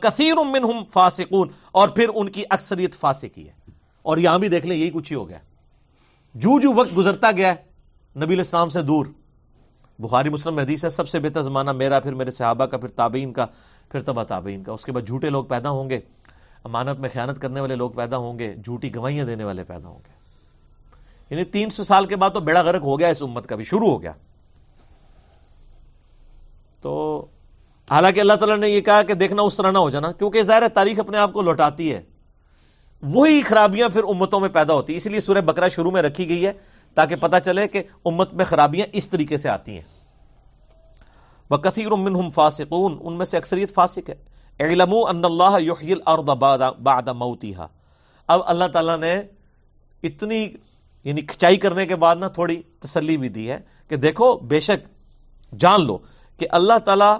کثیر 0.00 0.34
منہم 0.34 0.84
فاسقون 0.92 1.48
اور 1.72 1.88
پھر 1.88 2.08
ان 2.14 2.28
کی 2.28 2.42
اکثریت 2.50 2.94
فاسقی 2.94 3.48
ہے۔ 3.48 3.52
اور 4.02 4.18
یہاں 4.18 4.38
بھی 4.38 4.48
دیکھ 4.48 4.66
لیں 4.66 4.76
یہی 4.76 4.90
کچھ 4.90 5.12
ہی 5.12 5.16
ہو 5.16 5.28
گیا۔ 5.28 5.38
جو 6.34 6.60
جو 6.60 6.72
وقت 6.72 6.96
گزرتا 6.96 7.30
گیا 7.32 7.54
نبی 8.16 8.34
الاسلام 8.34 8.68
سے 8.68 8.82
دور۔ 8.82 9.06
بخاری، 9.98 10.28
مسلم 10.28 10.58
حدیث 10.58 10.84
ہے، 10.84 10.90
سب 10.90 11.08
سے 11.08 11.20
بہتر 11.20 11.42
زمانہ 11.42 11.72
میرا، 11.72 12.00
پھر 12.00 12.14
میرے 12.14 12.30
صحابہ 12.30 12.66
کا، 12.66 12.76
پھر 12.76 12.88
تابعین 12.88 13.32
کا، 13.32 13.46
پھر 13.88 14.00
تبا 14.00 14.24
تابعین 14.24 14.62
کا۔ 14.62 14.72
اس 14.72 14.84
کے 14.84 14.92
بعد 14.92 15.06
جھوٹے 15.06 15.30
لوگ 15.30 15.44
پیدا 15.44 15.70
ہوں 15.70 15.90
گے، 15.90 16.00
امانت 16.64 17.00
میں 17.00 17.08
خیانت 17.12 17.38
کرنے 17.38 17.60
والے 17.60 17.76
لوگ 17.76 17.90
پیدا 17.90 18.16
ہوں 18.16 18.38
گے، 18.38 18.54
جھوٹی 18.64 18.94
گوائیاں 18.94 19.26
دینے 19.26 19.44
والے 19.44 19.64
پیدا 19.64 19.88
ہوں 19.88 19.98
گے۔ 19.98 20.12
یعنی 21.30 21.44
تین 21.44 21.70
سو 21.70 21.84
سال 21.84 22.06
کے 22.06 22.16
بعد 22.16 22.30
تو 22.30 22.40
بیڑا 22.40 22.60
غرق 22.60 22.82
ہو 22.82 22.98
گیا 22.98 23.08
اس 23.08 23.22
امت 23.22 23.46
کا 23.46 23.56
بھی، 23.56 23.64
شروع 23.64 23.88
ہو 23.88 24.02
گیا۔ 24.02 24.12
تو 26.80 27.26
حالانکہ 27.90 28.20
اللہ 28.20 28.32
تعالیٰ 28.32 28.58
نے 28.58 28.68
یہ 28.68 28.80
کہا 28.80 29.02
کہ 29.02 29.14
دیکھنا 29.14 29.42
اس 29.42 29.56
طرح 29.56 29.70
نہ 29.70 29.78
ہو 29.78 29.90
جانا، 29.90 30.12
کیونکہ 30.12 30.42
ظاہر 30.42 30.62
ہے 30.62 30.68
تاریخ 30.68 30.98
اپنے 30.98 31.18
آپ 31.18 31.32
کو 31.32 31.42
لوٹاتی 31.42 31.94
ہے۔ 31.94 32.02
وہی 33.02 33.42
خرابیاں 33.42 33.88
پھر 33.88 34.02
امتوں 34.02 34.40
میں 34.40 34.48
پیدا 34.48 34.74
ہوتی 34.74 34.96
اس 34.96 35.06
لیے 35.06 35.20
سورہ 35.20 35.40
بکرا 35.40 35.68
شروع 35.68 35.90
میں 35.90 36.02
رکھی 36.02 36.28
گئی 36.28 36.46
ہے 36.46 36.52
تاکہ 36.94 37.16
پتہ 37.16 37.36
چلے 37.44 37.68
کہ 37.68 37.82
امت 38.04 38.34
میں 38.34 38.44
خرابیاں 38.44 38.86
اس 38.92 39.08
طریقے 39.08 39.36
سے 39.36 39.48
آتی 39.48 39.74
ہیں۔ 39.74 40.02
وہ 41.50 41.56
کثیر 41.56 41.88
فاسقون، 42.34 42.98
ان 43.00 43.14
میں 43.14 43.26
سے 43.26 43.36
اکثریت 43.36 43.74
فاسق 43.74 44.10
ہے 44.10 44.32
علم 44.60 44.94
ان 45.08 45.24
اللہ 45.24 45.60
یحیی 45.60 45.92
الارض 45.92 46.24
بعد 46.82 47.08
موتها۔ 47.08 47.66
اب 48.26 48.40
اللہ 48.46 48.64
تعالیٰ 48.64 48.98
نے 48.98 49.22
اتنی 50.02 50.48
یعنی 51.04 51.22
کھچائی 51.22 51.56
کرنے 51.56 51.86
کے 51.86 51.96
بعد 51.96 52.16
نا 52.16 52.28
تھوڑی 52.28 52.62
تسلی 52.78 53.16
بھی 53.16 53.28
دی 53.28 53.50
ہے 53.50 53.58
کہ 53.88 53.96
دیکھو، 53.96 54.36
بے 54.36 54.60
شک 54.60 54.88
جان 55.58 55.86
لو 55.86 55.98
کہ 56.38 56.46
اللہ 56.50 56.78
تعالیٰ 56.78 57.18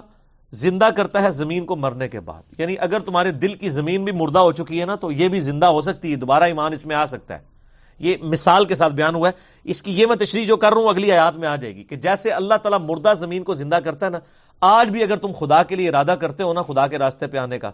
زندہ 0.51 0.89
کرتا 0.97 1.21
ہے 1.21 1.31
زمین 1.31 1.65
کو 1.65 1.75
مرنے 1.75 2.07
کے 2.07 2.19
بعد۔ 2.19 2.59
یعنی 2.59 2.75
اگر 2.79 2.99
تمہارے 2.99 3.31
دل 3.31 3.53
کی 3.53 3.69
زمین 3.69 4.03
بھی 4.03 4.11
مردہ 4.11 4.39
ہو 4.39 4.51
چکی 4.51 4.79
ہے 4.79 4.85
نا، 4.85 4.95
تو 4.95 5.11
یہ 5.11 5.27
بھی 5.27 5.39
زندہ 5.39 5.65
ہو 5.65 5.81
سکتی 5.81 6.11
ہے، 6.11 6.15
دوبارہ 6.15 6.43
ایمان 6.43 6.73
اس 6.73 6.85
میں 6.85 6.95
آ 6.95 7.05
سکتا 7.05 7.39
ہے۔ 7.39 7.52
یہ 7.99 8.17
مثال 8.21 8.65
کے 8.65 8.75
ساتھ 8.75 8.93
بیان 8.93 9.15
ہوا 9.15 9.27
ہے۔ 9.27 9.33
اس 9.63 9.81
کی 9.81 9.99
یہ 9.99 10.05
میں 10.05 10.15
تشریح 10.15 10.45
جو 10.45 10.57
کر 10.57 10.73
رہا 10.73 10.81
ہوں، 10.81 10.89
اگلی 10.89 11.11
آیات 11.11 11.37
میں 11.37 11.47
آ 11.47 11.55
جائے 11.55 11.75
گی 11.75 11.83
کہ 11.83 11.95
جیسے 11.95 12.31
اللہ 12.31 12.53
تعالیٰ 12.53 12.79
مردہ 12.79 13.13
زمین 13.19 13.43
کو 13.43 13.53
زندہ 13.53 13.75
کرتا 13.75 14.05
ہے 14.05 14.11
نا، 14.11 14.19
آج 14.61 14.89
بھی 14.89 15.03
اگر 15.03 15.15
تم 15.15 15.31
خدا 15.39 15.63
کے 15.63 15.75
لیے 15.75 15.89
ارادہ 15.89 16.15
کرتے 16.21 16.43
ہو 16.43 16.53
نا، 16.53 16.61
خدا 16.61 16.87
کے 16.87 16.97
راستے 16.97 17.27
پہ 17.27 17.37
آنے 17.37 17.59
کا، 17.59 17.71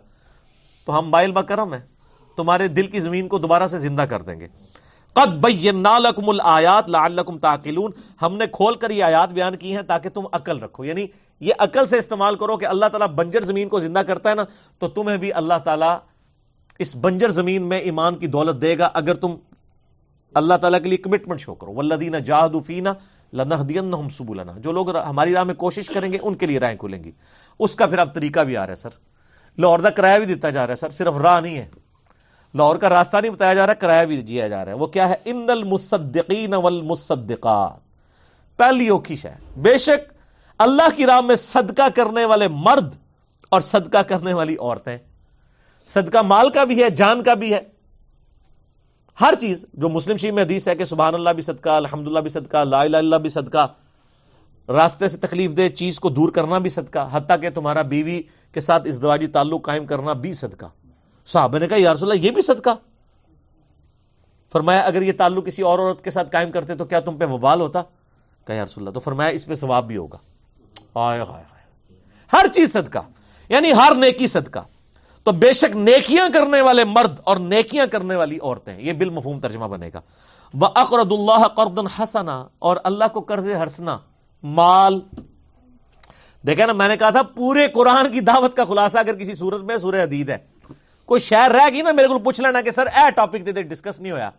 تو 0.85 0.99
ہم 0.99 1.11
بائل 1.11 1.31
بکرم 1.31 1.73
ہیں۔ 1.73 1.81
تمہارے 2.35 2.67
دل 2.67 2.87
کی 2.87 2.99
زمین 2.99 3.27
کو 3.27 3.37
دوبارہ 3.37 3.67
سے 3.67 3.79
زندہ 3.79 4.01
کر 4.01 4.21
دیں 4.21 4.39
گے۔ 4.39 4.47
قد 5.13 5.27
بینا 5.27 5.99
لکم 5.99 6.31
لعلکم 6.31 7.37
تعقلون۔ 7.37 7.91
ہم 8.21 8.37
نے 8.37 8.45
کھول 8.51 8.75
کر 8.75 8.89
یہ 8.89 9.03
آیات 9.03 9.29
بیان 9.29 9.55
کی 9.55 9.75
ہیں 9.75 9.81
تاکہ 9.81 10.09
تم 10.09 10.21
عقل 10.31 10.59
رکھو۔ 10.59 10.85
یعنی 10.85 11.07
یہ 11.39 11.53
عقل 11.59 11.85
سے 11.85 11.97
استعمال 11.97 12.35
کرو 12.35 12.57
کہ 12.57 12.65
اللہ 12.65 12.85
تعالیٰ 12.85 13.07
بنجر 13.07 13.41
زمین 13.41 13.69
کو 13.69 13.79
زندہ 13.79 13.99
کرتا 13.99 14.29
ہے 14.29 14.35
نا، 14.35 14.43
تو 14.79 14.87
تمہیں 14.87 15.17
بھی 15.17 15.33
اللہ 15.33 15.53
تعالیٰ 15.63 15.97
اس 16.79 16.95
بنجر 16.95 17.29
زمین 17.29 17.61
میں 17.61 17.79
ایمان 17.79 18.15
کی 18.15 18.27
دولت 18.27 18.61
دے 18.61 18.77
گا۔ 18.77 18.89
اگر 18.93 19.13
تم 19.13 19.35
اللہ 20.35 20.57
تعالیٰ 20.61 20.81
کے 20.83 20.89
لیے 20.89 20.97
کمٹمنٹ 20.97 21.39
شو 21.39 21.53
کرو. 21.55 21.73
ولدین 21.73 22.19
جاہد 22.23 22.55
فینا 22.65 22.93
لنہدینہم 23.33 24.09
سبولنا 24.09 24.53
جو 24.57 24.71
لوگ 24.71 24.95
ہماری 24.97 25.33
راہ 25.33 25.43
میں 25.43 25.53
کوشش 25.55 25.87
کریں 25.87 26.11
گے، 26.13 26.17
ان 26.21 26.35
کے 26.35 26.45
لیے 26.45 26.59
رائے 26.59 26.77
کھولیں 26.77 27.03
گی 27.03 27.11
اس 27.59 27.75
کا 27.75 27.85
پھر 27.85 27.99
اب 27.99 28.13
طریقہ 28.13 28.39
بھی 28.39 28.57
آ 28.57 28.65
رہا 28.65 28.69
ہے 28.69 28.75
سر. 28.75 28.89
لاہور 29.57 29.79
کا 29.79 29.89
کرایہ 29.89 30.19
بھی 30.19 30.25
دیتا 30.25 30.49
جا 30.49 30.65
رہا 30.67 30.71
ہے 30.71 30.75
سر. 30.75 30.89
صرف 30.89 31.17
راہ 31.17 31.39
نہیں 31.39 31.57
ہے. 31.57 31.67
لاہور 32.53 32.75
کا 32.75 32.89
راستہ 32.89 33.17
نہیں 33.17 33.31
بتایا 33.31 33.53
جا 33.53 33.65
رہا، 33.67 33.73
کرایہ 33.73 34.05
بھی 34.05 34.21
دیا 34.21 34.47
جا 34.47 34.63
رہا 34.65 34.71
ہے. 34.71 34.77
وہ 34.77 34.87
کیا 34.87 35.09
ہے؟ 35.09 35.15
ان 35.25 35.49
المصدقین 35.49 36.53
والمصدقات. 36.53 37.77
پہلی 38.59 38.87
اوکھش 38.87 39.25
ہے. 39.25 39.35
بے 39.57 39.77
شک 39.77 40.11
اللہ 40.59 40.95
کی 40.95 41.05
راہ 41.05 41.21
میں 41.21 41.35
صدقہ 41.35 41.87
کرنے 41.95 42.25
والے 42.25 42.47
مرد 42.47 42.95
اور 43.51 43.61
صدقہ 43.61 44.01
کرنے 44.07 44.33
والی 44.33 44.55
عورتیں. 44.59 44.97
صدقہ 45.87 46.21
مال 46.21 46.49
کا 46.49 46.63
بھی 46.63 46.81
ہے، 46.83 46.89
جان 46.89 47.23
کا 47.23 47.33
بھی 47.33 47.53
ہے. 47.53 47.59
ہر 49.21 49.33
چیز 49.39 49.65
جو 49.73 49.89
مسلم 49.89 50.17
شریف 50.17 50.33
میں 50.33 50.43
حدیث 50.43 50.67
ہے 50.67 50.75
کہ 50.75 50.85
سبحان 50.85 51.13
اللہ 51.13 51.29
بھی 51.29 51.43
صدقہ، 51.43 51.69
الحمد 51.69 52.07
اللہ 52.07 52.19
بھی 52.19 52.29
صدقہ، 52.29 52.63
لا 52.63 52.81
الہ 52.81 52.97
اللہ 52.97 53.15
بھی 53.15 53.29
صدقہ، 53.29 53.67
راستے 54.71 55.09
سے 55.09 55.17
تکلیف 55.17 55.57
دے 55.57 55.69
چیز 55.69 55.99
کو 55.99 56.09
دور 56.09 56.29
کرنا 56.29 56.57
بھی 56.57 56.69
صدقہ، 56.69 57.09
حتیٰ 57.11 57.41
کہ 57.41 57.49
تمہارا 57.49 57.81
بیوی 57.81 58.21
کے 58.51 58.61
ساتھ 58.61 58.87
ازدواجی 58.87 59.27
تعلق 59.27 59.65
قائم 59.65 59.85
کرنا 59.85 60.13
بھی 60.13 60.33
صدقہ۔ 60.33 60.65
صحابہ 61.27 61.59
نے 61.59 61.67
کہا، 61.67 61.77
یا 61.79 61.93
رسول 61.93 62.11
اللہ، 62.11 62.25
یہ 62.25 62.31
بھی 62.31 62.41
صدقہ۔ 62.41 62.69
فرمایا، 64.51 64.81
اگر 64.81 65.01
یہ 65.01 65.11
تعلق 65.17 65.45
کسی 65.45 65.61
اور 65.61 65.79
عورت 65.79 66.03
کے 66.03 66.09
ساتھ 66.09 66.31
قائم 66.31 66.51
کرتے 66.51 66.75
تو 66.75 66.85
کیا 66.85 66.99
تم 66.99 67.17
پہ 67.17 67.25
وبال 67.25 67.61
ہوتا؟ 67.61 67.81
کہا، 68.47 68.55
یا 68.55 68.63
رسول 68.63 68.81
اللہ، 68.81 68.93
تو 68.93 68.99
فرمایا، 68.99 69.29
اس 69.29 69.45
پہ 69.45 69.53
ثواب 69.53 69.87
بھی 69.87 69.97
ہوگا۔ 69.97 70.17
آئے 70.95 71.21
آئے۔ 71.21 71.43
ہر 72.33 72.45
چیز 72.53 72.73
صدقہ 72.73 72.99
یعنی 73.49 73.71
ہر 73.71 73.95
نیکی 73.95 74.27
صدقہ۔ 74.27 74.59
تو 75.23 75.31
بے 75.31 75.53
شک 75.53 75.75
نیکیاں 75.75 76.29
کرنے 76.33 76.61
والے 76.61 76.83
مرد 76.83 77.19
اور 77.23 77.37
نیکیاں 77.37 77.85
کرنے 77.85 78.15
والی 78.15 78.37
عورتیں، 78.41 78.81
یہ 78.81 78.93
بالمفہوم 78.93 79.39
ترجمہ 79.39 79.65
بنے 79.65 79.89
گا۔ 79.93 80.01
وہ 80.53 80.67
اقرد 80.75 81.11
اللہ 81.11 81.47
قرض 81.47 81.79
حسنا، 81.99 82.47
اور 82.59 82.77
اللہ 82.83 83.05
کو 83.13 83.21
قرض 83.21 83.49
ہرسنا، 83.49 83.97
مال۔ 84.43 84.99
دیکھا 86.47 86.65
نا، 86.65 86.73
میں 86.73 86.87
نے 86.87 86.97
کہا 86.97 87.09
تھا 87.09 87.23
پورے 87.23 87.67
قرآن 87.67 88.11
کی 88.11 88.19
دعوت 88.19 88.55
کا 88.55 88.65
خلاصہ 88.65 88.97
اگر 88.97 89.15
کسی 89.15 89.33
صورت 89.33 89.61
میں 89.61 89.77
سورہ 89.77 90.03
حدید 90.03 90.29
ہے۔ 90.29 90.37
کوئی 91.05 91.21
شہر 91.21 91.51
رہ 91.51 91.69
گئی 91.73 91.81
نا، 91.81 91.91
میرے 91.91 92.07
کو 92.07 92.19
پوچھ 92.19 92.41
لینا 92.41 92.61
کہ 92.61 92.71
سر، 92.71 92.87
اے 92.87 93.11
ٹاپک 93.15 93.55
دے 93.55 93.63
ڈسکس 93.63 93.99
نہیں 93.99 94.11
ہویا۔ 94.11 94.29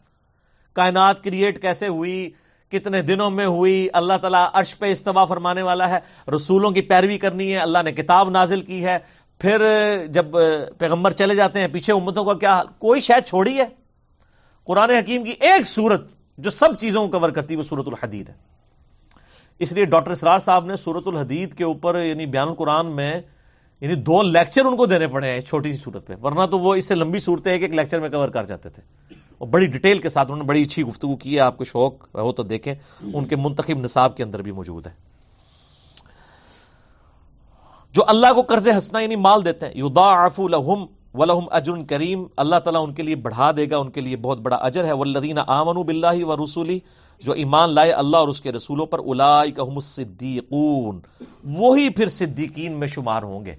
کائنات 0.73 1.25
کریٹ 1.25 1.63
کیسے 1.63 1.89
ہوئی؟ 1.89 2.31
کتنے 2.71 3.03
دنوں 3.03 3.31
میں 3.31 3.47
ہوئی؟ 3.47 3.89
اللہ 3.93 4.13
تعالیٰ 4.21 4.49
عرش 4.53 4.79
پہ 4.79 4.93
استوا 4.93 5.25
فرمانے 5.25 5.63
والا 5.63 5.89
ہے۔ 5.89 5.99
رسولوں 6.37 6.71
کی 6.71 6.81
پیروی 6.81 7.19
کرنی 7.19 7.53
ہے۔ 7.53 7.59
اللہ 7.59 7.79
نے 7.85 7.93
کتاب 7.93 8.31
نازل 8.31 8.61
کی 8.61 8.85
ہے۔ 8.85 8.99
پھر 9.41 9.63
جب 10.07 10.27
پیغمبر 10.79 11.11
چلے 11.11 11.35
جاتے 11.35 11.61
ہیں 11.61 11.69
پیچھے 11.73 11.93
امتوں 11.93 12.25
کا 12.25 12.35
کیا 12.35 12.63
کوئی 12.79 13.01
شاید 13.01 13.25
چھوڑی 13.25 13.59
ہے؟ 13.59 13.65
قرآن 14.65 14.91
حکیم 14.91 15.25
کی 15.25 15.31
ایک 15.31 15.67
صورت 15.67 16.13
جو 16.39 16.51
سب 16.51 16.79
چیزوں 16.79 17.09
کو 17.09 17.19
کور 17.19 17.31
کرتی 17.31 17.55
ہے 17.55 17.59
وہ 17.59 17.63
سورت 17.63 17.85
الحدید 17.87 18.29
ہے۔ 18.29 18.35
اس 19.59 19.73
لیے 19.73 19.85
ڈاکٹر 19.85 20.11
اسرار 20.11 20.39
صاحب 20.39 20.67
نے 20.67 20.77
سورت 20.77 21.09
الحدید 21.09 21.55
کے 21.55 21.65
اوپر 21.65 22.03
یعنی 22.03 22.27
بیان 22.27 22.49
القرآن 22.49 22.87
میں 22.87 23.21
یعنی 23.81 23.95
دو 23.95 24.23
لیکچر 24.23 24.65
ان 24.65 24.77
کو 24.77 24.87
دینے 24.87 25.07
پڑے 25.07 25.33
ہیں 25.33 25.41
چھوٹی 25.41 25.73
سی 25.73 25.79
صورت 25.79 26.07
پہ۔ 26.07 26.15
ورنہ 26.23 26.47
تو 26.47 26.59
وہ 26.59 26.75
اس 26.75 26.85
سے 26.89 26.95
لمبی 26.95 27.19
صورتیں 27.19 27.53
ایک 27.53 27.63
ایک 27.63 27.71
لیکچر 27.71 28.01
میں 28.01 28.09
کور 28.09 28.29
کر 28.29 28.45
جاتے 28.45 28.69
تھے۔ 28.69 28.83
اور 29.39 29.49
بڑی 29.49 29.67
ڈیٹیل 29.67 29.99
کے 29.99 30.09
ساتھ 30.09 30.33
انہوں 30.33 30.45
نے 30.45 30.49
بڑی 30.49 30.63
اچھی 30.63 30.83
گفتگو 30.83 31.17
کی 31.17 31.35
ہے 31.35 31.41
آپ 31.41 31.59
کو 31.59 31.65
شوق 31.65 32.05
ہو 32.15 32.33
تو 32.33 32.43
دیکھیں۔ 32.43 32.75
ان 33.15 33.25
کے 33.25 33.37
منتخب 33.37 33.79
نصاب 33.79 34.17
کے 34.17 34.23
اندر 34.23 34.43
بھی 34.43 34.53
موجود 34.53 34.87
ہے۔ 34.87 35.10
جو 37.93 38.03
اللہ 38.07 38.33
کو 38.35 38.43
قرض 38.43 38.69
ہنسنا 38.69 39.01
یعنی 39.01 39.17
مال 39.17 39.45
دیتے 39.45 39.67
ہیں 39.67 39.73
یضاعف 39.77 40.41
لهم 40.41 40.85
ولهم 41.15 41.45
اجر 41.51 41.73
کریم، 41.89 42.25
اللہ 42.37 42.57
تعالیٰ 42.57 42.85
ان 42.85 42.95
کے 42.95 43.03
لیے 43.03 43.17
بڑھا 43.17 43.51
دے 43.57 43.71
گا، 43.71 43.77
ان 43.77 43.91
کے 43.91 44.01
لیے 44.01 44.17
بہت 44.17 44.39
بڑا 44.39 44.57
اجر 44.57 44.85
ہے۔ 44.85 44.93
والذین 44.93 45.39
آمنوا 45.47 45.83
باللہ 45.83 46.25
ورسولی، 46.25 46.81
جو 47.25 47.33
ایمان 47.33 47.71
لائے 47.71 47.93
اللہ 47.93 48.17
اور 48.17 48.29
اس 48.29 48.41
کے 48.41 48.53
رسولوں 48.53 48.87
پر 48.87 48.99
اولئک 48.99 49.61
هم 49.61 49.75
الصدیقون۔ 49.75 51.01
وہی 51.45 51.91
پھر 51.91 52.09
صدیقین 52.09 52.73
میں 52.73 52.89
شمار 52.89 53.23
ہوں 53.23 53.45
گے۔ 53.45 53.55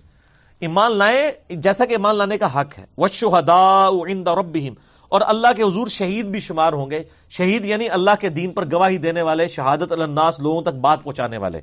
ایمان 0.60 0.98
لائے 0.98 1.32
جیسا 1.50 1.86
کہ 1.86 1.92
ایمان 1.92 2.16
لانے 2.16 2.38
کا 2.38 2.62
حق 2.62 2.80
ہے۔ 2.80 2.86
والشهداء 2.98 3.90
عند 4.08 4.28
ربهم۔ 4.28 4.74
اور 5.10 5.22
اللہ 5.28 5.48
کے 5.56 5.64
حضور 5.64 5.88
شہید 5.88 6.26
بھی 6.26 6.40
شمار 6.40 6.74
ہوں 6.74 6.92
گے۔ 6.92 7.04
شہید 7.30 7.66
یعنی 7.66 7.90
اللہ 7.90 8.12
کے 8.20 8.30
دین 8.30 8.52
پر 8.52 8.72
گواہی 8.72 8.98
دینے 8.98 9.22
والے، 9.22 9.48
شہادت 9.48 9.92
الناس 9.92 10.40
لوگوں 10.40 10.62
تک 10.62 10.76
بات 10.76 11.04
پہنچانے 11.04 11.38
والے۔ 11.38 11.62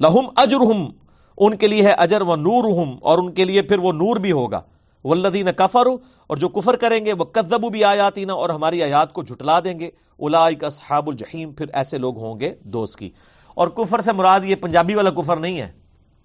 لہم 0.00 0.28
اجرہم 0.36 1.01
ان 1.36 1.56
کے 1.56 1.66
لیے 1.66 1.82
ہے 1.82 1.92
اجر 1.92 2.20
و 2.20 2.36
نور 2.36 2.86
اور 3.00 3.18
ان 3.18 3.32
کے 3.32 3.44
لیے 3.44 3.62
پھر 3.62 3.78
وہ 3.78 3.92
نور 3.92 4.16
بھی 4.16 4.32
ہوگا۔ 4.32 4.60
ولدین 5.04 5.48
کفر 5.56 5.86
اور 6.26 6.36
جو 6.36 6.48
کفر 6.48 6.76
کریں 6.76 7.04
گے 7.04 7.12
وہ 7.12 7.24
کدبو 7.24 7.68
بھی 7.68 7.84
آیاتی 7.84 8.24
اور 8.24 8.50
ہماری 8.50 8.82
آیات 8.82 9.12
کو 9.12 9.22
جھٹلا 9.22 9.60
دیں 9.60 9.80
گے۔ 9.80 9.90
الائی 10.18 10.56
کا 10.56 10.70
صحاب 10.70 11.08
الجحیم 11.08 11.52
پھر 11.52 11.66
ایسے 11.72 11.98
لوگ 11.98 12.18
ہوں 12.18 12.40
گے 12.40 12.54
دوست 12.60 12.98
کی۔ 12.98 13.10
اور 13.54 13.68
کفر 13.68 14.00
سے 14.00 14.12
مراد 14.12 14.40
یہ 14.44 14.54
پنجابی 14.54 14.94
والا 14.94 15.10
کفر 15.10 15.36
نہیں 15.36 15.60
ہے، 15.60 15.72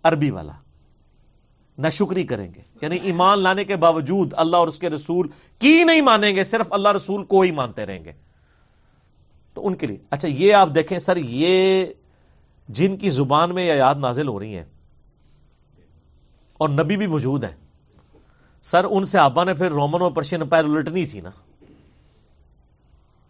عربی 0.03 0.31
والا۔ 0.31 0.51
نہ 1.77 1.87
شکری 1.89 2.23
کریں 2.23 2.53
گے۔ 2.53 2.61
یعنی 2.81 2.97
ایمان 3.03 3.39
لانے 3.39 3.63
کے 3.63 3.75
باوجود 3.75 4.33
اللہ 4.37 4.57
اور 4.57 4.67
اس 4.67 4.79
کے 4.79 4.89
رسول 4.89 5.27
کی 5.59 5.83
نہیں 5.83 6.01
مانیں 6.01 6.35
گے، 6.35 6.43
صرف 6.43 6.73
اللہ 6.73 6.89
رسول 6.89 7.23
کو 7.23 7.41
ہی 7.41 7.51
مانتے 7.51 7.85
رہیں 7.85 8.05
گے۔ 8.05 8.11
تو 9.53 9.67
ان 9.67 9.75
کے 9.75 9.87
لیے۔ 9.87 9.97
اچھا 10.09 10.27
یہ 10.27 10.53
آپ 10.53 10.69
دیکھیں 10.75 10.99
سر، 10.99 11.17
یہ 11.17 11.85
جن 12.67 12.97
کی 12.97 13.09
زبان 13.09 13.55
میں 13.55 13.67
یہ 13.67 13.73
یاد 13.73 13.95
نازل 13.95 14.27
ہو 14.27 14.39
رہی 14.39 14.55
ہیں 14.55 14.65
اور 16.57 16.69
نبی 16.69 16.97
بھی 16.97 17.07
موجود 17.07 17.43
ہے 17.43 17.55
سر، 18.65 18.85
ان 18.89 19.05
سے 19.05 19.17
آبا 19.19 19.43
نے 19.43 19.53
پھر 19.53 19.71
رومن 19.71 20.01
اور 20.01 20.11
پرشین 20.11 20.41
امپائر 20.41 20.63
الٹنی 20.63 21.05
تھی 21.05 21.21
نا۔ 21.21 21.29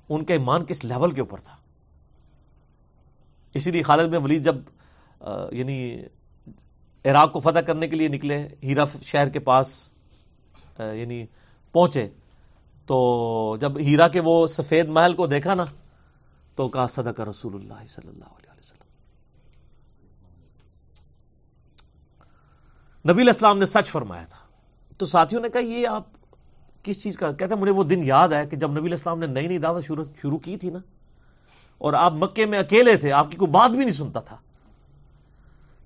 ان 0.09 0.23
کا 0.25 0.33
ایمان 0.33 0.65
کس 0.65 0.83
لیول 0.85 1.11
کے 1.11 1.21
اوپر 1.21 1.39
تھا؟ 1.39 1.55
اسی 3.55 3.71
لیے 3.71 3.81
خالد 3.83 4.09
میں 4.11 4.19
ولید 4.19 4.45
جب 4.45 4.55
یعنی 5.51 5.77
عراق 7.05 7.31
کو 7.33 7.39
فتح 7.39 7.59
کرنے 7.59 7.87
کے 7.87 7.95
لیے 7.95 8.07
نکلے 8.07 8.37
ہیرا 8.63 8.83
شہر 9.01 9.29
کے 9.29 9.39
پاس 9.39 9.91
یعنی 10.79 11.25
پہنچے، 11.75 12.07
تو 12.87 13.57
جب 13.61 13.79
ہیرا 13.79 14.07
کے 14.07 14.19
وہ 14.23 14.35
سفید 14.47 14.89
محل 14.89 15.13
کو 15.13 15.27
دیکھا 15.27 15.53
نا، 15.53 15.65
تو 16.57 16.67
کہا، 16.69 16.87
صدق 16.87 17.19
رسول 17.21 17.55
اللہ 17.55 17.85
صلی 17.87 18.07
اللہ 18.07 18.25
علیہ 18.25 18.46
نبی 23.09 23.21
الاسلام 23.21 23.59
نے 23.59 23.65
سچ 23.65 23.89
فرمایا 23.89 24.25
تھا۔ 24.29 24.37
تو 24.97 25.05
ساتھیوں 25.05 25.41
نے 25.41 25.49
کہا، 25.49 25.61
یہ 25.61 25.87
آپ 25.87 26.03
کس 26.83 27.03
چیز 27.03 27.17
کا؟ 27.17 27.31
کہتے 27.31 27.53
ہیں، 27.53 27.61
مجھے 27.61 27.71
وہ 27.71 27.83
دن 27.83 28.05
یاد 28.05 28.29
ہے 28.29 28.45
کہ 28.45 28.57
جب 28.57 28.71
نبی 28.71 28.87
الاسلام 28.87 29.19
نے 29.19 29.25
نئی 29.25 29.47
نئی 29.47 29.57
دعوت 29.57 29.85
شروع 30.21 30.37
کی 30.37 30.57
تھی 30.57 30.69
نا۔ 30.69 30.79
اور 31.77 31.93
آپ 31.93 32.13
مکے 32.13 32.45
میں 32.45 32.59
اکیلے 32.59 32.97
تھے، 32.97 33.11
آپ 33.11 33.31
کی 33.31 33.37
کوئی 33.37 33.51
بات 33.51 33.69
بھی 33.71 33.79
نہیں 33.79 33.91
سنتا 33.91 34.19
تھا۔ 34.19 34.37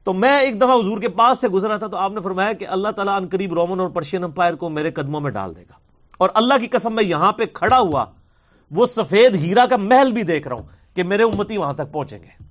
تو 0.04 0.14
میں 0.14 0.40
ایک 0.40 0.58
دفعہ 0.58 0.76
حضور 0.76 1.02
کے 1.02 1.10
پاس 1.10 1.40
سے 1.40 1.48
گزرا 1.48 1.78
تھا 1.78 1.88
تو 1.88 1.98
آپ 1.98 2.12
نے 2.12 2.22
فرمایا 2.22 2.54
کہ 2.54 2.68
اللہ 2.68 2.90
تعالیٰ 2.90 3.16
ان 3.16 3.28
قریب 3.32 3.54
رومن 3.54 3.80
اور 3.80 3.90
پرشین 3.90 4.24
امپائر 4.24 4.54
کو 4.54 4.70
میرے 4.70 4.92
قدموں 4.92 5.22
میں 5.22 5.32
ڈال 5.32 5.56
دے 5.56 5.62
گا۔ 5.62 5.74
اور 6.18 6.30
اللہ 6.34 6.54
کی 6.62 6.68
قسم، 6.68 6.96
میں 6.96 7.04
یہاں 7.04 7.32
پہ 7.32 7.44
کھڑا 7.54 7.80
ہوا 7.80 8.06
وہ 8.72 8.86
سفید 8.86 9.36
ہیرا 9.36 9.66
کا 9.70 9.78
محل 9.78 10.12
بھی 10.12 10.24
دیکھ 10.24 10.48
رہا 10.48 10.56
ہوں 10.56 10.96
کہ 10.96 11.04
میرے 11.04 11.24
امتی 11.24 11.58
وہاں 11.58 11.74
تک 11.74 11.92
پہنچیں 11.92 12.20
گے۔ 12.20 12.51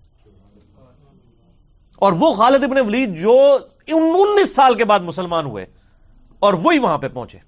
اور 2.00 2.12
وہ 2.12 2.32
خالد 2.32 2.64
ابن 2.64 2.78
ولید 2.78 3.18
جو 3.18 3.58
انیس 3.86 4.54
سال 4.54 4.74
کے 4.74 4.84
بعد 4.84 5.00
مسلمان 5.00 5.46
ہوئے 5.46 5.66
اور 6.38 6.54
وہی 6.54 6.78
وہاں 6.78 6.98
پہ 6.98 7.08
پہنچے۔ 7.08 7.38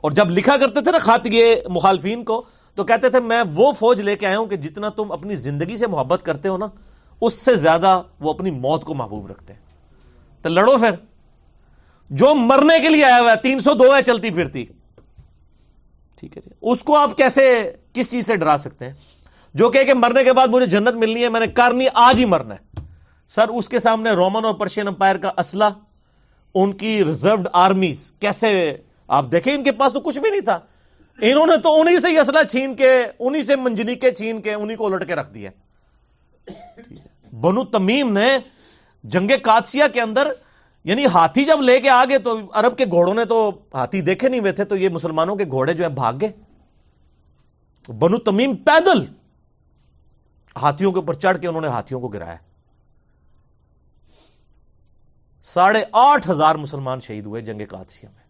اور 0.00 0.10
جب 0.10 0.30
لکھا 0.30 0.56
کرتے 0.56 0.80
تھے 0.80 0.92
نا 0.92 0.98
خاطر 0.98 1.30
مخالفین 1.68 2.24
کو، 2.24 2.44
تو 2.74 2.84
کہتے 2.84 3.08
تھے 3.08 3.20
میں 3.20 3.42
وہ 3.54 3.72
فوج 3.72 4.00
لے 4.00 4.16
کے 4.16 4.26
آیا 4.26 4.38
ہوں 4.38 4.46
کہ 4.46 4.56
جتنا 4.56 4.88
تم 4.88 5.12
اپنی 5.12 5.34
زندگی 5.34 5.76
سے 5.76 5.86
محبت 5.86 6.22
کرتے 6.22 6.48
ہو 6.48 6.56
نا، 6.56 6.66
اس 7.20 7.34
سے 7.34 7.54
زیادہ 7.54 8.02
وہ 8.20 8.30
اپنی 8.30 8.50
موت 8.50 8.84
کو 8.84 8.94
محبوب 8.94 9.30
رکھتے 9.30 9.52
ہیں۔ 9.52 9.60
تو 10.42 10.48
لڑو 10.48 10.78
پھر۔ 10.78 10.90
جو 12.10 12.34
مرنے 12.34 12.80
کے 12.80 12.88
لیے 12.88 13.04
آیا 13.04 13.20
ہوا 13.20 13.30
ہے، 13.30 13.36
تین 13.36 13.58
سو 13.58 13.72
دو 13.72 13.96
ہے 13.96 14.02
چلتی 14.02 14.30
پھرتی۔ 14.30 14.64
ٹھیک 16.16 16.36
ہے 16.36 16.42
جی۔ 16.44 16.50
اس 16.60 16.84
کو 16.84 16.96
آپ 16.96 17.16
کیسے، 17.16 17.72
کس 17.92 18.10
چیز 18.10 18.26
سے 18.26 18.36
ڈرا 18.36 18.56
سکتے 18.58 18.84
ہیں؟ 18.84 18.92
جو 19.54 19.70
کہ 19.70 19.94
مرنے 19.94 20.24
کے 20.24 20.32
بعد 20.32 20.48
مجھے 20.48 20.66
جنت 20.66 20.94
ملنی 20.94 21.22
ہے، 21.22 21.28
میں 21.28 21.40
نے 21.40 21.46
کرنی 21.46 21.86
آج 21.94 22.20
ہی 22.20 22.24
مرنا 22.24 22.54
ہے۔ 22.54 22.80
سر، 23.28 23.48
اس 23.48 23.68
کے 23.68 23.78
سامنے 23.78 24.10
رومن 24.10 24.44
اور 24.44 24.54
پرشین 24.54 24.88
امپائر 24.88 25.16
کا 25.16 25.30
اسلح 25.38 25.68
ان 26.54 26.72
کی 26.72 27.04
ریزروڈ 27.04 27.48
آرمیز 27.52 28.12
کیسے؟ 28.20 28.76
آپ 29.08 29.24
دیکھیں، 29.32 29.54
ان 29.54 29.64
کے 29.64 29.72
پاس 29.72 29.92
تو 29.92 30.00
کچھ 30.00 30.18
بھی 30.18 30.30
نہیں 30.30 30.40
تھا۔ 30.40 30.58
انہوں 31.22 31.46
نے 31.46 31.56
تو 31.56 31.80
انہی 31.80 32.00
سے 32.00 32.20
اسلحہ 32.20 32.42
چھین 32.42 32.74
کے، 32.74 33.02
انہی 33.18 33.42
سے 33.42 33.56
منجنیکے 33.56 34.10
چھین 34.10 34.40
کے، 34.40 34.54
انہی 34.54 34.76
کو 34.76 34.86
الٹ 34.86 35.06
کے 35.06 35.14
رکھ 35.14 35.34
دیا 35.34 35.50
بنو 37.40 37.64
تمیم 37.64 38.12
نے 38.12 38.38
جنگ 39.04 39.30
قادسیہ 39.42 39.84
کے 39.92 40.00
اندر 40.00 40.28
یعنی 40.84 41.06
ہاتھی 41.06 41.44
جب 41.44 41.60
لے 41.60 41.80
کے 41.80 41.90
آگے 41.90 42.18
تو 42.18 42.40
عرب 42.52 42.76
کے 42.78 42.84
گھوڑوں 42.84 43.14
نے 43.14 43.24
تو 43.24 43.50
ہاتھی 43.74 44.00
دیکھے 44.00 44.28
نہیں 44.28 44.40
ہوئے 44.40 44.52
تھے، 44.52 44.64
تو 44.64 44.76
یہ 44.76 44.88
مسلمانوں 44.88 45.36
کے 45.36 45.44
گھوڑے 45.44 45.72
جو 45.72 45.84
ہے 45.84 45.88
بھاگ 45.88 46.14
گئے۔ 46.20 46.32
بنو 47.92 48.18
تمیم 48.18 48.56
پیدل۔ 48.56 49.04
ہاتھیوں 50.62 50.92
کے 50.92 51.00
اوپر 51.00 51.14
چڑھ 51.14 51.38
کے 51.38 51.48
انہوں 51.48 51.62
نے 51.62 51.68
ہاتھیوں 51.68 52.00
کو 52.00 52.08
گرایا۔ 52.08 52.36
ساڑھے 55.42 55.84
آٹھ 55.92 56.30
ہزار 56.30 56.54
مسلمان 56.54 57.00
شہید 57.00 57.26
ہوئے 57.26 57.42
جنگ 57.42 57.60
قادسیہ 57.70 58.08
میں۔ 58.08 58.26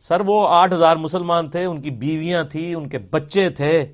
سر، 0.00 0.20
وہ 0.26 0.48
آٹھ 0.48 0.74
ہزار 0.74 0.96
مسلمان 0.96 1.50
تھے، 1.50 1.64
ان 1.64 1.82
کی 1.82 1.90
بیویاں 1.90 2.44
تھیں، 2.44 2.74
ان 2.74 2.88
کے 2.88 2.98
بچے 2.98 3.50
تھے۔ 3.50 3.92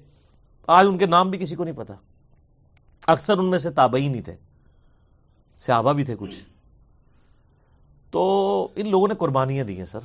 آج 0.67 0.87
ان 0.89 0.99
کے 0.99 1.07
نام 1.07 1.31
بھی 1.31 1.39
کسی 1.39 1.57
کو 1.57 1.65
نہیں 1.65 1.77
پتا۔ 1.77 1.95
اکثر 3.07 3.39
ان 3.39 3.45
میں 3.45 3.59
سے 3.59 3.71
تابعی 3.71 4.09
نہیں 4.09 4.23
تھے۔ 4.23 4.37
صحابہ 5.59 5.93
بھی 5.93 6.05
تھے 6.05 6.17
کچھ۔ 6.19 6.45
تو 8.11 8.69
ان 8.75 8.89
لوگوں 8.89 9.09
نے 9.09 9.15
قربانیاں 9.15 9.65
دی 9.65 9.79
ہیں 9.79 9.85
سر، 9.85 10.01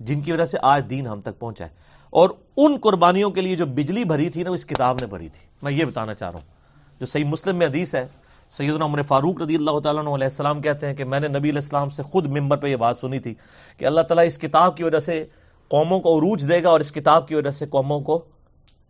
جن 0.00 0.20
کی 0.20 0.32
وجہ 0.32 0.44
سے 0.44 0.58
آج 0.62 0.86
دین 0.90 1.06
ہم 1.06 1.20
تک 1.20 1.38
پہنچا 1.38 1.64
ہے۔ 1.64 1.70
اور 2.10 2.30
ان 2.56 2.76
قربانیوں 2.82 3.30
کے 3.30 3.40
لیے 3.40 3.56
جو 3.56 3.66
بجلی 3.66 4.04
بھری 4.04 4.30
تھی 4.30 4.42
نا، 4.42 4.50
وہ 4.50 4.54
اس 4.54 4.66
کتاب 4.66 4.96
نے 5.00 5.06
بھری 5.06 5.28
تھی۔ 5.28 5.46
میں 5.64 5.72
یہ 5.72 5.84
بتانا 5.84 6.14
چاہ 6.14 6.30
رہا 6.30 6.38
ہوں۔ 6.38 6.54
جو 7.00 7.06
صحیح 7.06 7.24
مسلم 7.24 7.56
میں 7.56 7.66
حدیث 7.66 7.94
ہے، 7.94 8.06
سیدنا 8.50 8.84
عمر 8.84 9.02
فاروق 9.02 9.42
رضی 9.42 9.54
اللہ 9.54 9.80
تعالیٰ 9.80 10.02
علیہ 10.02 10.24
السلام 10.24 10.60
کہتے 10.60 10.86
ہیں 10.86 10.94
کہ 10.94 11.04
میں 11.04 11.20
نے 11.20 11.28
نبی 11.28 11.38
علیہ 11.38 11.60
السلام 11.62 11.88
سے 11.88 12.02
خود 12.02 12.26
ممبر 12.26 12.56
پہ 12.56 12.66
یہ 12.66 12.76
بات 12.76 12.96
سنی 12.96 13.18
تھی 13.18 13.34
کہ 13.78 13.84
اللہ 13.84 14.00
تعالیٰ 14.00 14.26
اس 14.26 14.38
کتاب 14.38 14.76
کی 14.76 14.84
وجہ 14.84 15.00
سے 15.00 15.24
قوموں 15.68 16.00
کو 16.00 16.18
عروج 16.18 16.48
دے 16.48 16.62
گا 16.62 16.68
اور 16.68 16.80
اس 16.80 16.92
کتاب 16.92 17.28
کی 17.28 17.34
وجہ 17.34 17.50
سے 17.50 17.66
قوموں 17.66 18.00
کو 18.00 18.24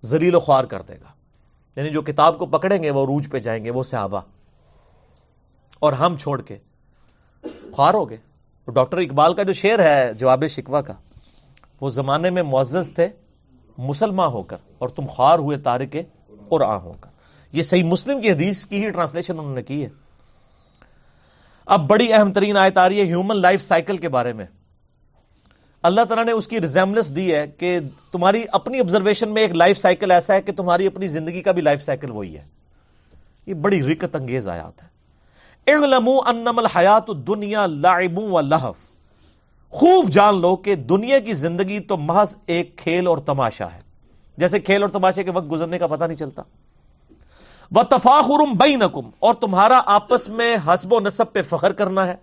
زریل 0.02 0.34
و 0.34 0.40
خوار 0.40 0.64
کر 0.64 0.82
دے 0.82 0.92
گا۔ 0.92 1.08
یعنی 1.76 1.90
جو 1.90 2.02
کتاب 2.02 2.38
کو 2.38 2.46
پکڑیں 2.46 2.82
گے 2.82 2.90
وہ 2.90 3.04
عروج 3.04 3.30
پہ 3.30 3.38
جائیں 3.38 3.64
گے، 3.64 3.70
وہ 3.70 3.82
صحابہ۔ 3.82 4.20
اور 5.80 5.92
ہم 5.92 6.16
چھوڑ 6.16 6.42
کے 6.42 6.58
خوار 7.72 7.94
ہو 7.94 8.10
گئے۔ 8.10 8.16
ڈاکٹر 8.72 8.98
اقبال 8.98 9.34
کا 9.34 9.42
جو 9.42 9.52
شعر 9.52 9.78
ہے، 9.78 10.12
جواب 10.12 10.44
شکوا 10.46 10.80
کا، 10.80 10.92
وہ 11.80 11.90
زمانے 11.90 12.30
میں 12.30 12.42
معزز 12.42 12.92
تھے 12.94 13.08
مسلمان 13.78 14.28
ہو 14.28 14.42
کر، 14.42 14.56
اور 14.78 14.88
تم 14.88 15.06
خوار 15.06 15.38
ہوئے 15.38 15.58
تارے 15.58 15.86
اور 16.54 16.74
آ 16.74 16.76
ہو 16.76 16.92
یہ 17.52 17.62
صحیح 17.62 17.84
مسلم 17.84 18.20
کی 18.20 18.30
حدیث 18.30 18.66
کی 18.66 18.84
ہی 18.84 18.90
ٹرانسلیشن 18.90 19.38
انہوں 19.38 19.54
نے 19.54 19.62
کی 19.62 19.84
ہے۔ 19.84 19.88
اب 21.66 21.88
بڑی 21.88 22.12
اہم 22.12 22.32
ترین 22.32 22.56
آیت 22.56 22.78
آ 22.78 22.88
رہی 22.88 22.98
ہے 22.98 23.04
ہیومن 23.04 23.36
لائف 23.36 23.62
سائیکل 23.62 23.96
کے 23.96 24.08
بارے 24.08 24.32
میں۔ 24.32 24.46
اللہ 25.82 26.00
تعالیٰ 26.00 26.24
نے 26.24 26.32
اس 26.32 26.48
کی 26.48 26.60
ریزیملس 26.60 27.16
دی 27.16 27.34
ہے 27.34 27.46
کہ 27.46 27.78
تمہاری 28.12 28.44
اپنی 28.52 28.80
آبزرویشن 28.80 29.34
میں 29.34 29.42
ایک 29.42 29.52
لائف 29.52 29.78
سائیکل 29.78 30.10
ایسا 30.10 30.34
ہے 30.34 30.42
کہ 30.42 30.52
تمہاری 30.52 30.86
اپنی 30.86 31.08
زندگی 31.08 31.42
کا 31.42 31.52
بھی 31.52 31.62
لائف 31.62 31.82
سائیکل 31.82 32.10
وہی 32.10 32.36
ہے۔ 32.36 32.44
یہ 33.46 33.54
بڑی 33.54 33.82
رکت 33.82 34.16
انگیز 34.16 34.48
آیات 34.48 34.82
ہے 34.82 34.88
اعلموا 35.72 36.22
انما 36.26 36.62
الحیات 36.62 37.10
الدنیا 37.10 37.66
لعب 37.66 38.18
و 38.18 38.40
لہف۔ 38.40 38.94
خوب 39.70 40.08
جان 40.08 40.40
لو 40.40 40.56
کہ 40.56 40.74
دنیا 40.74 41.18
کی 41.18 41.32
زندگی 41.32 41.80
تو 41.80 41.96
محض 41.96 42.36
ایک 42.46 42.76
کھیل 42.76 43.06
اور 43.06 43.18
تماشا 43.18 43.66
ہے۔ 43.74 43.83
جیسے 44.38 44.60
کھیل 44.60 44.82
اور 44.82 44.90
تماشے 44.90 45.24
کے 45.24 45.30
وقت 45.30 45.50
گزرنے 45.50 45.78
کا 45.78 45.86
پتہ 45.86 46.04
نہیں 46.04 46.16
چلتا۔ 46.16 46.42
وہ 47.70 47.82
تفاخرم 47.82 48.52
بئی 48.52 48.74
اور 49.18 49.34
تمہارا 49.34 49.80
آپس 49.86 50.28
میں 50.28 50.54
حسب 50.66 50.92
و 50.92 51.00
نصب 51.00 51.32
پہ 51.32 51.42
فخر 51.42 51.72
کرنا 51.72 52.06
ہے۔ 52.06 52.14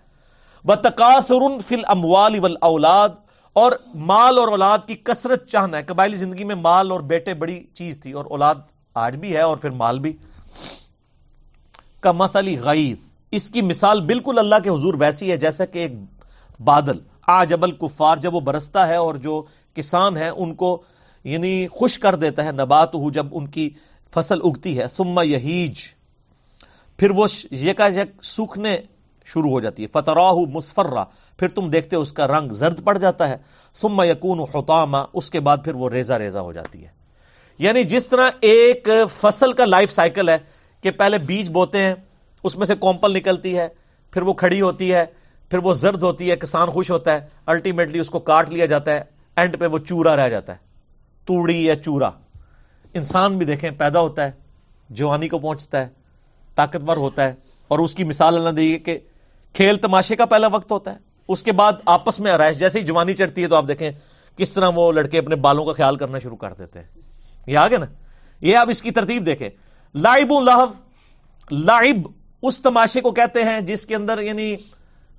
وہ 0.66 0.76
تقاصر 0.76 1.48
فل 1.60 1.82
اموال 1.88 2.56
اولاد 2.62 3.10
اور 3.56 3.72
مال 4.08 4.38
اور 4.38 4.48
اولاد 4.48 4.86
کی 4.88 4.96
کثرت 4.96 5.48
چاہنا 5.48 5.78
ہے۔ 5.78 5.84
قبائلی 5.84 6.18
زندگی 6.18 6.44
میں 6.44 6.56
مال 6.56 6.92
اور 6.92 7.00
بیٹے 7.06 7.34
بڑی 7.34 7.64
چیز 7.74 8.00
تھی، 8.02 8.12
اور 8.12 8.26
اولاد 8.26 8.56
آج 8.96 9.16
بھی 9.18 9.36
ہے 9.36 9.42
اور 9.42 9.58
پھر 9.58 9.70
مال 9.76 10.00
بھی۔ 10.00 10.14
کا 12.00 12.12
مسلی 12.12 12.58
غیث 12.60 13.10
اس 13.32 13.50
کی 13.50 13.62
مثال 13.62 14.02
بالکل 14.02 14.40
اللہ 14.40 14.56
کے 14.64 14.70
حضور 14.70 14.94
ویسی 15.00 15.32
ہے، 15.32 15.38
جیسا 15.38 15.66
کہ 15.66 15.80
ایک 15.80 15.92
بادل 16.60 17.00
آج 17.30 17.54
ابل 17.54 17.72
کفار 17.72 18.18
جب 18.18 18.36
وہ 18.36 18.40
برستا 18.40 18.88
ہے 18.88 18.96
اور 18.96 19.16
جو 19.16 19.42
کسان 19.76 20.18
ہیں، 20.18 20.30
ان 20.30 20.54
کو 20.56 20.82
یعنی 21.24 21.68
خوش 21.68 22.00
کر 22.00 22.16
دیتا 22.16 22.46
ہے 22.46 22.52
نبات 22.52 22.96
ہو 22.96 23.12
جب 23.12 23.26
ان 23.32 23.48
کی 23.48 23.70
فصل 24.14 24.40
اگتی 24.44 24.80
ہے 24.80 24.86
سما 24.96 25.24
یہیج۔ 25.24 25.80
پھر 26.98 27.10
وہ 27.10 27.28
یکا 27.52 27.88
یک 27.88 28.24
سوکھنے 28.24 28.78
شروع 29.26 29.52
ہو 29.52 29.60
جاتی 29.60 29.84
ہے۔ 29.84 29.88
فتراہ 29.88 30.34
مسفرہ 30.34 31.06
پھر 31.38 31.48
تم 31.48 31.70
دیکھتے 31.70 31.96
اس 31.96 32.14
کا 32.14 32.28
رنگ 32.28 32.52
زرد 32.52 32.84
پڑ 32.84 32.98
جاتا 32.98 33.30
ہے۔ 33.30 33.36
سما 33.74 34.06
یقون 34.06 34.40
حتامہ 34.40 34.98
اس 35.14 35.32
کے 35.32 35.40
بعد 35.40 35.58
پھر 35.64 35.76
وہ 35.76 35.90
ریزا 35.90 36.20
ریزا 36.20 36.42
ہو 36.42 36.52
جاتی 36.52 36.84
ہے۔ 36.84 36.90
یعنی 37.60 37.84
جس 37.84 38.08
طرح 38.08 38.30
ایک 38.42 38.88
فصل 39.10 39.52
کا 39.52 39.66
لائف 39.66 39.92
سائیکل 39.92 40.30
ہے 40.30 40.38
کہ 40.82 40.92
پہلے 40.92 41.18
بیج 41.18 41.50
بوتے 41.50 41.78
ہیں، 41.78 41.94
اس 42.44 42.58
میں 42.58 42.66
سے 42.66 42.76
کومپل 42.76 43.14
نکلتی 43.14 43.58
ہے، 43.58 43.68
پھر 44.12 44.22
وہ 44.22 44.34
کھڑی 44.34 44.62
ہوتی 44.62 44.94
ہے، 44.94 45.06
پھر 45.50 45.58
وہ 45.58 45.74
زرد 45.74 46.04
ہوتی 46.04 46.32
ہے، 46.32 46.36
کسان 46.36 46.70
خوش 46.70 46.92
ہوتا 46.92 47.14
ہے 47.14 47.28
الٹیمیٹلی 47.46 48.00
اس 48.00 48.10
کو 48.10 48.20
کاٹ 48.20 48.50
لیا 48.50 48.66
جاتا 48.66 48.92
ہے 48.92 49.02
اینڈ 49.36 49.60
پہ 49.60 49.66
وہ 49.66 49.78
چورا 49.78 50.26
رہ 50.26 50.30
جاتا 50.30 50.54
ہے۔ 50.54 50.71
توڑی 51.26 51.66
یا 51.66 51.76
چورا۔ 51.76 52.10
انسان 52.94 53.38
بھی 53.38 53.46
دیکھیں 53.46 53.72
پیدا 53.72 54.00
ہوتا 54.00 54.24
ہے، 54.24 54.32
جوانی 54.90 55.30
کو 55.30 55.40
پہنچتا 55.40 55.82
ہے، 55.82 55.90
طاقتور 56.56 56.98
ہوتا 56.98 57.24
ہے، 57.24 57.34
اور 57.68 57.80
اس 57.80 57.96
کی 57.96 58.04
مثال 58.04 58.36
اللہ 58.36 58.50
دی 58.50 58.78
کہ 58.78 59.00
کھیل 59.54 59.78
تماشے 59.78 60.16
کا 60.16 60.26
پہلا 60.26 60.48
وقت 60.48 60.72
ہوتا 60.72 60.94
ہے۔ 60.94 60.98
اس 61.28 61.44
کے 61.44 61.52
بعد 61.52 61.74
آپس 61.86 62.20
میں 62.20 62.32
آرائش، 62.32 62.58
جیسے 62.58 62.80
ہی 62.80 62.86
جوانی 62.86 63.14
چڑھتی 63.14 63.44
ہے 63.44 63.48
تو 63.48 63.56
آپ 63.56 63.68
دیکھیں 63.68 63.92
کس 64.38 64.52
طرح 64.52 64.70
وہ 64.76 64.92
لڑکے 64.92 65.18
اپنے 65.18 65.36
بالوں 65.36 65.66
کا 65.66 65.74
خیال 65.74 65.96
کرنا 65.96 66.20
شروع 66.20 66.38
کر 66.38 66.54
دیتے 66.54 66.80
ہیں۔ 66.80 66.88
یہ 67.48 67.58
آگے 67.58 67.78
نا، 67.78 67.86
یہ 68.42 68.58
آپ 68.58 68.70
اس 68.70 68.82
کی 68.82 68.92
ترتیب 68.92 69.26
دیکھیں۔ 69.26 69.50
لائب 69.96 70.32
لہب 70.32 70.72
لائب 71.52 72.08
اس 72.42 72.60
تماشے 72.60 73.02
کو 73.02 73.12
کہتے 73.12 73.44
ہیں 73.44 73.60
جس 73.62 73.86
کے 73.86 73.96
اندر 73.96 74.22
یعنی 74.22 74.56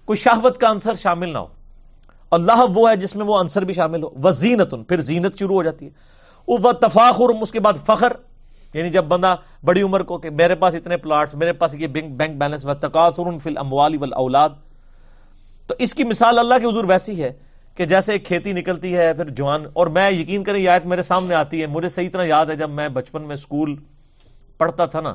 کوئی 0.05 0.17
شہوت 0.17 0.59
کا 0.59 0.71
عنصر 0.71 0.95
شامل 0.95 1.33
نہ 1.33 1.39
ہو۔ 1.39 1.62
اور 2.33 2.41
لہب 2.41 2.79
وہ 2.79 2.91
ہے 2.91 2.97
جس 2.97 3.17
میں 3.17 3.27
وہ 3.27 3.41
عنصر 3.41 3.65
بھی 3.65 3.75
شامل 3.75 4.03
ہو۔ 4.03 4.09
وہ 4.23 4.31
زینت 4.31 4.75
پھر 4.89 5.01
زینت 5.01 5.39
شروع 5.39 5.55
ہو 5.55 5.63
جاتی 5.63 5.87
ہے۔ 5.87 5.91
وہ 6.49 6.73
تفاخر 6.73 7.25
اس 7.43 7.53
کے 7.53 7.61
بعد 7.61 7.73
فخر۔ 7.87 8.13
یعنی 8.75 8.91
جب 8.91 9.05
بندہ 9.05 9.37
بڑی 9.65 9.83
عمر 9.83 10.03
کو 10.03 10.19
کہ 10.19 10.31
میرے 10.31 10.55
پاس 10.55 10.75
اتنے 10.75 10.97
پلاٹس، 10.97 11.35
میرے 11.35 11.53
پاس 11.53 11.75
یہ 11.75 11.87
بینک 11.87 12.39
بیلنس 12.39 12.65
و 12.65 12.75
تقاصر 12.75 13.39
فی 13.43 13.51
الاموال 13.51 13.97
والاولاد 13.97 14.49
تو 15.67 15.75
اس 15.79 15.95
کی 15.95 16.05
مثال 16.05 16.39
اللہ 16.39 16.55
کے 16.61 16.67
حضور 16.67 16.85
ویسی 16.85 17.23
ہے 17.23 17.33
کہ 17.75 17.85
جیسے 17.85 18.13
ایک 18.13 18.27
کھیتی 18.27 18.53
نکلتی 18.53 18.97
ہے، 18.97 19.15
پھر 19.15 19.29
جوان، 19.29 19.65
اور 19.73 19.87
میں 19.87 20.11
یقین 20.11 20.45
کریں 20.45 20.61
یہ 20.61 20.69
آیت 20.69 20.87
میرے 20.87 21.03
سامنے 21.03 21.35
آتی 21.35 21.63
ہے۔ 21.63 21.67
مجھے 21.67 21.89
صحیح 21.89 22.11
طرح 22.13 22.25
یاد 22.25 22.47
ہے 22.47 22.57
جب 22.57 22.71
میں 22.71 22.89
بچپن 22.89 23.23
میں 23.23 23.35
اسکول 23.35 23.77
پڑھتا 24.59 24.87
تھا 24.87 25.01
نا۔ 25.01 25.15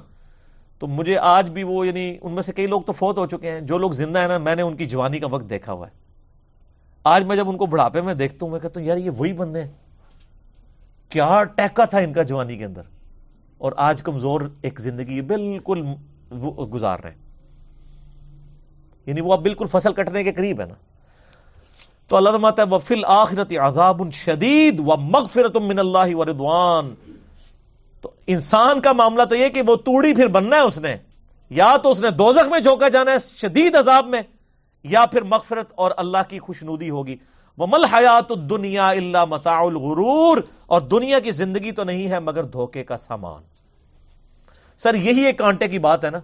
تو 0.80 0.88
مجھے 0.88 1.18
آج 1.18 1.50
بھی 1.50 1.64
وہ 1.64 1.88
یعنی 1.88 2.18
ان 2.22 2.34
میں 2.34 2.42
سے 2.42 2.54
کئی 2.54 2.68
لوگ 2.68 2.82
تو 2.82 2.92
فوت 2.94 3.18
ہو 3.18 3.26
چکے 3.26 3.52
ہیں۔ 3.52 3.62
جو 3.62 3.78
لوگ 3.78 3.92
زندہ 3.92 4.20
ہیں 4.20 4.28
نا، 4.28 4.38
میں 4.38 4.56
نے 4.56 4.62
ان 4.62 4.76
کی 4.76 4.86
جوانی 4.86 5.20
کا 5.20 5.28
وقت 5.28 5.50
دیکھا 5.50 5.72
ہوا 5.72 5.88
ہے۔ 5.88 6.07
آج 7.08 7.24
میں 7.24 7.36
جب 7.36 7.50
ان 7.50 7.58
کو 7.58 7.66
بڑھاپے 7.66 8.02
میں 8.02 8.14
دیکھتا 8.14 8.38
ہوں، 8.42 8.52
میں 8.52 8.60
کہتا 8.60 8.80
ہوں، 8.80 8.88
یار، 8.88 8.98
یہ 8.98 9.10
وہی 9.10 9.34
بندے 9.34 9.62
ہیں۔ 9.62 9.72
کیا 11.10 11.44
ٹیکا 11.44 11.86
تھا 11.86 11.98
ان 11.98 12.14
کا 12.14 12.22
جوانی 12.22 12.58
کے 12.58 12.66
اندر؟ 12.66 12.82
اور 13.58 13.72
آج 13.78 14.02
کمزور 14.02 14.42
ایک 14.62 14.80
زندگی 14.80 15.22
بالکل 15.22 15.82
گزار 16.74 17.00
رہے 17.00 17.10
ہیں۔ 17.10 17.18
یعنی 19.06 19.22
وہ 19.22 19.34
اب 19.34 19.44
بالکل 19.44 19.66
فصل 19.66 19.94
کٹنے 19.94 20.24
کے 20.24 20.32
قریب 20.32 20.62
ہے 20.62 20.66
نا۔ 20.66 20.74
تو 22.08 22.16
اللہ 22.16 22.30
ہے 22.30 22.64
وفل 22.72 23.02
آخرت 23.06 23.54
عذاب 23.62 24.02
شدید 24.14 24.80
و 24.80 24.98
مغفرت 24.98 25.58
من 25.58 25.80
اللہ 25.80 26.16
و 26.16 26.26
ردوان 26.26 26.94
تو 28.02 28.12
انسان 28.28 28.82
کا 28.82 28.94
معاملہ 28.94 29.24
تو 29.24 29.36
یہ 29.36 29.50
کہ 29.50 29.62
وہ 29.68 29.76
توڑی 29.76 30.16
پھر 30.16 30.28
بننا 30.28 30.56
ہے 30.56 30.62
اس 30.62 30.78
نے۔ 30.78 30.98
یا 31.50 31.78
تو 31.84 31.92
اس 31.92 32.00
نے 32.00 32.10
دوزخ 32.10 32.48
میں 32.48 32.60
جھونکا 32.60 32.90
جانا 32.90 33.12
ہے، 33.12 33.20
شدید 33.20 33.76
عذاب 33.76 34.08
میں۔ 34.08 34.22
یا 34.90 35.06
پھر 35.06 35.22
مغفرت 35.22 35.72
اور 35.76 35.92
اللہ 35.98 36.18
کی 36.28 36.40
خوشنودی 36.40 36.90
ہوگی۔ 36.90 37.16
وہ 37.58 37.68
مل 37.68 37.86
حیات 37.86 38.32
دنیا 38.50 38.90
اللہ 38.90 39.26
متا 39.26 39.58
الغرور۔ 39.58 40.38
اور 40.66 40.82
دنیا 40.82 41.20
کی 41.20 41.32
زندگی 41.32 41.72
تو 41.72 41.84
نہیں 41.84 42.10
ہے 42.10 42.20
مگر 42.20 42.44
دھوکے 42.44 42.84
کا 42.84 42.98
سامان۔ 42.98 43.42
سر، 44.78 44.96
یہی 44.96 45.26
ایک 45.26 45.38
کانٹے 45.38 45.68
کی 45.68 45.80
بات 45.80 46.06
ہے 46.06 46.10
نا، 46.10 46.20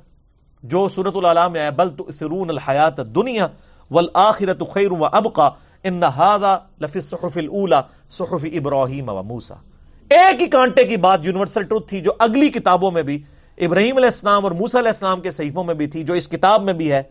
جو 0.64 0.88
سورت 0.90 1.16
العلام 1.16 1.52
میں 1.52 1.62
ہے 1.62 1.72
بل 1.72 1.90
تو 1.90 2.12
سرون 2.12 2.50
الحیات 2.50 2.98
دنیا 2.98 3.48
ول 3.92 4.08
آخرت 4.14 4.62
خیر 4.74 4.92
و 4.92 5.06
ابقا 5.06 5.50
ان 5.84 5.94
نہ 5.94 6.58
لفی 6.82 7.00
صحف 7.00 7.38
الا 7.38 7.82
صحف 8.10 8.46
ابراہیم 8.54 9.10
و 9.10 9.24
موسا 9.24 9.56
ایک 10.10 10.42
ہی 10.42 10.48
کانٹے 10.48 10.84
کی 10.84 10.98
بات، 10.98 11.20
یونیورسل 11.24 11.64
ٹروتھ 11.64 11.90
تھی، 11.90 12.00
جو 12.02 12.12
اگلی 12.20 12.50
کتابوں 12.50 12.92
میں 12.92 13.04
بھی، 13.04 13.22
ابراہیم 13.58 13.98
علیہ 13.98 14.10
السلام 14.10 14.44
اور 14.44 14.52
موسا 14.52 14.80
علیہ 14.80 14.90
السلام 14.90 15.22
کے 15.22 15.32
صحیفوں 15.32 15.64
میں 15.64 15.76
بھی 15.76 15.88
تھی، 15.88 16.04
جو 16.04 16.14
اس 16.14 16.28
کتاب 16.28 16.64
میں 16.64 16.74
بھی 16.74 16.92
ہے۔ 16.92 17.04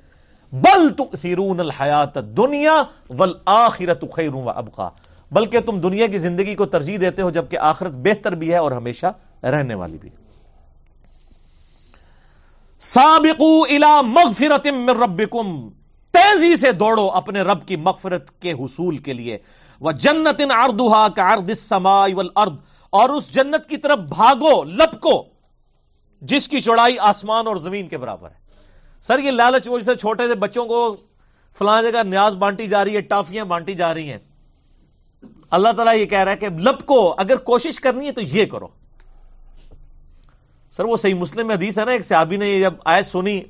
بل 0.52 0.88
تؤثرون 0.88 1.60
الحیات 1.60 2.14
دنیا 2.14 2.82
ول 3.10 3.32
آخرت 3.44 4.04
خیر 4.12 4.34
و 4.34 4.50
ابقا۔ 4.50 4.88
بلکہ 5.30 5.60
تم 5.60 5.80
دنیا 5.80 6.06
کی 6.06 6.18
زندگی 6.18 6.54
کو 6.54 6.66
ترجیح 6.66 6.98
دیتے 7.00 7.22
ہو 7.22 7.30
جبکہ 7.30 7.56
آخرت 7.56 7.92
بہتر 7.92 8.32
بھی 8.32 8.52
ہے 8.52 8.56
اور 8.56 8.72
ہمیشہ 8.72 9.06
رہنے 9.42 9.74
والی 9.74 9.98
بھی۔ 9.98 10.08
سابقو 12.78 13.62
الى 13.62 14.06
مغفرت 14.06 14.66
من 14.66 14.88
ربکم۔ 14.88 15.68
تیزی 16.10 16.56
سے 16.56 16.72
دوڑو 16.72 17.08
اپنے 17.08 17.42
رب 17.42 17.66
کی 17.66 17.76
مغفرت 17.76 18.40
کے 18.40 18.52
حصول 18.52 18.96
کے 18.96 19.12
لیے۔ 19.12 19.38
وہ 19.80 19.92
جنت 19.92 20.40
ان 20.40 20.50
اردوہا 20.50 21.08
کا 21.08 21.32
ارد 21.32 21.72
ارد 22.36 22.56
اور 22.90 23.08
اس 23.08 23.34
جنت 23.34 23.68
کی 23.68 23.76
طرف 23.76 23.98
بھاگو، 23.98 24.64
لپکو، 24.64 25.22
جس 26.20 26.48
کی 26.48 26.60
چوڑائی 26.60 26.98
آسمان 26.98 27.46
اور 27.46 27.56
زمین 27.56 27.88
کے 27.88 27.98
برابر 27.98 28.30
ہے۔ 28.30 28.41
سر 29.02 29.18
یہ 29.18 29.30
لالچ 29.30 29.68
وہ 29.68 29.78
جیسے 29.78 29.94
چھوٹے 29.94 30.26
سے 30.28 30.34
بچوں 30.34 30.66
کو 30.66 30.96
فلاں 31.58 31.82
جگہ 31.82 32.02
نیاز 32.02 32.34
بانٹی 32.34 32.66
جا 32.68 32.84
رہی 32.84 32.96
ہے، 32.96 33.00
ٹافیاں 33.00 33.44
بانٹی 33.44 33.74
جا 33.74 33.94
رہی 33.94 34.10
ہیں۔ 34.10 34.18
اللہ 35.50 35.68
تعالیٰ 35.72 35.96
یہ 35.96 36.06
کہہ 36.06 36.18
رہا 36.18 36.32
ہے 36.32 36.36
کہ 36.36 36.48
لپکو 36.48 37.14
اگر 37.18 37.36
کوشش 37.36 37.80
کرنی 37.80 38.06
ہے 38.06 38.12
تو 38.12 38.20
یہ 38.20 38.46
کرو۔ 38.46 38.68
سر 40.70 40.84
وہ 40.84 40.96
صحیح 40.96 41.14
مسلم 41.14 41.46
میں 41.46 41.56
حدیث 41.56 41.78
ہے 41.78 41.84
نا، 41.84 41.92
ایک 41.92 42.06
صحابی 42.06 42.36
نے 42.36 42.60
جب 42.60 42.74
آئے 42.84 43.02
سنی 43.02 43.40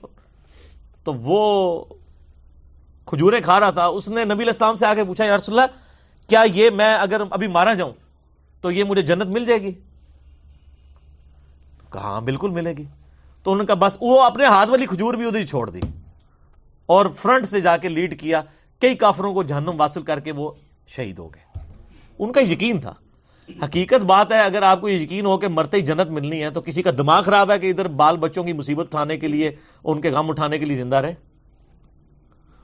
تو 1.05 1.15
وہ 1.15 1.85
کھجورے 3.07 3.41
کھا 3.41 3.61
رہا 3.61 3.71
تھا۔ 3.71 3.87
اس 3.87 4.09
نے 4.09 4.25
نبی 4.25 4.43
الاسلام 4.43 4.75
سے 4.75 4.87
آگے 4.87 5.05
پوچھا، 5.05 5.25
یا 5.25 5.37
رسول 5.37 5.59
اللہ، 5.59 5.75
کیا 6.29 6.45
یہ 6.55 6.71
میں 6.71 6.95
اگر 6.95 7.23
ابھی 7.31 7.49
مارا 7.49 7.75
جاؤں 7.75 7.93
تو 8.61 8.71
یہ 8.71 8.85
مجھے 8.85 9.03
جنت 9.03 9.27
مل 9.27 9.45
جائے 9.45 9.63
گی؟ 9.63 9.73
کہاں 11.93 12.21
بالکل 12.21 12.51
ملے 12.51 12.73
گی۔ 12.73 12.85
تو 13.43 13.53
انہوں 13.53 13.63
نے 13.63 13.67
کہا، 13.67 13.75
بس 13.75 13.99
وہ 14.01 14.23
اپنے 14.23 14.45
ہاتھ 14.45 14.71
والی 14.71 14.87
کھجور 14.87 15.15
بھی 15.15 15.27
ادھر 15.27 15.47
چھوڑ 15.47 15.71
دی۔ 15.71 15.81
اور 16.87 17.07
فرنٹ 17.07 17.49
سے 17.49 17.61
جا 17.61 17.77
کے 17.77 17.89
لیڈ 17.89 18.21
کیا، 18.21 18.43
کئی 18.81 18.95
کافروں 18.95 19.35
کو 19.35 19.43
جہنم 19.43 19.73
واصل 19.77 20.03
کر 20.03 20.21
کے 20.21 20.33
وہ 20.33 20.51
شہید 20.87 21.19
ہو 21.19 21.29
گئے۔ 21.29 21.59
ان 22.19 22.33
کا 22.33 22.41
یقین 22.41 22.79
تھا۔ 22.79 22.95
حقیقت 23.65 24.05
بات 24.05 24.33
ہے، 24.33 24.41
اگر 24.41 24.63
آپ 24.63 24.81
کو 24.81 24.89
یقین 24.89 25.27
ہو 25.27 25.39
کہ 25.39 25.49
مرتے 25.49 25.77
ہی 25.77 25.83
جنت 25.83 26.11
ملنی 26.11 26.43
ہے، 26.43 26.51
تو 26.51 26.61
کسی 26.61 26.83
کا 26.83 26.91
دماغ 26.99 27.23
خراب 27.23 27.51
ہے 27.51 27.59
کہ 27.59 27.67
ادھر 27.67 27.89
بال 27.89 28.17
بچوں 28.17 28.45
کی 28.45 28.53
مصیبت 28.53 28.87
اٹھانے 28.87 29.17
کے 29.17 29.29
لیے، 29.29 29.57
ان 29.85 30.01
کے 30.01 30.11
غم 30.11 30.31
اٹھانے 30.31 30.59
کے 30.59 30.65
لیے 30.65 30.77
زندہ 30.77 30.97
رہے۔ 30.97 31.15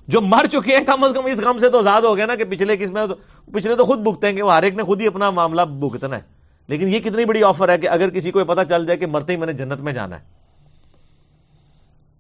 جو 0.09 0.21
مر 0.21 0.47
چکے 0.47 0.77
ہیں، 0.77 0.85
کم 0.85 1.05
از 1.05 1.11
کم 1.15 1.27
اس 1.27 1.39
غم 1.39 1.59
سے 1.59 1.69
تو 1.69 1.79
آزاد 1.79 2.03
ہو 2.03 2.17
گیا 2.17 2.27
نا 2.27 2.35
کہ 2.35 2.45
پچھلے 2.45 2.77
کس 2.77 2.91
میں 2.91 3.07
پچھلے 3.53 3.75
تو 3.75 3.85
خود 3.85 3.99
بھگتے 3.99 4.27
ہیں 4.27 4.35
کہ 4.35 4.43
وہ 4.43 4.55
ہر 4.55 4.63
ایک 4.63 4.75
نے 4.75 4.83
خود 4.83 5.01
ہی 5.01 5.07
اپنا 5.07 5.31
معاملہ 5.31 5.63
بھگتنا 5.63 6.17
ہے۔ 6.17 6.21
لیکن 6.69 6.89
یہ 6.89 7.01
کتنی 7.01 7.25
بڑی 7.25 7.43
آفر 7.43 7.69
ہے 7.69 7.79
کہ 7.79 7.89
اگر 7.89 8.11
کسی 8.11 8.31
کو 8.31 8.39
یہ 8.41 8.45
پتا 8.45 8.65
چل 8.65 8.87
جائے 8.87 8.99
کہ 8.99 9.07
مرتے 9.07 9.33
ہی 9.33 9.37
میں 9.37 9.47
نے 9.47 9.53
جنت 9.53 9.81
میں 9.81 9.93
جانا 9.93 10.21
ہے۔ 10.21 10.38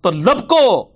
تو 0.01 0.11
لب 0.11 0.49
کو 0.49 0.89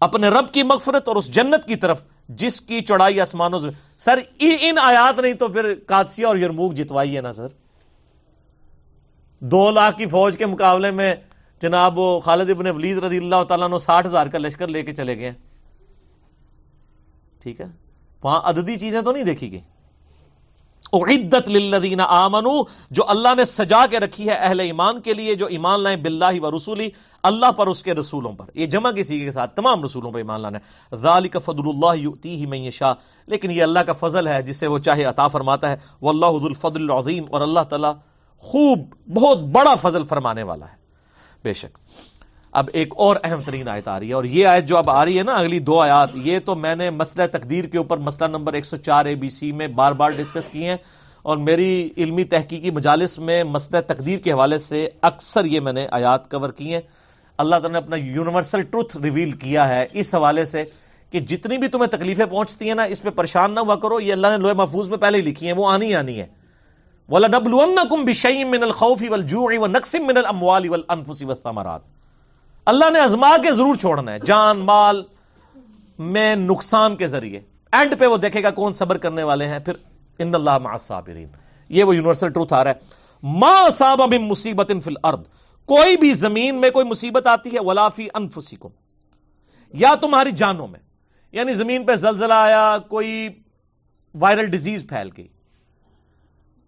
اپنے 0.00 0.28
رب 0.28 0.52
کی 0.52 0.62
مغفرت 0.62 1.08
اور 1.08 1.16
اس 1.16 1.30
جنت 1.30 1.68
کی 1.68 1.76
طرف 1.76 2.04
جس 2.28 2.60
کی 2.60 2.80
چڑھائی 2.80 3.20
آسمانوں 3.20 3.58
سے 3.58 3.68
سر 3.98 4.18
ان 4.40 4.78
آیات 4.78 5.20
نہیں 5.20 5.32
تو 5.32 5.48
پھر 5.48 5.74
کادسیا 5.74 6.28
اور 6.28 6.36
یرموک 6.36 6.74
جتوائی 6.74 7.16
ہے 7.16 7.20
نا، 7.20 7.34
سر۔ 7.34 7.48
دو 9.40 9.70
لاکھ 9.70 9.98
کی 9.98 10.06
فوج 10.06 10.38
کے 10.38 10.46
مقابلے 10.46 10.90
میں 10.90 11.14
جناب 11.62 11.98
وہ 11.98 12.20
خالد 12.20 12.50
ابن 12.50 12.66
ولید 12.66 12.98
رضی 12.98 13.16
اللہ 13.16 13.44
تعالیٰ 13.48 13.68
نے 13.68 13.78
ساٹھ 13.78 14.06
ہزار 14.06 14.26
کا 14.26 14.38
لشکر 14.38 14.68
لے 14.68 14.82
کے 14.82 14.92
چلے 14.92 15.18
گئے۔ 15.18 15.32
ٹھیک 17.42 17.60
ہے؟ 17.60 17.66
وہاں 18.22 18.40
عددی 18.44 18.76
چیزیں 18.76 19.02
تو 19.02 19.12
نہیں 19.12 19.24
دیکھی 19.24 19.52
گئی 19.52 19.60
اعدت 20.92 21.48
للذین 21.48 22.00
آمنو 22.00 22.62
جو 22.90 23.02
اللہ 23.08 23.28
نے 23.36 23.44
سجا 23.44 23.86
کے 23.90 24.00
رکھی 24.00 24.28
ہے 24.28 24.34
اہل 24.34 24.60
ایمان 24.60 25.00
کے 25.00 25.14
لیے، 25.14 25.34
جو 25.34 25.46
ایمان 25.46 25.80
لائیں 25.80 25.96
باللہ 25.96 26.40
و 26.40 26.56
رسولی، 26.56 26.88
اللہ 27.22 27.52
پر 27.52 27.66
اس 27.66 27.82
کے 27.82 27.94
رسولوں 27.94 28.32
پر۔ 28.32 28.44
یہ 28.54 28.66
جمع 28.66 28.90
کسی 28.90 29.20
کے 29.20 29.32
ساتھ، 29.32 29.56
تمام 29.56 29.84
رسولوں 29.84 30.12
پر 30.12 30.18
ایمان 30.18 30.40
لانا 30.40 30.58
ہے۔ 30.58 30.96
ذالک 30.96 31.36
فضل 31.44 31.68
اللہ 31.68 31.96
یؤتیہ 31.96 32.46
من 32.46 32.56
یشاء 32.56 32.92
لیکن 33.26 33.50
یہ 33.50 33.62
اللہ 33.62 33.78
کا 33.78 33.92
فضل 33.92 34.28
ہے، 34.28 34.42
جسے 34.42 34.66
وہ 34.66 34.78
چاہے 34.78 35.04
عطا 35.04 35.28
فرماتا 35.28 35.70
ہے۔ 35.70 35.76
واللہ 36.02 36.26
ذو 36.26 36.46
الفضل 36.46 36.90
العظیم 36.90 37.24
اور 37.30 37.40
اللہ 37.40 37.60
تعالی 37.60 37.88
خوب، 38.38 38.78
بہت 39.14 39.38
بڑا 39.38 39.74
فضل 39.74 40.04
فرمانے 40.04 40.42
والا 40.42 40.66
ہے۔ 40.66 40.76
بے 41.44 41.54
شک۔ 41.54 41.78
اب 42.56 42.68
ایک 42.72 42.94
اور 42.96 43.16
اہم 43.24 43.40
ترین 43.46 43.68
آیت 43.68 43.88
آ 43.88 44.00
رہی 44.00 44.08
ہے 44.08 44.12
اور 44.12 44.24
یہ 44.24 44.46
آیت 44.46 44.64
جو 44.64 44.76
اب 44.76 44.90
آ 44.90 45.04
رہی 45.04 45.18
ہے 45.18 45.22
نا 45.22 45.32
اگلی 45.32 45.58
دو 45.58 45.80
آیات، 45.80 46.08
یہ 46.14 46.38
تو 46.38 46.54
میں 46.54 46.74
نے 46.76 46.90
مسئلہ 46.90 47.26
تقدیر 47.26 47.64
کے 47.64 47.78
اوپر 47.78 47.98
مسئلہ 47.98 48.28
نمبر 48.28 48.54
104 48.54 49.06
اے 49.06 49.14
بی 49.14 49.28
سی 49.30 49.52
میں 49.52 49.66
بار 49.66 49.92
بار 49.92 50.10
ڈسکس 50.10 50.48
کی 50.48 50.66
ہیں 50.66 50.76
اور 51.22 51.36
میری 51.36 51.90
علمی 51.96 52.24
تحقیقی 52.24 52.70
مجالس 52.70 53.18
میں 53.18 53.44
مسئلہ 53.44 53.80
تقدیر 53.80 54.18
کے 54.18 54.32
حوالے 54.32 54.58
سے 54.58 54.88
اکثر 55.02 55.44
یہ 55.44 55.60
میں 55.60 55.72
نے 55.72 55.86
آیات 55.90 56.30
کور 56.30 56.50
کی 56.50 56.74
ہیں۔ 56.74 56.80
اللہ 57.38 57.54
تعالیٰ 57.54 57.70
نے 57.70 57.78
اپنا 57.78 57.96
یونیورسل 57.96 58.62
ٹروتھ 58.62 58.96
ریویل 58.96 59.32
کیا 59.32 59.68
ہے 59.68 59.86
اس 59.92 60.14
حوالے 60.14 60.44
سے 60.44 60.64
کہ 61.10 61.20
جتنی 61.20 61.58
بھی 61.58 61.68
تمہیں 61.68 61.90
تکلیفیں 61.90 62.26
پہنچتی 62.26 62.68
ہیں 62.68 62.74
نا، 62.74 62.82
اس 62.82 63.02
پہ 63.02 63.10
پریشان 63.10 63.54
نہ 63.54 63.60
ہوا 63.60 63.76
کرو، 63.76 64.00
یہ 64.00 64.12
اللہ 64.12 64.26
نے 64.26 64.36
لوہے 64.36 64.54
محفوظ 64.54 64.88
میں 64.88 64.98
پہلے 64.98 65.18
ہی 65.18 65.22
لکھی 65.22 65.46
ہیں، 65.46 65.54
وہ 65.54 65.70
آنی 65.70 65.94
آنی 65.94 66.20
ہے 66.20 66.26
وَلَنَبْلُوَنَّكُمْ 67.08 68.04
بِشَيْءٍ 68.04 68.48
مِّنَ 68.48 68.64
الْخَوْفِ 68.64 69.08
وَالْجُوعِ 69.08 69.56
وَنَقْصٍ 69.56 70.00
مِّنَ 70.00 70.18
الْأَمْوَالِ 70.18 70.68
وَالْأَنفُسِ 70.68 71.24
وَالثَّمَرَاتِ۔ 71.24 71.95
اللہ 72.66 72.90
نے 72.90 73.00
ازما 73.00 73.36
کے 73.42 73.52
ضرور 73.52 73.74
چھوڑنا 73.74 74.12
ہے۔ 74.12 74.18
جان، 74.18 74.58
مال 74.58 75.02
میں 75.98 76.36
نقصان 76.36 76.96
کے 76.96 77.06
ذریعے۔ 77.06 77.40
اینڈ 77.72 77.98
پہ 77.98 78.06
وہ 78.06 78.16
دیکھے 78.16 78.42
گا 78.42 78.50
کون 78.50 78.72
صبر 78.72 78.98
کرنے 78.98 79.22
والے 79.22 79.48
ہیں۔ 79.48 79.58
پھر 79.58 79.72
ان 80.18 80.34
اللہ 80.34 80.58
مع 80.58 80.72
الصابرین۔ 80.72 81.28
یہ 81.68 81.84
وہ 81.84 81.96
یونیورسل 81.96 82.32
ٹروتھ 82.32 82.52
آ 82.52 82.64
رہا 82.64 82.70
ہے۔ 82.70 82.76
ما 83.22 83.68
صاب 83.68 84.00
من 84.00 84.28
مصیبت 84.28 84.72
فی 84.84 84.90
الارض 84.90 85.26
کوئی 85.64 85.96
بھی 85.96 86.12
زمین 86.12 86.54
میں 86.54 86.70
کوئی 86.70 86.86
مصیبت 86.86 87.26
آتی 87.26 87.54
ہے، 87.54 87.60
ولا 87.60 87.88
فی 87.88 88.08
انفسکم 88.14 88.68
یا 89.72 89.94
تمہاری 90.00 90.30
جانوں 90.30 90.68
میں۔ 90.68 90.80
یعنی 91.32 91.52
زمین 91.52 91.84
پہ 91.84 91.94
زلزلہ 91.94 92.34
آیا، 92.34 92.78
کوئی 92.88 93.28
وائرل 94.14 94.46
ڈیزیز 94.46 94.86
پھیل 94.88 95.10
گئی۔ 95.16 95.28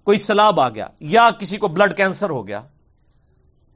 کوئی 0.05 0.18
سلاب 0.18 0.61
آ 0.61 0.68
گیا، 0.68 0.86
یا 1.01 1.30
کسی 1.38 1.57
کو 1.57 1.68
بلڈ 1.68 1.96
کینسر 1.96 2.30
ہو 2.30 2.49
گیا۔ 2.49 2.62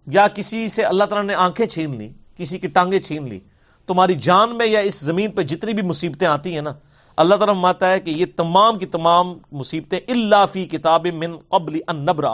یا 0.06 0.28
کسی 0.28 0.68
سے 0.68 0.82
اللہ 0.82 1.04
تعالیٰ 1.04 1.26
نے 1.26 1.34
آنکھیں 1.34 1.66
چھین 1.66 1.96
لی 1.96 2.08
کسی 2.36 2.58
کی 2.58 2.66
ٹانگیں 2.66 2.98
چھین 2.98 3.28
لی 3.28 3.40
تمہاری 3.86 4.14
جان 4.14 4.56
میں 4.56 4.66
یا 4.66 4.80
اس 4.80 5.00
زمین 5.00 5.30
پہ 5.30 5.42
جتنی 5.42 5.72
بھی 5.72 5.82
مصیبتیں 5.82 6.26
آتی 6.26 6.54
ہیں 6.54 6.62
نا 6.62 6.72
اللہ 7.16 7.34
تعالیٰ 7.34 7.54
ماتا 7.54 7.90
ہے 7.90 8.00
کہ 8.00 8.10
یہ 8.10 8.26
تمام 8.36 8.78
کی 8.78 8.86
تمام 8.86 9.38
مصیبتیں 9.52 9.98
اللہ 10.08 10.44
فی 10.52 10.66
کتاب 10.66 11.06
من 11.06 11.36
قبل 11.48 11.78
ان 11.88 11.96
نبر 11.96 12.24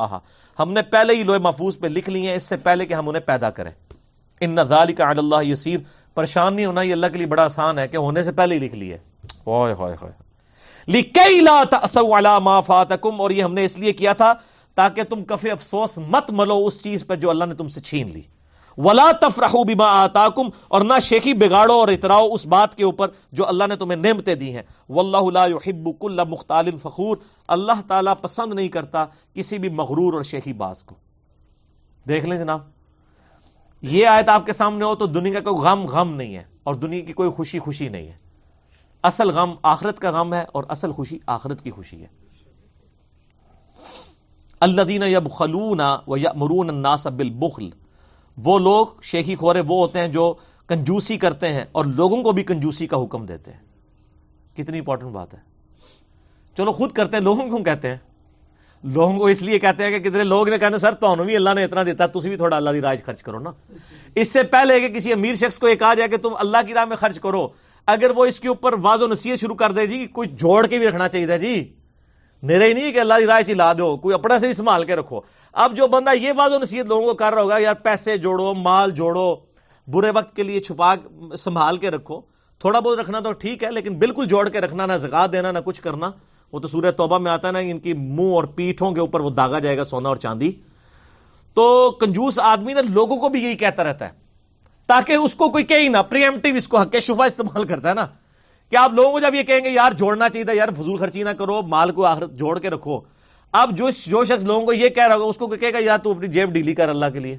ہم 0.59 0.73
نے 0.73 0.83
پہلے 0.83 1.15
ہی 1.15 1.23
لوہے 1.23 1.39
محفوظ 1.39 1.79
پہ 1.79 1.87
لکھ 1.87 2.11
لی 2.11 2.27
ہیں 2.27 2.35
اس 2.35 2.43
سے 2.43 2.57
پہلے 2.57 2.87
کہ 2.87 2.95
ہم 2.95 3.09
انہیں 3.09 3.23
پیدا 3.23 3.51
کریں۔ 3.51 3.71
ان 4.41 4.51
نظال 4.51 4.93
کا 4.93 5.11
اللہ 5.11 5.43
یسیر۔ 5.43 5.79
پریشان 6.15 6.55
نہیں 6.55 6.67
ہونا 6.67 6.83
یہ 6.83 6.93
اللہ 6.93 7.07
کے 7.07 7.19
لیے 7.19 7.27
بڑا 7.27 7.45
آسان 7.45 7.79
ہے 7.79 7.89
کہ 7.89 7.97
ہونے 7.97 8.23
سے 8.23 8.33
پہلے 8.33 8.55
ہی 8.55 8.61
لکھ 8.61 8.75
لیے۔ 8.75 8.99
ہوئے 9.47 9.73
ہوئے 9.73 9.97
ہوئے۔ 10.03 10.13
لکئی 10.89 11.41
لا 11.41 11.63
تأسو 11.71 12.19
علی 12.19 12.39
ما 12.43 12.61
فاتکم 12.61 13.21
اور 13.21 13.31
یہ 13.31 13.43
ہم 13.43 13.55
نے 13.55 13.65
اس 13.65 13.79
لیے 13.79 13.93
کیا 13.93 14.13
تھا 14.13 14.35
تاکہ 14.79 15.03
تم 15.03 15.25
کفے 15.25 15.51
افسوس 15.51 15.99
مت 16.07 16.31
ملو 16.31 16.57
اس 16.67 16.83
چیز 16.83 17.07
پر 17.07 17.17
جو 17.17 17.31
اللہ 17.31 17.45
نے 17.45 17.55
تم 17.55 17.69
سے 17.69 17.81
چھین 17.81 18.11
لی۔ 18.13 18.23
ولا 18.79 19.11
تفرحوا 19.21 19.63
بما 19.65 19.87
آتاکم 20.03 20.49
اور 20.69 20.81
نہ 20.81 20.99
شیخی 21.03 21.33
بگاڑو 21.35 21.73
اور 21.73 21.89
اتراؤ 21.89 22.29
اس 22.33 22.47
بات 22.47 22.75
کے 22.75 22.85
اوپر 22.85 23.11
جو 23.33 23.47
اللہ 23.47 23.67
نے 23.69 23.77
تمہیں 23.77 23.97
نعمتیں 23.97 24.35
دی 24.35 24.55
ہیں۔ 24.57 24.63
واللہ 24.89 25.31
لا 25.33 25.47
يحب 25.47 25.89
كل 26.01 26.21
مختال 26.29 26.71
فخور۔ 26.83 27.17
اللہ 27.49 27.81
تعالیٰ 27.89 28.15
پسند 28.21 28.55
نہیں 28.55 28.69
کرتا 28.69 29.05
کسی 29.35 29.59
بھی 29.59 29.69
مغرور 29.69 30.15
اور 30.15 30.23
شیخی 30.23 30.53
باز 30.53 30.83
کو۔ 30.83 30.95
دیکھ 32.09 32.27
لیں 32.27 32.39
جناب، 32.39 32.61
یہ 33.83 34.07
آیت 34.07 34.29
آپ 34.29 34.47
کے 34.47 34.53
سامنے 34.53 34.85
ہو 34.85 34.95
تو 34.95 35.07
دنیا 35.07 35.41
کا 35.41 35.51
کوئی 35.51 35.63
غم 35.63 35.87
غم 35.87 36.15
نہیں 36.15 36.37
ہے، 36.37 36.45
اور 36.65 36.75
دنیا 36.75 37.01
کی 37.01 37.13
کوئی 37.13 37.31
خوشی 37.31 37.59
خوشی 37.59 37.89
نہیں 37.89 38.07
ہے۔ 38.07 38.17
اصل 39.05 39.31
غم 39.31 39.55
آخرت 39.63 39.99
کا 39.99 40.11
غم 40.11 40.35
ہے 40.35 40.45
اور 40.53 40.65
اصل 40.69 40.93
خوشی 40.93 41.19
آخرت 41.27 41.63
کی 41.63 41.71
خوشی 41.71 42.01
ہے۔ 42.03 42.18
اللہ 44.61 45.05
یب 45.05 45.31
خلونا 45.31 45.99
و 46.07 46.17
مرون 46.35 46.69
الناس 46.69 47.07
بالبخل۔ 47.07 47.71
وہ 48.37 48.59
لوگ 48.59 48.87
شیخی 49.03 49.35
خورے 49.35 49.61
وہ 49.61 49.81
ہوتے 49.81 49.99
ہیں 49.99 50.09
جو 50.09 50.35
کنجوسی 50.67 51.17
کرتے 51.17 51.49
ہیں 51.49 51.65
اور 51.73 51.85
لوگوں 51.85 52.23
کو 52.23 52.33
بھی 52.33 52.43
کنجوسی 52.43 52.87
کا 52.87 53.05
حکم 53.05 53.27
دیتے 53.27 53.51
ہیں۔ 53.51 53.59
کتنی 54.57 54.79
امپورٹنٹ 54.79 55.13
بات 55.13 55.35
ہے۔ 55.35 55.39
چلو 56.57 56.73
خود 56.73 56.93
کرتے 56.93 57.17
ہیں، 57.17 57.25
لوگوں 57.25 57.49
کو 57.49 57.63
کہتے 57.63 57.89
ہیں؟ 57.89 57.97
لوگوں 58.85 59.19
کو 59.19 59.27
اس 59.27 59.43
لیے 59.43 59.59
کہتے 59.59 59.85
ہیں 59.85 59.91
کہ 59.91 60.11
کتنے 60.11 60.25
لوگ 60.25 60.49
نے 60.49 60.59
کہنا 60.59 60.79
سر 60.79 60.95
تو 60.95 61.15
بھی 61.15 61.37
اللہ 61.37 61.51
نے 61.55 61.65
اتنا 61.65 61.83
دیتا 61.83 62.07
تھی 62.07 62.29
بھی 62.29 62.37
تھوڑا 62.37 62.57
اللہ 62.57 62.71
کی 62.71 62.81
راج 62.81 63.05
خرچ 63.05 63.23
کرو 63.23 63.39
نا۔ 63.39 63.51
اس 64.15 64.29
سے 64.29 64.43
پہلے 64.43 64.81
کہ 64.81 64.89
کسی 64.89 65.13
امیر 65.13 65.35
شخص 65.35 65.59
کو 65.59 65.69
یہ 65.69 65.75
کہا 65.75 65.95
جائے 65.95 66.09
کہ 66.09 66.17
تم 66.17 66.31
اللہ 66.39 66.57
کی 66.67 66.75
راہ 66.75 66.85
میں 66.85 66.97
خرچ 66.97 67.21
کرو، 67.21 67.49
اگر 67.87 68.11
وہ 68.11 68.25
اس 68.25 68.41
کے 68.41 68.49
اوپر 68.49 68.75
واض 68.83 69.03
و 69.03 69.07
نصیحت 69.07 69.39
شروع 69.39 69.55
کر 69.55 69.73
دے 69.73 69.87
جی 69.87 70.07
کوئی 70.07 70.29
جوڑ 70.29 70.67
کے 70.67 70.79
بھی 70.79 70.89
رکھنا 70.89 71.09
چاہیے 71.09 71.39
جی۔ 71.39 71.75
میرا 72.43 72.65
ہی 72.65 72.73
نہیں 72.73 72.93
کہ 72.93 73.01
اللہ 73.01 73.15
کی 73.19 73.27
رائے 73.27 73.45
چلا 73.45 73.73
دو، 73.73 73.97
کوئی 73.97 74.15
اپنا 74.15 74.39
سے 74.39 74.49
ہی 74.49 74.53
سنبھال 74.53 74.85
کے 74.85 74.97
رکھو۔ 74.97 75.21
اب 75.53 75.77
جو 75.77 75.87
بندہ 75.87 76.11
یہ 76.15 76.33
بات 76.33 76.53
و 76.53 76.59
نصیحت 76.59 76.87
لوگوں 76.87 77.07
کو 77.07 77.15
کر 77.15 77.35
رہا 77.35 77.43
ہوگا 77.43 77.59
یار 77.59 77.75
پیسے 77.75 78.17
جوڑو، 78.17 78.55
مال 78.55 78.91
جوڑو، 78.91 79.35
برے 79.89 80.11
وقت 80.11 80.35
کے 80.37 80.43
لیے 80.43 80.61
چھپا 80.61 80.95
سنبھال 81.39 81.77
کے 81.77 81.91
رکھو۔ 81.91 82.21
تھوڑا 82.61 82.81
بہت 82.81 82.99
رکھنا 82.99 83.21
تو 83.21 83.33
ٹھیک 83.33 83.65
ہے، 83.65 83.71
لیکن 83.71 83.99
بالکل 83.99 84.27
جوڑ 84.27 84.49
کے 84.49 84.61
رکھنا، 84.61 84.87
نہ 84.87 84.97
زکات 84.97 85.33
دینا، 85.33 85.51
نہ 85.53 85.59
کچھ 85.65 85.83
کرنا۔ 85.83 86.11
وہ 86.53 86.61
تو 86.61 86.69
سورہ 86.69 86.91
توبہ 86.91 87.19
میں 87.19 87.31
آتا 87.33 87.49
ہے 87.49 87.53
نا 87.53 87.59
ان 87.59 87.79
کی 87.79 87.93
منہ 87.93 88.35
اور 88.35 88.45
پیٹھوں 88.45 88.91
کے 88.93 89.01
اوپر 89.01 89.21
وہ 89.21 89.31
داغا 89.31 89.59
جائے 89.59 89.77
گا، 89.77 89.85
سونا 89.85 90.09
اور 90.09 90.17
چاندی۔ 90.17 90.53
تو 91.57 91.91
کنجوس 92.01 92.39
آدمی 92.39 92.73
نا 92.73 92.81
لوگوں 92.89 93.17
کو 93.17 93.29
بھی 93.29 93.45
یہی 93.45 93.57
کہتا 93.57 93.85
رہتا 93.85 94.07
ہے، 94.07 94.13
تاکہ 94.89 95.13
اس 95.13 95.35
کو 95.35 95.49
کوئی 95.49 95.65
کہیں 95.65 95.89
نہ 95.89 96.03
پریمٹیو 96.09 96.55
اس 96.55 96.69
کو 96.69 96.79
حق 96.79 96.97
شفا 97.03 97.25
استعمال 97.25 97.67
کرتا 97.67 97.89
ہے 97.89 97.95
نا۔ 97.95 98.07
کہ 98.71 98.77
آپ 98.77 98.93
لوگوں 98.93 99.13
کو 99.13 99.21
جب 99.21 99.35
یہ 99.35 99.43
کہیں 99.43 99.61
گے 99.65 99.71
یار 99.71 99.93
جوڑنا 99.93 100.29
چاہیے 100.29 100.45
تھا، 100.45 100.53
یار 100.53 100.69
فضول 100.69 100.97
خرچی 100.97 101.23
نہ 101.23 101.31
کرو، 101.31 101.63
مال 101.63 101.93
کو 101.93 102.05
آخر 102.05 102.27
جوڑ 102.27 102.59
کے 102.59 102.71
رکھو۔ 102.71 103.01
اب 103.53 103.77
جو 103.77 103.91
جو 104.07 104.25
شخص 104.25 104.45
لوگوں 104.45 104.67
کو 104.67 104.73
یہ 104.73 104.89
کہہ 104.89 105.07
رہا 105.07 105.15
ہوگا، 105.15 105.27
اس 105.27 105.37
کو 105.37 105.47
کہے 105.47 105.73
گا، 105.73 105.79
یار 105.81 105.99
تو 105.99 106.11
اپنی 106.11 106.27
جیب 106.27 106.51
ڈیلی 106.51 106.75
کر 106.75 106.89
اللہ 106.89 107.07
کے 107.13 107.19
لیے۔ 107.19 107.39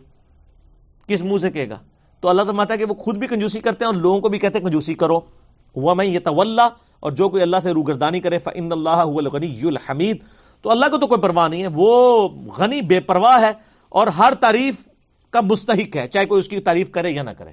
کس 1.07 1.21
منہ 1.21 1.37
سے 1.37 1.51
کہے 1.51 1.69
گا؟ 1.69 1.75
تو 2.19 2.29
اللہ 2.29 2.41
تو 2.41 2.53
ماتا 2.53 2.73
ہے 2.73 2.79
کہ 2.79 2.85
وہ 2.85 2.93
خود 2.93 3.17
بھی 3.17 3.27
کنجوسی 3.27 3.59
کرتے 3.59 3.85
ہیں 3.85 3.91
اور 3.93 4.01
لوگوں 4.01 4.19
کو 4.19 4.29
بھی 4.29 4.39
کہتے 4.39 4.57
ہیں 4.57 4.65
کنجوسی 4.65 4.93
کرو۔ 4.93 5.19
ہوا 5.75 5.93
میں 5.93 6.05
یہ 6.05 6.19
طول 6.19 6.59
اور 6.59 7.11
جو 7.11 7.29
کوئی 7.29 7.43
اللہ 7.43 7.57
سے 7.63 7.71
روگردانی 7.71 8.19
کرے 8.19 8.39
فن 8.39 8.71
اللہ 8.71 8.89
الغنی 8.89 9.61
الحمید 9.63 10.17
تو 10.61 10.71
اللہ 10.71 10.85
کو 10.91 10.97
تو 10.97 11.07
کوئی 11.07 11.21
پرواہ 11.21 11.47
نہیں 11.47 11.63
ہے، 11.63 11.67
وہ 11.73 12.29
غنی 12.57 12.81
بے 12.81 12.99
پرواہ 12.99 13.41
ہے 13.41 13.51
اور 13.89 14.07
ہر 14.07 14.33
تعریف 14.33 14.87
کا 15.29 15.41
مستحق 15.41 15.95
ہے، 15.95 16.07
چاہے 16.07 16.25
کوئی 16.25 16.39
اس 16.39 16.47
کی 16.47 16.59
تعریف 16.59 16.91
کرے 16.91 17.11
یا 17.11 17.23
نہ 17.23 17.29
کرے۔ 17.29 17.51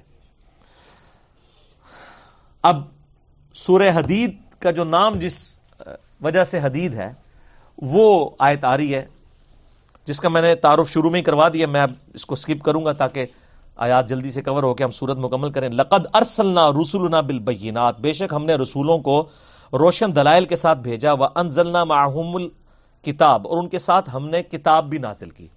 اب 2.63 2.96
سورہ 3.57 3.89
حدید 3.95 4.35
کا 4.59 4.71
جو 4.71 4.83
نام 4.83 5.13
جس 5.19 5.35
وجہ 6.21 6.43
سے 6.43 6.59
حدید 6.63 6.93
ہے، 6.93 7.11
وہ 7.77 8.29
آیت 8.39 8.63
آ 8.65 8.75
رہی 8.77 8.93
ہے، 8.95 9.05
جس 10.07 10.19
کا 10.19 10.29
میں 10.29 10.41
نے 10.41 10.53
تعارف 10.55 10.91
شروع 10.91 11.09
میں 11.11 11.19
ہی 11.19 11.23
کروا 11.23 11.47
دیا، 11.53 11.67
میں 11.67 11.81
اب 11.81 11.91
اس 12.13 12.25
کو 12.25 12.35
سکپ 12.35 12.63
کروں 12.63 12.83
گا 12.85 12.91
تاکہ 12.93 13.25
آیات 13.77 14.09
جلدی 14.09 14.31
سے 14.31 14.41
کور 14.41 14.63
ہو 14.63 14.73
کے 14.73 14.83
ہم 14.83 14.91
صورت 14.91 15.17
مکمل 15.17 15.51
کریں۔ 15.51 15.69
لقد 15.69 16.05
ارسلنا 16.13 16.69
رسولنا 16.71 17.21
بالبینات، 17.21 17.99
بے 17.99 18.13
شک 18.13 18.33
ہم 18.33 18.45
نے 18.45 18.55
رسولوں 18.55 18.97
کو 18.99 19.19
روشن 19.73 20.15
دلائل 20.15 20.45
کے 20.45 20.55
ساتھ 20.55 20.79
بھیجا 20.79 21.13
و 21.13 21.23
انزلنا 21.23 21.83
معہم 21.83 22.35
الکتاب، 22.35 23.47
اور 23.47 23.57
ان 23.57 23.69
کے 23.69 23.79
ساتھ 23.79 24.09
ہم 24.13 24.29
نے 24.29 24.43
کتاب 24.43 24.89
بھی 24.89 24.97
نازل 24.97 25.29
کی۔ 25.29 25.47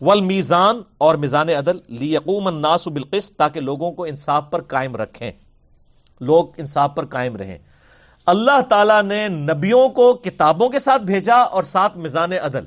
والمیزان 0.00 0.80
اور 0.98 1.14
میزان 1.14 1.48
عدل، 1.48 1.78
لیقوم 2.00 2.46
الناس 2.46 2.86
بالقسط، 2.88 3.36
تاکہ 3.36 3.60
لوگوں 3.60 3.90
کو 3.92 4.04
انصاف 4.04 4.50
پر 4.50 4.62
قائم 4.68 4.96
رکھیں۔ 4.96 5.30
لوگ 6.20 6.46
انصاف 6.56 6.90
پر 6.94 7.06
قائم 7.06 7.36
رہیں۔ 7.36 7.58
اللہ 8.26 8.60
تعالیٰ 8.60 9.02
نے 9.02 9.28
نبیوں 9.28 9.88
کو 9.88 10.12
کتابوں 10.14 10.68
کے 10.68 10.78
ساتھ 10.78 11.02
بھیجا 11.02 11.34
اور 11.34 11.64
ساتھ 11.64 11.98
میزان 11.98 12.32
عدل، 12.32 12.64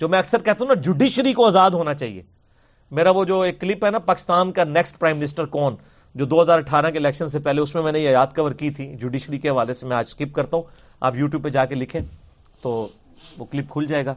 جو 0.00 0.08
میں 0.08 0.18
اکثر 0.18 0.38
کہتا 0.38 0.64
ہوں 0.64 0.74
نا 0.74 0.80
جوڈیشری 0.80 1.32
کو 1.32 1.46
آزاد 1.46 1.70
ہونا 1.70 1.94
چاہیے۔ 1.94 2.22
میرا 2.90 3.10
وہ 3.10 3.24
جو 3.24 3.40
ایک 3.40 3.60
کلپ 3.60 3.84
ہے 3.84 3.90
نا، 3.90 3.98
پاکستان 3.98 4.52
کا 4.52 4.64
نیکسٹ 4.64 4.98
پرائم 4.98 5.18
منسٹر 5.18 5.46
کون، 5.46 5.76
جو 6.14 6.24
دو 6.24 6.42
ہزار 6.42 6.58
اٹھارہ 6.58 6.90
کے 6.90 6.98
الیکشن 6.98 7.28
سے 7.28 7.38
پہلے، 7.38 7.60
اس 7.60 7.74
میں 7.74 7.82
میں 7.82 7.92
نے 7.92 7.98
یہ 7.98 8.10
یاد 8.10 8.26
کور 8.36 8.50
کی 8.50 8.70
تھی۔ 8.70 8.94
جوڈیشری 8.94 9.38
کے 9.38 9.48
حوالے 9.48 9.74
سے 9.74 9.86
میں 9.86 9.96
آج 9.96 10.04
اسکپ 10.08 10.34
کرتا 10.34 10.56
ہوں۔ 10.56 10.64
آپ 11.00 11.16
یوٹیوب 11.16 11.44
پہ 11.44 11.48
جا 11.48 11.64
کے 11.64 11.74
لکھیں 11.74 12.00
تو 12.62 12.88
وہ 13.38 13.44
کلپ 13.44 13.70
کھل 13.70 13.86
جائے 13.86 14.06
گا۔ 14.06 14.14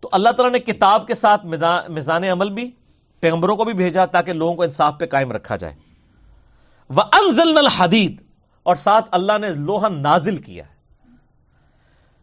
تو 0.00 0.08
اللہ 0.12 0.28
تعالیٰ 0.28 0.52
نے 0.52 0.58
کتاب 0.58 1.06
کے 1.06 1.14
ساتھ 1.14 1.46
میزان 1.88 2.24
عمل 2.24 2.50
بھی، 2.50 2.70
پیغمبروں 3.20 3.56
کو 3.56 3.64
بھی 3.64 3.72
بھیجا 3.72 4.06
تاکہ 4.06 4.32
لوگوں 4.32 4.54
کو 4.54 4.62
انصاف 4.62 4.94
پہ 4.98 5.06
قائم 5.06 5.32
رکھا 5.32 5.56
جائے۔ 5.56 5.74
وہ 6.90 7.02
انزل 7.12 7.58
الحدید 7.58 8.22
اور 8.62 8.76
ساتھ 8.76 9.08
اللہ 9.12 9.38
نے 9.40 9.48
لوہا 9.50 9.88
نازل 9.88 10.36
کیا 10.36 10.66
ہے۔ 10.66 10.74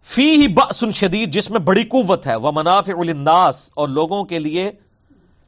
فی 0.04 0.32
ہی 0.32 0.48
بسن 0.48 0.92
شدید، 0.92 1.34
جس 1.34 1.52
میں 1.52 1.60
بڑی 1.60 1.84
قوت 1.84 2.28
ہے۔ 2.28 2.36
وہ 2.36 2.52
منافع 2.56 2.94
الناس 3.00 3.72
اور 3.74 3.88
لوگوں 3.88 4.24
کے 4.24 4.40
لیے 4.40 4.72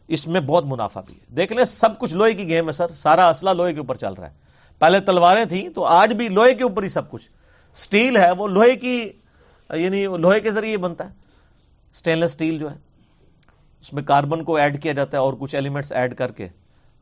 اس 0.07 0.27
میں 0.27 0.41
بہت 0.41 0.65
منافع 0.65 1.01
بھی 1.01 1.13
ہے۔ 1.13 1.35
دیکھ 1.35 1.53
لیں، 1.53 1.65
سب 1.65 1.99
کچھ 1.99 2.13
لوہے 2.13 2.33
کی 2.33 2.47
گیم 2.47 2.67
ہے 2.67 2.71
سر۔ 2.71 2.91
سارا 2.95 3.29
اسلحہ 3.29 3.53
لوہے 3.53 3.73
کے 3.73 3.79
اوپر 3.79 3.95
چل 3.95 4.13
رہا 4.13 4.29
ہے۔ 4.29 4.33
پہلے 4.79 4.99
تلواریں 4.99 5.45
تھیں 5.45 5.69
تو 5.69 5.83
آج 5.83 6.13
بھی 6.13 6.29
لوہے 6.29 6.53
کے 6.53 6.63
اوپر 6.63 6.83
ہی 6.83 6.87
سب 6.87 7.11
کچھ۔ 7.11 7.29
سٹیل 7.75 8.17
ہے، 8.17 8.31
وہ 8.31 8.47
لوہے 8.47 8.75
کی 8.75 9.09
یعنی 9.73 10.05
لوہے 10.05 10.39
کے 10.39 10.51
ذریعے 10.51 10.77
بنتا 10.77 11.05
ہے۔ 11.05 11.13
سٹینلیس 11.93 12.31
سٹیل 12.31 12.57
جو 12.57 12.71
ہے، 12.71 12.75
اس 13.81 13.93
میں 13.93 14.03
کاربن 14.03 14.43
کو 14.43 14.55
ایڈ 14.55 14.83
کیا 14.83 14.93
جاتا 14.93 15.17
ہے 15.17 15.21
اور 15.21 15.33
کچھ 15.39 15.55
ایلیمنٹس 15.55 15.91
ایڈ 15.91 16.17
کر 16.17 16.31
کے۔ 16.31 16.47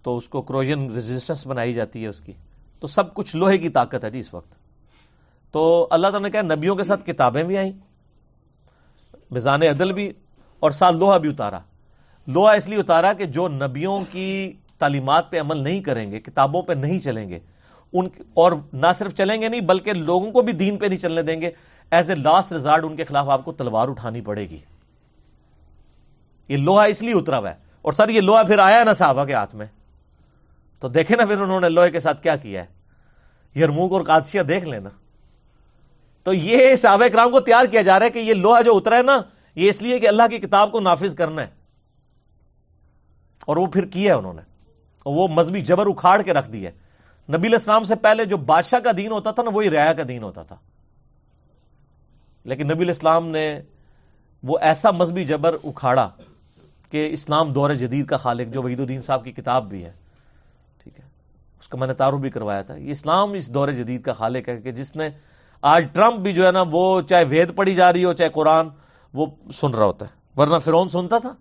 تو 0.03 0.18
اس 0.18 0.30
کو 0.30 0.41
کروجن 0.41 0.91
ریزسٹنس 0.91 1.48
بنائی 1.48 1.73
جاتی 1.73 2.03
ہے 2.03 2.07
اس 2.07 2.22
کی۔ 2.22 2.32
تو 2.80 2.88
سب 2.88 3.14
کچھ 3.14 3.36
لوہے 3.36 3.57
کی 3.57 3.69
طاقت 3.69 4.03
ہے 4.03 4.11
جی 4.11 4.19
اس 4.19 4.34
وقت۔ 4.34 4.56
تو 5.52 5.88
اللہ 5.91 6.07
تعالیٰ 6.07 6.30
نے 6.30 6.32
کہا 6.32 6.56
نبیوں 6.56 6.76
کے 6.76 6.84
ساتھ 6.84 7.06
کتابیں 7.06 7.44
بھی 7.44 7.57
آئیں، 7.57 7.72
میزان 9.32 9.64
عدل 9.64 9.94
بھی، 9.94 10.11
اور 10.60 10.72
ساتھ 10.72 10.95
لوہا 10.95 11.18
بھی 11.18 11.30
اتارا۔ 11.30 11.60
لوہا 12.28 12.52
اس 12.52 12.68
لیے 12.68 12.80
اتارا 12.80 13.14
کہ 13.14 13.26
جو 13.26 13.48
نبیوں 13.48 14.02
کی 14.11 14.53
تعلیمات 14.78 15.32
پہ 15.32 15.40
عمل 15.40 15.57
نہیں 15.57 15.82
کریں 15.82 16.11
گے، 16.11 16.19
کتابوں 16.19 16.61
پہ 16.61 16.73
نہیں 16.73 16.99
چلیں 16.99 17.30
گے، 17.30 17.40
ان 17.94 18.10
اور 18.34 18.52
نہ 18.73 18.88
صرف 18.95 19.14
چلیں 19.14 19.41
گے 19.41 19.49
نہیں، 19.49 19.61
بلکہ 19.61 19.94
لوگوں 19.94 20.32
کو 20.32 20.41
بھی 20.41 20.53
دین 20.53 20.78
پہ 20.78 20.86
نہیں 20.86 20.99
چلنے 20.99 21.22
دیں 21.22 21.41
گے۔ 21.41 21.52
ایز 21.91 22.10
اے 22.10 22.15
لاسٹ 22.15 22.53
ریزارٹ 22.53 22.86
ان 22.86 22.95
کے 22.95 23.06
خلاف 23.06 23.30
آپ 23.30 23.45
کو 23.45 23.52
تلوار 23.52 23.88
اٹھانی 23.88 24.22
پڑے 24.22 24.49
گی۔ 24.49 24.57
یہ 26.48 26.57
لوہا 26.57 26.84
اس 26.84 27.02
لیے 27.02 27.14
اترا 27.14 27.38
ہوا 27.38 27.49
ہے۔ 27.49 27.56
اور 27.82 27.94
سر، 27.94 28.10
یہ 28.10 28.22
لوہا 28.22 28.44
پھر 28.44 28.60
آیا 28.60 28.84
نا 28.84 28.94
صحابہ 28.94 29.26
کے 29.26 29.34
ہاتھ 29.34 29.56
میں۔ 29.56 29.65
تو 30.81 30.87
دیکھیں 30.87 31.17
نا 31.17 31.25
پھر 31.25 31.39
انہوں 31.39 31.59
نے 31.59 31.69
لوہے 31.69 31.91
کے 31.91 31.99
ساتھ 31.99 32.23
کیا 32.23 32.35
کیا 32.35 32.63
ہے۔ 32.63 32.81
یرموک 33.59 33.91
اور 33.91 34.01
کادسیہ 34.01 34.41
دیکھ 34.41 34.65
لینا 34.65 34.89
تو 36.23 36.33
یہ 36.33 36.75
صحابہ 36.75 37.07
کرام 37.07 37.31
کو 37.31 37.39
تیار 37.39 37.65
کیا 37.65 37.81
جا 37.81 37.99
رہا 37.99 38.05
ہے 38.05 38.11
کہ 38.11 38.19
یہ 38.19 38.33
لوہا 38.33 38.61
جو 38.61 38.77
اترا 38.77 38.97
ہے 38.97 39.01
نا، 39.01 39.21
یہ 39.55 39.69
اس 39.69 39.81
لیے 39.81 39.99
کہ 39.99 40.07
اللہ 40.07 40.23
کی 40.29 40.37
کتاب 40.37 40.71
کو 40.71 40.79
نافذ 40.79 41.15
کرنا 41.15 41.41
ہے۔ 41.41 41.47
اور 43.45 43.57
وہ 43.57 43.65
پھر 43.65 43.85
کیا 43.85 44.13
ہے 44.13 44.19
انہوں 44.19 44.33
نے؟ 44.33 44.41
اور 45.05 45.15
وہ 45.15 45.27
مذہبی 45.27 45.61
جبر 45.61 45.85
اکھاڑ 45.85 46.21
کے 46.21 46.33
رکھ 46.33 46.49
دیا 46.49 46.69
نبی 47.37 47.47
الاسلام 47.47 47.83
سے 47.83 47.95
پہلے 47.95 48.25
جو 48.25 48.37
بادشاہ 48.37 48.79
کا 48.79 48.91
دین 48.97 49.11
ہوتا 49.11 49.31
تھا 49.31 49.43
نا، 49.43 49.49
وہی 49.53 49.69
ریا 49.69 49.93
کا 49.93 50.03
دین 50.07 50.23
ہوتا 50.23 50.43
تھا۔ 50.43 50.55
لیکن 52.43 52.67
نبی 52.67 52.83
الاسلام 52.83 53.27
نے 53.27 53.61
وہ 54.43 54.57
ایسا 54.61 54.91
مذہبی 54.91 55.23
جبر 55.23 55.55
اکھاڑا 55.63 56.09
کہ 56.91 57.09
اسلام 57.13 57.53
دور 57.53 57.69
جدید 57.69 58.05
کا 58.05 58.17
خالق 58.17 58.53
جو 58.53 58.61
وحید 58.61 58.79
الدین 58.79 59.01
صاحب 59.01 59.23
کی 59.23 59.31
کتاب 59.31 59.69
بھی 59.69 59.85
ہے۔ 59.85 59.93
ٹھیک 60.83 60.99
ہے۔ 60.99 61.05
اس 61.59 61.67
کا 61.67 61.77
میں 61.77 61.87
نے 61.87 61.93
تعارف 61.93 62.15
بھی 62.15 62.29
کروایا 62.29 62.61
تھا۔ 62.61 62.75
یہ 62.75 62.91
اسلام 62.91 63.33
اس 63.33 63.53
دور 63.53 63.69
جدید 63.69 64.01
کا 64.01 64.13
خالق 64.13 64.49
ہے 64.49 64.61
کہ 64.61 64.71
جس 64.71 64.95
نے 64.95 65.09
آج 65.61 65.85
ٹرمپ 65.93 66.19
بھی 66.19 66.33
جو 66.33 66.47
ہے 66.47 66.51
نا 66.51 66.63
وہ 66.71 67.01
چاہے 67.01 67.23
وید 67.23 67.55
پڑھی 67.55 67.75
جا 67.75 67.93
رہی 67.93 68.03
ہو، 68.03 68.13
چاہے 68.13 68.29
قرآن، 68.29 68.67
وہ 69.13 69.25
سن 69.53 69.73
رہا 69.73 69.85
ہوتا 69.85 70.05
ہے۔ 70.05 70.41
ورنہ 70.41 70.57
فرون 70.57 70.89
سنتا 70.89 71.17
تھا۔ 71.17 71.35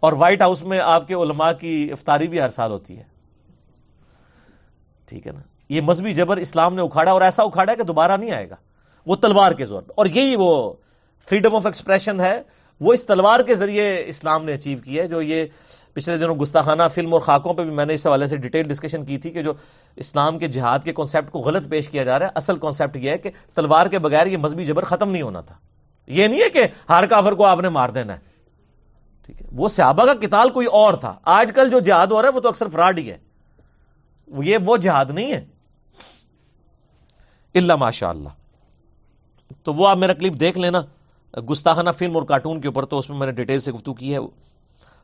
اور 0.00 0.12
وائٹ 0.12 0.42
ہاؤس 0.42 0.62
میں 0.62 0.80
آپ 0.80 1.08
کے 1.08 1.14
علماء 1.14 1.52
کی 1.52 1.88
افطاری 1.92 2.28
بھی 2.28 2.40
ہر 2.40 2.48
سال 2.48 2.70
ہوتی 2.70 2.98
ہے۔ 2.98 3.02
ٹھیک 5.06 5.26
ہے 5.26 5.32
نا۔ 5.32 5.40
یہ 5.68 5.80
مذہبی 5.80 6.14
جبر 6.14 6.36
اسلام 6.36 6.74
نے 6.74 6.82
اکھاڑا 6.82 7.12
اور 7.12 7.22
ایسا 7.22 7.42
اکھاڑا 7.42 7.72
ہے 7.72 7.76
کہ 7.76 7.82
دوبارہ 7.82 8.16
نہیں 8.16 8.30
آئے 8.30 8.50
گا۔ 8.50 8.56
وہ 9.06 9.16
تلوار 9.16 9.52
کے 9.52 9.66
زور 9.66 9.82
اور 9.96 10.06
یہی 10.06 10.36
وہ 10.36 10.72
فریڈم 11.28 11.56
آف 11.56 11.66
ایکسپریشن 11.66 12.20
ہے۔ 12.20 12.42
وہ 12.80 12.92
اس 12.92 13.06
تلوار 13.06 13.40
کے 13.40 13.54
ذریعے 13.54 14.04
اسلام 14.06 14.44
نے 14.44 14.54
اچیو 14.54 14.78
کی 14.78 15.00
ہے۔ 15.00 15.06
جو 15.06 15.22
یہ 15.22 15.46
پچھلے 16.00 16.16
دنوں 16.16 16.34
گستاخانہ 16.34 16.82
فلم 16.94 17.12
اور 17.12 17.20
خاکوں 17.20 17.54
پہ 17.54 17.62
بھی 17.64 17.70
میں 17.70 17.84
نے 17.84 17.94
اس 17.94 18.06
حوالے 18.06 18.26
سے 18.26 18.36
ڈیٹیل 18.36 18.68
ڈسکشن 18.68 19.04
کی 19.04 19.18
تھی 19.18 19.30
کہ 19.30 19.42
جو 19.42 19.52
اسلام 19.96 20.38
کے 20.38 20.46
جہاد 20.46 20.78
کے 20.84 20.92
کانسیپٹ 20.92 21.30
کو 21.30 21.38
غلط 21.38 21.68
پیش 21.68 21.88
کیا 21.88 22.04
جا 22.04 22.18
رہا 22.18 22.26
ہے، 22.26 22.30
اصل 22.34 22.58
کانسیپٹ 22.58 22.96
یہ 22.96 23.10
ہے 23.10 23.18
کہ 23.18 23.30
تلوار 23.54 23.86
کے 23.86 23.98
بغیر 23.98 24.26
یہ 24.26 24.36
مذہبی 24.36 24.64
جبر 24.64 24.84
ختم 24.84 25.10
نہیں 25.10 25.22
ہونا 25.22 25.40
تھا۔ 25.40 25.54
یہ 26.06 26.26
نہیں 26.26 26.42
ہے 26.42 26.50
کہ 26.50 26.66
ہر 26.88 27.06
کافر 27.06 27.32
کو 27.32 27.44
آپ 27.44 27.60
نے 27.60 27.68
مار 27.68 27.88
دینا 27.88 28.12
ہے۔ 28.12 28.18
ٹھیک 29.26 29.42
ہے۔ 29.42 29.46
وہ 29.52 29.68
صحابہ 29.68 30.06
کا 30.06 30.14
کتال 30.14 30.48
کوئی 30.48 30.66
اور 30.66 30.94
تھا۔ 30.94 31.18
آج 31.24 31.52
کل 31.54 31.70
جو 31.70 31.80
جہاد 31.80 32.06
ہو 32.06 32.22
رہا 32.22 32.28
ہے، 32.28 32.34
وہ 32.34 32.40
تو 32.40 32.48
اکثر 32.48 32.68
فراڈ 32.68 32.98
ہی 32.98 33.10
ہے۔ 33.10 33.18
یہ 34.44 34.58
وہ 34.64 34.76
جہاد 34.76 35.04
نہیں 35.04 35.32
ہے۔ 35.32 35.44
اللہ 37.54 37.76
ماشاء 37.76 38.08
اللہ 38.08 38.28
تو 39.62 39.74
وہ 39.74 39.88
آپ 39.88 39.96
میرا 39.96 40.12
کلپ 40.12 40.40
دیکھ 40.40 40.58
لینا۔ 40.58 40.82
گستاخانہ 41.40 41.90
فلم 41.98 42.16
اور 42.16 42.22
کارٹون 42.22 42.60
کے 42.60 42.68
اوپر 42.68 42.84
تو 42.84 42.98
اس 42.98 43.10
میں 43.10 43.18
میں 43.18 43.26
نے 43.26 43.32
ڈیٹیل 43.32 43.58
سے 43.58 43.72
گفتگو 43.72 43.94
کی 43.94 44.14
ہے۔ 44.14 44.18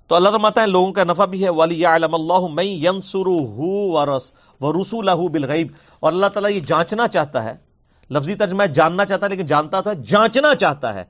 تو 0.07 0.15
اللہ 0.15 0.29
تعالیٰ 0.29 0.51
ہے، 0.57 0.67
لوگوں 0.67 0.93
کا 0.93 1.05
نفع 1.05 1.25
بھی 1.25 1.45
ہے 1.45 1.51
والی 1.51 1.85
علم 1.85 2.15
اللہ 2.15 2.47
میں 2.53 2.65
ینسر 2.65 3.27
ورس 3.27 4.33
و 4.61 4.73
رسول 4.73 5.11
بالغیب 5.33 5.69
اور 6.01 6.13
اللہ 6.13 6.27
تعالیٰ 6.27 6.51
یہ 6.51 6.61
جانچنا 6.61 7.09
چاہتا 7.09 7.45
ہے، 7.45 7.57
لفظی 8.11 8.35
ترجمہ 8.35 8.65
جاننا 8.65 9.05
چاہتا 9.05 9.27
ہے، 9.27 9.31
لیکن 9.31 9.47
جانتا 9.47 9.81
تو 9.81 9.91
ہے، 9.91 9.95
جانچنا 9.95 10.55
چاہتا 10.55 10.95
ہے 10.95 11.05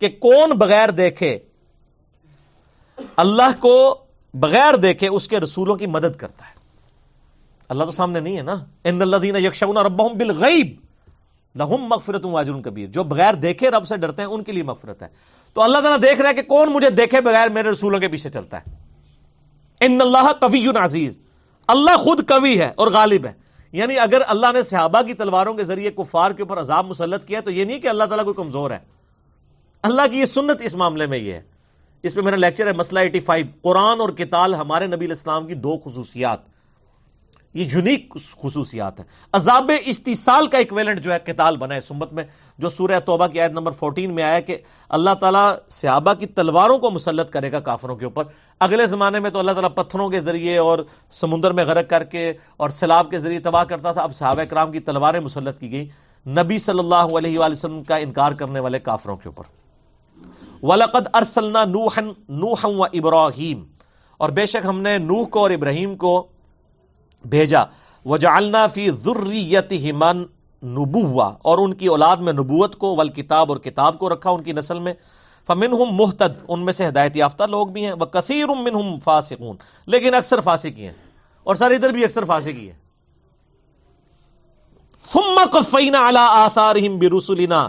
کہ 0.00 0.08
کون 0.08 0.50
بغیر 0.50 0.88
دیکھے 0.88 1.38
اللہ 3.16 3.60
کو 3.60 3.96
بغیر 4.34 4.76
دیکھے 4.76 5.08
اس 5.08 5.28
کے 5.28 5.40
رسولوں 5.40 5.76
کی 5.76 5.86
مدد 5.86 6.16
کرتا 6.16 6.44
ہے۔ 6.44 6.54
اللہ 7.68 7.84
تو 7.84 7.90
سامنے 7.90 8.20
نہیں 8.20 8.36
ہے 8.36 8.42
نا؟ 8.42 8.54
ان 8.84 9.02
اللہ 9.02 9.16
دین 9.16 9.36
یکشون 9.36 9.76
ربہم 9.76 10.18
بالغیب 10.18 10.76
لہم 11.56 11.82
مغفرت 11.82 12.26
واجر 12.26 12.52
کبیر۔ 12.64 12.88
جو 12.88 13.04
بغیر 13.04 13.34
دیکھے 13.34 13.70
رب 13.70 13.86
سے 13.86 13.96
ڈرتے 13.96 14.22
ہیں، 14.22 14.28
ان 14.28 14.44
کے 14.44 14.52
لیے 14.52 14.62
مغفرت 14.62 15.02
ہے۔ 15.02 15.08
تو 15.54 15.62
اللہ 15.62 15.78
تعالیٰ 15.78 16.02
دیکھ 16.02 16.20
رہا 16.20 16.28
ہے 16.28 16.34
کہ 16.34 16.42
کون 16.42 16.72
مجھے 16.72 16.90
دیکھے 16.90 17.20
بغیر 17.20 17.48
میرے 17.48 17.70
رسولوں 17.70 18.00
کے 18.00 18.08
پیچھے 18.08 18.30
چلتا 18.30 18.58
ہے۔ 18.58 18.74
ان 19.80 20.00
اللہ 20.00 20.32
کبھی 20.40 20.68
عزیز۔ 20.68 21.20
اللہ 21.68 21.96
خود 21.96 22.26
کبھی 22.26 22.60
ہے 22.60 22.72
اور 22.76 22.86
غالب 22.86 23.26
ہے۔ 23.26 23.32
یعنی 23.72 23.98
اگر 23.98 24.22
اللہ 24.26 24.46
نے 24.54 24.62
صحابہ 24.62 25.02
کی 25.02 25.14
تلواروں 25.14 25.54
کے 25.54 25.64
ذریعے 25.64 25.90
کفار 25.90 26.30
کے 26.30 26.42
اوپر 26.42 26.60
عذاب 26.60 26.86
مسلط 26.86 27.24
کیا، 27.24 27.40
تو 27.40 27.50
یہ 27.50 27.64
نہیں 27.64 27.78
کہ 27.78 27.88
اللہ 27.88 28.04
تعالیٰ 28.04 28.24
کوئی 28.24 28.34
کمزور 28.34 28.70
ہے۔ 28.70 28.78
اللہ 29.82 30.02
کی 30.10 30.20
یہ 30.20 30.24
سنت 30.24 30.60
اس 30.60 30.74
معاملے 30.74 31.06
میں 31.06 31.18
یہ 31.18 31.32
ہے۔ 31.32 31.42
اس 32.02 32.14
پہ 32.14 32.20
میرا 32.20 32.36
لیکچر 32.36 32.66
ہے 32.66 32.72
مسئلہ 32.72 33.00
ایٹی 33.00 33.20
فائیو۔ 33.20 33.46
قرآن 33.62 34.00
اور 34.00 34.08
کتال 34.08 34.54
ہمارے 34.54 34.86
نبی 34.86 35.06
الاسلام 35.06 35.46
کی 35.46 35.54
دو 35.54 35.78
خصوصیات۔ 35.84 36.38
یہ 37.54 37.64
یونیک 37.72 38.14
خصوصیات 38.42 39.00
ہے 39.00 39.04
عذاب 39.32 39.70
استحصال 39.84 40.46
کا 40.46 40.58
ایکویلنٹ 40.58 41.00
جو 41.00 41.12
ہے 41.12 41.18
کتال 41.18 41.56
بنا 41.56 41.74
ہے 41.74 41.80
سمت 41.80 42.12
میں، 42.12 42.24
جو 42.58 42.70
سورہ 42.70 43.00
توبہ 43.00 43.26
کی 43.26 43.40
آیت 43.40 43.50
نمبر 43.50 43.72
14 43.72 44.12
میں 44.12 44.22
آیا 44.22 44.40
کہ 44.40 44.58
اللہ 44.88 45.14
تعالیٰ 45.20 45.54
صحابہ 45.70 46.14
کی 46.14 46.26
تلواروں 46.26 46.78
کو 46.78 46.90
مسلط 46.90 47.30
کرے 47.30 47.52
گا 47.52 47.60
کافروں 47.60 47.96
کے 47.96 48.04
اوپر۔ 48.04 48.24
اگلے 48.60 48.86
زمانے 48.86 49.20
میں 49.20 49.30
تو 49.30 49.38
اللہ 49.38 49.52
تعالیٰ 49.52 49.74
پتھروں 49.74 50.10
کے 50.10 50.20
ذریعے 50.20 50.58
اور 50.58 50.78
سمندر 51.10 51.50
میں 51.50 51.64
غرق 51.64 51.90
کر 51.90 52.04
کے 52.04 52.32
اور 52.56 52.70
سیلاب 52.70 53.10
کے 53.10 53.18
ذریعے 53.18 53.40
تباہ 53.40 53.64
کرتا 53.64 53.92
تھا۔ 53.92 54.02
اب 54.02 54.14
صحابہ 54.14 54.42
کرام 54.42 54.72
کی 54.72 54.80
تلواریں 54.80 55.20
مسلط 55.20 55.58
کی 55.58 55.72
گئی 55.72 55.88
نبی 56.26 56.58
صلی 56.58 56.78
اللہ 56.78 56.94
علیہ 56.94 57.38
وآلہ 57.38 57.52
وسلم 57.52 57.82
کا 57.82 57.96
انکار 57.96 58.32
کرنے 58.32 58.60
والے 58.60 58.78
کافروں 58.78 59.16
کے 59.16 59.28
اوپر۔ 59.28 59.44
وَلَقَدْ 60.64 61.06
أَرْسَلْنَا 61.18 61.64
نُوحًا 61.64 62.12
نُوحًا 62.28 62.76
وَإِبْرَاهِيم۔ 62.78 63.64
اور 64.16 64.28
بے 64.28 64.46
شک 64.46 64.66
ہم 64.66 64.80
نے 64.80 64.98
نوح 64.98 65.24
کو 65.24 65.40
اور 65.40 65.50
ابراہیم 65.50 65.96
کو 65.96 66.26
بھیجا۔ 67.24 67.58
وجعلنا 68.04 68.66
فی 68.66 68.90
ذریتہم 68.90 70.04
نبوہ 70.62 71.30
اور 71.42 71.58
ان 71.58 71.74
کی 71.74 71.86
اولاد 71.86 72.16
میں 72.16 72.32
نبوت 72.32 72.76
کو 72.76 72.96
والکتاب 72.96 73.52
اور 73.52 73.60
کتاب 73.60 73.98
کو 73.98 74.08
رکھا 74.08 74.30
ان 74.30 74.42
کی 74.42 74.52
نسل 74.52 74.78
میں۔ 74.78 74.94
فمنہم 75.46 75.94
محتد 75.94 76.44
ان 76.48 76.64
میں 76.64 76.72
سے 76.72 76.88
ہدایت 76.88 77.16
یافتہ 77.16 77.44
لوگ 77.44 77.66
بھی 77.66 77.84
ہیں۔ 77.86 77.92
وکثیر 78.00 78.46
منہم 78.46 78.98
فاسقون۔ 79.04 79.56
لیکن 79.86 80.14
اکثر 80.14 80.40
فاسقی 80.40 80.84
ہیں۔ 80.84 80.92
اور 81.44 81.54
سر 81.54 81.70
ادھر 81.70 81.90
بھی 81.90 82.04
اکثر 82.04 82.24
فاسقی 82.24 82.70
ہیں۔ 82.70 82.78
ثم 85.12 85.40
قفینا 85.50 86.08
علی 86.08 86.18
آثارہم 86.20 86.98
برسلنا۔ 86.98 87.68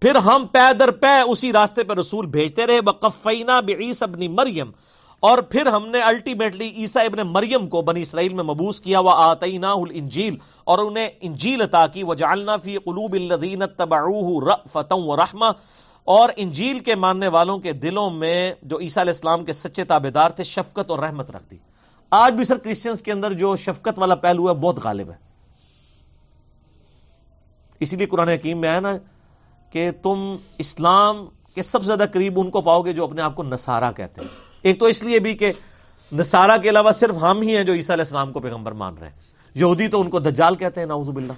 پھر 0.00 0.14
ہم 0.14 0.46
پے 0.52 0.72
در 0.74 0.90
پے 0.90 1.20
اسی 1.20 1.52
راستے 1.52 1.84
پر 1.84 1.96
رسول 1.96 2.26
بھیجتے 2.26 2.66
رہے۔ 2.66 2.78
وقفینا 2.86 3.60
بعیسی 3.60 4.04
ابن 4.04 4.34
مریم 4.34 4.70
اور 5.20 5.38
پھر 5.38 5.66
ہم 5.66 5.86
نے 5.86 6.00
الٹیمیٹلی 6.00 6.68
عیسیٰ 6.68 7.04
ابن 7.04 7.18
مریم 7.26 7.68
کو 7.68 7.82
بنی 7.82 8.02
اسرائیل 8.02 8.34
میں 8.34 8.44
مبوس 8.44 8.80
کیا 8.80 9.00
وہ 9.00 9.10
آتینا 9.10 9.72
الانجیل 9.72 10.36
اور 10.64 10.78
انہیں 10.78 11.08
انجیل 11.20 11.62
عطا 11.62 11.86
کی، 11.86 12.04
وجعلنا 12.04 12.56
فی 12.56 12.78
قلوب 12.78 13.12
الذین 13.12 13.62
اتبعوه 13.62 14.48
رأفتا 14.50 14.94
ورحمہ 14.94 15.44
اور 16.04 16.28
انجیل 16.36 16.78
کے 16.78 16.94
ماننے 16.94 17.28
والوں 17.28 17.58
کے 17.58 17.72
دلوں 17.72 18.10
میں 18.10 18.54
جو 18.62 18.78
عیسیٰ 18.80 19.02
علیہ 19.02 19.12
السلام 19.12 19.44
کے 19.44 19.52
سچے 19.52 19.84
تابدار 19.84 20.30
تھے، 20.30 20.44
شفقت 20.44 20.90
اور 20.90 20.98
رحمت 20.98 21.30
رکھ 21.30 21.50
دی۔ 21.50 21.56
آج 22.10 22.32
بھی 22.32 22.44
سر 22.44 22.58
کرسچنز 22.58 23.02
کے 23.02 23.12
اندر 23.12 23.32
جو 23.32 23.56
شفقت 23.56 23.98
والا 23.98 24.14
پہلو 24.14 24.48
ہے، 24.48 24.54
بہت 24.54 24.76
غالب 24.84 25.10
ہے۔ 25.10 25.16
اسی 27.80 27.96
لیے 27.96 28.06
قرآن 28.06 28.28
حکیم 28.28 28.60
میں 28.60 28.68
آیا 28.68 28.80
نا 28.80 28.96
کہ 29.70 29.90
تم 30.02 30.36
اسلام 30.58 31.26
کے 31.54 31.62
سب 31.62 31.80
سے 31.80 31.86
زیادہ 31.86 32.04
قریب 32.12 32.40
ان 32.40 32.50
کو 32.50 32.60
پاؤ 32.60 32.82
گے 32.82 32.92
جو 32.92 33.04
اپنے 33.04 33.22
آپ 33.22 33.36
کو 33.36 33.42
نصارہ 33.42 33.92
کہتے 33.92 34.20
ہیں۔ 34.20 34.47
ایک 34.62 34.78
تو 34.78 34.86
اس 34.86 35.02
لیے 35.02 35.18
بھی 35.18 35.34
کہ 35.34 35.52
نصارہ 36.12 36.58
کے 36.62 36.68
علاوہ 36.68 36.92
صرف 36.92 37.14
ہم 37.22 37.40
ہی 37.40 37.56
ہیں 37.56 37.64
جو 37.64 37.72
عیسیٰ 37.72 37.94
علیہ 37.94 38.04
السلام 38.04 38.32
کو 38.32 38.40
پیغمبر 38.40 38.72
مان 38.72 38.94
رہے 39.00 39.08
ہیں۔ 39.08 39.16
یہودی 39.54 39.88
تو 39.88 40.00
ان 40.00 40.10
کو 40.10 40.20
دجال 40.20 40.54
کہتے 40.54 40.80
ہیں، 40.80 40.86
نعوذ 40.86 41.08
باللہ۔ 41.08 41.32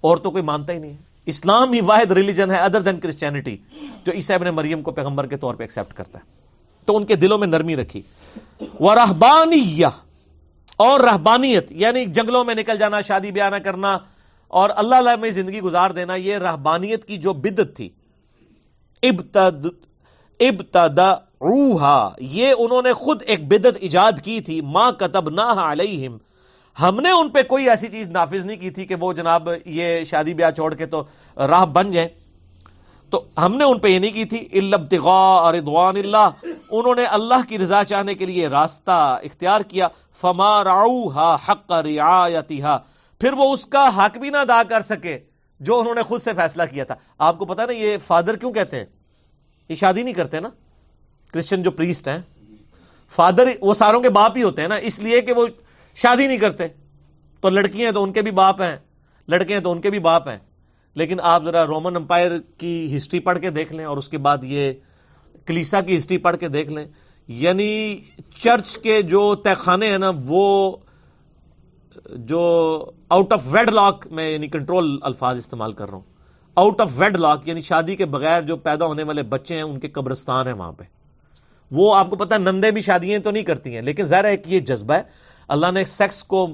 اور 0.00 0.16
تو 0.16 0.30
کوئی 0.30 0.42
مانتا 0.42 0.72
ہی 0.72 0.78
نہیں 0.78 0.90
ہے۔ 0.90 0.96
اسلام 1.26 1.72
ہی 1.72 1.80
واحد 1.80 2.12
ریلیجن 2.12 2.50
ہے 2.50 2.56
ادر 2.56 2.80
دین 2.80 3.00
کرسچینٹی 3.00 3.56
جو 4.06 4.12
عیسیٰ 4.12 4.36
ابن 4.36 4.48
مریم 4.48 4.82
کو 4.82 4.90
پیغمبر 4.90 5.26
کے 5.26 5.36
طور 5.36 5.54
پہ 5.54 5.62
ایکسپٹ 5.62 5.94
کرتا 5.94 6.18
ہے۔ 6.18 6.24
تو 6.84 6.96
ان 6.96 7.04
کے 7.04 7.16
دلوں 7.16 7.38
میں 7.38 7.46
نرمی 7.46 7.76
رکھی۔ 7.76 8.02
وہ 8.80 8.94
رہبانیہ، 8.94 9.86
اور 10.76 11.00
رہبانیت 11.00 11.72
یعنی 11.72 12.06
جنگلوں 12.06 12.44
میں 12.44 12.54
نکل 12.54 12.78
جانا، 12.78 13.00
شادی 13.00 13.30
بیاہ 13.30 13.50
نہ 13.50 13.56
کرنا، 13.56 13.98
اور 14.48 14.70
اللہ 14.76 14.94
اللہ 14.94 15.16
میں 15.20 15.30
زندگی 15.30 15.60
گزار 15.60 15.90
دینا، 15.90 16.14
یہ 16.14 16.36
رہبانیت 16.36 17.04
کی 17.04 17.16
جو 17.16 17.32
بدت 17.32 17.76
تھی۔ 17.76 17.88
ابتد، 19.02 19.66
ابتدا 20.40 21.14
روحا، 21.44 22.08
یہ 22.20 22.54
انہوں 22.58 22.82
نے 22.82 22.92
خود 22.92 23.22
ایک 23.26 23.48
بدت 23.48 23.76
ایجاد 23.80 24.12
کی 24.24 24.40
تھی 24.40 24.60
ماں 24.60 24.92
کتب 24.92 25.30
نہ 25.30 25.40
علیہم 25.40 26.16
ہم 26.80 27.00
نے 27.00 27.10
ان 27.10 27.28
پہ 27.28 27.42
کوئی 27.42 27.70
ایسی 27.70 27.88
چیز 27.88 28.08
نافذ 28.08 28.44
نہیں 28.44 28.56
کی 28.56 28.70
تھی 28.70 28.86
کہ 28.86 28.94
وہ 28.94 29.12
جناب 29.12 29.48
یہ 29.66 30.04
شادی 30.04 30.34
بیاہ 30.34 30.50
چھوڑ 30.50 30.74
کے 30.74 30.86
تو 30.86 31.04
راہ 31.36 31.64
بن 31.64 31.90
جائیں۔ 31.90 32.08
تو 33.10 33.24
ہم 33.38 33.56
نے 33.56 33.64
ان 33.64 33.78
پہ 33.78 33.88
یہ 33.88 33.98
نہیں 33.98 34.12
کی 34.12 34.24
تھی 34.24 34.48
البتغاء 34.52 35.50
رضوان 35.50 35.96
اللہ 35.96 36.30
انہوں 36.70 36.94
نے 36.94 37.04
اللہ 37.04 37.48
کی 37.48 37.58
رضا 37.58 37.84
چاہنے 37.84 38.14
کے 38.14 38.26
لیے 38.26 38.48
راستہ 38.48 39.18
اختیار 39.22 39.60
کیا۔ 39.60 39.88
فما 40.20 40.64
رعوها 40.64 41.36
حق 41.48 41.72
رعایتها۔ 41.72 42.78
پھر 43.20 43.32
وہ 43.32 43.52
اس 43.52 43.66
کا 43.66 43.88
حق 43.96 44.18
بھی 44.18 44.30
نہ 44.30 44.36
ادا 44.36 44.62
کر 44.68 44.80
سکے، 44.80 45.18
جو 45.60 45.80
انہوں 45.80 45.94
نے 45.94 46.02
خود 46.02 46.22
سے 46.22 46.30
فیصلہ 46.36 46.62
کیا 46.62 46.84
تھا۔ 46.84 46.94
آپ 47.18 47.38
کو 47.38 47.44
پتا 47.44 47.66
نا 47.66 47.72
یہ 47.72 47.96
فادر 47.98 48.36
کیوں 48.36 48.52
کہتے 48.52 48.78
ہیں؟ 48.78 48.86
یہ 49.68 49.74
شادی 49.74 50.02
نہیں 50.02 50.14
کرتے 50.14 50.40
نا؟ 50.40 50.48
کرسچن 51.34 51.62
جو 51.62 51.70
پریسٹ 51.70 52.08
ہیں، 52.08 52.18
فادر 53.10 53.48
وہ 53.60 53.74
ساروں 53.74 54.00
کے 54.00 54.10
باپ 54.10 54.36
ہی 54.36 54.42
ہوتے 54.42 54.60
ہیں 54.62 54.68
نا، 54.68 54.74
اس 54.74 54.98
لیے 54.98 55.20
کہ 55.20 55.32
وہ 55.32 55.46
شادی 55.94 56.26
نہیں 56.26 56.38
کرتے۔ 56.38 56.64
تو 57.40 57.50
لڑکیاں 57.50 57.92
تو 57.92 58.02
ان 58.02 58.12
کے 58.12 58.22
بھی 58.22 58.30
باپ 58.30 58.62
ہیں 58.62 58.76
لڑکے 59.28 59.54
ہیں 59.54 59.60
تو 59.60 59.72
ان 59.72 59.80
کے 59.80 59.90
بھی 59.90 59.98
باپ 59.98 60.28
ہیں۔ 60.28 60.38
لیکن 60.94 61.16
آپ 61.22 61.44
ذرا 61.44 61.66
رومن 61.66 61.96
امپائر 61.96 62.30
کی 62.58 62.96
ہسٹری 62.96 63.20
پڑھ 63.20 63.40
کے 63.40 63.50
دیکھ 63.50 63.72
لیں 63.72 63.84
اور 63.84 63.96
اس 63.96 64.08
کے 64.08 64.18
بعد 64.18 64.38
یہ 64.42 64.72
کلیسا 65.46 65.80
کی 65.80 65.96
ہسٹری 65.96 66.18
پڑھ 66.18 66.36
کے 66.36 66.48
دیکھ 66.48 66.72
لیں۔ 66.72 66.86
یعنی 67.28 68.00
چرچ 68.42 68.78
کے 68.78 69.02
جو 69.02 69.34
تہ 69.34 69.48
خانے 69.56 69.90
ہیں 69.90 69.98
نا، 69.98 70.12
وہ 70.26 70.76
جو 72.12 72.84
آؤٹ 73.08 73.32
آف 73.32 73.42
ویڈ 73.46 73.70
لاک 73.70 74.06
میں 74.10 74.30
یعنی 74.30 74.48
کنٹرول 74.48 74.98
الفاظ 75.02 75.38
استعمال 75.38 75.72
کر 75.72 75.86
رہا 75.86 75.94
ہوں۔ 75.94 76.04
آؤٹ 76.54 76.80
آف 76.80 76.92
ویڈ 76.96 77.16
لاک 77.16 77.48
یعنی 77.48 77.60
شادی 77.60 77.96
کے 77.96 78.06
بغیر 78.06 78.42
جو 78.42 78.56
پیدا 78.56 78.86
ہونے 78.86 79.02
والے 79.02 79.22
بچے 79.22 79.54
ہیں، 79.54 79.62
ان 79.62 79.80
کے 79.80 79.88
قبرستان 79.88 80.46
ہیں 80.46 80.54
وہاں 80.54 80.72
پہ۔ 80.72 80.84
وہ 81.70 81.96
آپ 81.96 82.10
کو 82.10 82.16
پتا 82.16 82.38
نندے 82.38 82.70
بھی 82.70 82.80
شادیاں 82.80 83.18
تو 83.18 83.30
نہیں 83.30 83.42
کرتی 83.42 83.74
ہیں، 83.74 83.82
لیکن 83.82 84.04
ظاہر 84.04 84.24
ہے 84.24 84.36
کہ 84.36 84.50
یہ 84.50 84.60
جذبہ 84.60 84.94
ہے۔ 84.94 85.02
اللہ 85.48 85.66
نے 85.70 85.84
سیکس 85.84 86.24
کو 86.24 86.46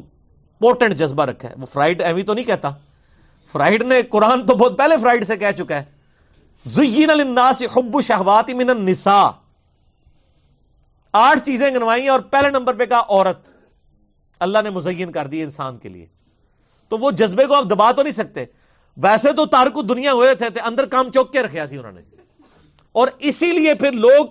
پورٹنٹ 0.58 0.94
جذبہ 0.94 1.24
رکھا 1.24 1.48
ہے۔ 1.48 1.54
وہ 1.58 1.66
فرائڈ 1.66 2.02
ایوی 2.02 2.22
تو 2.22 2.34
نہیں 2.34 2.44
کہتا۔ 2.44 2.70
فرائڈ 3.52 3.82
نے 3.82 4.02
قرآن 4.02 4.46
تو 4.46 4.54
بہت 4.54 4.78
پہلے 4.78 4.96
فرائڈ 4.96 5.26
سے 5.26 5.36
کہہ 5.36 5.50
چکا 5.58 5.76
ہے۔ 5.76 5.84
زین 6.64 7.08
للناس 7.08 7.62
حب 7.76 8.00
شہوات 8.02 8.50
من 8.50 8.70
النساء۔ 8.70 9.28
آٹھ 11.12 11.38
چیزیں 11.46 11.70
گنوائی 11.70 12.08
اور 12.08 12.20
پہلے 12.20 12.50
نمبر 12.50 12.74
پہ 12.74 12.84
کہا 12.84 13.00
عورت۔ 13.08 13.54
اللہ 14.40 14.58
نے 14.64 14.70
مزین 14.70 15.12
کر 15.12 15.26
دی 15.26 15.42
انسان 15.42 15.78
کے 15.78 15.88
لیے۔ 15.88 16.06
تو 16.88 16.98
وہ 16.98 17.10
جذبے 17.10 17.46
کو 17.46 17.54
آپ 17.54 17.64
دبا 17.64 17.92
تو 17.92 18.02
نہیں 18.02 18.12
سکتے۔ 18.12 18.44
ویسے 18.96 19.32
تو 19.32 19.46
تارک 19.46 19.88
دنیا 19.88 20.12
ہوئے 20.12 20.34
تھے 20.34 20.46
اندر 20.64 20.86
کام 20.86 21.12
چوک 21.12 21.32
کے 21.32 21.42
رکھا 21.42 21.66
سی 21.66 21.78
انہوں 21.78 21.92
نے۔ 21.92 22.00
اور 22.92 23.08
اسی 23.18 23.52
لیے 23.52 23.74
پھر 23.74 23.92
لوگ 23.92 24.26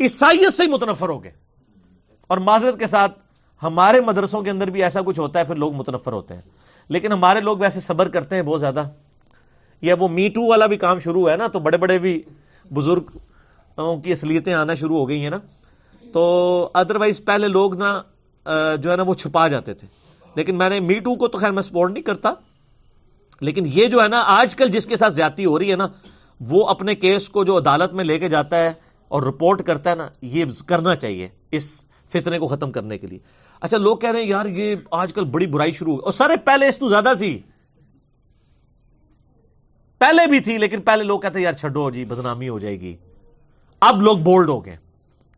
عیسائیت 0.00 0.54
سے 0.54 0.62
ہی 0.62 0.68
متنفر 0.68 1.08
ہو 1.08 1.24
گئے۔ 1.24 1.32
اور 2.26 2.38
معذرت 2.38 2.78
کے 2.78 2.86
ساتھ 2.86 3.18
ہمارے 3.62 4.00
مدرسوں 4.00 4.42
کے 4.42 4.50
اندر 4.50 4.70
بھی 4.70 4.82
ایسا 4.82 5.00
کچھ 5.06 5.20
ہوتا 5.20 5.38
ہے، 5.38 5.44
پھر 5.44 5.54
لوگ 5.54 5.72
متنفر 5.74 6.12
ہوتے 6.12 6.34
ہیں۔ 6.34 6.40
لیکن 6.88 7.12
ہمارے 7.12 7.40
لوگ 7.40 7.58
ویسے 7.58 7.80
صبر 7.80 8.08
کرتے 8.08 8.36
ہیں 8.36 8.42
بہت 8.42 8.60
زیادہ۔ 8.60 8.82
یا 9.80 9.94
وہ 9.98 10.08
می 10.08 10.28
ٹو 10.28 10.48
والا 10.48 10.66
بھی 10.66 10.76
کام 10.76 10.98
شروع 10.98 11.30
ہے 11.30 11.36
نا، 11.36 11.46
تو 11.46 11.58
بڑے 11.58 11.76
بڑے 11.76 11.98
بھی 11.98 12.22
بزرگ 12.74 13.00
کی 13.76 14.12
اصلیتیں 14.12 14.54
آنا 14.54 14.74
شروع 14.74 14.96
ہو 14.96 15.08
گئی 15.08 15.22
ہیں 15.22 15.30
نا۔ 15.30 15.38
تو 16.12 16.70
ادروائز 16.74 17.24
پہلے 17.24 17.48
لوگ 17.48 17.74
نا 17.74 18.02
جو 18.76 18.90
ہے 18.90 18.96
نا، 18.96 19.02
وہ 19.02 19.14
چھپا 19.14 19.48
جاتے 19.48 19.74
تھے۔ 19.74 19.88
لیکن 20.34 20.58
میں 20.58 20.68
نے 20.68 20.80
می 20.80 20.94
ٹو 20.94 21.14
کو 21.14 21.28
تو 21.28 21.38
خیر 21.38 21.50
میں 21.50 21.62
سپورٹ 21.62 21.92
نہیں 21.92 22.02
کرتا۔ 22.02 22.32
لیکن 23.40 23.64
یہ 23.66 23.86
جو 23.86 24.02
ہے 24.02 24.08
نا، 24.08 24.22
آج 24.26 24.56
کل 24.56 24.68
جس 24.68 24.86
کے 24.86 24.96
ساتھ 24.96 25.12
زیادتی 25.12 25.44
ہو 25.44 25.58
رہی 25.58 25.70
ہے 25.70 25.76
نا، 25.76 25.88
وہ 26.40 26.68
اپنے 26.68 26.94
کیس 26.94 27.28
کو 27.28 27.44
جو 27.44 27.58
عدالت 27.58 27.92
میں 27.92 28.04
لے 28.04 28.18
کے 28.18 28.28
جاتا 28.28 28.58
ہے 28.58 28.72
اور 29.10 29.22
رپورٹ 29.22 29.62
کرتا 29.62 29.90
ہے 29.90 29.94
نا، 29.94 30.08
یہ 30.22 30.44
کرنا 30.66 30.94
چاہیے 30.94 31.28
اس 31.50 31.82
فتنے 32.12 32.38
کو 32.38 32.46
ختم 32.46 32.72
کرنے 32.72 32.98
کے 32.98 33.06
لیے۔ 33.06 33.18
اچھا 33.60 33.76
لوگ 33.76 33.96
کہہ 33.96 34.10
رہے 34.10 34.20
ہیں، 34.20 34.28
یار، 34.28 34.46
یہ 34.46 34.76
آج 34.90 35.12
کل 35.12 35.24
بڑی 35.24 35.46
برائی 35.46 35.72
شروع 35.72 35.92
ہوئی۔ 35.92 36.04
اور 36.04 36.12
سارے 36.12 36.36
پہلے 36.44 36.68
اس 36.68 36.78
تو 36.78 36.88
زیادہ 36.88 37.12
سی 37.18 37.38
پہلے 39.98 40.26
بھی 40.26 40.40
تھی، 40.40 40.58
لیکن 40.58 40.80
پہلے 40.80 41.04
لوگ 41.04 41.20
کہتے 41.20 41.38
ہیں، 41.38 41.44
یار، 41.44 41.52
چھڈو 41.52 41.90
جی 41.90 42.04
بدنامی 42.04 42.48
ہو 42.48 42.58
جائے 42.58 42.80
گی۔ 42.80 42.96
اب 43.80 44.02
لوگ 44.02 44.18
بولڈ 44.18 44.48
ہو 44.48 44.64
گئے۔ 44.64 44.76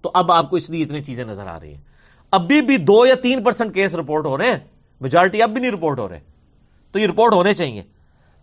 تو 0.00 0.10
اب 0.14 0.32
آپ 0.32 0.50
کو 0.50 0.56
اس 0.56 0.70
لیے 0.70 0.82
اتنی 0.82 1.04
چیزیں 1.04 1.24
نظر 1.24 1.46
آ 1.46 1.60
رہی 1.60 1.74
ہیں۔ 1.74 1.80
ابھی 2.30 2.62
بھی 2.62 2.76
دو 2.76 3.06
یا 3.06 3.14
تین 3.14 3.42
پرسنٹ 3.42 3.74
کیس 3.74 3.94
رپورٹ 3.94 4.26
ہو 4.26 4.38
رہے 4.38 4.50
ہیں۔ 4.50 4.58
میجارٹی 5.00 5.42
اب 5.42 5.50
بھی 5.50 5.60
نہیں 5.60 5.70
رپورٹ 5.70 5.98
ہو 5.98 6.08
رہے۔ 6.08 6.20
تو 6.92 6.98
یہ 6.98 7.06
رپورٹ 7.06 7.32
ہونے 7.32 7.54
چاہیے، 7.54 7.82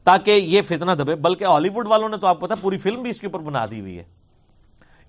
تاکہ 0.03 0.31
یہ 0.31 0.61
فتنہ 0.61 0.91
دبے۔ 0.91 1.15
بلکہ 1.15 1.43
ہالی 1.43 1.69
ووڈ 1.69 1.88
والوں 1.88 2.10
نے 2.10 2.18
تو 2.18 2.27
آپ 2.27 2.41
پتا 2.41 2.56
پوری 2.56 2.77
فلم 2.77 3.01
بھی 3.01 3.10
اس 3.10 3.19
کے 3.19 3.27
اوپر 3.27 3.39
بنا 3.39 3.65
دی 3.65 3.81
ہوئی 3.81 3.97
ہے۔ 3.97 4.18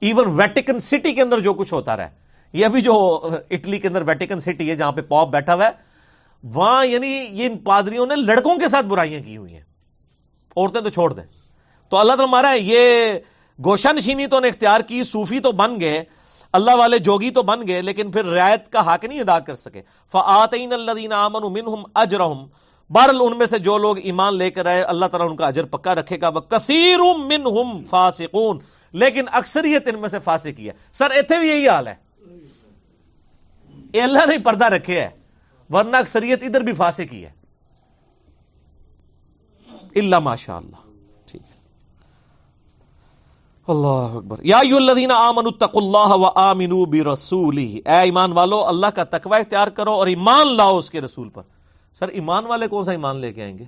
ایون 0.01 0.27
ویٹیکن 0.29 0.81
سٹی 0.81 1.13
کے 1.13 1.23
اندر 1.23 1.41
جو 1.41 1.55
کچھ 1.55 1.75
ہوتا 1.75 1.97
رہا 1.97 2.09
یہ 2.53 2.67
ابھی 2.67 2.81
جو 2.81 3.21
اٹلی 3.51 3.79
کے 3.79 3.89
اندر 3.89 4.03
ویٹیکن 4.07 4.41
سٹی 4.41 4.71
ہے 4.71 4.77
جہاں 4.77 4.93
پہ 4.93 5.01
پاپ 5.01 5.29
بیٹھا 5.29 5.55
ہوا 5.55 5.67
ہے، 5.67 5.71
وہاں 6.45 6.87
یعنی 6.87 7.27
یہ 7.31 7.47
ان 7.47 7.59
پادریوں 7.59 8.07
نے 8.07 8.17
لڑکوں 8.17 8.57
کے 8.57 8.69
ساتھ 8.69 8.87
برائیاں 8.87 9.21
کی 9.23 9.37
ہوئی 9.37 9.53
ہیں۔ 9.53 9.63
عورتیں 10.57 10.81
تو 10.81 10.91
چھوڑ 10.91 11.13
دیں۔ 11.13 11.25
تو 11.89 11.97
اللہ 11.97 12.13
تعالیٰ 12.13 12.33
مارا 12.33 12.51
ہے، 12.51 12.59
یہ 12.59 13.13
گوشہ 13.65 13.93
نشینی 13.93 14.27
تو 14.27 14.41
نے 14.41 14.49
اختیار 14.49 14.81
کی، 14.81 15.05
صوفی 15.05 15.41
تو 15.41 15.53
بن 15.53 15.81
گئے، 15.81 16.05
اللہ 16.53 16.71
والے 16.75 16.99
جوگی 16.99 17.31
تو 17.31 17.43
بن 17.43 17.69
گئے، 17.69 17.83
لیکن 17.83 18.11
پھر 18.11 18.25
رعایت 18.25 18.69
کا 18.69 18.95
حق 18.95 19.05
نہیں 19.05 19.21
ادا 19.21 19.39
کر 19.39 19.55
سکے۔ 19.55 19.83
فعطین 20.13 20.73
اللہ 20.73 21.15
امن 21.15 21.53
منہم 21.53 21.83
اجرہم 21.95 22.47
بہرل 22.91 23.19
ان 23.21 23.39
میں 23.39 23.47
سے 23.47 23.59
جو 23.59 23.79
لوگ 23.79 23.99
ایمان 23.99 24.37
لے 24.37 24.51
کر 24.51 24.67
آئے، 24.67 24.83
اللہ 24.83 25.07
تعالیٰ 25.07 25.31
ان 25.31 25.37
کا 25.37 25.47
اجر 25.47 25.65
پکا 25.65 25.95
رکھے 25.95 26.21
گا۔ 26.21 26.29
وہ 26.29 26.41
کثیر 26.41 26.99
منہم 27.17 27.85
فاسقون۔ 27.85 28.59
لیکن 28.93 29.25
اکثریت 29.33 29.89
ان 29.89 30.01
میں 30.01 30.09
سے 30.09 30.19
فاسق 30.19 30.59
ہی 30.59 30.69
ہے۔ 30.69 30.73
سر 30.93 31.09
اتنے 31.11 31.39
بھی 31.39 31.49
یہی 31.49 31.69
حال 31.69 31.89
ہے۔ 31.89 31.95
یہ 33.95 34.03
اللہ 34.03 34.27
نے 34.27 34.39
پردہ 34.39 34.65
رکھے 34.65 35.01
ہے 35.01 35.11
ورنہ 35.71 35.97
اکثریت 35.97 36.43
ادھر 36.43 36.61
بھی 36.61 36.73
فاسق 36.73 37.13
ہی 37.13 37.25
ہے۔ 37.25 37.31
اللہ۔ 39.97 40.19
ماشاء 40.19 40.57
اللہ 40.57 40.91
اللہ 43.69 44.17
اکبر۔ 44.17 44.37
یا 44.43 44.59
الذین 44.59 45.11
آمنوا 45.11 45.53
اتقوا 45.55 45.83
اللہ 45.83 46.15
و 46.15 46.27
آمنوا 46.35 47.15
اے 47.37 47.81
ایمان 47.87 48.33
والو، 48.33 48.67
اللہ 48.67 48.87
کا 48.87 49.05
تقوی 49.05 49.41
اختیار 49.41 49.69
کرو 49.69 49.93
اور 49.93 50.07
ایمان 50.07 50.57
لاؤ 50.57 50.79
اس 50.79 50.91
کے 50.91 51.01
رسول 51.01 51.29
پر۔ 51.29 51.43
سر، 51.95 52.09
ایمان 52.09 52.47
والے 52.47 52.69
کون 52.69 52.85
سا 52.85 52.91
ایمان 52.91 53.17
لے 53.17 53.33
کے 53.33 53.43
آئیں 53.43 53.59
گے؟ 53.59 53.65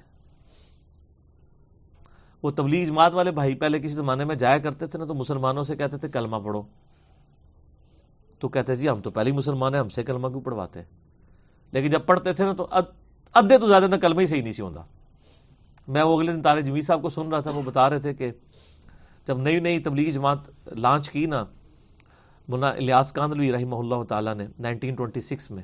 وہ 2.43 2.51
تبلیغ 2.51 2.87
جماعت 2.87 3.15
والے 3.15 3.31
بھائی 3.31 3.55
پہلے 3.55 3.79
کسی 3.79 3.95
زمانے 3.95 4.25
میں 4.25 4.35
جایا 4.35 4.59
کرتے 4.59 4.87
تھے 4.87 4.99
نا 4.99 5.05
تو 5.05 5.15
مسلمانوں 5.15 5.63
سے 5.65 5.77
کہتے 5.77 5.99
تھے 5.99 6.09
کلمہ 6.09 6.37
پڑھو۔ 6.37 6.63
تو 8.41 8.49
کہتے 8.49 8.77
جی 8.77 8.89
ہم 8.89 9.01
تو 9.01 9.11
پہلے 9.11 9.33
مسلمان 9.33 9.75
ہیں، 9.75 9.81
ہم 9.81 9.89
سے 9.89 10.03
کلمہ 10.05 10.29
کیوں 10.29 10.41
پڑھواتے 10.41 10.83
لیکن 11.73 11.91
جب 11.91 12.07
پڑھتے 12.07 12.33
تھے 12.33 12.45
نا 12.45 12.53
تو 12.53 12.67
ادھے 13.35 13.59
تو 13.59 13.69
زیادہ 13.69 13.97
کلمہ 14.03 14.21
ہی 14.21 14.27
صحیح 14.27 14.43
نہیں 14.43 14.53
سی 14.53 14.63
ہوتا 14.63 14.83
میں 15.89 16.03
وہ 16.03 16.17
اگلے 16.17 16.33
دن 16.33 16.43
تارے 16.43 16.61
جمیل 16.61 16.83
صاحب 16.83 17.03
کو 17.03 17.09
سن 17.09 17.29
رہا 17.29 17.41
تھا، 17.41 17.51
وہ 17.51 17.63
بتا 17.63 17.89
رہے 17.91 18.01
تھے 18.01 18.15
کہ 18.15 18.31
جب 19.27 19.39
نئی 19.39 19.61
نئی 19.61 19.79
تبلیغی 19.79 20.13
جماعت 20.13 20.49
لانچ 20.77 21.11
کی 21.11 21.27
نا، 21.27 21.45
منا 22.49 22.69
الیاس 22.69 23.13
کاندلوی 23.13 23.53
رحمہ 23.53 23.77
اللہ 23.77 24.03
تعالیٰ 24.09 24.35
نے 24.35 24.47
1926 24.59 25.51
میں، 25.51 25.63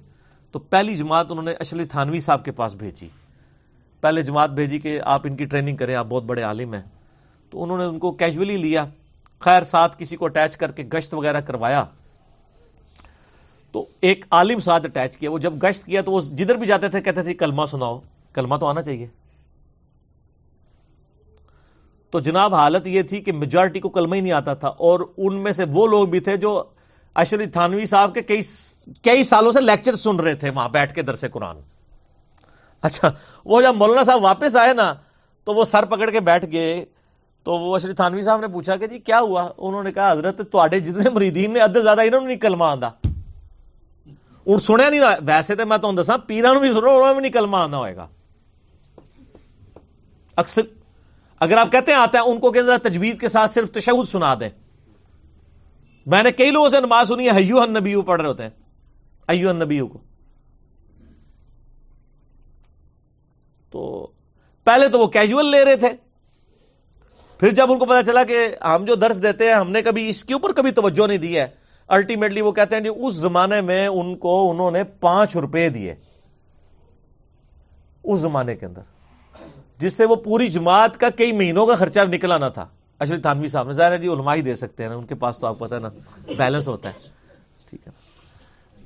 تو 0.54 0.58
پہلی 0.58 0.94
جماعت 0.96 1.30
انہوں 1.30 1.44
نے 1.44 1.52
اشلی 1.52 1.84
تھانوی 1.84 2.20
صاحب 2.20 2.44
کے 2.44 2.52
پاس 2.52 2.74
بھیجی۔ 2.74 3.08
پہلے 4.00 4.22
جماعت 4.22 4.50
بھیجی 4.50 4.78
کہ 4.78 5.00
آپ 5.04 5.20
ان 5.24 5.36
کی 5.36 5.44
ٹریننگ 5.44 5.76
کریں، 5.76 5.94
آپ 5.94 6.06
بہت 6.08 6.24
بڑے 6.24 6.42
عالم 6.42 6.74
ہیں۔ 6.74 6.82
تو 7.52 7.62
انہوں 7.62 7.78
نے 7.78 7.84
ان 7.84 7.98
کو 7.98 8.10
کیجولی 8.12 8.56
لیا، 8.56 8.84
خیر 9.40 9.62
ساتھ 9.62 9.96
کسی 9.98 10.16
کو 10.16 10.24
اٹیچ 10.24 10.56
کر 10.56 10.72
کے 10.72 10.82
گشت 10.84 11.14
وغیرہ 11.14 11.40
کروایا۔ 11.40 11.84
تو 13.74 13.84
ایک 14.00 14.24
عالم 14.30 14.58
ساتھ 14.58 14.86
اٹیچ 14.86 15.16
کیا، 15.16 15.30
وہ 15.30 15.38
جب 15.38 15.62
گشت 15.62 15.84
کیا 15.84 16.02
تو 16.02 16.12
وہ 16.12 16.20
جدھر 16.20 16.54
بھی 16.54 16.66
جاتے 16.66 16.88
تھے، 16.88 17.00
کہتے 17.00 17.22
تھے، 17.22 17.34
کلمہ 17.34 17.66
سناؤ، 17.66 17.98
کلمہ 18.32 18.56
تو 18.56 18.66
آنا 18.66 18.82
چاہیے۔ 18.82 19.06
تو 22.12 22.20
جناب 22.20 22.54
حالت 22.54 22.86
یہ 22.86 23.02
تھی 23.02 23.20
کہ 23.20 23.32
میجورٹی 23.32 23.80
کو 23.80 23.88
کلمہ 23.88 24.14
ہی 24.14 24.20
نہیں 24.20 24.32
آتا 24.32 24.54
تھا، 24.54 24.68
اور 24.68 25.00
ان 25.16 25.42
میں 25.42 25.52
سے 25.52 25.64
وہ 25.72 25.86
لوگ 25.86 26.06
بھی 26.08 26.20
تھے 26.20 26.36
جو 26.36 26.62
اشری 27.16 27.46
تھانوی 27.46 27.84
صاحب 27.86 28.14
کے 28.14 28.22
کئی 28.22 28.40
کئی 29.02 29.24
سالوں 29.24 29.52
سے 29.52 29.60
لیکچر 29.60 29.94
سن 29.94 30.20
رہے 30.20 30.34
تھے 30.34 30.50
وہاں 30.50 30.68
بیٹھ 30.68 30.94
کے 30.94 31.02
درس 31.02 31.24
قرآن۔ 31.32 31.56
اچھا 32.82 33.10
وہ 33.44 33.62
جب 33.62 33.74
مولانا 33.74 34.04
صاحب 34.04 34.22
واپس 34.22 34.56
آئے 34.56 34.72
نا، 34.72 34.94
تو 35.44 35.54
وہ 35.54 35.64
سر 35.64 35.84
پکڑ 35.84 36.10
کے 36.10 36.20
بیٹھ 36.20 36.44
گئے۔ 36.52 36.84
تو 37.44 37.52
وہ 37.52 37.76
اشری 37.76 37.92
تھانوی 37.92 38.20
صاحب 38.20 38.40
نے 38.40 38.48
پوچھا 38.48 38.76
کہ 38.76 38.86
جی 38.86 38.98
کیا 38.98 39.20
ہوا؟ 39.20 39.48
انہوں 39.58 39.82
نے 39.82 39.92
کہا، 39.92 40.12
حضرت 40.12 40.40
تے 40.52 40.80
جتنے 40.80 41.10
مریدین 41.10 41.52
نے، 41.52 41.60
ادھر 41.60 41.82
زیادہ 41.82 42.00
انہوں 42.00 42.20
نے 42.20 42.26
نہیں 42.26 42.36
کلمہ 42.36 42.64
آتا 42.64 42.88
ہوں، 42.88 44.58
سنیا 44.58 44.88
نہیں 44.90 45.00
ویسے 45.00 45.54
تو 45.54 45.66
میں 45.66 45.78
تمہیں 45.78 45.96
دسا 45.96 46.16
پیران 46.16 46.58
بھی 46.58 46.72
سنو، 46.72 46.90
انہوں 46.90 47.06
نے 47.06 47.12
بھی 47.12 47.22
نہیں 47.22 47.32
کلمہ 47.32 47.56
آنا 47.56 47.78
ہوئے 47.78 47.96
گا۔ 47.96 48.06
اکثر، 50.36 50.62
اگر 51.40 51.56
آپ 51.56 51.72
کہتے 51.72 51.92
ہیں 51.92 51.98
آتا 51.98 52.18
ہے، 52.18 52.30
ان 52.30 52.38
کو 52.40 52.52
کہ 52.52 52.62
ذرا 52.62 52.76
تجوید 52.82 53.20
کے 53.20 53.28
ساتھ 53.28 53.52
صرف 53.52 53.70
تشہد 53.70 54.08
سنا 54.08 54.34
دیں۔ 54.40 54.50
میں 56.06 56.22
نے 56.22 56.32
کئی 56.32 56.50
لوگوں 56.50 56.68
سے 56.68 56.80
نماز 56.80 57.08
سنی 57.08 57.26
ہے 57.26 57.36
حیو 57.36 57.64
نبیو 57.64 58.02
پڑھ 58.02 58.20
رہے 58.20 58.28
ہوتے 58.28 58.42
ہیں۔ 58.42 58.50
ایو 59.28 59.52
نبیو 59.52 59.86
کو 59.86 59.98
تو 63.70 64.10
پہلے 64.68 64.88
تو 64.88 64.98
وہ 64.98 65.06
کیجول 65.06 65.50
لے 65.50 65.64
رہے 65.64 65.76
تھے۔ 65.76 65.88
پھر 67.40 67.50
جب 67.50 67.72
ان 67.72 67.78
کو 67.78 67.86
پتا 67.86 68.02
چلا 68.02 68.24
کہ 68.24 68.48
ہم 68.64 68.84
جو 68.84 68.94
درس 68.94 69.22
دیتے 69.22 69.46
ہیں، 69.46 69.54
ہم 69.54 69.70
نے 69.70 69.82
کبھی 69.82 70.08
اس 70.08 70.24
کے 70.24 70.32
اوپر 70.32 70.52
کبھی 70.52 70.70
توجہ 70.70 71.06
نہیں 71.06 71.18
دی 71.18 71.38
ہے۔ 71.38 71.46
الٹیمیٹلی 71.88 72.40
وہ 72.40 72.52
کہتے 72.52 72.76
ہیں 72.76 72.82
جی 72.82 72.90
اس 72.96 73.14
زمانے 73.14 73.60
میں 73.60 73.86
ان 73.86 74.16
کو 74.16 74.50
انہوں 74.50 74.70
نے 74.70 74.84
پانچ 74.84 75.36
روپے 75.36 75.68
دیے۔ 75.68 75.94
اس 78.04 78.20
زمانے 78.20 78.56
کے 78.56 78.66
اندر۔ 78.66 78.80
جس 79.78 79.96
سے 79.96 80.04
وہ 80.04 80.16
پوری 80.16 80.48
جماعت 80.48 80.96
کا 80.96 81.10
کئی 81.10 81.32
مہینوں 81.32 81.66
کا 81.66 81.74
خرچہ 81.74 82.00
نکلا 82.00 82.38
نہ 82.38 82.48
تھا۔ 82.54 82.66
اشرف 82.98 83.22
تھانوی 83.22 83.48
صاحب 83.48 83.66
نے 83.66 83.72
ظاہر 83.72 83.92
ہے 83.92 83.98
جی 83.98 84.08
علماء 84.08 84.34
ہی 84.34 84.40
دے 84.40 84.54
سکتے 84.54 84.82
ہیں۔ 84.82 84.90
نا 84.90 84.96
ان 84.96 85.06
کے 85.06 85.14
پاس 85.14 85.38
تو 85.38 85.46
آپ 85.46 85.58
پتہ 85.58 85.74
نا 85.74 85.88
بیلنس 86.38 86.68
ہوتا 86.68 86.88
ہے۔ 86.88 86.94
ٹھیک 87.70 87.80
ہے۔ 87.86 87.92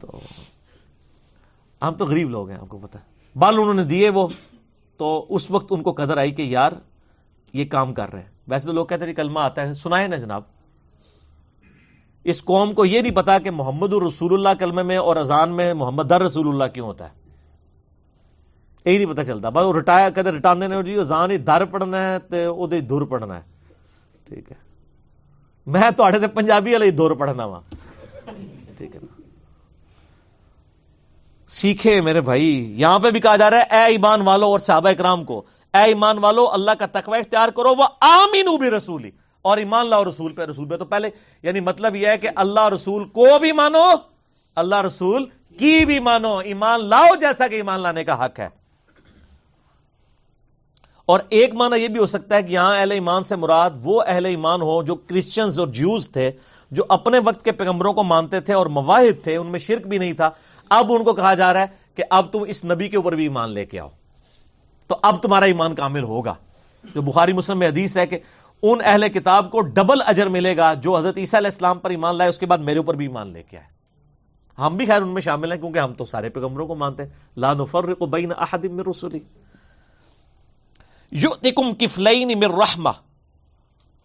تو 0.01 0.21
ہم 1.83 1.95
تو 1.95 2.07
غریب 2.07 2.31
لوگ 2.31 2.51
ہیں، 2.51 2.59
آپ 2.59 2.69
کو 2.69 2.79
پتا 2.79 2.99
بال 3.37 3.55
انہوں 3.59 3.75
نے 3.75 3.85
دیے 3.85 4.09
وہ۔ 4.09 4.29
تو 4.97 5.27
اس 5.29 5.51
وقت 5.51 5.67
ان 5.71 5.83
کو 5.83 5.93
قدر 5.93 6.17
آئی 6.17 6.31
کہ 6.31 6.43
یار 6.43 6.73
یہ 7.55 7.65
کام 7.65 7.95
کر 7.95 8.13
رہے 8.13 8.23
ہیں۔ 8.23 8.29
ویسے 8.49 8.67
تو 8.67 8.73
لوگ 8.73 8.87
کہتے 8.87 9.01
ہیں 9.01 9.07
جی 9.07 9.15
کلمہ 9.15 9.41
آتا 9.41 9.69
ہے، 9.69 9.75
سنائے 9.75 10.09
نا 10.09 10.17
جناب۔ 10.17 10.43
اس 12.25 12.45
قوم 12.45 12.75
کو 12.75 12.85
یہ 12.85 13.01
نہیں 13.01 13.15
پتا 13.15 13.39
کہ 13.39 13.51
محمد 13.51 13.93
الرسول 13.93 14.33
اللہ 14.35 14.49
کلمے 14.59 14.83
میں 14.83 14.97
اور 14.97 15.17
اذان 15.17 15.51
میں 15.51 15.75
محمد 15.75 16.03
در 16.11 16.23
رسول 16.23 16.49
اللہ 16.49 16.65
کیوں 16.65 16.87
ہوتا 16.87 17.09
ہے۔ 17.09 17.23
یہی 18.85 18.99
نہیں 18.99 19.13
پتا 19.13 19.25
چلتا۔ 19.25 19.49
بس 19.49 19.65
وہ 19.65 19.79
رٹایا 19.79 20.11
کدے 20.11 20.31
رٹا 20.31 20.55
جی 20.87 20.99
اذان 20.99 21.31
ہی 21.31 21.37
در 21.37 21.65
پڑھنا 21.65 22.11
ہے 22.11 22.19
تو 22.19 22.55
وہ 22.57 22.67
دور 22.67 23.03
پڑھنا 23.03 23.37
ہے۔ 23.37 23.43
ٹھیک 24.25 24.53
ہے۔ 24.53 24.57
میں 25.67 25.91
تے 25.91 26.29
پنجابی 26.29 26.73
والے 26.73 26.91
دور 26.91 27.11
پڑھنا 27.11 27.45
وا۔ 27.45 27.61
ٹھیک 28.77 28.95
ہے۔ 28.95 29.01
نا 29.03 29.22
سیکھے 31.53 32.01
میرے 32.01 32.21
بھائی، 32.21 32.81
یہاں 32.81 32.99
پہ 32.99 33.11
بھی 33.11 33.21
کہا 33.21 33.37
جا 33.37 33.51
رہا 33.51 33.59
ہے، 33.59 33.63
اے 33.71 33.85
ایمان 33.85 34.21
والو 34.21 34.47
اور 34.47 34.59
صحابہ 34.59 34.89
اکرام 34.89 35.25
کو، 35.25 35.43
اے 35.75 35.83
ایمان 35.83 36.19
والو، 36.19 36.51
اللہ 36.51 36.71
کا 36.79 36.87
تقوی 36.87 37.19
اختیار 37.19 37.49
کرو، 37.49 37.75
وہ 37.75 37.85
آمین 38.01 38.57
بھی 38.57 38.71
رسولی 38.71 39.11
اور 39.43 39.59
ایمان 39.59 39.89
لاؤ 39.89 40.05
رسول 40.05 40.33
پہ 40.33 40.43
رسول 40.43 40.69
پہ 40.69 40.77
تو 40.77 40.85
پہلے 40.85 41.11
یعنی 41.43 41.61
مطلب 41.61 41.97
یہ 41.97 42.07
ہے 42.07 42.19
کہ 42.19 42.29
اللہ 42.37 42.69
رسول 42.69 43.05
کو 43.05 43.39
بھی 43.41 43.53
مانو، 43.53 43.91
اللہ 44.57 44.81
رسول 44.81 45.25
کی 45.59 45.85
بھی 45.85 45.99
مانو۔ 46.01 46.37
ایمان 46.37 46.89
لاؤ 46.89 47.15
جیسا 47.21 47.49
کہ 47.49 47.55
ایمان 47.55 47.81
لانے 47.81 48.05
کا 48.05 48.25
حق 48.25 48.41
ہے۔ 48.41 48.49
اور 51.07 51.21
ایک 51.29 51.55
معنی 51.55 51.83
یہ 51.83 51.89
بھی 51.89 52.01
ہو 52.01 52.07
سکتا 52.07 52.37
ہے 52.37 52.43
کہ 52.43 52.53
یہاں 52.53 52.77
اہل 52.77 52.91
ایمان 52.91 53.23
سے 53.23 53.37
مراد 53.37 53.71
وہ 53.83 54.03
اہل 54.07 54.27
ایمان 54.27 54.63
ہو 54.63 54.83
جو 54.83 54.95
کرسچنز 54.95 55.59
اور 55.59 55.69
جیوز 55.69 56.11
تھے 56.11 56.33
جو 56.73 56.83
اپنے 56.89 57.19
وقت 57.19 57.45
کے 57.45 57.53
پیغمبروں 57.53 57.93
کو 57.93 58.03
مانتے 58.03 58.41
تھے 58.41 58.55
اور 58.55 58.67
مواحد 58.67 59.25
تھے، 59.25 59.37
ان 59.37 59.47
میں 59.47 59.59
شرک 59.59 59.87
بھی 59.87 59.99
نہیں 59.99 60.13
تھا، 60.13 60.31
اب 60.71 60.93
ان 60.93 61.05
کو 61.05 61.13
کہا 61.13 61.35
جا 61.35 61.53
رہا 61.53 61.61
ہے 61.61 61.67
کہ 61.95 62.03
اب 62.11 62.33
تم 62.33 62.43
اس 62.49 62.65
نبی 62.65 62.89
کے 62.89 62.97
اوپر 62.97 63.13
بھی 63.13 63.23
ایمان 63.23 63.51
لے 63.51 63.67
کے 63.67 63.81
آؤ۔ 63.81 63.89
تو 64.87 64.97
اب 65.03 65.23
تمہارا 65.23 65.45
ایمان 65.45 65.75
کامل 65.75 66.03
ہوگا۔ 66.03 66.35
جو 66.95 67.03
بخاری 67.03 67.33
مسلم 67.33 67.59
میں 67.59 67.69
حدیث 67.69 67.97
ہے 67.97 68.07
کہ 68.07 68.19
ان 68.63 68.79
اہل 68.85 69.09
کتاب 69.09 69.51
کو 69.51 69.61
ڈبل 69.61 70.03
اجر 70.07 70.29
ملے 70.29 70.57
گا 70.57 70.75
جو 70.75 70.97
حضرت 70.97 71.19
عیسیٰ 71.19 71.41
علیہ 71.41 71.49
السلام 71.49 71.79
پر 71.79 71.91
ایمان 71.91 72.17
لائے، 72.17 72.31
اس 72.31 72.39
کے 72.39 72.47
بعد 72.47 72.59
میرے 72.59 72.79
اوپر 72.79 72.95
بھی 72.95 73.07
ایمان 73.07 73.29
لے 73.33 73.43
کے 73.43 73.57
آئے۔ 73.57 73.67
ہم 74.59 74.77
بھی 74.77 74.87
خیر 74.87 75.03
ان 75.03 75.09
میں 75.09 75.23
شامل 75.23 75.53
ہیں 75.53 75.61
کیونکہ 75.61 75.79
ہم 75.79 75.93
تو 75.93 76.05
سارے 76.05 76.29
پیغمبروں 76.29 76.67
کو 76.67 76.75
مانتے 76.75 77.03
ہیں۔ 77.03 77.11
لا 77.37 77.53
نفرق 77.53 78.03
بین 78.03 78.33
احد 78.37 78.65
من 78.65 78.81
رسولی 78.91 79.19
یؤتکم 81.11 81.75
کفلین 81.75 82.29
من 82.29 82.55
رحمہ، 82.55 82.91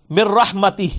من 0.10 0.20
رحمتی۔ 0.20 0.90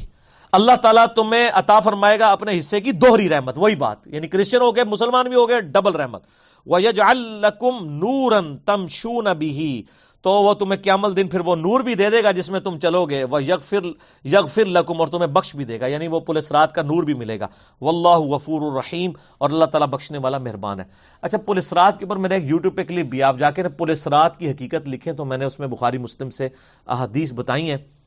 اللہ 0.52 0.76
تعالیٰ 0.76 1.06
تمہیں 1.06 1.50
عطا 1.54 1.80
فرمائے 1.80 2.18
گا 2.18 2.32
اپنے 2.32 2.58
حصے 2.58 2.80
کی 2.80 2.92
دوہری 2.92 3.28
رحمت، 3.28 3.58
وہی 3.58 3.76
بات۔ 3.76 4.06
یعنی 4.06 4.28
کرسچن 4.28 4.60
ہو 4.60 4.76
گئے، 4.76 4.84
مسلمان 4.84 5.26
بھی 5.28 5.36
ہو 5.36 5.48
گئے 5.48 5.60
ڈبل 5.60 5.92
رحمت۔ 5.92 6.22
وَيَجْعَلْ 6.66 7.44
نُورًا 7.80 8.56
تَمْشُونَ 8.64 9.28
بِهِ۔ 9.28 9.80
تو 10.22 10.30
وہ 10.30 10.54
تمہیں 10.54 10.82
قیامل 10.82 11.16
دن 11.16 11.28
پھر 11.28 11.40
وہ 11.40 11.56
نور 11.56 11.80
بھی 11.80 11.94
دے 11.94 12.10
دے 12.10 12.22
گا 12.22 12.30
جس 12.30 12.50
میں 12.50 12.60
تم 12.60 12.78
چلو 12.78 13.06
گے۔ 13.06 13.24
وہ 13.24 13.44
یغفر 13.44 13.86
یغفر 14.24 14.64
لکم 14.64 15.00
اور 15.00 15.08
تمہیں 15.08 15.26
بخش 15.26 15.56
بھی 15.56 15.64
دے 15.64 15.80
گا۔ 15.80 15.86
یعنی 15.86 16.08
وہ 16.08 16.20
پولیس 16.20 16.52
رات 16.52 16.72
کا 16.72 16.82
نور 16.82 17.02
بھی 17.02 17.14
ملے 17.14 17.40
گا۔ 17.40 17.46
واللہ 17.80 18.18
غفور 18.18 18.60
الرحیم 18.60 19.10
اور 19.38 19.50
اللہ 19.50 19.64
تعالیٰ 19.64 19.88
بخشنے 19.88 20.18
والا 20.18 20.38
مہربان 20.38 20.80
ہے۔ 20.80 20.84
اچھا 21.22 21.38
پولیس 21.38 21.72
رات 21.72 21.98
کے 21.98 22.04
اوپر 22.04 22.16
میں 22.16 22.28
نے 22.28 22.34
ایک 22.34 22.44
یوٹیوب 22.44 22.76
پہ 22.76 22.84
کلپ 22.84 23.06
بھی 23.06 23.22
آپ 23.22 23.36
جا 23.38 23.50
کے 23.50 23.68
پولیس 23.68 24.06
رات 24.06 24.36
کی 24.36 24.50
حقیقت 24.50 24.88
لکھیں 24.88 25.12
تو 25.12 25.24
میں 25.24 25.38
نے 25.38 25.44
اس 25.44 25.58
میں 25.58 25.68
بخاری 25.68 25.98
مسلم 25.98 26.30
سے 26.30 26.48
احادیث 26.86 27.32
بتائی 27.32 27.70
ہیں۔ 27.70 27.97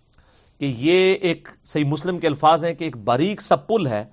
کہ 0.61 0.73
یہ 0.77 1.13
ایک 1.13 1.49
صحیح 1.63 1.85
مسلم 1.85 2.19
کے 2.19 2.27
الفاظ 2.27 2.65
ہیں 2.65 2.73
کہ 2.73 2.83
ایک 2.83 2.97
باریک 2.97 3.41
سا 3.41 3.55
پل 3.55 3.87
ہے 3.87 4.05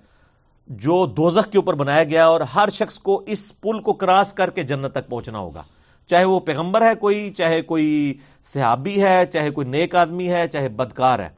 جو 0.66 1.06
دوزخ 1.06 1.50
کے 1.50 1.58
اوپر 1.58 1.74
بنایا 1.74 2.04
گیا 2.04 2.26
اور 2.26 2.40
ہر 2.40 2.68
شخص 2.68 2.98
کو 2.98 3.24
اس 3.26 3.60
پل 3.60 3.80
کو 3.80 3.92
کراس 3.92 4.32
کر 4.32 4.50
کے 4.50 4.62
جنت 4.62 4.92
تک 4.92 5.08
پہنچنا 5.08 5.38
ہوگا۔ 5.38 5.62
چاہے 6.06 6.24
وہ 6.24 6.40
پیغمبر 6.40 6.82
ہے 6.82 6.94
کوئی، 6.94 7.30
چاہے 7.30 7.62
کوئی 7.62 8.14
صحابی 8.44 9.02
ہے، 9.02 9.26
چاہے 9.26 9.50
کوئی 9.50 9.66
نیک 9.66 9.94
آدمی 9.94 10.30
ہے، 10.30 10.48
چاہے 10.48 10.68
بدکار 10.68 11.18
ہے۔ 11.18 11.28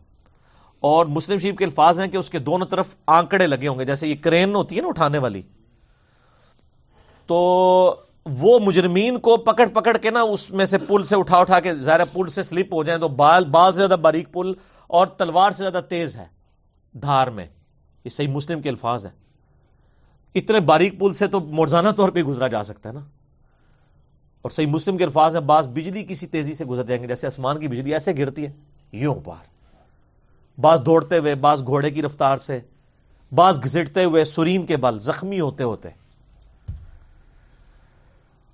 اور 0.81 1.07
مسلم 1.07 1.39
شریف 1.39 1.57
کے 1.57 1.65
الفاظ 1.65 2.01
ہیں 2.01 2.09
کہ 2.09 2.17
اس 2.17 2.31
کے 2.31 2.39
دونوں 2.39 2.67
طرف 2.67 2.95
آنکڑے 3.07 3.47
لگے 3.47 3.69
ہوں 3.69 3.79
گے، 3.79 3.85
جیسے 3.85 4.09
یہ 4.09 4.15
کرین 4.21 4.55
ہوتی 4.55 4.77
ہے 4.77 4.81
نا 4.81 4.89
اٹھانے 4.89 5.19
والی۔ 5.19 5.43
تو 7.27 7.95
وہ 8.27 8.59
مجرمین 8.59 9.19
کو 9.19 9.37
پکڑ 9.37 9.67
پکڑ 9.69 9.97
کے 9.97 10.11
نا 10.11 10.21
اس 10.21 10.51
میں 10.51 10.67
سے 10.67 10.79
پل 10.79 11.03
سے 11.03 11.17
اٹھا 11.17 11.37
اٹھا 11.37 11.61
کے 11.61 11.75
ظاہر 11.75 12.05
پل 12.05 12.27
سے 12.27 12.43
سلپ 12.43 12.75
ہو 12.75 12.83
جائیں 12.85 13.01
تو 13.01 13.09
بال 13.09 13.45
بال 13.45 13.73
سے 13.73 13.77
زیادہ 13.77 13.97
باریک 14.01 14.33
پل 14.33 14.53
اور 14.87 15.07
تلوار 15.07 15.51
سے 15.51 15.63
زیادہ 15.63 15.81
تیز 15.89 16.17
ہے 16.17 16.27
دھار 16.93 17.27
میں۔ 17.27 17.47
یہ 18.05 18.11
صحیح 18.11 18.29
مسلم 18.29 18.61
کے 18.61 18.69
الفاظ 18.69 19.07
ہیں۔ 19.07 19.13
اتنے 20.35 20.61
باریک 20.61 21.01
پل 21.01 21.13
سے 21.13 21.27
تو 21.27 21.41
مرزانہ 21.41 21.89
طور 21.97 22.09
پہ 22.09 22.23
گزرا 22.23 22.49
جا 22.49 22.65
سکتا 22.65 22.89
ہے 22.89 22.95
نا۔ 22.95 23.01
اور 24.43 24.51
صحیح 24.51 24.67
مسلم 24.67 24.97
کے 24.97 25.05
الفاظ 25.05 25.37
ہیں، 25.37 25.43
بعض 25.43 25.69
بجلی 25.69 26.05
کسی 26.05 26.27
تیزی 26.27 26.55
سے 26.55 26.65
گزر 26.65 26.85
جائیں 26.85 27.03
گے، 27.03 27.09
جیسے 27.09 27.27
آسمان 27.27 27.59
کی 27.59 27.69
بجلی 27.69 27.93
ایسے 27.93 28.13
گرتی 28.19 28.47
ہے۔ 28.47 28.53
یوں 28.93 29.15
پار 29.25 29.51
بعض 30.61 30.81
دوڑتے 30.87 31.19
ہوئے، 31.19 31.35
بعض 31.35 31.67
گھوڑے 31.67 31.91
کی 31.91 32.03
رفتار 32.03 32.37
سے، 32.37 32.61
بعض 33.33 33.59
گھسٹتے 33.65 34.05
ہوئے 34.05 34.25
سرین 34.25 34.67
کے 34.67 34.77
بل 34.77 35.01
زخمی 35.01 35.41
ہوتے 35.41 35.65
ہوتے۔ 35.65 35.89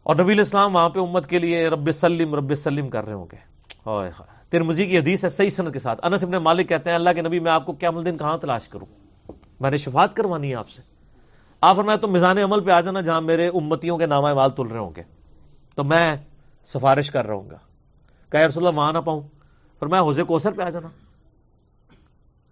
اور 0.07 0.17
نبی 0.17 0.41
اسلام 0.41 0.75
وہاں 0.75 0.89
پہ 0.89 1.01
امت 1.01 1.27
کے 1.27 1.39
لیے 1.39 1.69
رب 1.69 1.93
سلم 1.93 2.35
رب 2.35 2.55
سلم 2.55 2.89
کر 2.89 3.05
رہے 3.05 3.13
ہوں 3.13 3.27
گے۔ 3.33 3.37
ترمزی 4.51 4.87
کی 4.87 4.99
حدیث 4.99 5.25
ہے، 5.25 5.29
صحیح 5.29 5.51
سنت 5.51 5.73
کے 5.73 5.79
ساتھ۔ 5.79 6.01
انس 6.03 6.25
ابن 6.25 6.33
مالک 6.33 6.69
کہتے 6.69 6.89
ہیں، 6.91 6.95
اللہ 6.95 7.11
کے 7.11 7.23
نبی، 7.23 7.39
میں 7.39 7.53
آپ 7.53 7.67
کو 7.67 7.73
کیا 7.73 7.91
دن 8.05 8.19
کہاں 8.19 8.39
تلاش 8.39 8.69
کروں؟ 8.69 8.87
میں 9.61 9.71
نے 9.71 9.77
شفاعت 9.77 10.15
کروانی 10.15 10.51
ہے 10.51 10.55
آپ 10.55 10.69
سے۔ 10.69 10.83
آپ 11.61 11.77
فرمایا 11.77 11.97
تو 11.97 12.09
میزان 12.09 12.39
عمل 12.39 12.61
پہ 12.61 12.71
آ 12.71 12.81
جانا 12.81 13.01
جہاں 13.01 13.21
میرے 13.21 13.49
امتیوں 13.49 13.99
کے 13.99 14.07
نامہ 14.07 14.35
مال 14.35 14.51
تل 14.51 14.63
رہے 14.63 14.79
ہوں 14.79 14.91
گے۔ 14.97 15.03
تو 15.77 15.85
میں 15.85 16.17
سفارش 16.65 17.11
کر 17.11 17.27
رہا 17.27 17.35
ہوں 17.35 17.51
گا۔ 17.51 17.59
کہ 18.31 18.37
رسول 18.37 18.67
اللہ، 18.67 18.79
وہاں 18.79 18.93
نہ 18.93 18.99
پاؤں۔ 18.99 19.21
پر 19.79 19.87
میں 19.87 20.01
حوضے 20.01 20.23
کوسر 20.23 20.53
پہ 20.53 20.63
آ 20.63 20.71
جانا۔ 20.71 20.89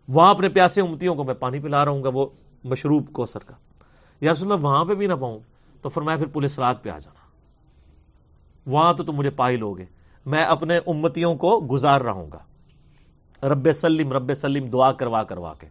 وہاں 0.08 0.30
اپنے 0.30 0.48
پیاسے 0.48 0.80
امتیوں 0.80 1.14
کو 1.14 1.24
میں 1.24 1.34
پانی 1.34 1.60
پلا 1.60 1.84
رہا 1.84 1.92
ہوں 1.92 2.04
گا، 2.04 2.10
وہ 2.14 2.26
مشروب 2.64 3.12
کوسر 3.12 3.38
کا۔ 3.38 3.54
یا 4.20 4.32
رسول 4.32 4.52
اللہ، 4.52 4.64
وہاں 4.64 4.84
پہ 4.84 4.94
بھی 4.94 5.06
نہ 5.06 5.14
پاؤں۔ 5.14 5.38
تو 5.82 5.88
پھر 5.88 6.02
میں 6.02 6.16
پھر 6.16 6.26
پولیس 6.26 6.58
رات 6.58 6.82
پہ 6.82 6.90
آ 6.90 6.98
جانا۔ 6.98 7.23
وہاں 8.66 8.94
تو 8.94 9.04
تم 9.04 9.12
مجھے 9.12 9.30
پائی 9.30 9.56
لوگے۔ 9.56 9.84
میں 10.26 10.44
اپنے 10.44 10.78
امتیوں 10.86 11.34
کو 11.34 11.60
گزار 11.70 12.00
رہا 12.00 12.12
ہوں 12.12 12.30
گا۔ 12.32 12.38
رب 13.46 13.72
سلیم 13.72 14.12
رب 14.12 14.34
سلیم 14.34 14.66
دعا 14.66 14.92
کروا 14.92 15.22
کروا 15.24 15.54
کے۔ 15.54 15.66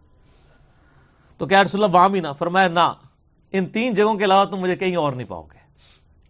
تو 1.38 1.46
کیا 1.46 1.64
رسول 1.64 1.84
اللہ 1.84 1.96
وہاں 1.96 2.08
بھی 2.08 2.20
نہ؟ 2.20 2.28
فرمایا 2.38 2.68
نہ، 2.68 2.92
ان 3.52 3.66
تین 3.66 3.94
جگہوں 3.94 4.14
کے 4.14 4.24
علاوہ 4.24 4.44
تم 4.44 4.56
مجھے 4.56 4.76
کہیں 4.76 4.96
اور 4.96 5.12
نہیں 5.12 5.28
پاؤ 5.28 5.42
گے۔ 5.42 5.58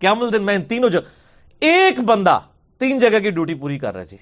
کیا 0.01 0.15
دن 0.33 0.43
میں 0.43 0.55
ان 0.55 0.63
تینوں 0.63 0.89
جگہ 0.89 1.01
ایک 1.61 2.01
بندہ 2.01 2.41
تین 2.79 2.99
جگہ 2.99 3.19
کی 3.19 3.31
ڈیوٹی 3.31 3.55
پوری 3.55 3.79
کر 3.79 3.95
رہا 3.95 4.05
جی۔ 4.05 4.17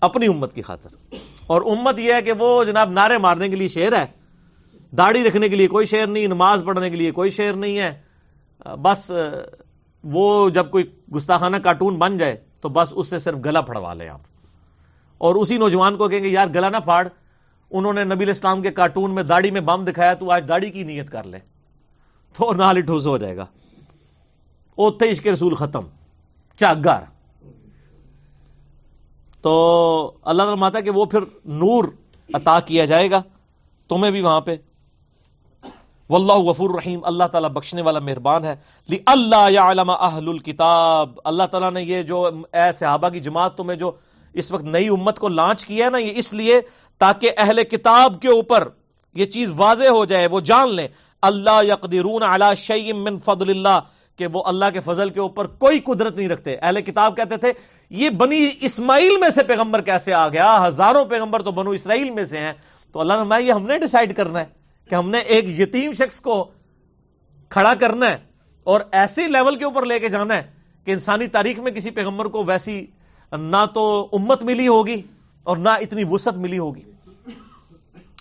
اپنی 0.00 0.26
امت 0.26 0.52
کی 0.52 0.62
خاطر۔ 0.62 1.14
اور 1.46 1.62
امت 1.62 1.98
یہ 1.98 2.14
ہے 2.14 2.22
کہ 2.22 2.32
وہ 2.32 2.64
جناب 2.64 2.90
نعرے 2.90 3.18
مارنے 3.18 3.48
کے 3.48 3.56
لیے 3.56 3.68
شیر 3.68 3.92
ہے۔ 3.92 4.06
داڑھی 4.96 5.28
رکھنے 5.28 5.48
کے 5.48 5.56
لیے 5.56 5.66
کوئی 5.66 5.86
شیر 5.86 6.06
نہیں، 6.06 6.26
نماز 6.26 6.62
پڑھنے 6.66 6.90
کے 6.90 6.96
لیے 6.96 7.10
کوئی 7.10 7.30
شیر 7.30 7.52
نہیں 7.52 7.78
ہے۔ 7.78 8.02
بس 8.82 9.12
وہ 10.04 10.50
جب 10.50 10.70
کوئی 10.70 10.84
گستاخانہ 11.16 11.56
کارٹون 11.56 11.96
بن 11.96 12.18
جائے 12.18 12.36
تو 12.60 12.68
بس 12.68 12.88
اس 12.96 13.08
سے 13.08 13.18
صرف 13.18 13.38
گلا 13.44 13.60
پھڑوا 13.60 13.94
لیں 13.94 14.08
آپ۔ 14.08 14.20
اور 15.18 15.34
اسی 15.34 15.58
نوجوان 15.58 15.96
کو 15.96 16.08
کہیں 16.08 16.22
گے، 16.22 16.28
یار 16.28 16.46
گلا 16.46 16.68
نہ 16.68 16.76
پھاڑ۔ 16.76 17.08
انہوں 17.70 17.92
نے 17.92 18.04
نبی 18.04 18.30
اسلام 18.30 18.62
کے 18.62 18.70
کارٹون 18.70 19.14
میں 19.14 19.22
داڑھی 19.22 19.50
میں 19.50 19.60
بم 19.60 19.84
دکھایا، 19.84 20.14
تو 20.14 20.30
آج 20.30 20.44
داڑھی 20.48 20.70
کی 20.70 20.82
نیت 20.82 21.10
کر 21.10 21.24
لے 21.24 21.38
تو 22.32 22.52
نال 22.52 22.80
ٹھوس 22.80 23.06
ہو 23.06 23.18
جائے 23.18 23.36
گا۔ 23.36 23.46
اوتے 24.74 25.10
عشق 25.10 25.26
رسول 25.26 25.54
ختم۔ 25.54 25.80
چاگر 26.60 27.02
تو 29.40 30.12
اللہ 30.22 30.42
تعالیٰ 30.42 30.58
ماتا 30.58 30.80
کہ 30.80 30.90
وہ 30.90 31.04
پھر 31.04 31.20
نور 31.44 31.84
عطا 32.34 32.60
کیا 32.60 32.84
جائے 32.84 33.10
گا۔ 33.10 33.22
تمہیں 33.88 34.12
بھی 34.12 34.20
وہاں 34.20 34.40
پہ۔ 34.40 34.56
واللہ 36.10 36.32
غفور 36.32 36.70
رحیم، 36.70 37.00
اللہ 37.04 37.24
تعالیٰ 37.24 37.50
بخشنے 37.50 37.82
والا 37.82 37.98
مہربان 37.98 38.44
ہے۔ 38.44 38.56
لی 38.88 38.98
اللہ 39.06 39.50
یا 39.50 39.62
اہل 39.62 40.28
الکتاب 40.28 41.10
اللہ 41.24 41.42
تعالیٰ 41.42 41.72
نے 41.72 41.82
یہ 41.82 42.02
جو 42.02 42.30
اے 42.52 42.72
صحابہ 42.72 43.08
کی 43.08 43.20
جماعت 43.20 43.56
تمہیں 43.56 43.78
جو 43.78 43.92
اس 44.32 44.52
وقت 44.52 44.64
نئی 44.64 44.88
امت 44.88 45.18
کو 45.18 45.28
لانچ 45.28 45.66
کیا 45.66 45.86
ہے 45.86 45.90
نا، 45.90 45.98
یہ 45.98 46.12
اس 46.16 46.32
لیے 46.32 46.60
تاکہ 46.98 47.30
اہل 47.38 47.62
کتاب 47.62 48.20
کے 48.22 48.28
اوپر 48.28 48.68
یہ 49.14 49.24
چیز 49.24 49.52
واضح 49.56 49.88
ہو 49.88 50.04
جائے، 50.04 50.26
وہ 50.26 50.40
جان 50.40 50.74
لیں۔ 50.74 50.88
اللہ 51.22 51.64
یقدرون 51.68 52.22
علی 52.22 52.54
شیء 52.56 52.92
من 52.92 53.18
فضل 53.18 53.50
اللہ، 53.50 53.80
کہ 54.16 54.26
وہ 54.26 54.42
اللہ 54.46 54.64
کے 54.72 54.80
فضل 54.80 55.10
کے 55.10 55.20
اوپر 55.20 55.46
کوئی 55.46 55.78
قدرت 55.78 56.16
نہیں 56.16 56.28
رکھتے۔ 56.28 56.56
اہل 56.62 56.80
کتاب 56.80 57.16
کہتے 57.16 57.36
تھے، 57.36 57.52
یہ 57.90 58.10
بنی 58.10 58.50
اسماعیل 58.60 59.16
میں 59.20 59.28
سے 59.28 59.42
پیغمبر 59.42 59.80
کیسے 59.80 60.12
آ 60.12 60.28
گیا؟ 60.28 60.66
ہزاروں 60.66 61.04
پیغمبر 61.04 61.42
تو 61.42 61.50
بنو 61.50 61.70
اسرائیل 61.70 62.10
میں 62.10 62.24
سے 62.24 62.38
ہیں۔ 62.38 62.52
تو 62.92 63.00
اللہ 63.00 63.12
نے 63.12 63.42
یہ 63.42 63.52
ہم 63.52 63.66
نے 63.66 63.78
ڈیسائیڈ 63.78 64.16
کرنا 64.16 64.40
ہے۔ 64.40 64.63
کہ 64.90 64.94
ہم 64.94 65.10
نے 65.10 65.18
ایک 65.18 65.60
یتیم 65.60 65.92
شخص 65.92 66.20
کو 66.20 66.44
کھڑا 67.48 67.74
کرنا 67.74 68.10
ہے 68.10 68.16
اور 68.64 68.80
ایسے 68.92 69.28
لیول 69.28 69.56
کے 69.56 69.64
اوپر 69.64 69.84
لے 69.84 69.98
کے 69.98 70.08
جانا 70.08 70.36
ہے 70.36 70.42
کہ 70.84 70.90
انسانی 70.90 71.26
تاریخ 71.26 71.58
میں 71.58 71.72
کسی 71.72 71.90
پیغمبر 71.90 72.24
کو 72.24 72.44
ویسی 72.44 72.86
نہ 73.32 73.64
تو 73.74 74.08
امت 74.12 74.42
ملی 74.42 74.68
ہوگی 74.68 75.02
اور 75.42 75.56
نہ 75.56 75.68
اتنی 75.68 76.04
وسط 76.10 76.36
ملی 76.36 76.58
ہوگی۔ 76.58 76.82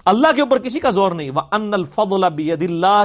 اللہ 0.06 0.27
کے 0.35 0.41
اوپر 0.41 0.57
کسی 0.57 0.80
کا 0.80 0.90
زور 0.90 1.11
نہیں۔ 1.11 1.30
وہ 1.30 1.41
ان 1.52 1.73
الفضل 1.73 2.30
بید 2.35 2.64
اللہ 2.64 3.03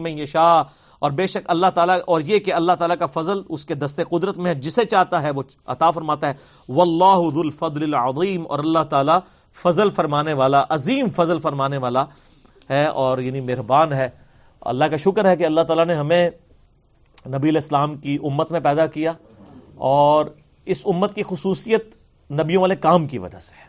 میں 0.00 0.26
شاہ 0.26 0.62
اور 0.98 1.10
بے 1.10 1.26
شک 1.26 1.46
اللہ 1.46 1.66
تعالیٰ 1.74 1.98
اور 2.06 2.20
یہ 2.20 2.38
کہ 2.38 2.52
اللہ 2.54 2.72
تعالیٰ 2.72 2.96
کا 2.98 3.06
فضل 3.06 3.40
اس 3.48 3.66
کے 3.66 3.74
دستے 3.74 4.04
قدرت 4.04 4.38
میں 4.38 4.50
ہے، 4.50 4.60
جسے 4.60 4.84
چاہتا 4.84 5.22
ہے 5.22 5.30
وہ 5.30 5.42
عطا 5.66 5.90
فرماتا 5.90 6.28
ہے۔ 6.28 6.34
واللہ 6.68 7.30
ذو 7.34 7.40
الفضل 7.40 7.82
العظیم 7.82 8.46
اور 8.48 8.58
اللہ 8.58 8.84
تعالیٰ 8.90 9.18
فضل 9.62 9.90
فرمانے 9.90 10.32
والا، 10.32 10.64
عظیم 10.68 11.06
فضل 11.16 11.40
فرمانے 11.40 11.76
والا 11.76 12.04
ہے 12.70 12.84
اور 12.84 13.18
یعنی 13.18 13.40
مہربان 13.40 13.92
ہے۔ 13.92 14.08
اللہ 14.60 14.84
کا 14.84 14.96
شکر 14.96 15.30
ہے 15.30 15.36
کہ 15.36 15.46
اللہ 15.46 15.60
تعالیٰ 15.60 15.86
نے 15.86 15.94
ہمیں 15.94 16.30
نبی 17.26 17.48
الاسلام 17.48 17.96
کی 17.96 18.18
امت 18.22 18.52
میں 18.52 18.60
پیدا 18.60 18.86
کیا 18.86 19.12
اور 19.74 20.26
اس 20.64 20.82
امت 20.84 21.14
کی 21.14 21.22
خصوصیت 21.28 21.96
نبیوں 22.30 22.62
والے 22.62 22.76
کام 22.76 23.06
کی 23.06 23.18
وجہ 23.18 23.40
سے 23.40 23.54
ہے۔ 23.54 23.68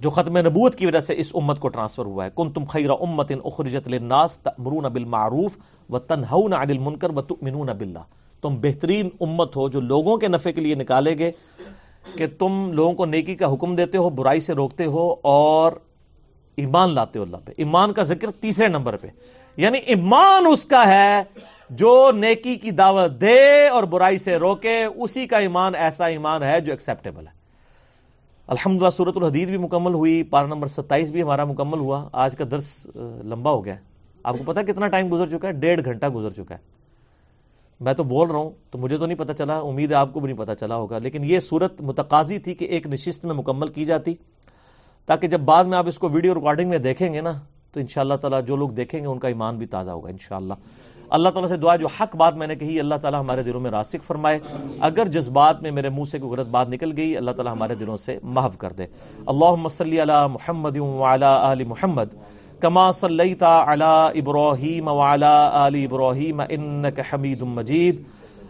جو 0.00 0.10
ختم 0.10 0.38
نبوت 0.38 0.74
کی 0.74 0.86
وجہ 0.86 1.00
سے 1.00 1.14
اس 1.16 1.30
امت 1.34 1.60
کو 1.60 1.68
ٹرانسفر 1.68 2.04
ہوا 2.04 2.24
ہے۔ 2.24 2.30
کن 2.36 2.52
تم 2.52 2.64
خیر 2.64 2.90
امت 2.90 3.32
اخرجت 3.44 3.88
للناس 3.88 4.38
تأمرون 4.38 4.84
بالمعروف 4.92 5.58
وتنهون 5.90 6.52
عن 6.52 6.70
المنکر 6.70 7.10
وتؤمنون 7.10 7.66
باللہ۔ 7.66 7.98
تم 8.40 8.56
بہترین 8.60 9.08
امت 9.20 9.56
ہو 9.56 9.68
جو 9.68 9.80
لوگوں 9.80 10.16
کے 10.16 10.28
نفع 10.28 10.50
کے 10.50 10.60
لیے 10.60 10.74
نکالے 10.74 11.18
گے 11.18 11.30
کہ 12.16 12.26
تم 12.38 12.72
لوگوں 12.72 12.92
کو 12.92 13.04
نیکی 13.04 13.34
کا 13.34 13.52
حکم 13.52 13.76
دیتے 13.76 13.98
ہو، 13.98 14.10
برائی 14.10 14.40
سے 14.40 14.52
روکتے 14.52 14.84
ہو 14.84 15.14
اور 15.22 15.72
ایمان 16.56 16.94
لاتے 16.94 17.18
ہو 17.18 17.24
اللہ 17.24 17.36
پہ۔ 17.44 17.52
ایمان 17.56 17.92
کا 17.92 18.02
ذکر 18.02 18.30
تیسرے 18.30 18.68
نمبر 18.68 18.96
پہ۔ 18.96 19.06
یعنی 19.56 19.78
ایمان 19.78 20.46
اس 20.46 20.66
کا 20.66 20.86
ہے 20.86 21.22
جو 21.70 22.12
نیکی 22.14 22.54
کی 22.54 22.70
دعوت 22.70 23.20
دے 23.20 23.68
اور 23.68 23.84
برائی 23.84 24.18
سے 24.18 24.36
روکے، 24.36 24.84
اسی 24.84 25.26
کا 25.26 25.38
ایمان 25.38 25.74
ایسا 25.74 26.06
ایمان 26.06 26.42
ہے 26.42 26.60
جو 26.60 26.72
ایکسپٹیبل 26.72 27.26
ہے۔ 27.26 27.32
الحمد 28.46 28.82
للہ 28.82 28.90
سورت 28.90 29.16
الحدید 29.16 29.48
بھی 29.48 29.56
مکمل 29.56 29.94
ہوئی 29.94 30.22
پارا 30.22 30.46
نمبر 30.46 30.66
ستائیس 30.66 31.10
بھی 31.10 31.22
ہمارا 31.22 31.44
مکمل 31.44 31.78
ہوا۔ 31.78 32.08
آج 32.12 32.36
کا 32.36 32.44
درس 32.50 32.86
لمبا 33.24 33.50
ہو 33.50 33.64
گیا۔ 33.64 33.74
آپ 34.22 34.34
کو 34.38 34.44
پتا 34.44 34.62
کتنا 34.62 34.88
ٹائم 34.88 35.12
گزر 35.12 35.38
چکا 35.38 35.48
ہے؟ 35.48 35.52
ڈیڑھ 35.52 35.84
گھنٹہ 35.84 36.06
گزر 36.06 36.30
چکا 36.30 36.54
ہے۔ 36.54 36.60
میں 37.80 37.92
تو 37.92 38.04
بول 38.04 38.28
رہا 38.28 38.38
ہوں، 38.38 38.50
تو 38.70 38.78
مجھے 38.78 38.98
تو 38.98 39.06
نہیں 39.06 39.18
پتا 39.18 39.34
چلا، 39.34 39.58
امید 39.58 39.90
ہے 39.90 39.96
آپ 39.96 40.12
کو 40.12 40.20
بھی 40.20 40.28
نہیں 40.28 40.38
پتا 40.38 40.54
چلا 40.54 40.76
ہوگا۔ 40.76 40.98
لیکن 40.98 41.24
یہ 41.24 41.38
صورت 41.38 41.80
متقاضی 41.80 42.38
تھی 42.38 42.54
کہ 42.54 42.64
ایک 42.64 42.86
نشست 42.86 43.24
میں 43.24 43.34
مکمل 43.34 43.66
کی 43.66 43.84
جاتی۔ 43.84 44.14
تاکہ 45.06 45.28
جب 45.28 45.40
بعد 45.40 45.64
میں 45.64 45.78
آپ 45.78 45.88
اس 45.88 45.98
کو 45.98 46.08
ویڈیو 46.08 46.34
ریکارڈنگ 46.34 46.68
میں 46.68 46.78
دیکھیں 46.78 47.14
گے 47.14 47.20
نا، 47.20 47.32
تو 47.72 47.80
ان 47.80 47.86
شاء 47.86 48.00
اللہ 48.00 48.14
تعالیٰ 48.14 48.44
جو 48.44 48.56
لوگ 48.56 48.70
دیکھیں 48.70 49.00
گے 49.00 49.06
ان 49.06 49.18
کا 49.18 49.28
ایمان 49.28 49.58
بھی 49.58 49.66
تازہ 49.66 49.90
ہوگا 49.90 50.10
ان 50.10 50.18
شاء 50.20 50.36
اللہ 50.36 50.54
اللہ 51.10 51.28
تعالیٰ 51.28 51.48
سے 51.48 51.56
دعا، 51.56 51.76
جو 51.76 51.86
حق 52.00 52.16
بات 52.16 52.36
میں 52.36 52.46
نے 52.46 52.54
کہی، 52.54 52.80
اللہ 52.80 52.94
تعالیٰ 52.94 53.20
ہمارے 53.20 53.42
دلوں 53.42 53.60
میں 53.60 53.70
راسک 53.70 54.02
فرمائے۔ 54.02 54.38
اگر 54.80 55.06
جس 55.06 55.28
بات 55.28 55.62
میں 55.62 55.70
میرے 55.70 55.88
منہ 55.88 56.04
سے 56.04 56.18
کوئی 56.18 56.32
غلط 56.32 56.46
بات 56.46 56.68
نکل 56.68 56.92
گئی، 56.96 57.16
اللہ 57.16 57.30
تعالیٰ 57.30 57.52
ہمارے 57.52 57.74
دلوں 57.74 57.96
سے 57.96 58.18
محف 58.22 58.58
کر 58.58 58.72
دے۔ 58.72 58.86
اللہ 59.26 59.68
صلی 59.68 60.02
علی 60.02 60.12
محمد 60.32 60.78
آل 61.22 61.64
محمد، 61.64 62.14
کما 62.60 62.92
صلیت 62.92 63.42
علی 63.42 64.20
ابراہیم 64.20 64.88
وعلی 64.88 65.48
آل 65.52 65.74
ابراہیم 65.74 66.40
انک 66.48 67.00
حمید 67.12 67.42
مجید۔ 67.42 68.02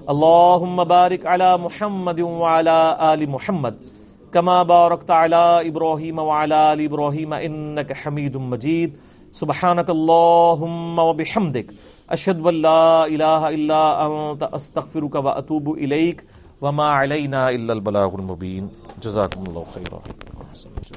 اللہم 0.07 0.85
بارک 0.89 1.27
علی 1.27 1.63
محمد 1.63 2.21
وعلی 2.21 2.93
آل 2.99 3.27
محمد۔ 3.27 3.94
کما 4.35 4.63
بارکت 4.65 5.11
علی 5.13 5.69
ابراہیم 5.69 6.19
وعلی 6.21 6.55
آل 6.55 6.81
ابراہیم 6.85 7.33
انک 7.33 7.93
حمید 8.05 8.37
مجید 8.47 8.97
سبحانک 9.35 9.91
اللہم 9.91 10.99
وبحمدک 10.99 11.73
اشہد 12.09 12.47
ان 12.47 12.61
لا 12.63 13.03
الہ 13.03 13.51
الا 13.51 13.83
انت 14.01 14.43
استغفرك 14.53 15.25
واتوب 15.25 15.71
الیک 15.77 16.23
وما 16.63 16.91
علینا 16.95 17.47
الا 17.49 17.73
البلاغ 17.73 18.15
المبین 18.15 18.67
جزاکم 19.03 19.49
اللہ 19.49 19.73
خیرہ 19.75 20.94